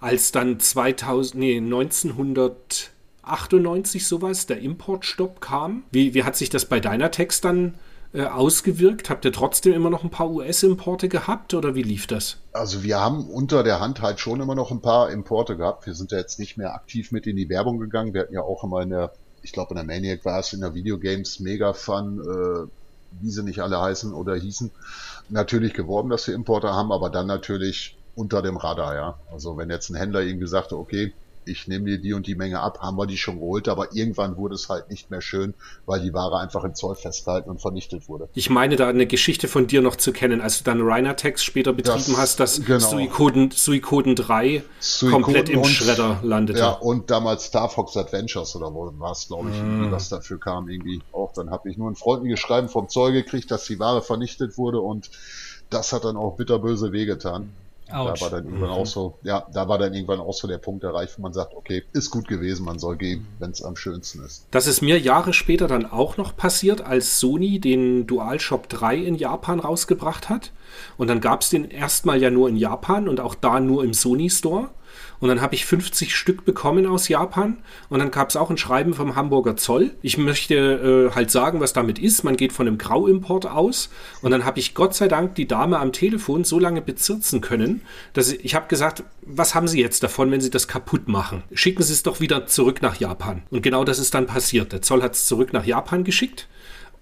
Als 0.00 0.32
dann 0.32 0.58
2000, 0.58 1.38
nee, 1.38 1.58
1998 1.58 4.06
sowas, 4.06 4.46
der 4.46 4.60
Importstopp 4.60 5.42
kam, 5.42 5.82
wie, 5.90 6.14
wie 6.14 6.24
hat 6.24 6.36
sich 6.36 6.48
das 6.48 6.64
bei 6.64 6.80
deiner 6.80 7.10
Text 7.10 7.44
dann 7.44 7.74
äh, 8.16 8.24
ausgewirkt? 8.24 9.10
Habt 9.10 9.24
ihr 9.24 9.32
trotzdem 9.32 9.74
immer 9.74 9.90
noch 9.90 10.02
ein 10.02 10.10
paar 10.10 10.30
US-Importe 10.30 11.08
gehabt 11.08 11.54
oder 11.54 11.74
wie 11.74 11.82
lief 11.82 12.06
das? 12.06 12.38
Also 12.52 12.82
wir 12.82 12.98
haben 12.98 13.28
unter 13.28 13.62
der 13.62 13.78
Hand 13.78 14.00
halt 14.00 14.20
schon 14.20 14.40
immer 14.40 14.54
noch 14.54 14.70
ein 14.70 14.80
paar 14.80 15.10
Importe 15.10 15.56
gehabt. 15.56 15.86
Wir 15.86 15.94
sind 15.94 16.12
ja 16.12 16.18
jetzt 16.18 16.38
nicht 16.38 16.56
mehr 16.56 16.74
aktiv 16.74 17.12
mit 17.12 17.26
in 17.26 17.36
die 17.36 17.48
Werbung 17.48 17.78
gegangen. 17.78 18.14
Wir 18.14 18.22
hatten 18.22 18.34
ja 18.34 18.40
auch 18.40 18.64
immer 18.64 18.80
in 18.80 18.90
der, 18.90 19.12
ich 19.42 19.52
glaube 19.52 19.70
in 19.70 19.76
der 19.76 19.84
Maniac 19.84 20.24
war 20.24 20.40
es, 20.40 20.52
in 20.52 20.62
der 20.62 20.74
Videogames 20.74 21.40
Mega 21.40 21.74
Fun, 21.74 22.20
äh, 22.20 22.68
wie 23.20 23.30
sie 23.30 23.42
nicht 23.42 23.60
alle 23.60 23.80
heißen 23.80 24.12
oder 24.12 24.34
hießen, 24.34 24.70
natürlich 25.28 25.74
geworben, 25.74 26.10
dass 26.10 26.26
wir 26.26 26.34
Importe 26.34 26.72
haben, 26.72 26.92
aber 26.92 27.10
dann 27.10 27.26
natürlich 27.26 27.96
unter 28.14 28.40
dem 28.40 28.56
Radar, 28.56 28.94
ja. 28.94 29.18
Also 29.30 29.56
wenn 29.58 29.68
jetzt 29.70 29.90
ein 29.90 29.96
Händler 29.96 30.22
irgendwie 30.22 30.48
sagte, 30.48 30.78
okay, 30.78 31.12
ich 31.46 31.68
nehme 31.68 31.86
dir 31.86 31.98
die 31.98 32.12
und 32.12 32.26
die 32.26 32.34
Menge 32.34 32.60
ab, 32.60 32.80
haben 32.80 32.96
wir 32.96 33.06
die 33.06 33.16
schon 33.16 33.36
geholt, 33.38 33.68
aber 33.68 33.94
irgendwann 33.94 34.36
wurde 34.36 34.54
es 34.54 34.68
halt 34.68 34.90
nicht 34.90 35.10
mehr 35.10 35.20
schön, 35.20 35.54
weil 35.86 36.00
die 36.00 36.12
Ware 36.12 36.38
einfach 36.38 36.64
im 36.64 36.74
Zoll 36.74 36.94
festgehalten 36.94 37.48
und 37.48 37.60
vernichtet 37.60 38.08
wurde. 38.08 38.28
Ich 38.34 38.50
meine 38.50 38.76
da 38.76 38.88
eine 38.88 39.06
Geschichte 39.06 39.48
von 39.48 39.66
dir 39.66 39.82
noch 39.82 39.96
zu 39.96 40.12
kennen, 40.12 40.40
als 40.40 40.58
du 40.58 40.64
dann 40.64 40.80
Ryanatex 40.80 41.44
später 41.44 41.72
betrieben 41.72 42.04
das, 42.08 42.16
hast, 42.16 42.40
dass 42.40 42.64
genau. 42.64 42.78
Suikoden, 42.78 43.50
Suikoden 43.50 44.16
3 44.16 44.62
Suikoden 44.80 45.22
komplett 45.22 45.48
im 45.48 45.60
und, 45.60 45.66
Schredder 45.66 46.20
landete. 46.22 46.58
Ja, 46.58 46.70
und 46.70 47.10
damals 47.10 47.44
Star 47.44 47.68
Fox 47.68 47.96
Adventures 47.96 48.54
oder 48.56 48.74
wo 48.74 48.92
war 48.98 49.12
es, 49.12 49.28
glaube 49.28 49.50
ich, 49.50 49.56
mm. 49.56 49.90
was 49.90 50.08
dafür 50.08 50.38
kam 50.38 50.68
irgendwie 50.68 51.02
auch. 51.12 51.32
Dann 51.32 51.50
habe 51.50 51.70
ich 51.70 51.76
nur 51.76 51.90
ein 51.90 51.96
freundliches 51.96 52.40
Schreiben 52.40 52.68
vom 52.68 52.88
Zoll 52.88 53.12
gekriegt, 53.12 53.50
dass 53.50 53.66
die 53.66 53.78
Ware 53.78 54.02
vernichtet 54.02 54.58
wurde 54.58 54.80
und 54.80 55.10
das 55.70 55.92
hat 55.92 56.04
dann 56.04 56.16
auch 56.16 56.36
bitterböse 56.36 56.92
wehgetan. 56.92 57.52
Ouch. 57.90 58.14
Da 58.14 58.20
war 58.20 58.30
dann 58.30 58.44
irgendwann 58.46 58.70
mhm. 58.70 58.74
auch 58.76 58.86
so, 58.86 59.18
ja, 59.22 59.46
da 59.52 59.68
war 59.68 59.78
dann 59.78 59.94
irgendwann 59.94 60.20
auch 60.20 60.34
so 60.34 60.48
der 60.48 60.58
Punkt 60.58 60.82
erreicht, 60.82 61.18
wo 61.18 61.22
man 61.22 61.32
sagt, 61.32 61.54
okay, 61.54 61.84
ist 61.92 62.10
gut 62.10 62.26
gewesen, 62.26 62.64
man 62.64 62.78
soll 62.78 62.96
gehen, 62.96 63.26
wenn 63.38 63.52
es 63.52 63.62
am 63.62 63.76
schönsten 63.76 64.24
ist. 64.24 64.46
Das 64.50 64.66
ist 64.66 64.82
mir 64.82 64.98
Jahre 64.98 65.32
später 65.32 65.68
dann 65.68 65.86
auch 65.86 66.16
noch 66.16 66.36
passiert, 66.36 66.80
als 66.80 67.20
Sony 67.20 67.60
den 67.60 68.06
DualShock 68.06 68.68
3 68.68 68.96
in 68.96 69.14
Japan 69.14 69.60
rausgebracht 69.60 70.28
hat. 70.28 70.52
Und 70.96 71.08
dann 71.08 71.20
gab 71.20 71.42
es 71.42 71.50
den 71.50 71.64
erstmal 71.70 72.20
ja 72.20 72.30
nur 72.30 72.48
in 72.48 72.56
Japan 72.56 73.08
und 73.08 73.20
auch 73.20 73.34
da 73.34 73.60
nur 73.60 73.84
im 73.84 73.94
Sony 73.94 74.30
Store. 74.30 74.70
Und 75.20 75.28
dann 75.28 75.40
habe 75.40 75.54
ich 75.54 75.66
50 75.66 76.14
Stück 76.14 76.44
bekommen 76.44 76.86
aus 76.86 77.08
Japan. 77.08 77.58
Und 77.88 77.98
dann 77.98 78.10
gab 78.10 78.30
es 78.30 78.36
auch 78.36 78.50
ein 78.50 78.58
Schreiben 78.58 78.94
vom 78.94 79.16
Hamburger 79.16 79.56
Zoll. 79.56 79.92
Ich 80.02 80.18
möchte 80.18 80.54
äh, 81.10 81.14
halt 81.14 81.30
sagen, 81.30 81.60
was 81.60 81.72
damit 81.72 81.98
ist. 81.98 82.24
Man 82.24 82.36
geht 82.36 82.52
von 82.52 82.66
einem 82.66 82.78
Grauimport 82.78 83.46
aus. 83.46 83.90
Und 84.22 84.30
dann 84.30 84.44
habe 84.44 84.58
ich 84.58 84.74
Gott 84.74 84.94
sei 84.94 85.08
Dank 85.08 85.34
die 85.34 85.48
Dame 85.48 85.78
am 85.78 85.92
Telefon 85.92 86.44
so 86.44 86.58
lange 86.58 86.82
bezirzen 86.82 87.40
können, 87.40 87.82
dass 88.12 88.32
ich, 88.32 88.44
ich 88.44 88.54
habe 88.54 88.68
gesagt, 88.68 89.04
was 89.22 89.54
haben 89.54 89.68
Sie 89.68 89.80
jetzt 89.80 90.02
davon, 90.02 90.30
wenn 90.30 90.40
Sie 90.40 90.50
das 90.50 90.68
kaputt 90.68 91.08
machen? 91.08 91.42
Schicken 91.52 91.82
Sie 91.82 91.92
es 91.92 92.02
doch 92.02 92.20
wieder 92.20 92.46
zurück 92.46 92.82
nach 92.82 92.96
Japan. 92.96 93.42
Und 93.50 93.62
genau 93.62 93.84
das 93.84 93.98
ist 93.98 94.14
dann 94.14 94.26
passiert. 94.26 94.72
Der 94.72 94.82
Zoll 94.82 95.02
hat 95.02 95.14
es 95.14 95.26
zurück 95.26 95.52
nach 95.52 95.64
Japan 95.64 96.04
geschickt. 96.04 96.48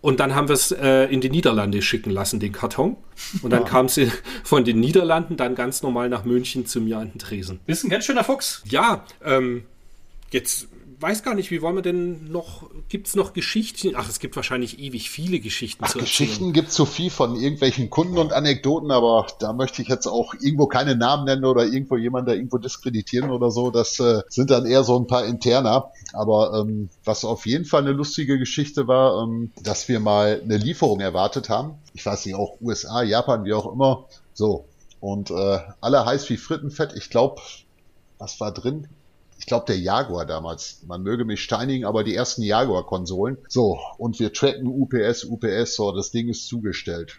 Und 0.04 0.20
dann 0.20 0.34
haben 0.34 0.48
wir 0.48 0.52
es 0.52 0.70
äh, 0.70 1.04
in 1.06 1.22
die 1.22 1.30
Niederlande 1.30 1.80
schicken 1.80 2.10
lassen, 2.10 2.38
den 2.38 2.52
Karton. 2.52 2.98
Und 3.40 3.50
dann 3.50 3.62
ja. 3.62 3.66
kam 3.66 3.86
es 3.86 3.98
von 4.44 4.62
den 4.62 4.78
Niederlanden 4.78 5.38
dann 5.38 5.54
ganz 5.54 5.82
normal 5.82 6.10
nach 6.10 6.26
München 6.26 6.66
zu 6.66 6.82
mir 6.82 6.98
an 6.98 7.12
den 7.12 7.18
Tresen. 7.18 7.58
Bist 7.64 7.84
ein 7.84 7.88
ganz 7.88 8.04
schöner 8.04 8.22
Fuchs. 8.22 8.62
Ja, 8.66 9.06
ähm, 9.24 9.64
jetzt 10.30 10.68
weiß 11.04 11.22
gar 11.22 11.34
nicht, 11.34 11.50
wie 11.50 11.60
wollen 11.60 11.74
wir 11.74 11.82
denn 11.82 12.32
noch, 12.32 12.70
gibt 12.88 13.08
es 13.08 13.14
noch 13.14 13.34
Geschichten? 13.34 13.92
Ach, 13.94 14.08
es 14.08 14.20
gibt 14.20 14.36
wahrscheinlich 14.36 14.78
ewig 14.78 15.10
viele 15.10 15.38
Geschichten 15.38 15.84
Ach, 15.84 15.90
zu. 15.92 15.98
Geschichten 15.98 16.54
gibt 16.54 16.68
es 16.68 16.76
so 16.76 16.86
viel 16.86 17.10
von 17.10 17.36
irgendwelchen 17.36 17.90
Kunden 17.90 18.16
und 18.16 18.32
Anekdoten, 18.32 18.90
aber 18.90 19.26
da 19.38 19.52
möchte 19.52 19.82
ich 19.82 19.88
jetzt 19.88 20.06
auch 20.06 20.32
irgendwo 20.40 20.66
keine 20.66 20.96
Namen 20.96 21.26
nennen 21.26 21.44
oder 21.44 21.66
irgendwo 21.66 21.98
jemanden 21.98 22.30
da 22.30 22.32
irgendwo 22.34 22.56
diskreditieren 22.56 23.30
oder 23.30 23.50
so. 23.50 23.70
Das 23.70 24.00
äh, 24.00 24.22
sind 24.30 24.50
dann 24.50 24.64
eher 24.64 24.82
so 24.82 24.98
ein 24.98 25.06
paar 25.06 25.26
interner. 25.26 25.90
Aber 26.14 26.58
ähm, 26.58 26.88
was 27.04 27.26
auf 27.26 27.44
jeden 27.44 27.66
Fall 27.66 27.82
eine 27.82 27.92
lustige 27.92 28.38
Geschichte 28.38 28.88
war, 28.88 29.22
ähm, 29.22 29.52
dass 29.62 29.88
wir 29.88 30.00
mal 30.00 30.40
eine 30.42 30.56
Lieferung 30.56 31.00
erwartet 31.00 31.50
haben. 31.50 31.74
Ich 31.92 32.06
weiß 32.06 32.24
nicht, 32.24 32.34
auch 32.34 32.56
USA, 32.62 33.02
Japan, 33.02 33.44
wie 33.44 33.52
auch 33.52 33.70
immer. 33.70 34.06
So. 34.32 34.64
Und 35.00 35.30
äh, 35.30 35.58
alle 35.82 36.06
heiß 36.06 36.30
wie 36.30 36.38
Frittenfett. 36.38 36.94
Ich 36.96 37.10
glaube, 37.10 37.42
was 38.18 38.40
war 38.40 38.52
drin? 38.52 38.88
Ich 39.38 39.46
glaube, 39.46 39.66
der 39.66 39.78
Jaguar 39.78 40.26
damals. 40.26 40.82
Man 40.86 41.02
möge 41.02 41.24
mich 41.24 41.42
steinigen, 41.42 41.84
aber 41.84 42.04
die 42.04 42.14
ersten 42.14 42.42
Jaguar-Konsolen. 42.42 43.38
So, 43.48 43.78
und 43.98 44.18
wir 44.20 44.32
tracken 44.32 44.66
UPS, 44.66 45.24
UPS, 45.24 45.74
so, 45.74 45.92
das 45.92 46.10
Ding 46.10 46.28
ist 46.28 46.46
zugestellt. 46.46 47.18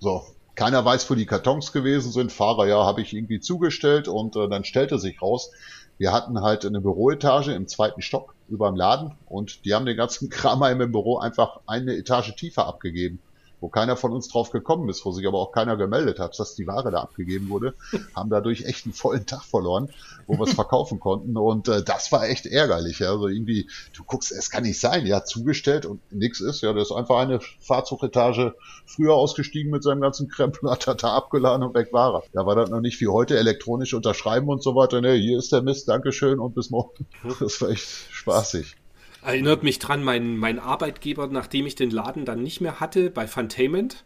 So, 0.00 0.24
keiner 0.54 0.84
weiß, 0.84 1.08
wo 1.10 1.14
die 1.14 1.26
Kartons 1.26 1.72
gewesen 1.72 2.12
sind. 2.12 2.32
Fahrer, 2.32 2.66
ja, 2.66 2.84
habe 2.84 3.00
ich 3.00 3.14
irgendwie 3.14 3.40
zugestellt 3.40 4.08
und 4.08 4.36
äh, 4.36 4.48
dann 4.48 4.64
stellte 4.64 4.98
sich 4.98 5.20
raus, 5.22 5.50
wir 5.98 6.12
hatten 6.12 6.40
halt 6.42 6.64
eine 6.64 6.80
Büroetage 6.80 7.52
im 7.52 7.66
zweiten 7.66 8.02
Stock 8.02 8.34
über 8.48 8.68
dem 8.68 8.76
Laden 8.76 9.12
und 9.26 9.64
die 9.64 9.74
haben 9.74 9.86
den 9.86 9.96
ganzen 9.96 10.30
Kram 10.30 10.62
im 10.62 10.92
Büro 10.92 11.18
einfach 11.18 11.60
eine 11.66 11.96
Etage 11.96 12.34
tiefer 12.34 12.66
abgegeben. 12.66 13.20
Wo 13.60 13.68
keiner 13.68 13.96
von 13.96 14.12
uns 14.12 14.28
drauf 14.28 14.50
gekommen 14.50 14.88
ist, 14.88 15.04
wo 15.04 15.12
sich 15.12 15.26
aber 15.26 15.38
auch 15.38 15.52
keiner 15.52 15.76
gemeldet 15.76 16.18
hat, 16.18 16.38
dass 16.38 16.54
die 16.54 16.66
Ware 16.66 16.90
da 16.90 17.00
abgegeben 17.00 17.48
wurde, 17.48 17.74
haben 18.16 18.30
dadurch 18.30 18.64
echt 18.64 18.86
einen 18.86 18.94
vollen 18.94 19.26
Tag 19.26 19.42
verloren, 19.44 19.90
wo 20.26 20.38
wir 20.38 20.46
es 20.46 20.54
verkaufen 20.54 21.00
konnten. 21.00 21.36
Und 21.36 21.68
äh, 21.68 21.82
das 21.82 22.12
war 22.12 22.28
echt 22.28 22.46
ärgerlich. 22.46 23.00
Ja. 23.00 23.10
Also 23.10 23.28
irgendwie, 23.28 23.68
du 23.96 24.04
guckst, 24.04 24.32
es 24.32 24.50
kann 24.50 24.62
nicht 24.62 24.80
sein, 24.80 25.06
ja, 25.06 25.24
zugestellt 25.24 25.86
und 25.86 26.00
nichts 26.12 26.40
ist. 26.40 26.60
Ja, 26.62 26.72
das 26.72 26.90
ist 26.90 26.96
einfach 26.96 27.18
eine 27.18 27.40
Fahrzeugetage 27.60 28.54
früher 28.86 29.14
ausgestiegen 29.14 29.70
mit 29.70 29.82
seinem 29.82 30.00
ganzen 30.00 30.28
Krempel, 30.28 30.70
hat 30.70 30.86
er 30.86 30.94
da 30.94 31.14
abgeladen 31.14 31.66
und 31.66 31.74
weg 31.74 31.92
war 31.92 32.14
er. 32.14 32.22
Da 32.32 32.46
war 32.46 32.56
das 32.56 32.70
noch 32.70 32.80
nicht 32.80 33.00
wie 33.00 33.08
heute 33.08 33.38
elektronisch 33.38 33.94
unterschreiben 33.94 34.48
und 34.48 34.62
so 34.62 34.74
weiter. 34.74 35.00
Ne, 35.00 35.14
hier 35.14 35.38
ist 35.38 35.52
der 35.52 35.62
Mist, 35.62 35.88
Dankeschön 35.88 36.38
und 36.38 36.54
bis 36.54 36.70
morgen. 36.70 37.06
Das 37.40 37.60
war 37.60 37.70
echt 37.70 37.88
spaßig. 38.10 38.76
Erinnert 39.22 39.62
mich 39.62 39.78
dran, 39.78 40.04
mein, 40.04 40.36
mein 40.36 40.58
Arbeitgeber, 40.58 41.26
nachdem 41.26 41.66
ich 41.66 41.74
den 41.74 41.90
Laden 41.90 42.24
dann 42.24 42.42
nicht 42.42 42.60
mehr 42.60 42.80
hatte, 42.80 43.10
bei 43.10 43.26
Funtainment, 43.26 44.04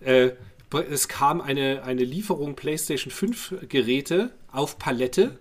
äh, 0.00 0.30
es 0.90 1.08
kam 1.08 1.40
eine, 1.40 1.82
eine 1.84 2.04
Lieferung 2.04 2.56
PlayStation 2.56 3.12
5 3.12 3.68
Geräte 3.68 4.30
auf 4.50 4.78
Palette 4.78 5.38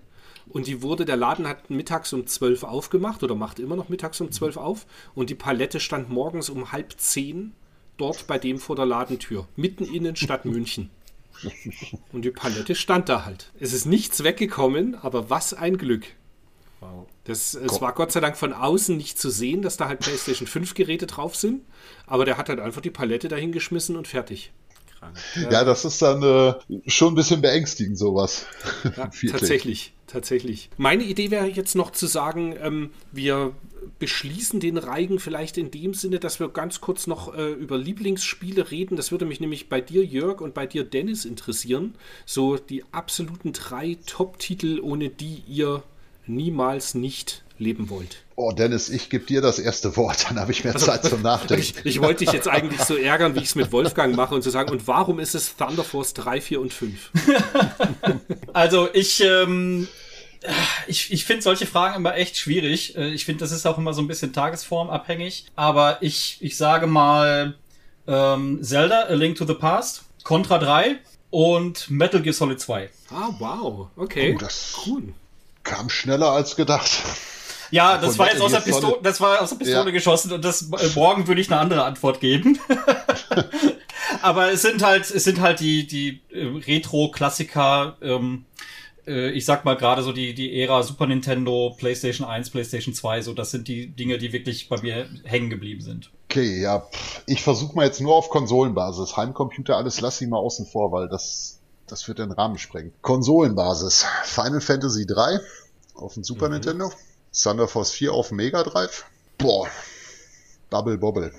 und 0.47 0.67
die 0.67 0.81
wurde, 0.81 1.05
der 1.05 1.15
Laden 1.15 1.47
hat 1.47 1.69
mittags 1.69 2.13
um 2.13 2.27
12 2.27 2.63
aufgemacht 2.63 3.23
oder 3.23 3.35
macht 3.35 3.59
immer 3.59 3.75
noch 3.75 3.89
mittags 3.89 4.21
um 4.21 4.31
12 4.31 4.57
auf 4.57 4.85
und 5.15 5.29
die 5.29 5.35
Palette 5.35 5.79
stand 5.79 6.09
morgens 6.09 6.49
um 6.49 6.71
halb 6.71 6.93
zehn 6.99 7.53
dort 7.97 8.27
bei 8.27 8.37
dem 8.37 8.59
vor 8.59 8.75
der 8.75 8.85
Ladentür, 8.85 9.47
mitten 9.55 9.85
in 9.85 10.03
den 10.03 10.15
Stadt 10.15 10.45
München. 10.45 10.89
Und 12.11 12.25
die 12.25 12.31
Palette 12.31 12.75
stand 12.75 13.09
da 13.09 13.25
halt. 13.25 13.51
Es 13.59 13.73
ist 13.73 13.85
nichts 13.85 14.23
weggekommen, 14.23 14.95
aber 14.95 15.29
was 15.29 15.53
ein 15.53 15.77
Glück. 15.77 16.05
Wow. 16.83 17.07
Das, 17.25 17.53
es 17.53 17.79
war 17.79 17.93
Gott 17.93 18.11
sei 18.11 18.19
Dank 18.19 18.35
von 18.37 18.51
außen 18.51 18.97
nicht 18.97 19.17
zu 19.17 19.29
sehen, 19.29 19.61
dass 19.61 19.77
da 19.77 19.87
halt 19.87 20.01
PlayStation 20.01 20.47
5 20.47 20.73
Geräte 20.73 21.07
drauf 21.07 21.35
sind, 21.35 21.61
aber 22.05 22.25
der 22.25 22.37
hat 22.37 22.49
halt 22.49 22.59
einfach 22.59 22.81
die 22.81 22.89
Palette 22.89 23.29
dahingeschmissen 23.29 23.95
und 23.95 24.07
fertig. 24.07 24.51
Ja, 25.35 25.51
ja 25.51 25.63
das 25.63 25.85
ist 25.85 26.01
dann 26.01 26.21
äh, 26.21 26.53
schon 26.87 27.13
ein 27.13 27.15
bisschen 27.15 27.41
beängstigend, 27.41 27.97
sowas. 27.97 28.45
Ja, 28.97 29.09
tatsächlich, 29.31 29.93
tatsächlich. 30.07 30.69
Meine 30.77 31.03
Idee 31.03 31.31
wäre 31.31 31.47
jetzt 31.47 31.75
noch 31.75 31.91
zu 31.91 32.07
sagen, 32.07 32.55
ähm, 32.61 32.91
wir 33.11 33.53
beschließen 33.99 34.59
den 34.59 34.77
Reigen 34.77 35.19
vielleicht 35.19 35.57
in 35.57 35.71
dem 35.71 35.93
Sinne, 35.93 36.19
dass 36.19 36.39
wir 36.39 36.49
ganz 36.49 36.81
kurz 36.81 37.07
noch 37.07 37.33
äh, 37.35 37.51
über 37.51 37.77
Lieblingsspiele 37.77 38.71
reden. 38.71 38.95
Das 38.95 39.11
würde 39.11 39.25
mich 39.25 39.39
nämlich 39.39 39.69
bei 39.69 39.81
dir, 39.81 40.05
Jörg, 40.05 40.41
und 40.41 40.53
bei 40.53 40.65
dir, 40.65 40.83
Dennis, 40.83 41.25
interessieren. 41.25 41.95
So 42.25 42.57
die 42.57 42.83
absoluten 42.91 43.53
drei 43.53 43.97
Top-Titel, 44.05 44.79
ohne 44.81 45.09
die 45.09 45.43
ihr 45.47 45.83
niemals 46.25 46.95
nicht 46.95 47.43
leben 47.57 47.89
wollt. 47.89 48.17
Oh, 48.35 48.51
Dennis, 48.51 48.89
ich 48.89 49.09
gebe 49.09 49.25
dir 49.25 49.41
das 49.41 49.59
erste 49.59 49.95
Wort, 49.95 50.25
dann 50.27 50.39
habe 50.39 50.51
ich 50.51 50.63
mehr 50.63 50.75
Zeit 50.75 51.05
zum 51.05 51.21
Nachdenken. 51.23 51.61
Ich, 51.61 51.85
ich 51.85 52.01
wollte 52.01 52.25
dich 52.25 52.33
jetzt 52.33 52.47
eigentlich 52.47 52.81
so 52.81 52.95
ärgern, 52.95 53.35
wie 53.35 53.39
ich 53.39 53.45
es 53.45 53.55
mit 53.55 53.71
Wolfgang 53.71 54.15
mache 54.15 54.33
und 54.33 54.41
zu 54.41 54.49
so 54.49 54.53
sagen, 54.53 54.71
und 54.71 54.87
warum 54.87 55.19
ist 55.19 55.35
es 55.35 55.55
Thunder 55.55 55.83
Force 55.83 56.13
3, 56.13 56.41
4 56.41 56.61
und 56.61 56.73
5? 56.73 57.11
also 58.53 58.89
ich, 58.93 59.23
ähm, 59.23 59.87
ich, 60.87 61.13
ich 61.13 61.25
finde 61.25 61.43
solche 61.43 61.67
Fragen 61.67 61.95
immer 61.95 62.15
echt 62.15 62.37
schwierig. 62.37 62.97
Äh, 62.97 63.09
ich 63.09 63.25
finde, 63.25 63.41
das 63.41 63.51
ist 63.51 63.65
auch 63.65 63.77
immer 63.77 63.93
so 63.93 64.01
ein 64.01 64.07
bisschen 64.07 64.33
tagesformabhängig. 64.33 65.45
Aber 65.55 65.97
ich, 66.01 66.37
ich 66.41 66.57
sage 66.57 66.87
mal 66.87 67.55
ähm, 68.07 68.63
Zelda, 68.63 69.03
A 69.03 69.13
Link 69.13 69.37
to 69.37 69.45
the 69.45 69.53
Past, 69.53 70.05
Contra 70.23 70.57
3 70.57 70.97
und 71.29 71.89
Metal 71.89 72.21
Gear 72.21 72.33
Solid 72.33 72.59
2. 72.59 72.89
Ah, 73.11 73.29
wow. 73.39 73.87
Okay. 73.95 74.33
Oh, 74.35 74.39
das 74.39 74.75
cool. 74.85 75.13
Kam 75.63 75.89
schneller 75.89 76.31
als 76.31 76.55
gedacht. 76.55 76.89
Ja, 77.71 77.97
das 77.97 78.19
war 78.19 78.27
jetzt 78.27 78.41
aus 78.41 78.51
der, 78.51 78.59
Pistole, 78.59 78.97
das 79.01 79.19
war 79.19 79.41
aus 79.41 79.49
der 79.49 79.55
Pistole 79.55 79.85
ja. 79.85 79.91
geschossen 79.91 80.31
und 80.31 80.45
das 80.45 80.61
äh, 80.61 80.89
morgen 80.93 81.27
würde 81.27 81.41
ich 81.41 81.51
eine 81.51 81.59
andere 81.59 81.83
Antwort 81.85 82.19
geben. 82.19 82.59
Aber 84.21 84.51
es 84.51 84.61
sind 84.61 84.83
halt, 84.83 85.09
es 85.09 85.23
sind 85.23 85.41
halt 85.41 85.59
die, 85.59 85.87
die 85.87 86.21
äh, 86.31 86.45
Retro-Klassiker, 86.45 87.97
ähm, 88.03 88.45
äh, 89.07 89.31
ich 89.31 89.45
sag 89.45 89.65
mal 89.65 89.75
gerade 89.75 90.03
so 90.03 90.11
die, 90.11 90.35
die 90.35 90.61
Ära 90.61 90.83
Super 90.83 91.07
Nintendo, 91.07 91.75
PlayStation 91.75 92.27
1, 92.27 92.51
PlayStation 92.51 92.93
2, 92.93 93.21
so 93.21 93.33
das 93.33 93.49
sind 93.49 93.67
die 93.67 93.87
Dinge, 93.87 94.19
die 94.19 94.33
wirklich 94.33 94.69
bei 94.69 94.79
mir 94.81 95.09
hängen 95.23 95.49
geblieben 95.49 95.81
sind. 95.81 96.11
Okay, 96.29 96.61
ja, 96.61 96.87
ich 97.25 97.41
versuche 97.41 97.75
mal 97.75 97.85
jetzt 97.85 98.01
nur 98.01 98.15
auf 98.15 98.29
Konsolenbasis. 98.29 99.17
Heimcomputer, 99.17 99.77
alles 99.77 99.99
lass 99.99 100.21
ich 100.21 100.27
mal 100.27 100.37
außen 100.37 100.67
vor, 100.67 100.91
weil 100.91 101.07
das 101.07 101.59
das 101.87 102.07
wird 102.07 102.19
den 102.19 102.31
Rahmen 102.31 102.57
sprengen. 102.57 102.93
Konsolenbasis. 103.01 104.05
Final 104.23 104.61
Fantasy 104.61 105.05
3 105.05 105.39
auf 105.95 106.13
dem 106.15 106.23
Super 106.23 106.47
mhm. 106.47 106.55
Nintendo. 106.55 106.91
Thunder 107.33 107.67
Force 107.67 107.91
4 107.91 108.13
auf 108.13 108.29
dem 108.29 108.37
Mega 108.37 108.63
Drive. 108.63 109.05
Boah. 109.37 109.67
Bubble 110.69 110.97
Bobble. 110.97 111.33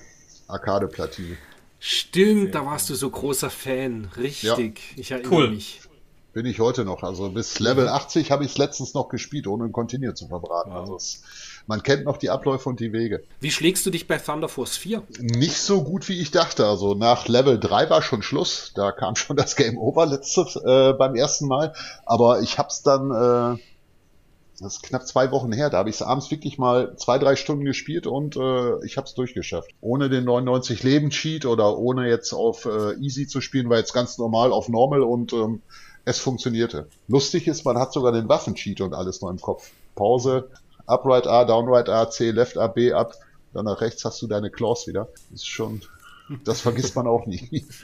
Arcade-Platine. 0.49 1.37
Stimmt, 1.79 2.55
da 2.55 2.65
warst 2.65 2.89
du 2.91 2.95
so 2.95 3.11
großer 3.11 3.51
Fan. 3.51 4.11
Richtig. 4.17 4.43
Ja. 4.43 5.01
Ich 5.01 5.11
erinnere 5.11 5.35
cool. 5.35 5.51
mich. 5.51 5.83
Bin 6.33 6.47
ich 6.47 6.59
heute 6.59 6.85
noch. 6.85 7.03
Also 7.03 7.31
bis 7.31 7.61
Level 7.61 7.89
80 7.89 8.31
habe 8.31 8.45
ich 8.45 8.53
es 8.53 8.59
letztens 8.59 8.95
noch 8.95 9.09
gespielt, 9.09 9.47
ohne 9.47 9.65
ein 9.65 9.73
Continue 9.73 10.15
zu 10.15 10.27
verbraten. 10.29 10.71
Wow. 10.71 10.81
Also 10.81 10.97
es 10.97 11.23
man 11.67 11.83
kennt 11.83 12.05
noch 12.05 12.19
die 12.19 12.31
Abläufe 12.31 12.69
und 12.69 12.81
die 12.81 12.93
Wege. 12.93 13.23
Wie 13.41 13.51
schlägst 13.51 13.87
du 13.87 13.91
dich 13.91 14.07
bei 14.07 14.19
Thunder 14.19 14.49
Force 14.49 14.77
4? 14.77 15.03
Nicht 15.21 15.57
so 15.57 15.83
gut, 15.83 16.09
wie 16.09 16.21
ich 16.21 16.31
dachte. 16.31 16.67
Also 16.67 16.95
nach 16.95 17.27
Level 17.29 17.59
3 17.59 17.89
war 17.91 18.03
schon 18.03 18.23
Schluss. 18.23 18.73
Da 18.75 18.93
kam 18.93 19.17
schon 19.17 19.37
das 19.37 19.57
Game 19.57 19.79
Over 19.79 20.07
letztes 20.07 20.57
äh, 20.57 20.93
beim 20.93 21.15
ersten 21.15 21.49
Mal. 21.49 21.73
Aber 22.05 22.43
ich 22.43 22.59
hab's 22.59 22.83
dann, 22.83 23.11
äh, 23.11 23.59
das 24.61 24.75
ist 24.75 24.83
knapp 24.83 25.07
zwei 25.07 25.31
Wochen 25.31 25.53
her, 25.53 25.71
da 25.71 25.79
habe 25.79 25.91
ich 25.91 25.97
es 25.97 26.03
abends 26.03 26.31
wirklich 26.31 26.59
mal 26.59 26.97
zwei, 26.97 27.19
drei 27.19 27.35
Stunden 27.35 27.65
gespielt 27.65 28.07
und 28.07 28.37
äh, 28.37 28.85
ich 28.85 28.97
habe 28.97 29.07
es 29.07 29.15
durchgeschafft. 29.15 29.71
Ohne 29.81 30.09
den 30.09 30.25
99 30.25 30.83
Leben 30.83 31.11
Cheat 31.11 31.45
oder 31.45 31.77
ohne 31.77 32.09
jetzt 32.09 32.33
auf 32.33 32.67
äh, 32.67 32.95
Easy 33.01 33.27
zu 33.27 33.41
spielen, 33.41 33.69
war 33.69 33.79
jetzt 33.79 33.95
ganz 33.95 34.17
normal 34.19 34.53
auf 34.53 34.69
Normal 34.69 35.03
und 35.03 35.33
ähm, 35.33 35.63
es 36.05 36.21
funktionierte. 36.21 36.89
Lustig 37.09 37.49
ist, 37.49 37.65
man 37.65 37.79
hat 37.79 37.93
sogar 37.93 38.13
den 38.13 38.29
Waffencheat 38.29 38.81
und 38.81 38.95
alles 38.95 39.23
noch 39.23 39.31
im 39.31 39.41
Kopf. 39.41 39.71
Pause, 39.95 40.51
Upright 40.87 41.27
A, 41.27 41.45
Downright 41.45 41.89
A, 41.89 42.11
C, 42.11 42.31
Left 42.31 42.59
A, 42.59 42.67
B 42.67 42.93
ab. 42.93 43.15
Dann 43.53 43.67
nach 43.67 43.81
rechts 43.81 44.05
hast 44.05 44.21
du 44.21 44.27
deine 44.27 44.51
Claws 44.51 44.87
wieder. 44.87 45.09
Das 45.31 45.41
ist 45.41 45.49
schon, 45.49 45.83
das 46.45 46.61
vergisst 46.61 46.97
man 46.97 47.07
auch 47.07 47.27
nie. 47.27 47.67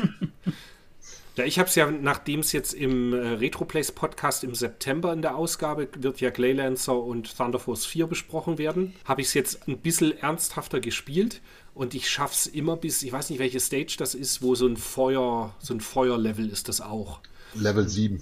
Ja, 1.37 1.47
ich 1.47 1.59
habe 1.59 1.69
es 1.69 1.75
ja, 1.75 1.91
nachdem 1.91 2.41
es 2.41 2.53
jetzt 2.53 2.75
im 2.75 3.15
äh, 3.15 3.17
Retroplays 3.17 3.93
Podcast 3.93 4.45
im 4.45 4.55
September 4.55 5.13
in 5.13 5.23
der 5.23 5.37
Ausgabe 5.37 5.89
wird 5.97 6.21
ja 6.21 6.29
Glaylancer 6.29 6.95
und 7.01 7.35
Thunder 7.35 7.59
Force 7.59 7.87
4 7.87 8.09
besprochen 8.09 8.59
werden, 8.59 8.95
habe 9.07 9.23
ich 9.23 9.29
es 9.29 9.35
jetzt 9.35 9.67
ein 9.67 9.79
bisschen 9.79 10.19
ernsthafter 10.19 10.81
gespielt 10.81 11.41
und 11.73 11.95
ich 11.95 12.11
schaffe 12.11 12.35
es 12.35 12.47
immer 12.47 12.77
bis, 12.77 13.03
ich 13.03 13.13
weiß 13.13 13.31
nicht, 13.31 13.39
welche 13.39 13.61
Stage 13.61 13.95
das 13.99 14.15
ist, 14.15 14.43
wo 14.43 14.55
so 14.55 14.67
ein 14.67 14.77
Feuer, 14.77 15.55
so 15.61 15.73
ein 15.73 15.81
Feuerlevel 15.81 16.51
ist 16.51 16.69
das 16.69 16.81
auch. 16.81 17.21
Level 17.55 17.89
7. 17.89 18.21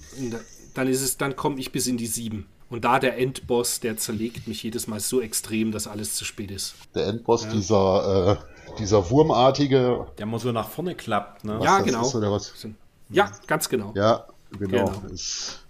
Dann 0.75 0.87
ist 0.87 1.01
es, 1.01 1.17
dann 1.17 1.35
komme 1.35 1.59
ich 1.59 1.71
bis 1.71 1.87
in 1.87 1.97
die 1.97 2.07
7. 2.07 2.45
Und 2.69 2.85
da 2.85 2.99
der 2.99 3.17
Endboss, 3.17 3.79
der 3.79 3.97
zerlegt 3.97 4.47
mich 4.47 4.61
jedes 4.63 4.87
Mal 4.87 4.99
so 4.99 5.21
extrem, 5.21 5.71
dass 5.71 5.87
alles 5.87 6.15
zu 6.15 6.23
spät 6.23 6.51
ist. 6.51 6.75
Der 6.93 7.07
Endboss, 7.07 7.45
ja. 7.45 7.51
dieser, 7.51 8.39
äh, 8.39 8.75
dieser 8.77 9.09
wurmartige. 9.09 10.05
Der 10.17 10.25
mal 10.25 10.39
so 10.39 10.51
nach 10.51 10.69
vorne 10.69 10.95
klappt, 10.95 11.43
ne? 11.45 11.59
ja, 11.63 11.79
genau. 11.81 12.01
Ist, 12.01 12.67
ja, 13.09 13.31
ganz 13.47 13.69
genau. 13.69 13.93
Ja, 13.95 14.25
genau. 14.51 14.85
genau. 14.85 15.01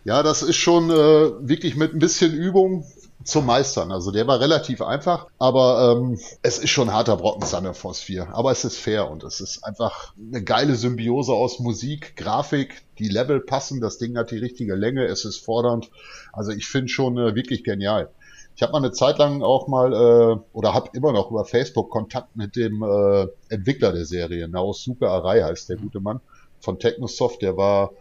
Ja, 0.03 0.23
das 0.23 0.41
ist 0.41 0.57
schon 0.57 0.89
äh, 0.89 0.93
wirklich 0.93 1.75
mit 1.75 1.93
ein 1.93 1.99
bisschen 1.99 2.33
Übung 2.33 2.85
zu 3.23 3.41
meistern. 3.41 3.91
Also 3.91 4.11
der 4.11 4.27
war 4.27 4.39
relativ 4.39 4.81
einfach, 4.81 5.27
aber 5.37 5.97
ähm, 5.97 6.19
es 6.41 6.57
ist 6.57 6.69
schon 6.69 6.93
harter 6.93 7.17
Brocken 7.17 7.47
Thunder 7.47 7.73
Force 7.73 7.99
4. 7.99 8.29
Aber 8.33 8.51
es 8.51 8.63
ist 8.63 8.77
fair 8.77 9.09
und 9.09 9.23
es 9.23 9.41
ist 9.41 9.63
einfach 9.63 10.13
eine 10.17 10.43
geile 10.43 10.75
Symbiose 10.75 11.33
aus 11.33 11.59
Musik, 11.59 12.15
Grafik, 12.15 12.81
die 12.97 13.09
Level 13.09 13.41
passen, 13.41 13.81
das 13.81 13.97
Ding 13.97 14.17
hat 14.17 14.31
die 14.31 14.37
richtige 14.37 14.75
Länge, 14.75 15.05
es 15.05 15.25
ist 15.25 15.39
fordernd. 15.39 15.89
Also 16.31 16.51
ich 16.51 16.67
finde 16.67 16.89
schon 16.89 17.17
äh, 17.17 17.35
wirklich 17.35 17.63
genial. 17.63 18.09
Ich 18.55 18.63
habe 18.63 18.73
mal 18.73 18.79
eine 18.79 18.91
Zeit 18.91 19.17
lang 19.19 19.41
auch 19.41 19.67
mal 19.67 19.93
äh, 19.93 20.39
oder 20.53 20.73
habe 20.73 20.89
immer 20.93 21.13
noch 21.13 21.31
über 21.31 21.45
Facebook 21.45 21.89
Kontakt 21.89 22.35
mit 22.35 22.55
dem 22.55 22.83
äh, 22.83 23.27
Entwickler 23.49 23.93
der 23.93 24.05
Serie, 24.05 24.47
Naosuke 24.47 25.09
Arai 25.09 25.41
heißt 25.41 25.69
der 25.69 25.77
gute 25.77 25.99
Mann 25.99 26.19
von 26.59 26.79
Technosoft, 26.79 27.41
der 27.41 27.57
war 27.57 27.91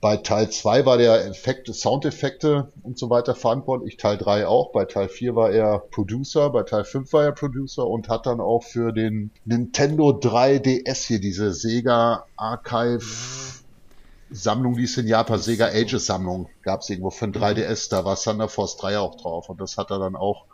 bei 0.00 0.16
Teil 0.16 0.48
2 0.48 0.86
war 0.86 0.96
der 0.96 1.26
Effekte, 1.26 1.74
Soundeffekte 1.74 2.72
und 2.82 2.98
so 2.98 3.10
weiter 3.10 3.34
verantwortlich, 3.34 3.96
Teil 3.96 4.16
3 4.16 4.46
auch, 4.46 4.70
bei 4.70 4.84
Teil 4.84 5.08
4 5.08 5.34
war 5.34 5.50
er 5.50 5.80
Producer, 5.80 6.50
bei 6.50 6.62
Teil 6.62 6.84
5 6.84 7.12
war 7.12 7.24
er 7.24 7.32
Producer 7.32 7.86
und 7.86 8.08
hat 8.08 8.26
dann 8.26 8.40
auch 8.40 8.62
für 8.62 8.92
den 8.92 9.32
Nintendo 9.44 10.10
3DS 10.10 11.06
hier 11.06 11.20
diese 11.20 11.52
Sega 11.52 12.26
Archive 12.36 13.04
Sammlung, 14.30 14.76
die 14.76 14.84
es 14.84 14.96
in 14.96 15.08
Japan, 15.08 15.40
Sega 15.40 15.66
Ages 15.66 16.06
Sammlung, 16.06 16.48
gab 16.62 16.82
es 16.82 16.90
irgendwo 16.90 17.10
für 17.10 17.24
ein 17.24 17.32
3DS, 17.32 17.90
da 17.90 18.04
war 18.04 18.16
Thunder 18.16 18.48
Force 18.48 18.76
3 18.76 18.98
auch 18.98 19.16
drauf 19.16 19.48
und 19.48 19.60
das 19.60 19.78
hat 19.78 19.90
er 19.90 19.98
dann 19.98 20.14
auch 20.14 20.44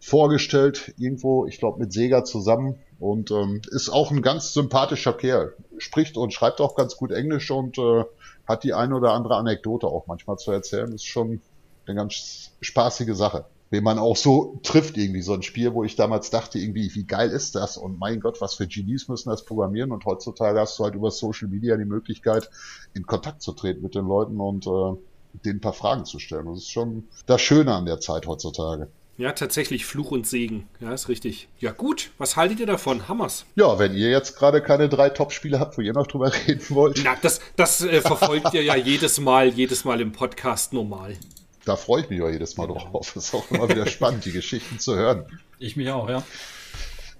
vorgestellt, 0.00 0.94
irgendwo, 0.98 1.46
ich 1.46 1.58
glaube 1.58 1.80
mit 1.80 1.92
Sega 1.92 2.22
zusammen 2.24 2.78
und 3.00 3.32
ähm, 3.32 3.62
ist 3.70 3.88
auch 3.88 4.12
ein 4.12 4.22
ganz 4.22 4.52
sympathischer 4.52 5.12
Kerl, 5.12 5.54
spricht 5.78 6.16
und 6.16 6.32
schreibt 6.32 6.60
auch 6.60 6.76
ganz 6.76 6.96
gut 6.96 7.10
Englisch 7.10 7.50
und 7.50 7.78
äh, 7.78 8.04
hat 8.48 8.64
die 8.64 8.74
eine 8.74 8.96
oder 8.96 9.12
andere 9.12 9.36
Anekdote 9.36 9.86
auch 9.86 10.06
manchmal 10.06 10.38
zu 10.38 10.50
erzählen. 10.50 10.90
Ist 10.92 11.04
schon 11.04 11.40
eine 11.86 11.96
ganz 11.96 12.50
spaßige 12.60 13.14
Sache. 13.14 13.44
wen 13.70 13.84
man 13.84 13.98
auch 13.98 14.16
so 14.16 14.58
trifft 14.62 14.96
irgendwie. 14.96 15.22
So 15.22 15.34
ein 15.34 15.42
Spiel, 15.42 15.74
wo 15.74 15.84
ich 15.84 15.96
damals 15.96 16.30
dachte 16.30 16.58
irgendwie, 16.58 16.94
wie 16.94 17.04
geil 17.04 17.30
ist 17.30 17.54
das? 17.54 17.76
Und 17.76 17.98
mein 17.98 18.20
Gott, 18.20 18.40
was 18.40 18.54
für 18.54 18.66
Genies 18.66 19.08
müssen 19.08 19.28
das 19.28 19.44
programmieren? 19.44 19.92
Und 19.92 20.04
heutzutage 20.06 20.58
hast 20.58 20.78
du 20.78 20.84
halt 20.84 20.94
über 20.94 21.10
Social 21.10 21.48
Media 21.48 21.76
die 21.76 21.84
Möglichkeit, 21.84 22.48
in 22.94 23.04
Kontakt 23.04 23.42
zu 23.42 23.52
treten 23.52 23.82
mit 23.82 23.94
den 23.94 24.06
Leuten 24.06 24.40
und 24.40 24.66
äh, 24.66 24.96
denen 25.44 25.58
ein 25.58 25.60
paar 25.60 25.74
Fragen 25.74 26.04
zu 26.06 26.18
stellen. 26.18 26.46
Das 26.46 26.58
ist 26.58 26.70
schon 26.70 27.08
das 27.26 27.40
Schöne 27.42 27.74
an 27.74 27.84
der 27.84 28.00
Zeit 28.00 28.26
heutzutage. 28.26 28.88
Ja, 29.18 29.32
tatsächlich 29.32 29.84
Fluch 29.84 30.12
und 30.12 30.26
Segen. 30.28 30.68
Ja, 30.80 30.94
ist 30.94 31.08
richtig. 31.08 31.48
Ja, 31.58 31.72
gut. 31.72 32.10
Was 32.18 32.36
haltet 32.36 32.60
ihr 32.60 32.66
davon? 32.66 33.08
Hammers. 33.08 33.44
Ja, 33.56 33.78
wenn 33.80 33.94
ihr 33.94 34.10
jetzt 34.10 34.36
gerade 34.36 34.62
keine 34.62 34.88
drei 34.88 35.10
Top-Spiele 35.10 35.58
habt, 35.58 35.76
wo 35.76 35.82
ihr 35.82 35.92
noch 35.92 36.06
drüber 36.06 36.32
reden 36.46 36.64
wollt. 36.70 37.00
Na, 37.04 37.16
das, 37.20 37.40
das 37.56 37.80
äh, 37.82 38.00
verfolgt 38.00 38.54
ihr 38.54 38.62
ja 38.62 38.76
jedes 38.76 39.18
Mal, 39.18 39.48
jedes 39.48 39.84
Mal 39.84 40.00
im 40.00 40.12
Podcast 40.12 40.72
normal. 40.72 41.16
Da 41.64 41.74
freue 41.76 42.02
ich 42.02 42.10
mich 42.10 42.22
auch 42.22 42.30
jedes 42.30 42.56
Mal 42.56 42.68
drauf. 42.68 43.10
Das 43.14 43.24
ist 43.26 43.34
auch 43.34 43.50
immer 43.50 43.68
wieder 43.68 43.86
spannend, 43.88 44.24
die 44.24 44.32
Geschichten 44.32 44.78
zu 44.78 44.94
hören. 44.94 45.26
Ich 45.58 45.76
mich 45.76 45.90
auch, 45.90 46.08
ja. 46.08 46.22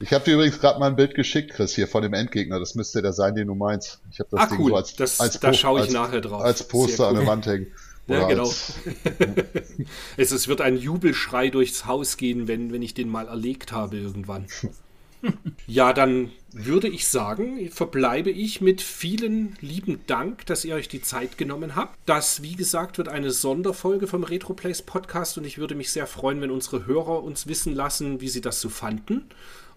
Ich 0.01 0.13
habe 0.13 0.25
dir 0.25 0.35
übrigens 0.35 0.61
gerade 0.61 0.79
mal 0.79 0.87
ein 0.87 0.95
Bild 0.97 1.17
geschickt, 1.17 1.51
Chris, 1.55 1.75
hier 1.75 1.89
von 1.89 2.03
dem 2.03 2.15
Endgegner. 2.15 2.61
Das 2.61 2.77
müsste 2.77 3.03
der 3.03 3.13
sein, 3.13 3.35
den 3.35 3.49
du 3.49 3.57
meinst. 3.57 3.99
Ich 4.13 4.21
habe 4.21 4.29
das 4.31 4.41
Ah, 4.43 4.47
Ding 4.47 4.61
cool. 4.61 4.71
so 4.71 4.77
als, 4.77 4.95
Das- 4.95 5.19
als, 5.19 5.41
da 5.41 5.53
schaue 5.53 5.81
ich 5.81 5.87
als, 5.87 5.93
nachher 5.95 6.21
drauf. 6.21 6.43
als 6.43 6.63
Poster 6.69 6.97
Sehr 6.99 7.07
an 7.09 7.15
der 7.15 7.23
cool. 7.25 7.29
Wand 7.29 7.47
hängen. 7.47 7.67
Ja, 8.09 8.19
Oder 8.25 8.29
genau. 8.29 8.43
als- 8.49 8.75
es, 10.17 10.31
es 10.33 10.49
wird 10.49 10.61
ein 10.61 10.77
Jubelschrei 10.77 11.49
durchs 11.51 11.87
Haus 11.87 12.17
gehen, 12.17 12.49
wenn, 12.49 12.73
wenn 12.73 12.83
ich 12.83 12.95
den 12.95 13.09
mal 13.09 13.29
erlegt 13.29 13.73
habe 13.73 13.97
irgendwann. 13.99 14.47
Ja, 15.67 15.93
dann 15.93 16.31
würde 16.53 16.87
ich 16.87 17.09
sagen, 17.09 17.69
verbleibe 17.73 18.31
ich 18.31 18.61
mit 18.61 18.81
vielen 18.81 19.57
lieben 19.61 19.99
Dank, 20.07 20.47
dass 20.47 20.65
ihr 20.65 20.77
euch 20.77 20.87
die 20.87 21.03
Zeit 21.03 21.37
genommen 21.37 21.75
habt. 21.75 21.99
Das, 22.07 22.43
wie 22.43 22.55
gesagt, 22.55 22.99
wird 22.99 23.09
eine 23.09 23.33
Sonderfolge 23.33 24.07
vom 24.07 24.23
RetroPlays 24.23 24.83
Podcast 24.83 25.37
und 25.37 25.45
ich 25.45 25.59
würde 25.59 25.75
mich 25.75 25.91
sehr 25.91 26.07
freuen, 26.07 26.41
wenn 26.41 26.53
unsere 26.53 26.87
Hörer 26.87 27.25
uns 27.25 27.49
wissen 27.49 27.75
lassen, 27.75 28.21
wie 28.21 28.29
sie 28.29 28.41
das 28.41 28.61
so 28.61 28.69
fanden. 28.69 29.25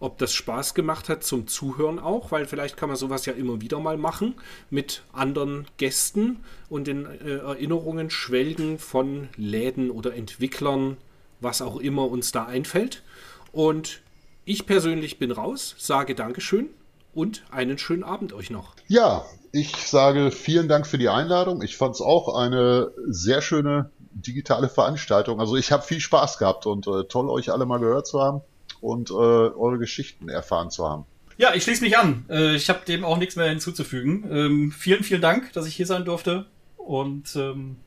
Ob 0.02 0.18
das 0.18 0.34
Spaß 0.34 0.74
gemacht 0.74 1.10
hat 1.10 1.24
zum 1.24 1.46
Zuhören 1.46 2.00
auch, 2.00 2.32
weil 2.32 2.48
vielleicht 2.48 2.76
kann 2.76 2.90
man 2.90 2.96
sowas 2.96 3.28
ja 3.28 3.34
immer 3.34 3.62
wieder 3.62 3.80
mal 3.80 3.98
machen 3.98 4.34
mit 4.72 5.04
anderen 5.14 5.68
Gästen 5.78 6.40
und 6.70 6.88
in 6.88 7.06
äh, 7.06 7.38
Erinnerungen 7.38 8.10
schwelgen 8.10 8.80
von 8.80 9.30
Läden 9.38 9.92
oder 9.92 10.16
Entwicklern, 10.16 10.98
was 11.40 11.62
auch 11.62 11.78
immer 11.78 12.10
uns 12.10 12.32
da 12.32 12.46
einfällt. 12.46 13.04
Und 13.52 14.02
ich 14.44 14.66
persönlich 14.66 15.20
bin 15.20 15.30
raus, 15.30 15.76
sage 15.78 16.16
Dankeschön 16.16 16.70
und 17.14 17.44
einen 17.52 17.78
schönen 17.78 18.04
Abend 18.04 18.34
euch 18.34 18.50
noch. 18.50 18.74
Ja, 18.88 19.24
ich 19.52 19.76
sage 19.76 20.32
vielen 20.32 20.68
Dank 20.68 20.88
für 20.88 20.98
die 20.98 21.10
Einladung. 21.10 21.62
Ich 21.62 21.78
fand 21.78 21.94
es 21.94 22.02
auch 22.02 22.36
eine 22.36 22.92
sehr 23.08 23.44
schöne 23.44 23.92
digitale 24.14 24.68
Veranstaltung. 24.68 25.40
Also 25.40 25.58
ich 25.58 25.72
habe 25.72 25.84
viel 25.84 26.00
Spaß 26.00 26.40
gehabt 26.40 26.66
und 26.66 26.88
äh, 26.88 27.04
toll, 27.04 27.30
euch 27.30 27.52
alle 27.52 27.68
mal 27.68 27.80
gehört 27.80 28.08
zu 28.08 28.20
haben 28.20 28.42
und 28.82 29.10
äh, 29.10 29.14
eure 29.14 29.78
Geschichten 29.78 30.28
erfahren 30.30 30.72
zu 30.72 30.88
haben. 30.88 31.06
Ja, 31.38 31.54
ich 31.54 31.64
schließe 31.64 31.84
mich 31.84 31.98
an. 31.98 32.26
Äh, 32.30 32.56
ich 32.56 32.70
habe 32.70 32.86
dem 32.86 33.06
auch 33.06 33.18
nichts 33.18 33.36
mehr 33.36 33.50
hinzuzufügen. 33.50 34.26
Ähm, 34.32 34.72
vielen, 34.72 35.04
vielen 35.04 35.22
Dank, 35.22 35.54
dass 35.54 35.66
ich 35.66 35.76
hier 35.76 35.88
sein 35.88 36.06
durfte 36.06 36.46
und 36.78 37.36
ähm, 37.36 37.78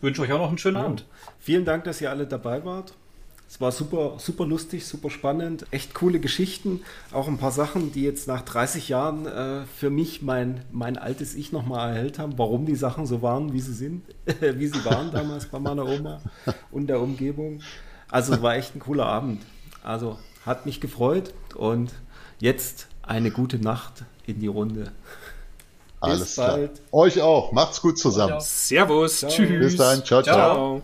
wünsche 0.00 0.22
euch 0.22 0.32
auch 0.32 0.38
noch 0.38 0.48
einen 0.48 0.58
schönen 0.58 0.76
Abend. 0.76 1.06
Vielen 1.38 1.64
Dank, 1.64 1.84
dass 1.84 2.00
ihr 2.00 2.10
alle 2.10 2.26
dabei 2.26 2.64
wart. 2.64 2.94
Es 3.48 3.62
war 3.62 3.72
super, 3.72 4.16
super 4.18 4.44
lustig, 4.44 4.84
super 4.84 5.08
spannend, 5.08 5.64
echt 5.70 5.94
coole 5.94 6.20
Geschichten. 6.20 6.82
Auch 7.12 7.28
ein 7.28 7.38
paar 7.38 7.50
Sachen, 7.50 7.92
die 7.92 8.02
jetzt 8.02 8.28
nach 8.28 8.42
30 8.42 8.90
Jahren 8.90 9.24
äh, 9.24 9.64
für 9.64 9.88
mich 9.88 10.20
mein, 10.20 10.60
mein 10.70 10.98
altes 10.98 11.34
Ich 11.34 11.50
nochmal 11.50 11.88
erhellt 11.88 12.18
haben, 12.18 12.34
warum 12.36 12.66
die 12.66 12.74
Sachen 12.74 13.06
so 13.06 13.22
waren, 13.22 13.54
wie 13.54 13.60
sie 13.60 13.72
sind, 13.72 14.02
wie 14.40 14.66
sie 14.66 14.84
waren 14.84 15.12
damals 15.12 15.46
bei 15.46 15.58
meiner 15.58 15.86
Oma 15.86 16.20
und 16.70 16.88
der 16.88 17.00
Umgebung. 17.00 17.62
Also 18.10 18.34
es 18.34 18.42
war 18.42 18.54
echt 18.54 18.76
ein 18.76 18.80
cooler 18.80 19.06
Abend. 19.06 19.40
Also 19.82 20.18
hat 20.48 20.66
mich 20.66 20.80
gefreut 20.80 21.32
und 21.54 21.92
jetzt 22.40 22.88
eine 23.02 23.30
gute 23.30 23.58
Nacht 23.58 24.04
in 24.26 24.40
die 24.40 24.46
Runde. 24.46 24.92
Alles 26.00 26.34
klar. 26.34 26.48
bald. 26.56 26.70
Euch 26.92 27.20
auch. 27.22 27.52
Macht's 27.52 27.80
gut 27.80 27.98
zusammen. 27.98 28.40
Servus, 28.40 29.20
Ciao. 29.20 29.30
tschüss. 29.30 29.58
Bis 29.58 29.76
dahin. 29.76 30.04
Ciao, 30.04 30.22
ciao. 30.22 30.34
ciao. 30.34 30.82